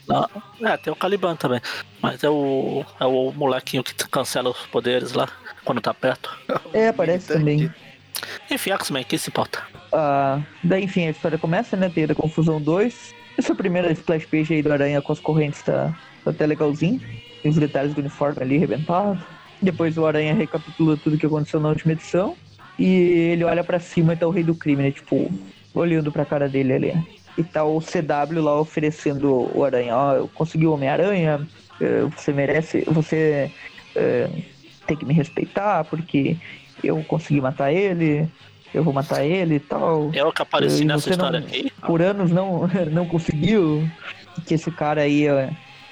Não, 0.08 0.28
é, 0.66 0.76
tem 0.76 0.92
o 0.92 0.96
Caliban 0.96 1.36
também. 1.36 1.60
Mas 2.00 2.24
é 2.24 2.30
o. 2.30 2.84
É 2.98 3.04
o 3.04 3.30
molequinho 3.32 3.84
que 3.84 3.94
cancela 4.08 4.50
os 4.50 4.66
poderes 4.66 5.12
lá 5.12 5.28
quando 5.64 5.80
tá 5.80 5.92
perto. 5.92 6.36
É, 6.72 6.90
parece 6.92 7.36
Militante. 7.36 7.66
também. 7.66 7.88
Enfim, 8.50 8.70
X-Men, 8.72 9.04
quem 9.04 9.18
se 9.18 9.28
importa? 9.28 9.62
Ah, 9.92 10.40
daí, 10.64 10.84
enfim, 10.84 11.06
a 11.06 11.10
história 11.10 11.38
começa, 11.38 11.76
né? 11.76 11.88
Teia 11.88 12.06
da 12.08 12.14
Confusão 12.14 12.60
2. 12.60 13.14
Essa 13.36 13.54
primeira 13.54 13.92
splash 13.92 14.26
page 14.26 14.54
aí 14.54 14.62
do 14.62 14.72
Aranha 14.72 15.00
com 15.00 15.12
as 15.12 15.20
correntes 15.20 15.62
tá, 15.62 15.94
tá 16.24 16.30
até 16.30 16.46
legalzinho. 16.46 17.00
Tem 17.42 17.50
os 17.50 17.56
detalhes 17.56 17.94
do 17.94 18.00
uniforme 18.00 18.42
ali 18.42 18.56
arrebentado. 18.56 19.22
Depois 19.60 19.96
o 19.96 20.06
Aranha 20.06 20.34
recapitula 20.34 20.96
tudo 20.96 21.18
que 21.18 21.26
aconteceu 21.26 21.60
na 21.60 21.68
última 21.68 21.92
edição. 21.92 22.36
E 22.78 22.86
ele 22.86 23.44
olha 23.44 23.62
pra 23.62 23.78
cima 23.78 24.12
e 24.12 24.16
tá 24.16 24.26
o 24.26 24.30
Rei 24.30 24.42
do 24.42 24.54
Crime, 24.54 24.82
né? 24.84 24.90
Tipo, 24.90 25.30
olhando 25.74 26.10
pra 26.10 26.24
cara 26.24 26.48
dele 26.48 26.72
ali. 26.72 27.17
E 27.38 27.44
tá 27.44 27.64
o 27.64 27.80
CW 27.80 28.42
lá 28.42 28.60
oferecendo 28.60 29.48
o 29.56 29.64
Aranha. 29.64 29.96
Ó, 29.96 30.12
eu 30.14 30.28
consegui 30.34 30.66
o 30.66 30.72
Homem-Aranha. 30.74 31.40
eh, 31.80 32.02
Você 32.16 32.32
merece. 32.32 32.82
Você 32.88 33.50
eh, 33.94 34.28
tem 34.86 34.96
que 34.96 35.04
me 35.06 35.14
respeitar 35.14 35.84
porque 35.84 36.36
eu 36.82 37.02
consegui 37.04 37.40
matar 37.40 37.72
ele. 37.72 38.28
Eu 38.74 38.82
vou 38.84 38.92
matar 38.92 39.24
ele 39.24 39.54
e 39.54 39.60
tal 39.60 40.10
Eu 40.12 40.30
que 40.30 40.42
apareci 40.42 40.82
E 40.82 40.84
nessa 40.84 41.00
você 41.04 41.16
não- 41.16 41.26
história 41.26 41.38
aqui. 41.38 41.72
por 41.86 42.02
anos 42.02 42.30
não, 42.30 42.68
não 42.92 43.06
conseguiu 43.06 43.88
que 44.46 44.54
esse 44.54 44.70
cara 44.70 45.00
aí, 45.02 45.24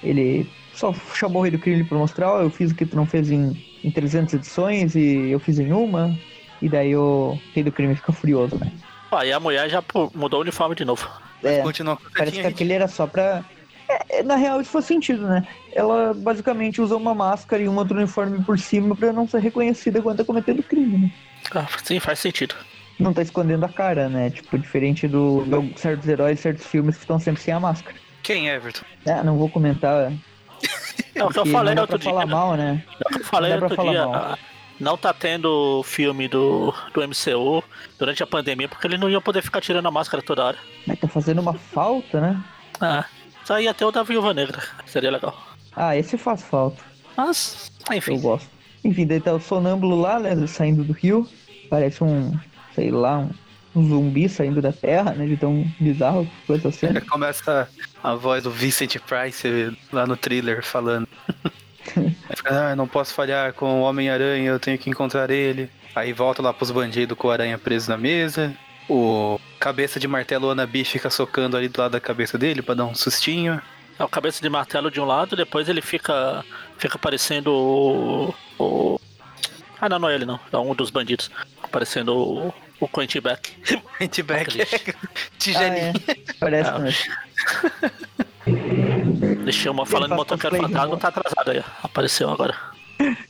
ele 0.03 0.47
só 0.75 0.93
chamou 1.15 1.41
o 1.41 1.43
Rei 1.43 1.51
do 1.53 1.59
Crime 1.59 1.85
pra 1.85 1.97
mostrar, 1.97 2.31
ó, 2.35 2.43
eu 2.43 2.51
fiz 2.51 2.71
o 2.73 2.75
que 2.75 2.85
tu 2.85 2.95
não 2.95 3.07
fez 3.07 3.31
em, 3.31 3.57
em 3.83 3.91
300 3.91 4.35
edições 4.35 4.95
e 4.95 5.31
eu 5.31 5.41
fiz 5.41 5.59
em 5.59 5.73
uma. 5.73 6.15
E 6.61 6.69
daí 6.69 6.95
o 6.97 7.39
Rei 7.55 7.65
do 7.65 7.73
Crime 7.73 7.95
fica 7.97 8.13
furioso, 8.13 8.57
né? 8.59 8.71
Aí 9.11 9.33
a 9.33 9.41
mulher 9.41 9.69
já 9.71 9.83
mudou 10.15 10.41
o 10.41 10.43
uniforme 10.43 10.75
de 10.75 10.85
novo. 10.85 11.09
É, 11.49 11.63
Continua 11.63 11.99
parece 12.17 12.41
que 12.41 12.47
aquele 12.47 12.73
era 12.73 12.89
só 12.89 13.07
pra. 13.07 13.45
É, 13.89 14.19
é, 14.19 14.23
na 14.23 14.35
real, 14.37 14.61
isso 14.61 14.71
faz 14.71 14.85
sentido, 14.85 15.27
né? 15.27 15.47
Ela 15.73 16.13
basicamente 16.15 16.81
usa 16.81 16.97
uma 16.97 17.15
máscara 17.15 17.63
e 17.63 17.69
um 17.69 17.77
outro 17.77 17.97
uniforme 17.97 18.43
por 18.43 18.59
cima 18.59 18.97
pra 18.97 19.13
não 19.13 19.29
ser 19.29 19.41
reconhecida 19.41 20.03
quando 20.03 20.19
tá 20.19 20.25
cometendo 20.25 20.63
crime, 20.63 20.99
né? 20.99 21.13
Ah, 21.55 21.67
sim, 21.85 22.01
faz 22.01 22.19
sentido. 22.19 22.55
Não 22.99 23.13
tá 23.13 23.23
escondendo 23.23 23.65
a 23.65 23.69
cara, 23.69 24.09
né? 24.09 24.31
Tipo, 24.31 24.59
diferente 24.59 25.07
do, 25.07 25.45
de 25.45 25.79
certos 25.81 26.09
heróis, 26.09 26.41
certos 26.41 26.67
filmes 26.67 26.97
que 26.97 27.03
estão 27.03 27.19
sempre 27.21 27.41
sem 27.43 27.53
a 27.55 27.61
máscara. 27.61 27.97
Quem, 28.23 28.49
Everton? 28.49 28.85
Ah, 29.07 29.23
não 29.23 29.37
vou 29.37 29.49
comentar. 29.49 30.13
É 31.15 31.25
o 31.25 31.31
que 31.31 31.39
eu 31.39 31.47
falei 31.47 31.75
não 31.75 31.83
outro 31.85 31.99
dia. 31.99 32.11
falar 32.11 32.27
mal, 32.27 32.57
né? 32.59 32.83
É 33.11 33.19
eu 33.19 33.25
falei 33.25 33.53
Não 33.53 33.61
dá 33.61 33.67
pra 33.67 33.75
outro 33.75 33.77
falar 33.77 33.93
dia. 33.93 34.07
mal. 34.07 34.39
Não 34.79 34.97
tá 34.97 35.13
tendo 35.13 35.83
filme 35.85 36.29
do, 36.29 36.73
do 36.93 37.01
MCU 37.09 37.65
durante 37.99 38.23
a 38.23 38.27
pandemia, 38.27 38.69
porque 38.69 38.87
ele 38.87 38.99
não 38.99 39.09
ia 39.09 39.21
poder 39.21 39.43
ficar 39.43 39.61
tirando 39.61 39.87
a 39.87 39.91
máscara 39.91 40.23
toda 40.23 40.45
hora. 40.45 40.59
Mas 40.87 40.99
tá 40.99 41.09
fazendo 41.09 41.41
uma 41.41 41.55
falta, 41.55 42.21
né? 42.21 42.45
Ah, 42.81 43.05
só 43.45 43.59
ia 43.59 43.73
ter 43.73 43.85
o 43.85 43.91
da 43.91 44.03
Viúva 44.03 44.35
Negra. 44.35 44.63
Seria 44.85 45.11
legal. 45.11 45.35
Ah, 45.75 45.97
esse 45.97 46.19
faz 46.19 46.43
falta. 46.43 46.83
Mas, 47.17 47.71
Eu 47.91 47.97
enfim. 47.97 48.21
gosto. 48.21 48.49
Enfim, 48.85 49.07
daí 49.07 49.21
tá 49.21 49.33
o 49.33 49.41
sonâmbulo 49.41 49.99
lá, 50.01 50.19
né? 50.21 50.47
Saindo 50.47 50.85
do 50.85 50.93
rio. 50.93 51.27
Parece 51.71 52.05
um, 52.05 52.39
sei 52.75 52.91
lá, 52.91 53.19
um, 53.19 53.31
um 53.75 53.89
zumbi 53.89 54.29
saindo 54.29 54.61
da 54.61 54.73
terra, 54.73 55.13
né? 55.13 55.27
De 55.27 55.37
tão 55.37 55.67
bizarro 55.81 56.31
essa 56.49 56.71
cena. 56.71 57.01
Começa 57.01 57.69
a 58.03 58.15
voz 58.15 58.45
do 58.45 58.51
Vincent 58.51 58.97
Price 59.01 59.77
lá 59.93 60.07
no 60.07 60.17
thriller 60.17 60.63
falando. 60.63 61.09
Ah, 62.45 62.75
não 62.77 62.87
posso 62.89 63.13
falhar 63.15 63.53
com 63.53 63.81
o 63.81 63.83
Homem-Aranha, 63.85 64.51
eu 64.51 64.61
tenho 64.61 64.79
que 64.79 64.89
encontrar 64.91 65.31
ele. 65.31 65.71
Aí 65.95 66.13
volta 66.13 66.43
lá 66.43 66.53
pros 66.53 66.71
bandidos 66.71 67.17
com 67.17 67.29
o 67.29 67.31
aranha 67.31 67.57
preso 67.59 67.89
na 67.91 67.97
mesa. 67.97 68.55
O 68.89 69.41
cabeça 69.59 69.99
de 69.99 70.07
martelo 70.07 70.51
Anabi 70.51 70.85
fica 70.85 71.11
socando 71.11 71.57
ali 71.57 71.69
do 71.69 71.81
lado 71.81 71.93
da 71.93 72.01
cabeça 72.01 72.37
dele 72.39 72.63
pra 72.63 72.75
dar 72.75 72.85
um 72.85 72.95
sustinho. 72.95 73.61
É 73.99 74.05
o 74.05 74.09
cabeça 74.09 74.43
de 74.43 74.49
martelo 74.49 74.91
de 74.91 75.01
um 75.01 75.05
lado, 75.07 75.35
depois 75.35 75.69
ele 75.69 75.81
fica. 75.81 76.45
Fica 76.79 76.99
parecendo 76.99 77.51
o. 77.51 78.35
o- 78.59 79.01
Ah 79.81 79.89
não, 79.89 79.99
não 79.99 80.09
é 80.11 80.15
ele 80.15 80.27
não. 80.27 80.39
É 80.53 80.57
um 80.59 80.75
dos 80.75 80.91
bandidos. 80.91 81.31
Parecendo 81.73 82.15
o, 82.15 82.55
o 82.79 82.87
Quentin 82.87 83.21
Beck. 83.21 83.53
Hitback. 83.99 84.59
Ah, 84.95 85.39
Tigelinha. 85.39 85.93
é. 86.09 86.17
Parece 86.39 86.71
Ah, 86.71 86.79
mesmo. 86.79 87.15
Deixa 89.45 89.71
uma 89.71 89.87
falando 89.87 90.11
de 90.11 90.17
motoqueiro 90.17 90.57
fantasma, 90.57 90.97
tá 90.97 91.09
atrasado 91.09 91.51
aí. 91.51 91.59
ó. 91.59 91.87
Apareceu 91.87 92.31
agora. 92.31 92.55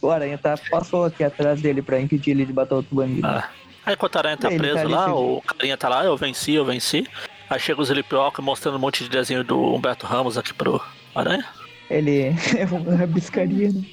O 0.01 0.11
Aranha 0.11 0.39
tá, 0.39 0.57
passou 0.70 1.05
aqui 1.05 1.24
atrás 1.24 1.61
dele 1.61 1.82
pra 1.82 2.01
impedir 2.01 2.30
ele 2.32 2.45
de 2.47 2.53
bater 2.53 2.74
outro 2.74 2.95
bandido. 2.95 3.26
Ah. 3.26 3.49
Aí 3.84 3.95
enquanto 3.95 4.16
a 4.16 4.18
aranha 4.18 4.37
tá 4.37 4.49
Ele 4.49 4.59
preso 4.59 4.76
tá 4.82 4.89
lá, 4.89 5.14
o 5.14 5.41
carinha 5.43 5.76
tá 5.76 5.89
lá, 5.89 6.05
eu 6.05 6.16
venci, 6.16 6.53
eu 6.55 6.64
venci. 6.64 7.07
Aí 7.49 7.61
chega 7.61 7.80
os 7.80 7.89
Sleepwalker 7.89 8.45
mostrando 8.45 8.76
um 8.76 8.80
monte 8.80 9.05
de 9.05 9.11
desenho 9.11 9.45
do 9.45 9.61
Humberto 9.74 10.07
Ramos 10.07 10.37
aqui 10.37 10.53
pro 10.53 10.80
Aranha. 11.14 11.45
Ele 11.89 12.34
é 12.59 12.64
uma 12.70 12.97
rabiscaria, 12.97 13.70
né? 13.70 13.84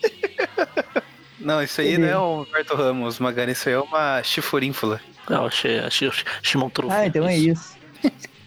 Não, 1.39 1.61
isso 1.61 1.81
aí 1.81 1.89
Ele- 1.89 1.97
não 1.97 2.07
é 2.07 2.17
o 2.17 2.41
Humberto 2.41 2.73
Ramos, 2.75 3.19
Magana, 3.19 3.51
isso 3.51 3.67
aí 3.67 3.75
é 3.75 3.79
uma 3.79 4.23
chifurínfula. 4.23 5.01
Eu 5.29 5.45
achei, 5.45 5.79
achei, 5.79 6.07
achei 6.07 6.61
um. 6.61 6.71
Ah, 6.89 7.05
então 7.05 7.27
é 7.27 7.37
isso. 7.37 7.75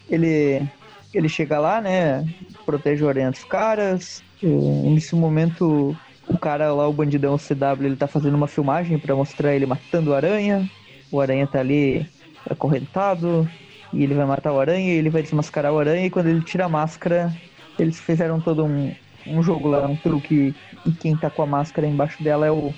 Ele, 0.09 0.67
ele 1.17 1.29
chega 1.29 1.59
lá, 1.59 1.81
né? 1.81 2.25
Protege 2.65 3.03
o 3.03 3.09
aranha 3.09 3.31
dos 3.31 3.43
caras. 3.43 4.23
e, 4.41 4.47
nesse 4.47 5.15
momento, 5.15 5.95
o 6.27 6.37
cara 6.37 6.73
lá, 6.73 6.87
o 6.87 6.93
bandidão 6.93 7.37
CW, 7.37 7.85
ele 7.85 7.95
tá 7.95 8.07
fazendo 8.07 8.35
uma 8.35 8.47
filmagem 8.47 8.97
pra 8.97 9.15
mostrar 9.15 9.55
ele 9.55 9.65
matando 9.65 10.11
o 10.11 10.13
aranha. 10.13 10.69
O 11.11 11.19
aranha 11.19 11.47
tá 11.47 11.59
ali 11.59 12.05
acorrentado. 12.49 13.49
E 13.93 14.03
ele 14.03 14.13
vai 14.13 14.25
matar 14.25 14.51
o 14.51 14.59
aranha 14.59 14.91
ele 14.93 15.09
vai 15.09 15.23
desmascarar 15.23 15.73
o 15.73 15.79
aranha. 15.79 16.05
E 16.05 16.09
quando 16.09 16.27
ele 16.27 16.41
tira 16.41 16.65
a 16.65 16.69
máscara, 16.69 17.33
eles 17.79 17.99
fizeram 17.99 18.39
todo 18.39 18.65
um, 18.65 18.93
um 19.25 19.41
jogo 19.41 19.69
lá, 19.69 19.85
um 19.87 19.95
truque. 19.95 20.53
E 20.85 20.91
quem 20.91 21.15
tá 21.15 21.29
com 21.29 21.41
a 21.41 21.47
máscara 21.47 21.87
embaixo 21.87 22.21
dela 22.21 22.45
é 22.45 22.51
o 22.51 22.73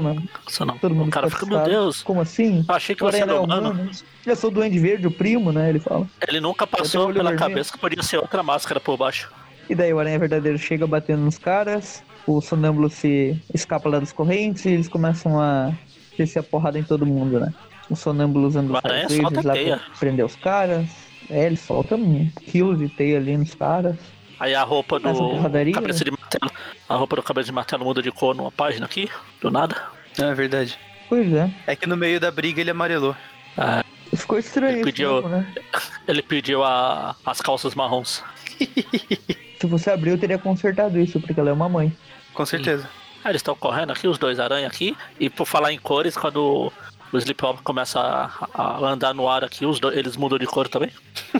Nossa, 0.00 0.64
não. 0.64 0.78
Todo 0.78 0.94
mundo 0.94 1.08
O 1.08 1.10
cara 1.10 1.28
fica, 1.28 1.44
meu. 1.46 1.62
Deus, 1.64 2.02
Como 2.02 2.20
assim? 2.20 2.64
eu 2.68 2.74
achei 2.74 2.94
que 2.94 3.02
O 3.04 3.10
você 3.10 3.16
aranha 3.22 3.32
era 3.32 3.40
é 3.40 3.44
humano. 3.44 3.70
humano. 3.72 3.90
Eu 4.26 4.36
sou 4.36 4.50
o 4.50 4.52
Duende 4.52 4.78
Verde, 4.78 5.06
o 5.06 5.10
primo, 5.10 5.52
né? 5.52 5.68
Ele 5.68 5.80
fala. 5.80 6.06
Ele 6.26 6.40
nunca 6.40 6.66
passou 6.66 7.06
pela 7.12 7.30
vermelho. 7.30 7.38
cabeça 7.38 7.72
que 7.72 7.78
podia 7.78 8.02
ser 8.02 8.16
outra 8.18 8.42
máscara 8.42 8.80
por 8.80 8.96
baixo. 8.96 9.30
E 9.68 9.74
daí 9.74 9.92
o 9.92 9.98
Aranha 9.98 10.18
Verdadeiro 10.18 10.58
chega 10.58 10.86
batendo 10.86 11.22
nos 11.22 11.38
caras, 11.38 12.02
o 12.26 12.40
sonâmbulo 12.40 12.90
se 12.90 13.40
escapa 13.54 13.88
lá 13.88 13.98
das 14.00 14.12
correntes 14.12 14.64
e 14.64 14.70
eles 14.70 14.88
começam 14.88 15.40
a 15.40 15.72
descer 16.18 16.40
a 16.40 16.42
porrada 16.42 16.78
em 16.78 16.82
todo 16.82 17.06
mundo, 17.06 17.38
né? 17.40 17.52
O 17.88 17.96
sonâmbulo 17.96 18.46
usando 18.48 18.74
os 18.74 18.80
raios 18.82 19.44
lá 19.44 19.52
teia. 19.54 19.76
pra 19.78 19.86
prender 19.98 20.24
os 20.24 20.36
caras. 20.36 20.86
É, 21.30 21.46
ele 21.46 21.56
solta 21.56 21.94
um 21.94 22.28
quilo 22.46 22.76
de 22.76 22.88
teia 22.88 23.16
ali 23.18 23.36
nos 23.36 23.54
caras. 23.54 23.96
Aí 24.38 24.54
a 24.54 24.62
roupa 24.64 24.98
do 24.98 25.12
porradaria, 25.14 25.72
cabeça 25.72 26.04
de 26.04 26.10
martelo, 26.10 26.50
a 26.92 26.96
roupa 26.96 27.16
do 27.16 27.22
cabeça 27.22 27.46
de 27.46 27.52
martelo 27.52 27.84
muda 27.84 28.02
de 28.02 28.10
cor 28.10 28.34
numa 28.34 28.50
página 28.52 28.86
aqui, 28.86 29.08
do 29.40 29.50
nada. 29.50 29.76
Não, 30.18 30.28
é 30.30 30.34
verdade. 30.34 30.78
Pois 31.08 31.32
é. 31.32 31.50
É 31.66 31.76
que 31.76 31.86
no 31.86 31.96
meio 31.96 32.18
da 32.20 32.30
briga 32.30 32.60
ele 32.60 32.70
amarelou. 32.70 33.14
Ah, 33.56 33.84
Ficou 34.14 34.38
estranho 34.38 34.76
Ele 34.76 34.84
pediu- 34.84 35.14
mesmo, 35.22 35.28
né? 35.30 35.54
ele 36.06 36.22
pediu 36.22 36.62
a- 36.62 37.16
as 37.24 37.40
calças 37.40 37.74
marrons. 37.74 38.22
Se 39.58 39.66
você 39.66 39.90
abrir, 39.90 40.10
eu 40.10 40.18
teria 40.18 40.38
consertado 40.38 40.98
isso, 40.98 41.20
porque 41.20 41.38
ela 41.38 41.50
é 41.50 41.52
uma 41.52 41.68
mãe. 41.68 41.96
Com 42.34 42.44
certeza. 42.44 42.88
Aí 43.24 43.30
eles 43.30 43.40
estão 43.40 43.54
correndo 43.54 43.92
aqui, 43.92 44.06
os 44.08 44.18
dois 44.18 44.38
aranha 44.40 44.66
aqui. 44.66 44.96
E 45.20 45.30
por 45.30 45.46
falar 45.46 45.72
em 45.72 45.78
cores, 45.78 46.16
quando 46.16 46.72
o 47.12 47.16
Sleepwalker 47.18 47.62
começa 47.62 48.00
a, 48.00 48.30
a 48.54 48.78
andar 48.88 49.14
no 49.14 49.28
ar 49.28 49.44
aqui, 49.44 49.64
os 49.64 49.78
dois, 49.78 49.96
eles 49.96 50.16
mudam 50.16 50.38
de 50.38 50.46
cor 50.46 50.68
também. 50.68 50.90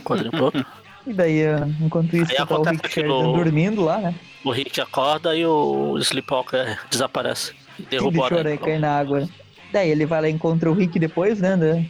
Quando 0.03 0.29
pro 0.31 0.45
outro. 0.45 0.65
E 1.05 1.13
daí, 1.13 1.45
ah, 1.45 1.67
enquanto 1.81 2.15
isso, 2.15 2.33
tá 2.33 2.45
o 2.57 2.63
Rick 2.63 2.89
Sheridan 2.89 3.33
dormindo 3.33 3.83
lá, 3.83 3.97
né? 3.99 4.15
O 4.43 4.51
Rick 4.51 4.79
acorda 4.79 5.35
e 5.35 5.45
o 5.45 5.97
Sleepwalker 5.99 6.79
desaparece. 6.89 7.53
Derruba 7.89 8.19
o 8.19 8.23
aranha. 8.23 8.57
cair 8.57 8.79
na 8.79 8.99
água. 8.99 9.27
Daí 9.71 9.89
ele 9.89 10.05
vai 10.05 10.21
lá 10.21 10.29
e 10.29 10.31
encontra 10.31 10.69
o 10.69 10.73
Rick 10.73 10.99
depois, 10.99 11.39
né? 11.39 11.55
né, 11.55 11.89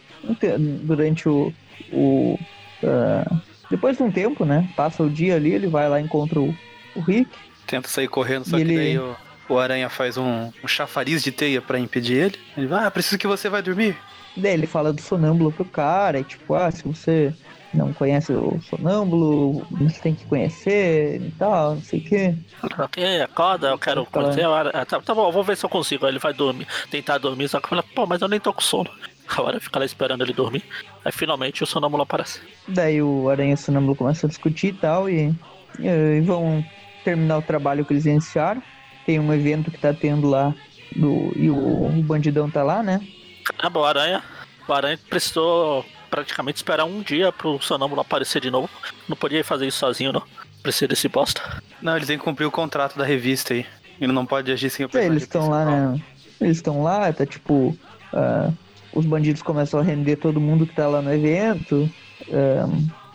Durante 0.84 1.28
o. 1.28 1.54
o 1.92 2.40
ah, 2.84 3.26
depois 3.70 3.98
de 3.98 4.04
um 4.04 4.12
tempo, 4.12 4.46
né? 4.46 4.70
Passa 4.76 5.04
o 5.04 5.10
dia 5.10 5.36
ali, 5.36 5.52
ele 5.52 5.68
vai 5.68 5.90
lá 5.90 6.00
e 6.00 6.04
encontra 6.04 6.40
o, 6.40 6.56
o 6.96 7.00
Rick. 7.02 7.30
Tenta 7.68 7.88
sair 7.88 8.08
correndo, 8.08 8.46
só 8.48 8.56
que 8.56 8.62
ele- 8.62 8.76
daí 8.76 9.00
o, 9.00 9.16
o 9.50 9.58
aranha 9.58 9.90
faz 9.90 10.18
um, 10.18 10.52
um 10.64 10.68
chafariz 10.68 11.24
de 11.24 11.32
teia 11.32 11.62
pra 11.62 11.80
impedir 11.80 12.18
ele. 12.26 12.40
Ele 12.58 12.68
vai, 12.68 12.86
ah, 12.86 12.92
preciso 12.92 13.18
que 13.18 13.28
você 13.28 13.50
vai 13.50 13.62
dormir. 13.62 13.96
Daí 14.36 14.54
ele 14.54 14.68
fala 14.68 14.92
do 14.94 15.02
sonâmbulo 15.02 15.52
pro 15.52 15.66
cara, 15.66 16.20
e 16.20 16.24
tipo, 16.24 16.56
ah, 16.56 16.72
se 16.72 16.84
você 16.84 17.34
não 17.74 17.92
conhece 17.94 18.32
o 18.32 18.60
sonâmbulo, 18.70 19.66
você 19.72 20.00
tem 20.00 20.16
que 20.16 20.26
conhecer 20.26 21.22
e 21.22 21.32
tal, 21.32 21.76
não 21.76 21.82
sei 21.82 22.00
o 22.00 22.04
quê. 22.04 22.36
Ok, 22.78 23.22
acorda, 23.22 23.70
eu 23.70 23.78
quero 23.78 24.06
Fala. 24.06 24.26
conhecer. 24.26 24.46
a 24.46 24.56
aranha. 24.56 24.86
Tá, 24.86 25.02
tá 25.02 25.16
bom, 25.16 25.32
vou 25.32 25.44
ver 25.44 25.58
se 25.58 25.66
eu 25.66 25.70
consigo. 25.70 26.06
Aí 26.06 26.12
ele 26.12 26.20
vai 26.20 26.34
dormir, 26.34 26.68
tentar 26.92 27.18
dormir, 27.18 27.48
só 27.50 27.60
que 27.60 27.70
fala, 27.70 27.84
pô, 27.84 28.06
mas 28.06 28.22
eu 28.22 28.28
nem 28.28 28.40
tô 28.40 28.54
com 28.54 28.62
sono. 28.62 28.90
A 29.36 29.42
hora 29.42 29.60
fica 29.60 29.80
lá 29.80 29.86
esperando 29.86 30.24
ele 30.24 30.34
dormir. 30.34 30.64
Aí 31.04 31.12
finalmente 31.12 31.64
o 31.64 31.66
sonâmbulo 31.66 32.04
aparece. 32.04 32.42
Daí 32.68 33.02
o 33.02 33.30
Aranha 33.30 33.52
e 33.52 33.54
o 33.54 33.58
Sonâmbulo 33.58 33.96
começam 33.96 34.28
a 34.28 34.30
discutir 34.30 34.68
e 34.68 34.74
tal, 34.74 35.10
e, 35.10 35.34
e 35.80 36.22
vão 36.22 36.64
terminar 37.04 37.38
o 37.38 37.42
trabalho 37.42 37.86
que 37.86 37.94
eles 37.94 38.06
iniciaram. 38.06 38.62
Tem 39.06 39.20
um 39.20 39.34
evento 39.34 39.72
que 39.72 39.78
tá 39.78 39.94
tendo 39.94 40.30
lá, 40.30 40.54
do, 40.96 41.34
e 41.36 41.50
o, 41.50 41.88
o 41.88 42.04
bandidão 42.04 42.50
tá 42.50 42.64
lá, 42.64 42.84
né? 42.84 43.02
Caramba, 43.44 43.80
o 43.80 43.86
aranha. 43.86 44.24
O 44.68 44.74
aranha 44.74 45.00
precisou 45.10 45.86
praticamente 46.18 46.58
esperar 46.58 46.86
um 46.86 47.02
dia 47.02 47.32
pro 47.32 47.60
sonâmbulo 47.60 48.00
aparecer 48.02 48.40
de 48.40 48.52
novo. 48.52 48.70
Não 49.10 49.16
podia 49.18 49.44
fazer 49.44 49.66
isso 49.66 49.80
sozinho, 49.80 50.14
não. 50.14 50.22
Precisa 50.62 50.88
desse 50.88 51.08
bosta. 51.10 51.42
Não, 51.82 51.98
ele 51.98 52.06
tem 52.06 52.18
que 52.20 52.24
cumprir 52.24 52.46
o 52.46 52.52
contrato 52.52 52.98
da 52.98 53.04
revista 53.04 53.54
aí. 53.56 53.66
Ele 54.00 54.12
não 54.14 54.24
pode 54.26 54.52
agir 54.52 54.70
sem 54.70 54.86
o 54.86 54.90
personagem 54.90 55.12
eles 55.12 55.24
estão 55.24 55.50
lá, 55.50 55.66
né? 55.66 56.02
Eles 56.40 56.58
estão 56.58 56.84
lá, 56.84 57.12
tá 57.12 57.26
tipo. 57.26 57.76
ah, 58.14 58.50
os 58.94 59.06
bandidos 59.08 59.42
começam 59.42 59.80
a 59.80 59.84
render 59.84 60.18
todo 60.18 60.40
mundo 60.40 60.68
que 60.68 60.76
tá 60.76 60.88
lá 60.88 61.02
no 61.02 61.12
evento. 61.12 61.90
ah, 62.32 62.70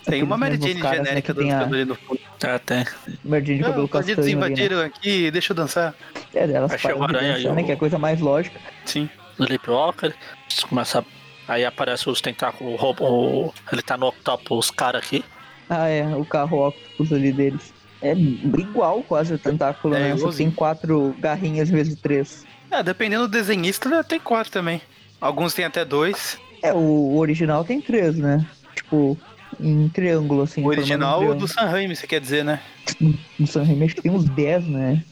Tem 0.05 0.23
uma 0.25 0.37
Mary 0.37 0.57
Jane 0.61 0.81
caras, 0.81 0.99
né, 0.99 1.05
genérica 1.05 1.35
tem 1.35 1.51
dançando 1.51 1.75
a 1.75 1.77
ali 1.77 1.85
no 1.85 1.95
fundo. 1.95 2.21
É, 2.43 2.59
tem. 2.59 2.85
Mary 3.25 3.47
Jane 3.47 3.59
de 3.59 3.65
Ah, 3.65 3.67
cabelo 3.69 3.85
os 3.85 3.91
bandidos 3.91 4.17
castanho 4.17 4.21
ali, 4.21 4.35
né? 4.35 4.47
invadiram 4.65 4.81
aqui, 4.83 5.31
deixa 5.31 5.53
eu 5.53 5.57
dançar. 5.57 5.95
É, 6.35 6.47
delas 6.49 6.73
Aí 6.73 6.79
chega 6.79 6.95
param 6.97 7.07
de 7.13 7.17
aranha 7.17 7.35
dançar, 7.37 7.55
né? 7.55 7.63
o- 7.63 7.65
Que 7.65 7.71
é 7.71 7.75
a 7.75 7.79
coisa 7.79 7.97
mais 7.99 8.21
lógica. 8.21 8.59
Sim. 8.85 9.09
Sleepwalker. 9.39 10.15
Começa. 10.69 11.05
Aí 11.49 11.65
aparece 11.65 12.09
os 12.11 12.21
tentáculos. 12.21 12.75
O, 12.75 12.77
robô- 12.77 13.09
o- 13.47 13.55
ele 13.73 13.83
tá 13.83 13.97
no 13.97 14.07
octopus 14.09 14.71
cara 14.71 14.99
aqui. 14.99 15.25
Ah, 15.69 15.87
é, 15.89 16.05
o 16.15 16.25
carro 16.25 16.69
Octopus 16.69 17.13
ali 17.13 17.33
deles. 17.33 17.73
É 18.01 18.13
igual 18.13 19.03
quase 19.03 19.35
o 19.35 19.39
tentáculo, 19.39 19.95
É, 19.95 20.11
né? 20.11 20.17
Só 20.17 20.31
tem 20.31 20.51
quatro 20.51 21.15
garrinhas 21.19 21.69
em 21.71 21.73
vez 21.75 21.89
de 21.89 21.97
três. 21.97 22.47
É, 22.71 22.83
dependendo 22.83 23.27
do 23.27 23.31
desenhista, 23.33 24.05
tem 24.05 24.21
quatro 24.21 24.53
também. 24.53 24.81
Alguns 25.21 25.53
tem 25.55 25.65
até 25.65 25.85
dois. 25.85 26.39
É, 26.63 26.73
o 26.73 27.17
original 27.17 27.65
tem 27.65 27.81
três, 27.81 28.17
né? 28.17 28.47
Tipo, 28.75 29.19
em 29.59 29.89
triângulo, 29.89 30.43
assim. 30.43 30.61
O 30.61 30.65
formando 30.65 30.79
um 30.79 30.81
original 30.83 31.19
triângulo. 31.19 31.41
do 31.41 31.49
San 31.49 31.65
Raimi, 31.67 31.97
você 31.97 32.07
quer 32.07 32.21
dizer, 32.21 32.45
né? 32.45 32.61
No 33.39 33.47
San 33.47 33.63
Remi 33.63 33.85
acho 33.87 33.97
que 33.97 34.03
tem 34.03 34.13
uns 34.13 34.25
10, 34.25 34.67
né? 34.67 35.03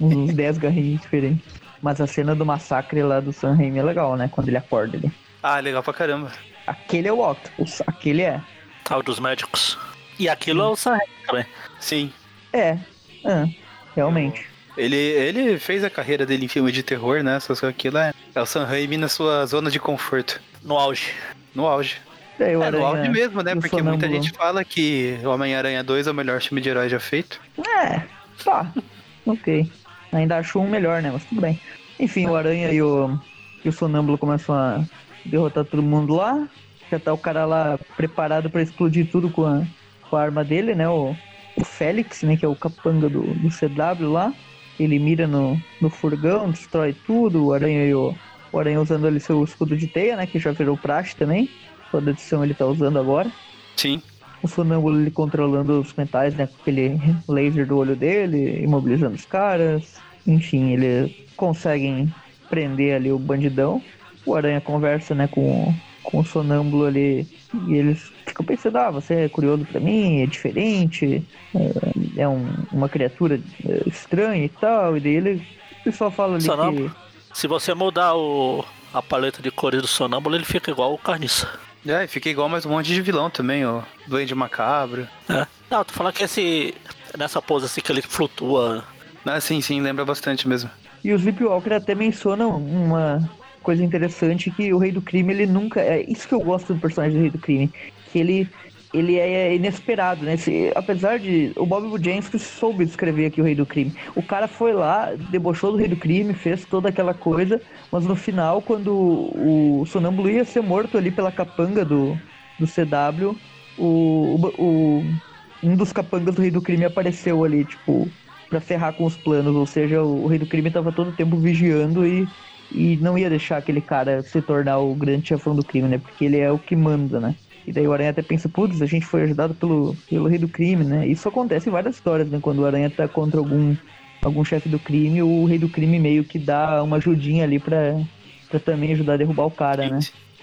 Uns 0.00 0.32
10 0.34 0.58
garrinhos 0.58 1.00
diferentes. 1.00 1.44
Mas 1.82 2.00
a 2.00 2.06
cena 2.06 2.34
do 2.34 2.44
massacre 2.46 3.02
lá 3.02 3.20
do 3.20 3.32
Sam 3.32 3.54
Raimi 3.54 3.78
é 3.78 3.82
legal, 3.82 4.16
né? 4.16 4.28
Quando 4.32 4.48
ele 4.48 4.56
acorda 4.56 4.96
ali. 4.96 5.10
Ah, 5.48 5.60
legal 5.60 5.80
pra 5.80 5.92
caramba. 5.92 6.32
Aquele 6.66 7.06
é 7.06 7.12
o 7.12 7.20
Octopus, 7.20 7.80
aquele 7.86 8.22
é. 8.22 8.40
Tal 8.82 9.00
dos 9.00 9.20
médicos. 9.20 9.78
E 10.18 10.28
aquilo 10.28 10.60
é 10.60 10.66
o 10.66 10.74
Raimi 10.74 11.12
também. 11.24 11.46
Sim. 11.78 12.12
É, 12.52 12.76
ah, 13.24 13.46
realmente. 13.94 14.44
Ele, 14.76 14.96
ele 14.96 15.56
fez 15.60 15.84
a 15.84 15.88
carreira 15.88 16.26
dele 16.26 16.46
em 16.46 16.48
filme 16.48 16.72
de 16.72 16.82
terror, 16.82 17.22
né? 17.22 17.38
Só 17.38 17.54
que 17.54 17.64
aquilo 17.64 17.96
é, 17.96 18.12
é 18.34 18.42
o 18.42 18.44
Sam 18.44 18.64
Raimi 18.64 18.96
na 18.96 19.06
sua 19.06 19.46
zona 19.46 19.70
de 19.70 19.78
conforto. 19.78 20.40
No 20.64 20.76
auge. 20.76 21.12
No 21.54 21.64
auge. 21.64 21.98
É, 22.40 22.56
o 22.56 22.64
É, 22.64 22.70
no 22.72 22.84
auge 22.84 23.08
mesmo, 23.08 23.40
né? 23.40 23.54
o 23.54 23.60
Porque 23.60 23.80
muita 23.80 24.08
gente 24.08 24.32
fala 24.32 24.64
que 24.64 25.16
o 25.22 25.28
Homem-Aranha 25.28 25.84
2 25.84 26.08
é 26.08 26.10
o 26.10 26.14
melhor 26.14 26.42
filme 26.42 26.60
de 26.60 26.70
herói 26.70 26.88
já 26.88 26.98
feito. 26.98 27.40
É, 27.56 28.02
tá. 28.42 28.72
ok. 29.24 29.70
Ainda 30.10 30.38
acho 30.38 30.58
um 30.58 30.68
melhor, 30.68 31.00
né? 31.02 31.12
Mas 31.12 31.24
tudo 31.24 31.40
bem. 31.40 31.60
Enfim, 32.00 32.26
o 32.26 32.34
Aranha 32.34 32.72
e 32.72 32.82
o, 32.82 33.16
e 33.64 33.68
o 33.68 33.72
Sonâmbulo 33.72 34.18
começam 34.18 34.52
a 34.52 34.84
derrotar 35.26 35.64
todo 35.64 35.82
mundo 35.82 36.14
lá. 36.14 36.48
Já 36.90 36.98
tá 36.98 37.12
o 37.12 37.18
cara 37.18 37.44
lá 37.44 37.78
preparado 37.96 38.48
pra 38.48 38.62
explodir 38.62 39.10
tudo 39.10 39.28
com 39.28 39.44
a, 39.44 39.66
com 40.08 40.16
a 40.16 40.22
arma 40.22 40.44
dele, 40.44 40.74
né? 40.74 40.88
O, 40.88 41.14
o 41.56 41.64
Félix, 41.64 42.22
né? 42.22 42.36
Que 42.36 42.44
é 42.44 42.48
o 42.48 42.54
capanga 42.54 43.08
do, 43.08 43.22
do 43.22 43.48
CW 43.48 44.10
lá. 44.10 44.32
Ele 44.78 44.98
mira 44.98 45.26
no, 45.26 45.60
no 45.80 45.90
furgão, 45.90 46.50
destrói 46.50 46.94
tudo. 47.06 47.46
O 47.46 47.52
Aranha 47.52 47.86
e 47.86 47.94
o, 47.94 48.14
o 48.52 48.58
Aranha 48.58 48.80
usando 48.80 49.06
ali 49.06 49.18
seu 49.18 49.42
escudo 49.42 49.76
de 49.76 49.86
teia, 49.86 50.16
né? 50.16 50.26
Que 50.26 50.38
já 50.38 50.52
virou 50.52 50.76
praxe 50.76 51.16
também. 51.16 51.50
Toda 51.90 52.10
edição 52.10 52.44
ele 52.44 52.54
tá 52.54 52.66
usando 52.66 52.98
agora. 52.98 53.30
Sim. 53.76 54.02
O 54.42 54.48
sonâmbulo 54.48 55.00
ele 55.00 55.10
controlando 55.10 55.80
os 55.80 55.92
metais, 55.94 56.34
né? 56.34 56.46
Com 56.46 56.56
aquele 56.60 57.00
laser 57.28 57.66
do 57.66 57.78
olho 57.78 57.96
dele, 57.96 58.62
imobilizando 58.62 59.14
os 59.14 59.24
caras. 59.24 59.96
Enfim, 60.26 60.72
eles 60.72 61.12
conseguem 61.36 62.12
prender 62.48 62.94
ali 62.94 63.10
o 63.10 63.18
bandidão. 63.18 63.82
O 64.26 64.34
Aranha 64.34 64.60
conversa, 64.60 65.14
né, 65.14 65.28
com, 65.28 65.72
com 66.02 66.18
o 66.20 66.24
sonâmbulo 66.24 66.84
ali. 66.86 67.26
E 67.68 67.74
eles 67.74 68.12
ficam 68.26 68.44
pensando, 68.44 68.76
ah, 68.76 68.90
você 68.90 69.14
é 69.14 69.28
curioso 69.28 69.64
pra 69.64 69.80
mim, 69.80 70.20
é 70.22 70.26
diferente, 70.26 71.24
é, 71.54 72.22
é 72.22 72.28
um- 72.28 72.52
uma 72.72 72.88
criatura 72.88 73.40
é, 73.66 73.88
estranha 73.88 74.44
e 74.44 74.48
tal. 74.48 74.96
E 74.96 75.00
daí 75.00 75.14
ele, 75.14 75.46
ele 75.84 75.94
só 75.94 76.10
fala 76.10 76.34
ali 76.34 76.42
Sonâmbulo? 76.44 76.90
que... 76.90 77.06
Se 77.38 77.46
você 77.46 77.72
mudar 77.74 78.14
o, 78.16 78.64
a 78.92 79.00
paleta 79.02 79.40
de 79.42 79.50
cores 79.50 79.80
do 79.82 79.86
sonâmbulo, 79.88 80.34
ele 80.36 80.44
fica 80.44 80.70
igual 80.70 80.92
o 80.92 80.98
carniça. 80.98 81.48
É, 81.86 82.02
e 82.04 82.08
fica 82.08 82.28
igual 82.28 82.48
mais 82.48 82.66
um 82.66 82.70
monte 82.70 82.86
de 82.92 83.00
vilão 83.00 83.30
também, 83.30 83.64
ó. 83.64 83.82
Duende 84.08 84.34
Macabro. 84.34 85.06
É. 85.28 85.46
Não, 85.70 85.84
tô 85.84 85.92
falando 85.92 86.14
que 86.14 86.24
esse. 86.24 86.74
Nessa 87.16 87.40
pose 87.40 87.66
assim 87.66 87.80
que 87.80 87.92
ele 87.92 88.02
flutua. 88.02 88.82
Ah, 89.24 89.40
sim, 89.40 89.60
sim, 89.60 89.80
lembra 89.80 90.04
bastante 90.04 90.48
mesmo. 90.48 90.68
E 91.04 91.12
o 91.12 91.16
Sleepwalker 91.16 91.74
até 91.74 91.94
menciona 91.94 92.46
uma 92.48 93.28
coisa 93.66 93.84
interessante 93.84 94.50
que 94.50 94.72
o 94.72 94.78
Rei 94.78 94.92
do 94.92 95.02
Crime, 95.02 95.32
ele 95.32 95.46
nunca. 95.46 95.80
É 95.82 96.02
isso 96.10 96.28
que 96.28 96.34
eu 96.34 96.40
gosto 96.40 96.74
do 96.74 96.80
personagem 96.80 97.14
do 97.16 97.20
Rei 97.22 97.30
do 97.30 97.38
Crime. 97.40 97.72
Que 98.04 98.18
ele, 98.18 98.50
ele 98.92 99.16
é 99.18 99.54
inesperado, 99.54 100.24
né? 100.24 100.36
Se- 100.36 100.72
apesar 100.76 101.18
de. 101.18 101.52
O 101.56 101.66
Bob 101.66 101.88
Budiansky 101.88 102.38
soube 102.38 102.84
descrever 102.84 103.26
aqui 103.26 103.40
o 103.40 103.44
Rei 103.44 103.54
do 103.54 103.66
Crime. 103.66 103.92
O 104.14 104.22
cara 104.22 104.48
foi 104.48 104.72
lá, 104.72 105.14
debochou 105.16 105.72
do 105.72 105.78
Rei 105.78 105.88
do 105.88 105.96
Crime, 105.96 106.34
fez 106.34 106.64
toda 106.66 106.88
aquela 106.88 107.14
coisa, 107.14 107.60
mas 107.90 108.06
no 108.06 108.16
final, 108.16 108.62
quando 108.62 108.90
o 108.96 109.84
Sonâmbulo 109.86 110.30
ia 110.30 110.44
ser 110.44 110.62
morto 110.62 110.96
ali 110.98 111.10
pela 111.10 111.32
capanga 111.32 111.84
do, 111.84 112.22
do 112.58 112.66
CW, 112.66 113.40
o, 113.76 114.36
o, 114.58 115.14
um 115.62 115.76
dos 115.76 115.92
capangas 115.92 116.34
do 116.34 116.42
Rei 116.42 116.50
do 116.50 116.62
Crime 116.62 116.84
apareceu 116.84 117.42
ali, 117.44 117.64
tipo, 117.64 118.14
pra 118.48 118.60
ferrar 118.60 118.94
com 118.94 119.04
os 119.04 119.16
planos. 119.16 119.54
Ou 119.54 119.66
seja, 119.66 120.02
o, 120.02 120.24
o 120.24 120.26
Rei 120.28 120.38
do 120.38 120.46
Crime 120.46 120.70
tava 120.70 120.92
todo 120.92 121.08
o 121.10 121.12
tempo 121.14 121.38
vigiando 121.38 122.06
e, 122.06 122.32
e 122.70 122.96
não 122.96 123.16
ia 123.16 123.30
deixar 123.30 123.58
aquele 123.58 123.80
cara 123.80 124.22
se 124.22 124.40
tornar 124.42 124.78
o 124.78 124.94
grande 124.94 125.28
chefão 125.28 125.54
do 125.54 125.64
crime, 125.64 125.88
né? 125.88 125.98
Porque 125.98 126.24
ele 126.24 126.38
é 126.38 126.50
o 126.50 126.58
que 126.58 126.74
manda, 126.74 127.20
né? 127.20 127.34
E 127.66 127.72
daí 127.72 127.86
o 127.86 127.92
Aranha 127.92 128.10
até 128.10 128.22
pensa, 128.22 128.48
putz, 128.48 128.80
a 128.80 128.86
gente 128.86 129.04
foi 129.04 129.22
ajudado 129.22 129.52
pelo, 129.54 129.96
pelo 130.08 130.28
Rei 130.28 130.38
do 130.38 130.48
Crime, 130.48 130.84
né? 130.84 131.06
Isso 131.06 131.28
acontece 131.28 131.68
em 131.68 131.72
várias 131.72 131.96
histórias, 131.96 132.28
né? 132.28 132.38
Quando 132.40 132.60
o 132.60 132.66
Aranha 132.66 132.88
tá 132.88 133.08
contra 133.08 133.40
algum, 133.40 133.74
algum 134.22 134.44
chefe 134.44 134.68
do 134.68 134.78
crime, 134.78 135.22
o 135.22 135.44
Rei 135.44 135.58
do 135.58 135.68
Crime 135.68 135.98
meio 135.98 136.22
que 136.22 136.38
dá 136.38 136.82
uma 136.82 136.98
ajudinha 136.98 137.42
ali 137.42 137.58
pra, 137.58 138.00
pra 138.48 138.60
também 138.60 138.92
ajudar 138.92 139.14
a 139.14 139.16
derrubar 139.16 139.46
o 139.46 139.50
cara, 139.50 139.88
né? 139.88 139.98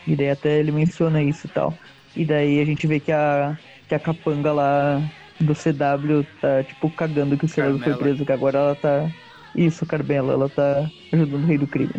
E 0.05 0.15
daí 0.17 0.29
até 0.29 0.59
ele 0.59 0.71
menciona 0.71 1.23
isso 1.23 1.47
e 1.47 1.49
tal. 1.49 1.73
E 2.15 2.25
daí 2.25 2.59
a 2.59 2.65
gente 2.65 2.85
vê 2.85 2.99
que 2.99 3.11
a, 3.11 3.57
que 3.87 3.95
a 3.95 3.99
capanga 3.99 4.51
lá 4.51 5.01
do 5.39 5.53
CW 5.53 6.25
tá, 6.41 6.63
tipo, 6.63 6.89
cagando 6.89 7.37
que 7.37 7.45
o 7.45 7.49
CW 7.49 7.79
foi 7.79 7.95
preso, 7.95 8.25
que 8.25 8.31
agora 8.31 8.59
ela 8.59 8.75
tá. 8.75 9.09
Isso, 9.55 9.85
Carmela, 9.85 10.33
ela 10.33 10.49
tá 10.49 10.89
ajudando 11.11 11.43
o 11.43 11.45
rei 11.45 11.57
do 11.57 11.67
crime. 11.67 11.93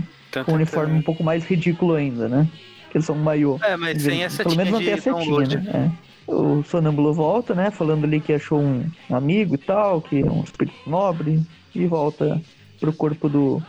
Com 0.45 0.53
um 0.53 0.55
uniforme 0.57 0.99
um 0.99 1.03
pouco 1.03 1.23
mais 1.23 1.45
ridículo 1.45 1.95
ainda, 1.95 2.29
né? 2.29 2.49
Que 2.91 2.97
eles 2.99 3.07
são 3.07 3.15
um 3.15 3.23
maiô. 3.23 3.59
É, 3.63 3.77
mas 3.77 4.03
sem 4.03 4.25
essa 4.25 4.43
Pelo 4.43 4.57
menos 4.57 4.73
não 4.73 4.81
tem 4.81 4.93
a 4.93 5.01
setinha, 5.01 5.61
né? 5.61 5.91
É. 6.29 6.31
O 6.33 6.65
Sonâmbulo 6.65 7.13
volta, 7.13 7.55
né? 7.55 7.71
Falando 7.71 8.05
ali 8.05 8.21
que 8.21 8.33
achou 8.33 8.61
um, 8.61 8.85
amigo 9.11 9.55
e 9.55 9.59
tal, 9.59 10.01
que 10.01 10.21
é 10.21 10.25
um 10.25 10.43
espírito 10.43 10.77
nobre, 10.89 11.41
e 11.75 11.87
volta 11.87 12.41
pro 12.81 12.93
corpo 12.93 13.29
do. 13.29 13.63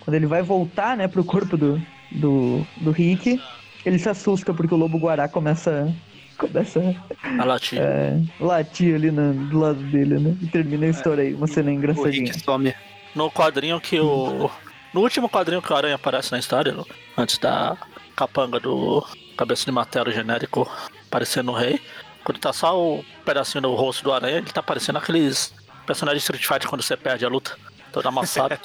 Quando 0.00 0.14
ele 0.16 0.26
vai 0.26 0.42
voltar, 0.42 0.96
né, 0.96 1.06
pro 1.06 1.22
corpo 1.24 1.56
do, 1.56 1.80
do, 2.10 2.66
do 2.80 2.90
Rick, 2.90 3.40
ele 3.86 3.98
se 3.98 4.08
assusta 4.08 4.52
porque 4.52 4.74
o 4.74 4.76
lobo 4.76 4.98
guará 4.98 5.28
começa. 5.28 5.94
Começa 6.36 6.96
A 7.38 7.44
latinha. 7.44 7.82
é, 7.82 8.20
latir 8.40 8.96
ali 8.96 9.12
na- 9.12 9.30
do 9.32 9.58
lado 9.60 9.78
dele, 9.84 10.18
né? 10.18 10.36
E 10.42 10.46
termina 10.46 10.86
a 10.86 10.90
história 10.90 11.22
aí, 11.22 11.34
uma 11.34 11.46
cena 11.46 11.70
O 11.70 11.74
engraçadinha. 11.74 12.32
Rick 12.32 12.40
some. 12.44 12.74
No 13.14 13.30
quadrinho 13.30 13.80
que 13.80 14.00
o. 14.00 14.50
No 14.92 15.00
último 15.00 15.28
quadrinho 15.28 15.62
que 15.62 15.72
o 15.72 15.76
Aranha 15.76 15.94
aparece 15.94 16.32
na 16.32 16.38
história, 16.38 16.74
antes 17.16 17.38
da 17.38 17.76
capanga 18.14 18.60
do 18.60 19.06
cabeça 19.36 19.64
de 19.64 19.72
martelo 19.72 20.12
genérico 20.12 20.70
aparecendo 21.06 21.46
no 21.46 21.52
rei, 21.52 21.80
quando 22.24 22.38
tá 22.38 22.52
só 22.52 22.78
o 22.78 23.04
pedacinho 23.24 23.62
do 23.62 23.74
rosto 23.74 24.04
do 24.04 24.12
Aranha, 24.12 24.38
ele 24.38 24.46
tá 24.46 24.62
parecendo 24.62 24.98
aqueles 24.98 25.54
personagens 25.86 26.22
de 26.22 26.24
Street 26.24 26.46
Fighter 26.46 26.68
quando 26.68 26.82
você 26.82 26.96
perde 26.96 27.24
a 27.24 27.28
luta. 27.28 27.56
Todo 27.90 28.08
amassado. 28.08 28.58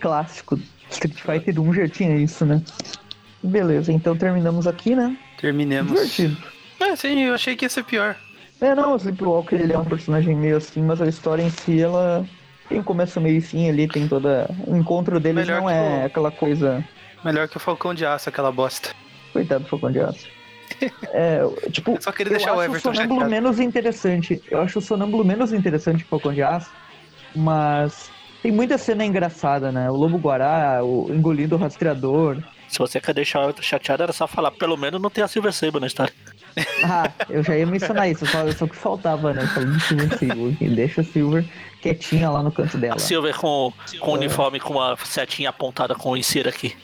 Clássico. 0.00 0.58
Street 0.90 1.20
Fighter 1.20 1.60
1 1.60 1.74
já 1.74 1.88
tinha 1.88 2.16
isso, 2.16 2.44
né? 2.44 2.62
Beleza, 3.42 3.92
então 3.92 4.16
terminamos 4.16 4.66
aqui, 4.66 4.94
né? 4.94 5.16
Terminemos. 5.40 5.92
Divertido. 5.92 6.36
É, 6.80 6.96
sim, 6.96 7.20
eu 7.20 7.34
achei 7.34 7.56
que 7.56 7.64
ia 7.64 7.68
ser 7.68 7.84
pior. 7.84 8.16
É, 8.60 8.74
não, 8.74 8.94
o 8.94 8.96
Sleepwalker 8.96 9.60
ele 9.60 9.72
é 9.72 9.78
um 9.78 9.84
personagem 9.84 10.34
meio 10.34 10.56
assim, 10.56 10.82
mas 10.82 11.00
a 11.00 11.06
história 11.06 11.42
em 11.42 11.50
si, 11.50 11.80
ela 11.80 12.26
tem 12.68 12.80
um 12.80 12.82
começo, 12.82 13.20
meio 13.20 13.36
e 13.38 13.40
fim 13.40 13.68
ali, 13.68 13.86
tem 13.88 14.06
toda... 14.08 14.50
O 14.66 14.76
encontro 14.76 15.18
deles 15.20 15.46
Melhor 15.46 15.60
não 15.62 15.70
é 15.70 16.02
o- 16.02 16.06
aquela 16.06 16.30
coisa... 16.30 16.84
Melhor 17.24 17.48
que 17.48 17.56
o 17.56 17.60
Falcão 17.60 17.94
de 17.94 18.04
Aço, 18.06 18.28
aquela 18.28 18.50
bosta. 18.52 18.90
Coitado 19.32 19.64
do 19.64 19.70
Falcão 19.70 19.90
de 19.92 20.00
Aço. 20.00 20.26
É, 21.12 21.40
tipo, 21.72 21.92
Eu 21.92 22.02
só 22.02 22.12
queria 22.12 22.32
eu 22.32 22.36
deixar 22.36 22.52
o 22.54 22.60
acho 22.60 22.70
Everton 22.70 22.90
o 22.90 22.94
Sonâmbulo 22.94 23.20
chateado. 23.22 23.30
menos 23.42 23.58
interessante. 23.58 24.42
Eu 24.50 24.60
acho 24.60 24.78
o 24.78 24.82
Sonâmbulo 24.82 25.24
menos 25.24 25.52
interessante 25.52 25.98
que 26.00 26.04
o 26.04 26.08
Falcão 26.08 26.32
de 26.34 26.42
Aço, 26.42 26.70
mas 27.34 28.10
tem 28.42 28.52
muita 28.52 28.76
cena 28.78 29.04
engraçada, 29.04 29.72
né? 29.72 29.90
O 29.90 29.96
Lobo 29.96 30.18
Guará, 30.18 30.80
o 30.84 31.08
engolindo 31.12 31.56
o 31.56 31.58
rastreador. 31.58 32.36
Se 32.68 32.78
você 32.78 33.00
quer 33.00 33.14
deixar 33.14 33.40
o 33.40 33.46
outro 33.46 33.64
chateado, 33.64 34.02
era 34.02 34.12
só 34.12 34.26
falar, 34.28 34.50
pelo 34.52 34.76
menos 34.76 35.00
não 35.00 35.10
tem 35.10 35.24
a 35.24 35.28
Silver 35.28 35.52
Sable 35.52 35.80
na 35.80 35.86
história. 35.86 36.12
Ah, 36.84 37.10
eu 37.28 37.42
já 37.42 37.56
ia 37.56 37.66
mencionar 37.66 38.08
isso, 38.08 38.24
só, 38.26 38.50
só 38.52 38.66
que 38.66 38.76
faltava, 38.76 39.32
né? 39.32 39.44
Falando 39.46 39.76
de 39.76 39.82
Silver 39.82 40.18
Silver. 40.18 40.56
que 40.56 40.68
Deixa 40.68 41.00
a 41.00 41.04
Silver 41.04 41.44
quietinha 41.82 42.30
lá 42.30 42.42
no 42.42 42.52
canto 42.52 42.78
dela. 42.78 42.96
A 42.96 42.98
Silver 42.98 43.34
com, 43.36 43.72
com 44.00 44.12
uniforme 44.12 44.60
com 44.60 44.74
uma 44.74 44.96
setinha 45.04 45.50
apontada 45.50 45.94
com 45.94 46.10
o 46.10 46.16
insira 46.16 46.50
aqui. 46.50 46.76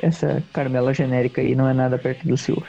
Essa 0.00 0.42
Carmela 0.52 0.94
genérica 0.94 1.40
aí 1.40 1.54
não 1.54 1.68
é 1.68 1.72
nada 1.72 1.98
perto 1.98 2.26
do 2.26 2.36
Silver. 2.36 2.68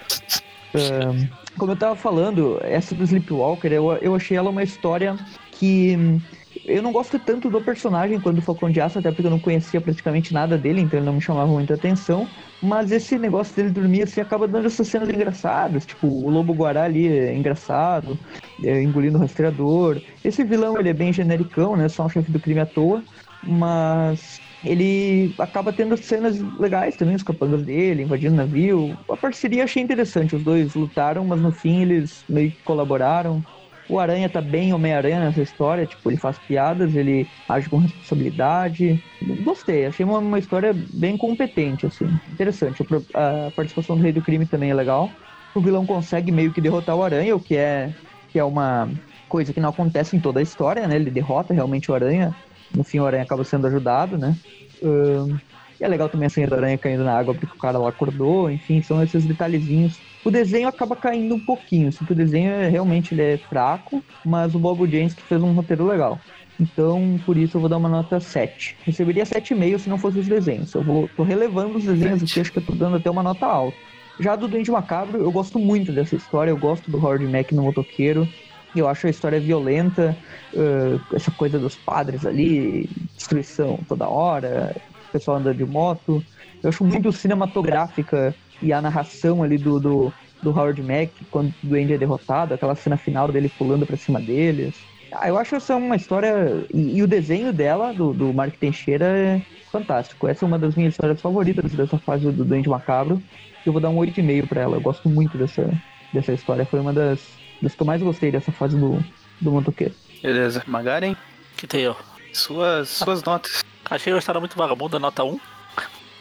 Ahn, 0.74 1.28
como 1.58 1.74
eu 1.74 1.76
tava 1.76 1.96
falando, 1.96 2.60
essa 2.64 2.96
do 2.96 3.04
Sleepwalker, 3.04 3.72
eu, 3.72 3.92
eu 3.98 4.16
achei 4.16 4.38
ela 4.38 4.50
uma 4.50 4.64
história 4.64 5.18
que. 5.52 6.22
Eu 6.70 6.84
não 6.84 6.92
gosto 6.92 7.18
tanto 7.18 7.50
do 7.50 7.60
personagem 7.60 8.20
quanto 8.20 8.36
do 8.36 8.42
Falcão 8.44 8.70
de 8.70 8.80
Aço, 8.80 9.00
até 9.00 9.12
porque 9.12 9.26
eu 9.26 9.32
não 9.32 9.40
conhecia 9.40 9.82
praticamente 9.82 10.32
nada 10.34 10.56
dele, 10.56 10.82
então 10.82 11.00
ele 11.00 11.06
não 11.06 11.14
me 11.14 11.22
chamava 11.22 11.52
muita 11.52 11.74
atenção. 11.74 12.28
Mas 12.62 12.92
esse 12.92 13.18
negócio 13.18 13.56
dele 13.56 13.72
dormir 13.72 14.04
assim 14.04 14.22
acaba 14.22 14.48
dando 14.48 14.68
essas 14.68 14.88
cenas 14.88 15.10
engraçadas, 15.10 15.86
tipo 15.86 16.08
o 16.08 16.30
Lobo 16.30 16.54
Guará 16.54 16.84
ali 16.84 17.08
é 17.08 17.36
engraçado, 17.36 18.20
é, 18.64 18.84
engolindo 18.84 19.18
o 19.18 19.22
rastreador. 19.22 20.00
Esse 20.24 20.44
vilão 20.44 20.78
ele 20.78 20.90
é 20.90 20.94
bem 20.94 21.12
genericão, 21.12 21.76
né? 21.76 21.90
Só 21.90 22.06
um 22.06 22.10
chefe 22.10 22.32
do 22.32 22.40
crime 22.40 22.60
à 22.60 22.66
toa, 22.68 23.04
mas 23.42 24.40
ele 24.64 25.34
acaba 25.40 25.72
tendo 25.72 25.98
cenas 25.98 26.40
legais 26.60 26.96
também, 26.96 27.16
os 27.16 27.24
capangas 27.24 27.64
dele, 27.64 28.04
invadindo 28.04 28.34
o 28.34 28.38
navio. 28.38 28.98
A 29.10 29.18
parceria 29.18 29.64
achei 29.64 29.82
interessante, 29.82 30.36
os 30.36 30.44
dois 30.44 30.76
lutaram, 30.76 31.26
mas 31.26 31.42
no 31.42 31.52
fim 31.52 31.82
eles 31.82 32.24
meio 32.30 32.52
que 32.52 32.62
colaboraram. 32.64 33.44
O 33.90 33.98
Aranha 33.98 34.30
tá 34.30 34.40
bem 34.40 34.72
Homem-Aranha 34.72 35.20
nessa 35.20 35.42
história, 35.42 35.86
tipo, 35.86 36.12
ele 36.12 36.18
faz 36.18 36.38
piadas, 36.38 36.96
ele 36.96 37.28
age 37.48 37.68
com 37.68 37.78
responsabilidade. 37.78 39.04
Gostei, 39.44 39.88
achei 39.88 40.06
uma, 40.06 40.20
uma 40.20 40.38
história 40.38 40.76
bem 40.94 41.18
competente, 41.18 41.88
assim, 41.88 42.06
interessante. 42.32 42.86
A 43.16 43.52
participação 43.56 43.98
do 43.98 44.04
Rei 44.04 44.12
do 44.12 44.22
Crime 44.22 44.46
também 44.46 44.70
é 44.70 44.76
legal. 44.76 45.10
O 45.56 45.60
vilão 45.60 45.88
consegue 45.88 46.32
meio 46.32 46.54
que 46.54 46.62
derrotar 46.62 46.96
o 46.96 47.04
Aranha, 47.04 47.36
o 47.36 47.40
que 47.40 47.56
é, 47.56 47.92
que 48.32 48.38
é 48.38 48.44
uma 48.44 48.88
coisa 49.28 49.52
que 49.52 49.60
não 49.60 49.70
acontece 49.70 50.16
em 50.16 50.20
toda 50.20 50.40
a 50.40 50.44
história, 50.44 50.88
né? 50.88 50.96
Ele 50.96 51.10
derrota 51.10 51.52
realmente 51.52 51.92
o 51.92 51.96
Aranha. 51.96 52.36
No 52.76 52.84
fim, 52.84 53.00
o 53.00 53.06
Aranha 53.08 53.24
acaba 53.24 53.44
sendo 53.44 53.66
ajudado, 53.66 54.20
né? 54.20 54.36
Uh, 54.84 55.36
e 55.80 55.84
é 55.84 55.88
legal 55.88 56.10
também 56.10 56.28
a 56.28 56.30
cena 56.30 56.48
do 56.48 56.56
Aranha 56.56 56.78
caindo 56.78 57.04
na 57.04 57.18
água 57.18 57.34
porque 57.34 57.56
o 57.56 57.60
cara 57.60 57.80
lá 57.80 57.90
acordou. 57.90 58.52
Enfim, 58.52 58.82
são 58.84 59.02
esses 59.02 59.26
detalhezinhos. 59.26 60.00
O 60.24 60.30
desenho 60.30 60.68
acaba 60.68 60.96
caindo 60.96 61.36
um 61.36 61.40
pouquinho. 61.40 61.90
Assim, 61.90 62.06
o 62.10 62.16
desenho 62.16 62.52
é, 62.52 62.68
realmente 62.68 63.14
ele 63.14 63.22
é 63.22 63.38
fraco, 63.38 64.04
mas 64.26 64.54
o 64.54 64.60
Bobo 64.60 64.88
James 64.88 65.14
que 65.14 65.22
fez 65.24 65.42
um 65.42 65.54
roteiro 65.54 65.88
legal. 65.88 66.20
Então, 66.60 67.18
por 67.26 67.38
isso 67.38 67.56
eu 67.56 67.62
vou 67.62 67.70
dar 67.70 67.78
uma 67.78 67.88
nota 67.88 68.20
7. 68.20 68.76
Receberia 68.84 69.24
7,5 69.24 69.80
se 69.80 69.90
não 69.90 69.98
fosse 69.98 70.20
os 70.20 70.28
desenhos. 70.28 70.74
Eu 70.74 70.84
vou, 70.84 71.10
tô 71.16 71.24
relevando 71.24 71.78
os 71.78 71.86
desenhos 71.86 72.22
aqui, 72.22 72.42
acho 72.42 72.52
que 72.52 72.60
eu 72.60 72.66
tô 72.66 72.74
dando 72.74 72.98
até 72.98 73.10
uma 73.10 73.24
nota 73.24 73.46
alta. 73.46 73.78
Já 74.20 74.36
do 74.36 74.50
Duende 74.50 74.70
Macabro, 74.70 75.22
eu 75.22 75.32
gosto 75.32 75.58
muito 75.58 75.94
dessa 75.94 76.16
história, 76.16 76.52
eu 76.52 76.58
gosto 76.58 76.92
do 76.92 76.98
Howard 76.98 77.26
Mack 77.26 77.56
no 77.56 77.64
motoqueiro. 77.64 78.28
Eu 78.76 78.88
acho 78.88 79.08
a 79.08 79.10
história 79.10 79.40
violenta, 79.40 80.16
uh, 80.54 81.16
essa 81.16 81.32
coisa 81.32 81.58
dos 81.58 81.76
padres 81.76 82.26
ali, 82.26 82.90
destruição 83.16 83.80
toda 83.88 84.10
hora, 84.10 84.76
o 85.08 85.12
pessoal 85.14 85.38
andando 85.38 85.58
de 85.58 85.66
moto. 85.66 86.24
Eu 86.62 86.70
acho 86.70 86.84
muito 86.84 87.12
cinematográfica 87.14 88.36
e 88.62 88.74
a 88.74 88.82
narração 88.82 89.44
ali 89.44 89.58
do, 89.58 89.80
do, 89.80 90.14
do 90.42 90.50
Howard 90.52 90.82
Mack, 90.82 91.12
quando 91.32 91.50
o 91.64 91.68
Duende 91.68 91.94
é 91.94 91.98
derrotado, 91.98 92.54
aquela 92.54 92.76
cena 92.76 92.98
final 92.98 93.28
dele 93.32 93.52
pulando 93.58 93.86
pra 93.86 93.98
cima 93.98 94.20
deles. 94.20 94.76
Ah, 95.12 95.28
eu 95.28 95.38
acho 95.38 95.56
essa 95.56 95.76
uma 95.76 95.96
história. 95.96 96.66
E, 96.74 96.98
e, 96.98 97.04
o 97.04 97.08
desenho 97.08 97.52
dela, 97.52 97.94
do, 97.94 98.14
do 98.14 98.34
Mark 98.34 98.56
Teixeira, 98.56 99.06
é 99.06 99.42
fantástico. 99.72 100.28
Essa 100.28 100.46
é 100.46 100.48
uma 100.48 100.60
das 100.60 100.76
minhas 100.76 100.94
histórias 100.94 101.20
favoritas 101.20 101.72
dessa 101.72 101.98
fase 101.98 102.32
do 102.32 102.46
Duende 102.46 102.70
Macabro. 102.70 103.22
Eu 103.66 103.74
vou 103.74 103.82
dar 103.82 103.90
um 103.90 103.98
8,5 103.98 104.48
pra 104.48 104.62
ela. 104.62 104.78
Eu 104.78 104.82
gosto 104.82 105.10
muito 105.10 105.38
dessa, 105.38 105.70
dessa 106.14 106.32
história. 106.32 106.66
Foi 106.66 106.80
uma 106.80 106.94
das, 106.94 107.20
das 107.62 107.74
que 107.74 107.82
eu 107.82 107.88
mais 107.88 108.02
gostei 108.02 108.32
dessa 108.32 108.52
fase 108.52 108.78
do, 108.78 109.04
do 109.42 109.52
motoqueiro. 109.52 109.94
Beleza. 110.22 110.64
Magaren? 110.68 111.16
Que 111.58 111.66
tem 111.66 111.82
eu? 111.82 111.96
Suas, 112.32 112.90
suas 112.90 113.24
notas. 113.24 113.64
Achei 113.90 114.14
a 114.14 114.18
história 114.18 114.40
muito 114.40 114.56
vagabunda, 114.56 115.00
nota 115.00 115.24
1. 115.24 115.40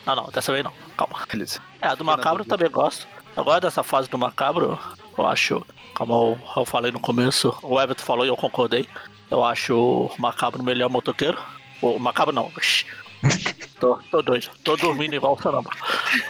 Não, 0.08 0.16
não, 0.16 0.30
dessa 0.30 0.52
vez 0.52 0.64
não. 0.64 0.72
Calma. 0.96 1.20
Beleza. 1.30 1.60
É, 1.82 1.88
a 1.88 1.94
do 1.94 2.04
Macabro 2.04 2.42
eu 2.42 2.46
também 2.48 2.70
gosto. 2.70 3.06
Agora 3.36 3.60
dessa 3.60 3.82
fase 3.82 4.08
do 4.08 4.16
Macabro, 4.16 4.78
eu 5.16 5.26
acho 5.26 5.64
como 5.94 6.38
eu 6.56 6.64
falei 6.64 6.90
no 6.90 7.00
começo, 7.00 7.54
o 7.62 7.78
Everton 7.78 8.04
falou 8.04 8.24
e 8.24 8.28
eu 8.28 8.36
concordei. 8.36 8.88
Eu 9.30 9.44
acho 9.44 9.76
o 9.76 10.10
Macabro 10.16 10.62
o 10.62 10.64
melhor 10.64 10.88
motoqueiro. 10.88 11.36
O 11.82 11.98
Macabro 11.98 12.34
não. 12.34 12.50
tô, 13.78 13.96
tô 14.10 14.22
doido. 14.22 14.48
Tô 14.64 14.76
dormindo 14.76 15.14
igual 15.14 15.34
o 15.34 15.36
caramba. 15.36 15.70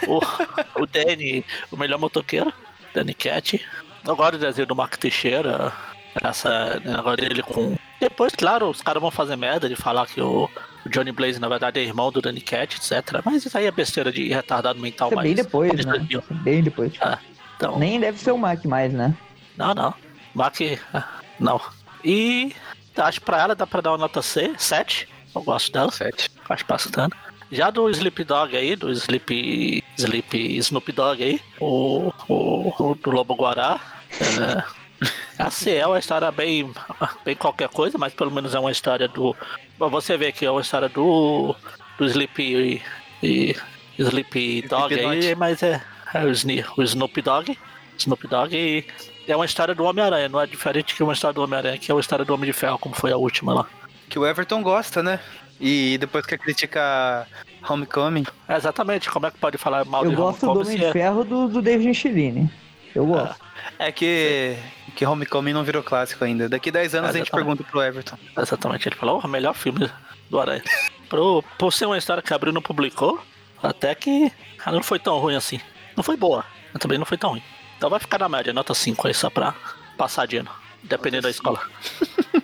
O, 0.08 0.20
o 0.82 0.86
Danny, 0.86 1.44
o 1.70 1.76
melhor 1.76 1.98
motoqueiro. 1.98 2.52
Danny 2.92 3.14
Cat. 3.14 3.64
Agora 4.08 4.34
o 4.34 4.38
desenho 4.38 4.66
do 4.66 4.74
Mark 4.74 4.96
Teixeira. 4.96 5.72
Essa 6.20 6.80
negócio 6.84 7.16
dele 7.18 7.42
com. 7.42 7.76
Depois, 8.00 8.32
claro, 8.34 8.68
os 8.70 8.80
caras 8.80 9.00
vão 9.00 9.10
fazer 9.10 9.36
merda 9.36 9.68
de 9.68 9.74
falar 9.74 10.06
que 10.06 10.20
o, 10.20 10.48
Johnny 10.88 11.12
Blaze, 11.12 11.38
na 11.38 11.48
verdade, 11.48 11.80
é 11.80 11.82
irmão 11.82 12.10
do 12.10 12.20
Danny 12.20 12.40
Cat, 12.40 12.76
etc. 12.76 13.20
Mas 13.24 13.44
isso 13.44 13.56
aí 13.56 13.66
é 13.66 13.70
besteira 13.70 14.10
de 14.10 14.28
retardado 14.28 14.78
mental. 14.78 15.08
Isso 15.10 15.20
é 15.20 15.22
bem 15.22 15.34
depois, 15.34 15.84
né? 15.84 16.08
Bem 16.30 16.62
depois. 16.62 16.92
É, 17.00 17.18
então... 17.56 17.78
Nem 17.78 18.00
deve 18.00 18.18
ser 18.18 18.32
o 18.32 18.38
Mark 18.38 18.64
mais, 18.64 18.92
né? 18.92 19.14
Não, 19.56 19.74
não. 19.74 19.94
Mac. 20.34 20.56
Não. 21.38 21.60
E 22.04 22.54
acho 22.96 23.20
pra 23.20 23.40
ela 23.40 23.54
dá 23.54 23.66
pra 23.66 23.80
dar 23.80 23.92
uma 23.92 23.98
nota 23.98 24.22
C, 24.22 24.54
7. 24.56 25.08
Eu 25.34 25.42
gosto 25.42 25.72
dela. 25.72 25.90
7. 25.90 26.30
Acho 26.48 26.64
bastante. 26.66 27.16
Já 27.50 27.70
do 27.70 27.88
Sleep 27.88 28.24
Dog 28.24 28.56
aí, 28.56 28.76
do 28.76 28.90
Sleep. 28.92 29.84
Sleep 29.96 30.58
Snoop 30.58 30.92
Dog 30.92 31.22
aí, 31.22 31.40
o, 31.58 32.12
o, 32.28 32.72
o 32.78 32.94
do 32.94 33.10
Lobo 33.10 33.34
Guará. 33.34 33.80
É, 34.12 34.77
a 35.38 35.50
C 35.50 35.74
é 35.76 35.86
uma 35.86 35.98
história 35.98 36.30
bem, 36.30 36.72
bem 37.24 37.36
qualquer 37.36 37.68
coisa, 37.68 37.98
mas 37.98 38.12
pelo 38.14 38.30
menos 38.30 38.54
é 38.54 38.58
uma 38.58 38.72
história 38.72 39.08
do. 39.08 39.36
Você 39.78 40.16
vê 40.16 40.32
que 40.32 40.44
é 40.44 40.50
uma 40.50 40.60
história 40.60 40.88
do. 40.88 41.54
do 41.96 42.04
Sleep 42.04 42.42
e. 42.42 42.82
e 43.22 43.56
Sleep 43.98 44.62
Dog 44.68 44.94
Sleep 44.94 45.26
aí, 45.26 45.34
mas 45.34 45.62
é, 45.62 45.82
é 46.14 46.24
o, 46.24 46.80
o 46.80 46.82
Snoop 46.82 47.20
Dog. 47.20 47.58
Snoop 47.98 48.28
Dogg 48.28 48.54
e 48.54 48.86
é 49.30 49.36
uma 49.36 49.44
história 49.44 49.74
do 49.74 49.84
Homem-Aranha, 49.84 50.28
não 50.28 50.40
é 50.40 50.46
diferente 50.46 50.94
que 50.94 51.02
uma 51.02 51.12
história 51.12 51.34
do 51.34 51.42
Homem-Aranha, 51.42 51.76
que 51.78 51.90
é 51.90 51.94
uma 51.94 52.00
história 52.00 52.24
do 52.24 52.32
Homem 52.32 52.46
de 52.46 52.52
Ferro, 52.52 52.78
como 52.78 52.94
foi 52.94 53.12
a 53.12 53.16
última 53.16 53.52
lá. 53.52 53.66
Que 54.08 54.18
o 54.18 54.26
Everton 54.26 54.62
gosta, 54.62 55.02
né? 55.02 55.20
E 55.60 55.98
depois 55.98 56.24
quer 56.24 56.38
criticar 56.38 57.26
Homecoming. 57.68 58.24
É, 58.48 58.56
exatamente, 58.56 59.10
como 59.10 59.26
é 59.26 59.30
que 59.30 59.38
pode 59.38 59.58
falar 59.58 59.84
mal 59.84 60.04
Eu 60.04 60.10
de 60.10 60.16
gosto 60.16 60.46
do 60.46 60.60
Homem 60.60 60.78
de 60.78 60.84
é... 60.84 60.92
Ferro 60.92 61.24
do, 61.24 61.48
do 61.48 61.60
David 61.60 61.92
Chilini. 61.94 62.50
Eu 62.94 63.04
gosto. 63.04 63.36
É, 63.78 63.88
é 63.88 63.92
que, 63.92 64.56
que 64.94 65.04
Homecoming 65.06 65.52
não 65.52 65.64
virou 65.64 65.82
clássico 65.82 66.24
ainda. 66.24 66.48
Daqui 66.48 66.70
10 66.70 66.94
anos 66.96 67.10
a 67.10 67.12
gente 67.12 67.30
pergunta 67.30 67.64
pro 67.64 67.82
Everton. 67.82 68.18
Exatamente, 68.36 68.88
ele 68.88 68.96
falou, 68.96 69.20
o 69.22 69.28
melhor 69.28 69.54
filme 69.54 69.90
do 70.30 70.40
Aranha. 70.40 70.62
Pro, 71.08 71.42
por 71.56 71.72
ser 71.72 71.86
uma 71.86 71.96
história 71.96 72.22
que 72.22 72.34
abriu 72.34 72.52
não 72.52 72.60
publicou, 72.60 73.18
até 73.62 73.94
que 73.94 74.30
ela 74.64 74.76
não 74.76 74.82
foi 74.82 74.98
tão 74.98 75.18
ruim 75.18 75.34
assim. 75.34 75.58
Não 75.96 76.04
foi 76.04 76.18
boa, 76.18 76.44
mas 76.70 76.82
também 76.82 76.98
não 76.98 77.06
foi 77.06 77.16
tão 77.16 77.30
ruim. 77.30 77.42
Então 77.78 77.88
vai 77.88 77.98
ficar 77.98 78.18
na 78.18 78.28
média, 78.28 78.52
nota 78.52 78.74
5 78.74 79.06
aí, 79.06 79.14
só 79.14 79.30
pra 79.30 79.54
passar 79.96 80.26
de 80.26 80.36
ano, 80.36 80.50
dependendo 80.82 81.22
da 81.22 81.30
escola. 81.30 81.62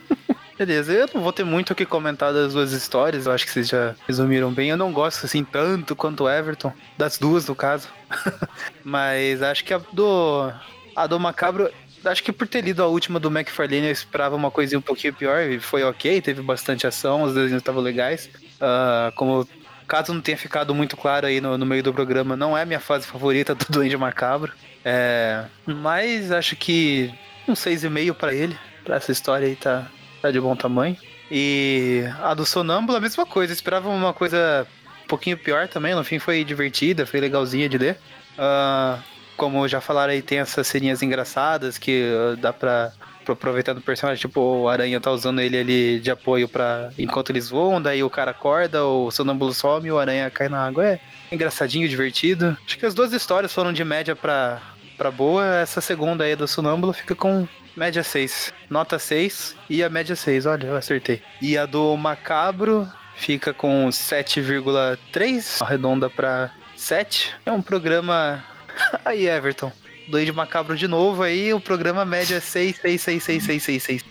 Beleza, 0.57 0.92
eu 0.92 1.09
não 1.12 1.20
vou 1.20 1.32
ter 1.32 1.45
muito 1.45 1.72
o 1.72 1.74
que 1.74 1.84
comentar 1.84 2.32
das 2.32 2.53
duas 2.53 2.70
histórias, 2.70 3.26
eu 3.26 3.32
acho 3.32 3.45
que 3.45 3.51
vocês 3.51 3.68
já 3.68 3.95
resumiram 4.07 4.53
bem. 4.53 4.70
Eu 4.70 4.76
não 4.76 4.92
gosto 4.92 5.26
assim 5.26 5.45
tanto 5.45 5.97
quanto 5.97 6.24
o 6.24 6.30
Everton, 6.30 6.72
das 6.97 7.18
duas 7.18 7.47
no 7.47 7.57
caso. 7.57 7.88
Mas 8.84 9.42
acho 9.42 9.64
que 9.64 9.74
a 9.74 9.78
do. 9.92 10.53
A 10.95 11.09
do 11.09 11.18
Macabro, 11.18 11.68
acho 12.07 12.23
que 12.23 12.33
por 12.33 12.47
ter 12.47 12.63
lido 12.63 12.83
a 12.83 12.87
última 12.87 13.19
do 13.19 13.29
McFarlane 13.29 13.87
eu 13.87 13.93
esperava 13.93 14.37
uma 14.37 14.51
coisinha 14.51 14.79
um 14.79 14.83
pouquinho 14.83 15.15
pior 15.15 15.43
e 15.43 15.59
foi 15.59 15.83
ok, 15.85 16.21
teve 16.21 16.43
bastante 16.43 16.87
ação, 16.87 17.23
os 17.23 17.35
desenhos 17.35 17.61
estavam 17.61 17.83
legais. 17.83 18.29
Uh, 18.57 19.13
como 19.17 19.47
caso 19.87 20.13
não 20.13 20.21
tenha 20.21 20.37
ficado 20.37 20.75
muito 20.75 20.97
claro 20.97 21.27
aí 21.27 21.41
no, 21.41 21.59
no 21.59 21.67
meio 21.67 21.83
do 21.83 21.93
programa, 21.93 22.37
não 22.37 22.57
é 22.57 22.65
minha 22.65 22.81
fase 22.81 23.07
favorita 23.07 23.55
do 23.55 23.67
Duende 23.71 23.97
Macabro. 23.97 24.53
É, 24.85 25.45
mas 25.67 26.31
acho 26.31 26.57
que 26.57 27.13
um 27.49 27.53
6,5 27.55 28.15
para 28.15 28.35
ele. 28.35 28.57
Pra 28.85 28.97
essa 28.97 29.13
história 29.13 29.47
aí 29.47 29.57
tá, 29.57 29.87
tá 30.21 30.31
de 30.31 30.41
bom 30.41 30.55
tamanho. 30.55 30.97
E 31.31 32.05
a 32.21 32.35
do 32.35 32.45
Sonâmbulo, 32.45 32.99
a 32.99 33.01
mesma 33.01 33.25
coisa. 33.25 33.53
esperava 33.53 33.89
uma 33.89 34.13
coisa 34.13 34.67
um 35.05 35.09
pouquinho 35.09 35.39
pior 35.39 35.69
também. 35.69 35.95
No 35.95 36.05
fim 36.05 36.19
foi 36.19 36.45
divertida, 36.45 37.07
foi 37.07 37.21
legalzinha 37.21 37.69
de 37.69 37.79
ler. 37.79 37.99
Uh, 38.39 39.03
como 39.37 39.66
já 39.68 39.80
falaram 39.80 40.12
aí, 40.12 40.22
tem 40.22 40.39
essas 40.39 40.66
serinhas 40.66 41.03
engraçadas 41.03 41.78
que 41.78 42.11
uh, 42.12 42.37
dá 42.37 42.53
pra, 42.53 42.93
pra 43.24 43.35
aproveitar 43.35 43.72
do 43.72 43.80
personagem. 43.80 44.20
Tipo, 44.20 44.41
o 44.41 44.68
Aranha 44.68 45.01
tá 45.01 45.11
usando 45.11 45.41
ele 45.41 45.59
ali 45.59 46.01
de 46.01 46.11
apoio 46.11 46.49
para 46.49 46.91
enquanto 46.99 47.30
eles 47.30 47.49
voam. 47.49 47.80
Daí 47.80 48.03
o 48.03 48.11
cara 48.11 48.30
acorda, 48.30 48.85
o 48.85 49.11
Sonâmbulo 49.11 49.53
some 49.53 49.89
e 49.89 49.93
o 49.93 49.99
Aranha 49.99 50.30
cai 50.30 50.49
na 50.49 50.64
água. 50.64 50.85
É 50.85 51.01
engraçadinho, 51.32 51.89
divertido. 51.89 52.57
Acho 52.64 52.78
que 52.78 52.87
as 52.87 52.95
duas 52.95 53.12
histórias 53.12 53.53
foram 53.53 53.72
de 53.72 53.85
média 53.85 54.14
para 54.14 54.61
pra 54.96 55.11
boa, 55.11 55.45
essa 55.57 55.80
segunda 55.80 56.22
aí 56.22 56.37
do 56.37 56.46
Sonâmbulo 56.46 56.92
fica 56.92 57.14
com 57.14 57.49
média 57.76 58.03
6. 58.03 58.53
Nota 58.71 58.99
6 58.99 59.57
e 59.68 59.83
a 59.83 59.91
média 59.91 60.14
6, 60.14 60.46
olha, 60.46 60.68
eu 60.68 60.76
acertei. 60.76 61.22
E 61.41 61.59
a 61.59 61.67
do 61.67 61.96
Macabro 61.96 62.88
fica 63.17 63.53
com 63.53 63.88
7,3, 63.88 65.63
arredonda 65.63 66.09
pra 66.09 66.50
7. 66.76 67.34
É 67.45 67.53
um 67.53 67.63
programa. 67.63 68.42
aí, 69.05 69.26
Everton. 69.26 69.72
Doide 70.09 70.33
Macabro 70.33 70.76
de 70.76 70.87
novo 70.87 71.22
aí, 71.22 71.55
o 71.55 71.61
programa 71.61 72.05
média 72.05 72.38
6, 72.38 72.76
6, 72.76 73.01
6, 73.01 73.22
6, 73.22 73.42
6, 73.45 73.63
6, 73.63 73.83
6. 73.83 74.05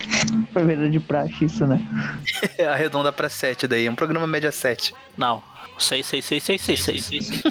Foi 0.51 0.63
verdade 0.63 0.91
de 0.91 0.99
praxe 0.99 1.45
isso, 1.45 1.67
né? 1.67 1.79
Arredonda 2.67 3.11
pra 3.11 3.29
7 3.29 3.67
daí, 3.67 3.85
é 3.85 3.91
um 3.91 3.95
programa 3.95 4.25
média 4.25 4.51
7. 4.51 4.93
Não, 5.15 5.43
6, 5.77 6.05
6, 6.05 6.25
6, 6.25 6.43
6, 6.43 6.61
6, 6.61 6.81
6. 6.81 7.43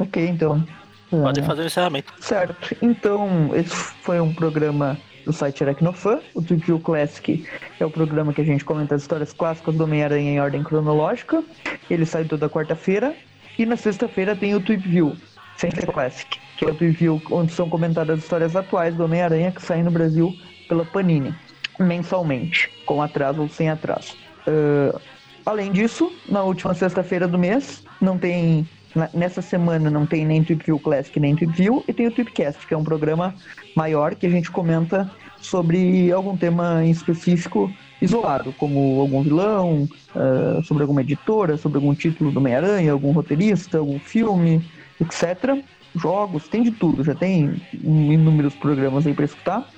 ok, 0.00 0.26
então. 0.26 0.66
Pode 1.10 1.42
fazer 1.42 1.62
o 1.62 1.66
encerramento. 1.66 2.12
Certo. 2.18 2.76
Então, 2.82 3.50
esse 3.54 3.74
foi 4.02 4.20
um 4.20 4.34
programa 4.34 4.98
do 5.24 5.32
site 5.32 5.62
Aracnofan. 5.62 6.20
O 6.34 6.40
View 6.40 6.80
Classic 6.80 7.46
é 7.78 7.86
o 7.86 7.90
programa 7.90 8.32
que 8.32 8.40
a 8.40 8.44
gente 8.44 8.64
comenta 8.64 8.96
as 8.96 9.02
histórias 9.02 9.32
clássicas 9.32 9.74
do 9.76 9.84
Homem-Aranha 9.84 10.32
em 10.32 10.40
ordem 10.40 10.64
cronológica. 10.64 11.44
Ele 11.88 12.04
sai 12.04 12.24
toda 12.24 12.48
quarta-feira. 12.48 13.14
E 13.56 13.64
na 13.64 13.76
sexta-feira 13.76 14.34
tem 14.34 14.54
o 14.54 14.60
Tweep 14.60 14.88
View 14.88 15.16
Century 15.56 15.86
Classic, 15.86 16.40
que 16.56 16.64
é 16.64 16.68
o 16.68 16.74
Tweep 16.74 16.96
View 16.96 17.22
onde 17.30 17.52
são 17.52 17.68
comentadas 17.68 18.18
as 18.18 18.24
histórias 18.24 18.56
atuais 18.56 18.94
do 18.94 19.04
Homem-Aranha 19.04 19.52
que 19.52 19.62
saem 19.62 19.82
no 19.82 19.90
Brasil 19.90 20.34
pela 20.68 20.84
Panini, 20.84 21.34
mensalmente, 21.78 22.70
com 22.86 23.02
atraso 23.02 23.42
ou 23.42 23.48
sem 23.48 23.68
atraso. 23.68 24.16
Uh, 24.46 24.98
além 25.44 25.72
disso, 25.72 26.12
na 26.28 26.42
última 26.42 26.74
sexta-feira 26.74 27.26
do 27.26 27.38
mês, 27.38 27.82
não 28.00 28.18
tem 28.18 28.66
nessa 29.12 29.42
semana 29.42 29.90
não 29.90 30.06
tem 30.06 30.24
nem 30.24 30.44
Tweep 30.44 30.64
View 30.64 30.78
Classic 30.78 31.18
nem 31.18 31.34
Tweep 31.34 31.52
View 31.52 31.84
e 31.88 31.92
tem 31.92 32.06
o 32.06 32.12
Tweepcast, 32.12 32.64
que 32.66 32.74
é 32.74 32.76
um 32.76 32.84
programa 32.84 33.34
maior 33.74 34.14
que 34.14 34.26
a 34.26 34.30
gente 34.30 34.50
comenta 34.50 35.10
sobre 35.40 36.10
algum 36.12 36.36
tema 36.36 36.84
em 36.84 36.90
específico 36.90 37.70
isolado, 38.00 38.52
como 38.58 39.00
algum 39.00 39.22
vilão, 39.22 39.88
uh, 40.14 40.62
sobre 40.62 40.82
alguma 40.82 41.00
editora, 41.00 41.56
sobre 41.56 41.78
algum 41.78 41.94
título 41.94 42.30
do 42.30 42.38
Homem-Aranha, 42.38 42.92
algum 42.92 43.12
roteirista, 43.12 43.78
algum 43.78 43.98
filme, 43.98 44.64
etc. 45.00 45.62
Jogos, 45.94 46.48
tem 46.48 46.62
de 46.62 46.70
tudo, 46.70 47.04
já 47.04 47.14
tem 47.14 47.60
inúmeros 47.72 48.54
programas 48.54 49.06
aí 49.06 49.14
para 49.14 49.24
escutar. 49.24 49.68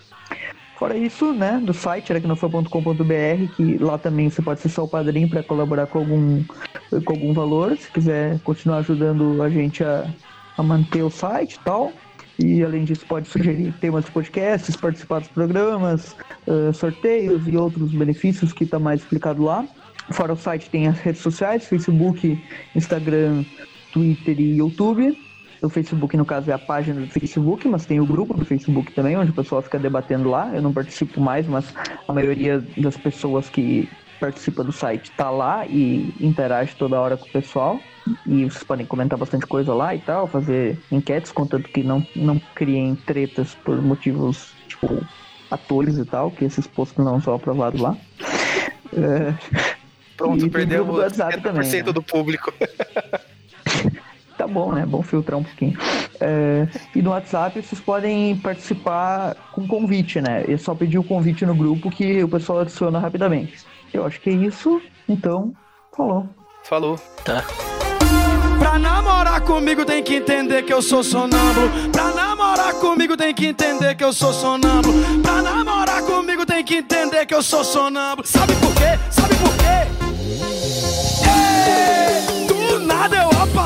Fora 0.78 0.96
isso, 0.96 1.32
né, 1.32 1.60
do 1.62 1.72
site 1.72 2.12
aracnofan.com.br, 2.12 3.54
que 3.56 3.78
lá 3.78 3.96
também 3.96 4.28
você 4.28 4.42
pode 4.42 4.60
acessar 4.60 4.84
o 4.84 4.88
padrinho 4.88 5.28
para 5.28 5.42
colaborar 5.42 5.86
com 5.86 6.00
algum, 6.00 6.44
com 7.04 7.12
algum 7.12 7.32
valor, 7.32 7.76
se 7.78 7.90
quiser 7.90 8.38
continuar 8.40 8.78
ajudando 8.78 9.42
a 9.42 9.48
gente 9.48 9.82
a, 9.82 10.06
a 10.56 10.62
manter 10.62 11.02
o 11.02 11.10
site 11.10 11.54
e 11.54 11.60
tal. 11.60 11.92
E 12.38 12.62
além 12.62 12.84
disso, 12.84 13.06
pode 13.06 13.26
sugerir 13.26 13.72
temas 13.80 14.04
de 14.04 14.10
podcasts, 14.10 14.76
participar 14.76 15.20
dos 15.20 15.30
programas, 15.30 16.14
uh, 16.46 16.72
sorteios 16.74 17.48
e 17.48 17.56
outros 17.56 17.92
benefícios 17.92 18.52
que 18.52 18.64
está 18.64 18.78
mais 18.78 19.00
explicado 19.00 19.42
lá. 19.42 19.66
Fora 20.10 20.34
o 20.34 20.36
site, 20.36 20.68
tem 20.68 20.86
as 20.86 20.98
redes 20.98 21.22
sociais: 21.22 21.66
Facebook, 21.66 22.38
Instagram, 22.74 23.44
Twitter 23.92 24.38
e 24.38 24.58
YouTube. 24.58 25.25
O 25.66 25.70
Facebook, 25.70 26.16
no 26.16 26.24
caso, 26.24 26.50
é 26.50 26.54
a 26.54 26.58
página 26.58 27.00
do 27.00 27.08
Facebook, 27.08 27.66
mas 27.66 27.84
tem 27.84 27.98
o 27.98 28.06
grupo 28.06 28.34
do 28.34 28.44
Facebook 28.44 28.92
também, 28.92 29.16
onde 29.16 29.32
o 29.32 29.34
pessoal 29.34 29.60
fica 29.60 29.78
debatendo 29.78 30.30
lá. 30.30 30.54
Eu 30.54 30.62
não 30.62 30.72
participo 30.72 31.20
mais, 31.20 31.46
mas 31.46 31.74
a 32.06 32.12
maioria 32.12 32.64
das 32.76 32.96
pessoas 32.96 33.48
que 33.48 33.88
participa 34.20 34.62
do 34.62 34.72
site 34.72 35.10
tá 35.10 35.28
lá 35.28 35.66
e 35.66 36.14
interage 36.20 36.74
toda 36.76 37.00
hora 37.00 37.16
com 37.16 37.26
o 37.26 37.30
pessoal. 37.30 37.80
E 38.24 38.44
vocês 38.44 38.62
podem 38.62 38.86
comentar 38.86 39.18
bastante 39.18 39.46
coisa 39.46 39.74
lá 39.74 39.94
e 39.94 39.98
tal, 39.98 40.28
fazer 40.28 40.78
enquetes, 40.90 41.32
contanto 41.32 41.68
que 41.68 41.82
não, 41.82 42.06
não 42.14 42.40
criem 42.54 42.94
tretas 42.94 43.54
por 43.54 43.82
motivos, 43.82 44.52
tipo, 44.68 45.04
atores 45.50 45.98
e 45.98 46.04
tal, 46.04 46.30
que 46.30 46.44
esses 46.44 46.66
posts 46.66 47.04
não 47.04 47.20
são 47.20 47.34
aprovados 47.34 47.80
lá. 47.80 47.96
É... 48.92 49.34
Pronto, 50.16 50.48
perdeu 50.48 50.86
o 50.86 50.96
WhatsApp 50.96 51.38
70% 51.38 51.42
também, 51.42 51.70
né? 51.70 51.82
do 51.82 52.02
público. 52.02 52.52
tá 54.36 54.46
bom, 54.46 54.72
né? 54.72 54.84
Bom 54.86 55.02
filtrar 55.02 55.38
um 55.38 55.42
pouquinho. 55.42 55.78
É, 56.20 56.66
e 56.94 57.02
no 57.02 57.10
WhatsApp 57.10 57.60
vocês 57.60 57.80
podem 57.80 58.36
participar 58.36 59.34
com 59.52 59.66
convite, 59.66 60.20
né? 60.20 60.44
É 60.48 60.56
só 60.56 60.74
pedir 60.74 60.98
o 60.98 61.04
convite 61.04 61.44
no 61.44 61.54
grupo 61.54 61.90
que 61.90 62.22
o 62.22 62.28
pessoal 62.28 62.60
adiciona 62.60 62.98
rapidamente. 62.98 63.64
Eu 63.92 64.04
acho 64.04 64.20
que 64.20 64.30
é 64.30 64.32
isso. 64.32 64.80
Então, 65.08 65.52
falou. 65.96 66.28
Falou. 66.64 66.98
Tá. 67.24 67.44
Pra 68.58 68.78
namorar 68.78 69.40
comigo 69.42 69.84
tem 69.84 70.02
que 70.02 70.16
entender 70.16 70.62
que 70.62 70.72
eu 70.72 70.82
sou 70.82 71.02
sonâmbulo. 71.02 71.70
Pra 71.92 72.10
namorar 72.12 72.74
comigo 72.74 73.16
tem 73.16 73.34
que 73.34 73.46
entender 73.46 73.94
que 73.94 74.04
eu 74.04 74.12
sou 74.12 74.32
sonâmbulo. 74.32 74.94
Pra 75.22 75.42
namorar 75.42 76.02
comigo 76.02 76.44
tem 76.44 76.64
que 76.64 76.76
entender 76.76 77.26
que 77.26 77.34
eu 77.34 77.42
sou 77.42 77.62
sonâmbulo. 77.62 78.26
Sabe 78.26 78.54
por 78.56 78.74
quê? 78.74 78.98
Sabe 79.10 79.34
por 79.36 79.56
quê? 79.56 79.86
Ei, 81.28 82.46
do 82.46 82.80
nada 82.80 83.16
eu 83.16 83.28
apareço 83.42 83.65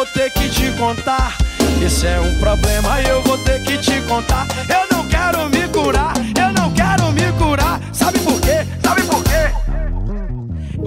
vou 0.00 0.06
ter 0.06 0.30
que 0.30 0.48
te 0.48 0.72
contar. 0.78 1.36
Esse 1.84 2.06
é 2.06 2.18
um 2.18 2.38
problema 2.38 3.02
eu 3.02 3.22
vou 3.22 3.36
ter 3.36 3.62
que 3.62 3.76
te 3.76 4.00
contar. 4.08 4.46
Eu 4.66 4.96
não 4.96 5.06
quero 5.06 5.46
me 5.50 5.68
curar, 5.68 6.14
eu 6.38 6.52
não 6.54 6.72
quero 6.72 7.12
me 7.12 7.30
curar. 7.32 7.78
Sabe 7.92 8.18
por 8.20 8.40
quê? 8.40 8.66
Sabe 8.82 9.02
por 9.02 9.22
quê? 9.22 9.52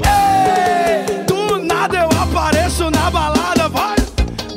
Ei, 0.02 1.24
do 1.26 1.60
nada 1.60 1.98
eu 1.98 2.10
apareço 2.24 2.90
na 2.90 3.12
balada, 3.12 3.70
vai. 3.70 3.96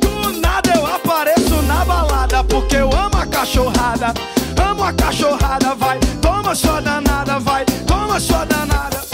Do 0.00 0.40
nada 0.40 0.72
eu 0.74 0.86
apareço 0.86 1.60
na 1.68 1.84
balada 1.84 2.42
porque 2.44 2.76
eu 2.76 2.90
amo 2.94 3.16
a 3.20 3.26
cachorrada. 3.26 4.14
Amo 4.70 4.84
a 4.84 4.92
cachorrada, 4.94 5.74
vai. 5.74 5.98
Toma 6.22 6.54
sua 6.54 6.80
danada, 6.80 7.38
vai. 7.40 7.66
Toma 7.86 8.18
sua 8.18 8.46
danada. 8.46 9.04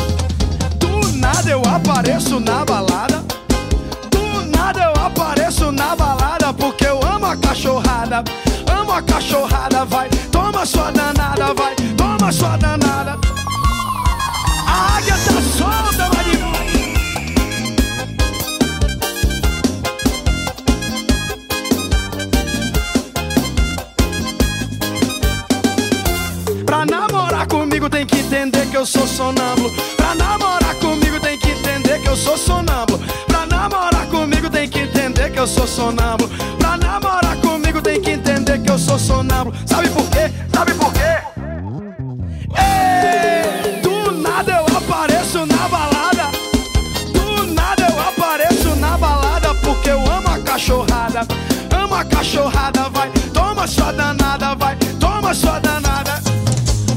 Do 0.79 1.19
nada 1.19 1.51
eu 1.51 1.63
apareço 1.67 2.39
na 2.39 2.65
balada. 2.65 3.32
Apareço 5.53 5.71
na 5.71 5.95
balada 5.95 6.55
porque 6.55 6.87
eu 6.87 6.99
amo 7.05 7.27
a 7.27 7.37
cachorrada. 7.37 8.25
Amo 8.75 8.91
a 8.91 9.03
cachorrada, 9.03 9.85
vai. 9.85 10.09
Toma 10.31 10.65
sua 10.65 10.91
danada, 10.91 11.53
vai. 11.53 11.75
Toma 11.95 12.33
sua 12.33 12.57
danada. 12.57 13.19
A 14.67 14.97
águia 14.97 15.15
tá 15.15 15.43
solta, 15.59 16.09
Marinho. 16.17 16.53
Pra 26.65 26.87
namorar 26.87 27.47
comigo 27.47 27.91
tem 27.91 28.07
que 28.07 28.21
entender 28.21 28.71
que 28.71 28.77
eu 28.79 28.87
sou 28.87 29.07
sonâmbulo. 29.07 29.71
Pra 29.99 30.15
namorar 30.15 30.75
comigo 30.77 31.21
tem 31.21 31.39
que 31.39 31.51
entender 31.51 32.01
que 32.01 32.09
eu 32.09 32.17
sou 32.17 32.39
sonâmbulo. 32.39 32.99
Pra 33.27 33.45
namorar 33.45 33.92
tem 34.63 34.69
que 34.69 34.79
entender 34.81 35.31
que 35.31 35.41
eu 35.41 35.47
sou 35.47 35.67
sonâmbulo. 35.67 36.31
Pra 36.57 36.77
namorar 36.77 37.37
comigo 37.39 37.83
tem 37.83 38.01
que 38.01 38.13
entender 38.13 38.61
que 38.61 38.71
eu 38.71 38.79
sou 38.79 38.97
sonâmbulo. 38.97 39.57
Sabe 39.67 39.89
por 39.91 40.09
quê? 40.11 40.31
Sabe 40.55 40.75
por 40.75 40.93
quê? 40.93 41.19
Ei, 42.57 43.81
do 43.81 44.13
nada 44.13 44.53
eu 44.53 44.77
apareço 44.77 45.45
na 45.47 45.69
balada. 45.69 46.31
Do 47.13 47.47
nada 47.53 47.89
eu 47.91 48.01
apareço 48.01 48.77
na 48.77 48.97
balada 48.97 49.53
porque 49.57 49.91
eu 49.91 49.99
amo 49.99 50.29
a 50.29 50.39
cachorrada. 50.39 51.27
Amo 51.75 51.95
a 51.95 52.05
cachorrada, 52.05 52.89
vai. 52.91 53.11
Toma 53.33 53.67
sua 53.67 53.91
danada, 53.91 54.55
vai. 54.55 54.77
Toma 55.01 55.35
sua 55.35 55.59
danada. 55.59 56.23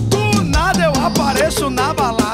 Do 0.07 0.43
nada 0.43 0.83
eu 0.83 1.03
apareço 1.03 1.69
na 1.71 1.93
balada. 1.93 2.24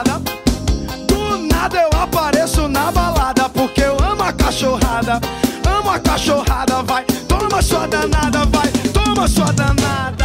Cachorrada. 4.51 5.21
Amo 5.65 5.91
a 5.91 5.99
cachorrada, 5.99 6.83
vai. 6.83 7.05
Toma 7.27 7.61
sua 7.61 7.87
danada, 7.87 8.45
vai. 8.47 8.67
Toma 8.91 9.25
sua 9.27 9.51
danada. 9.53 10.20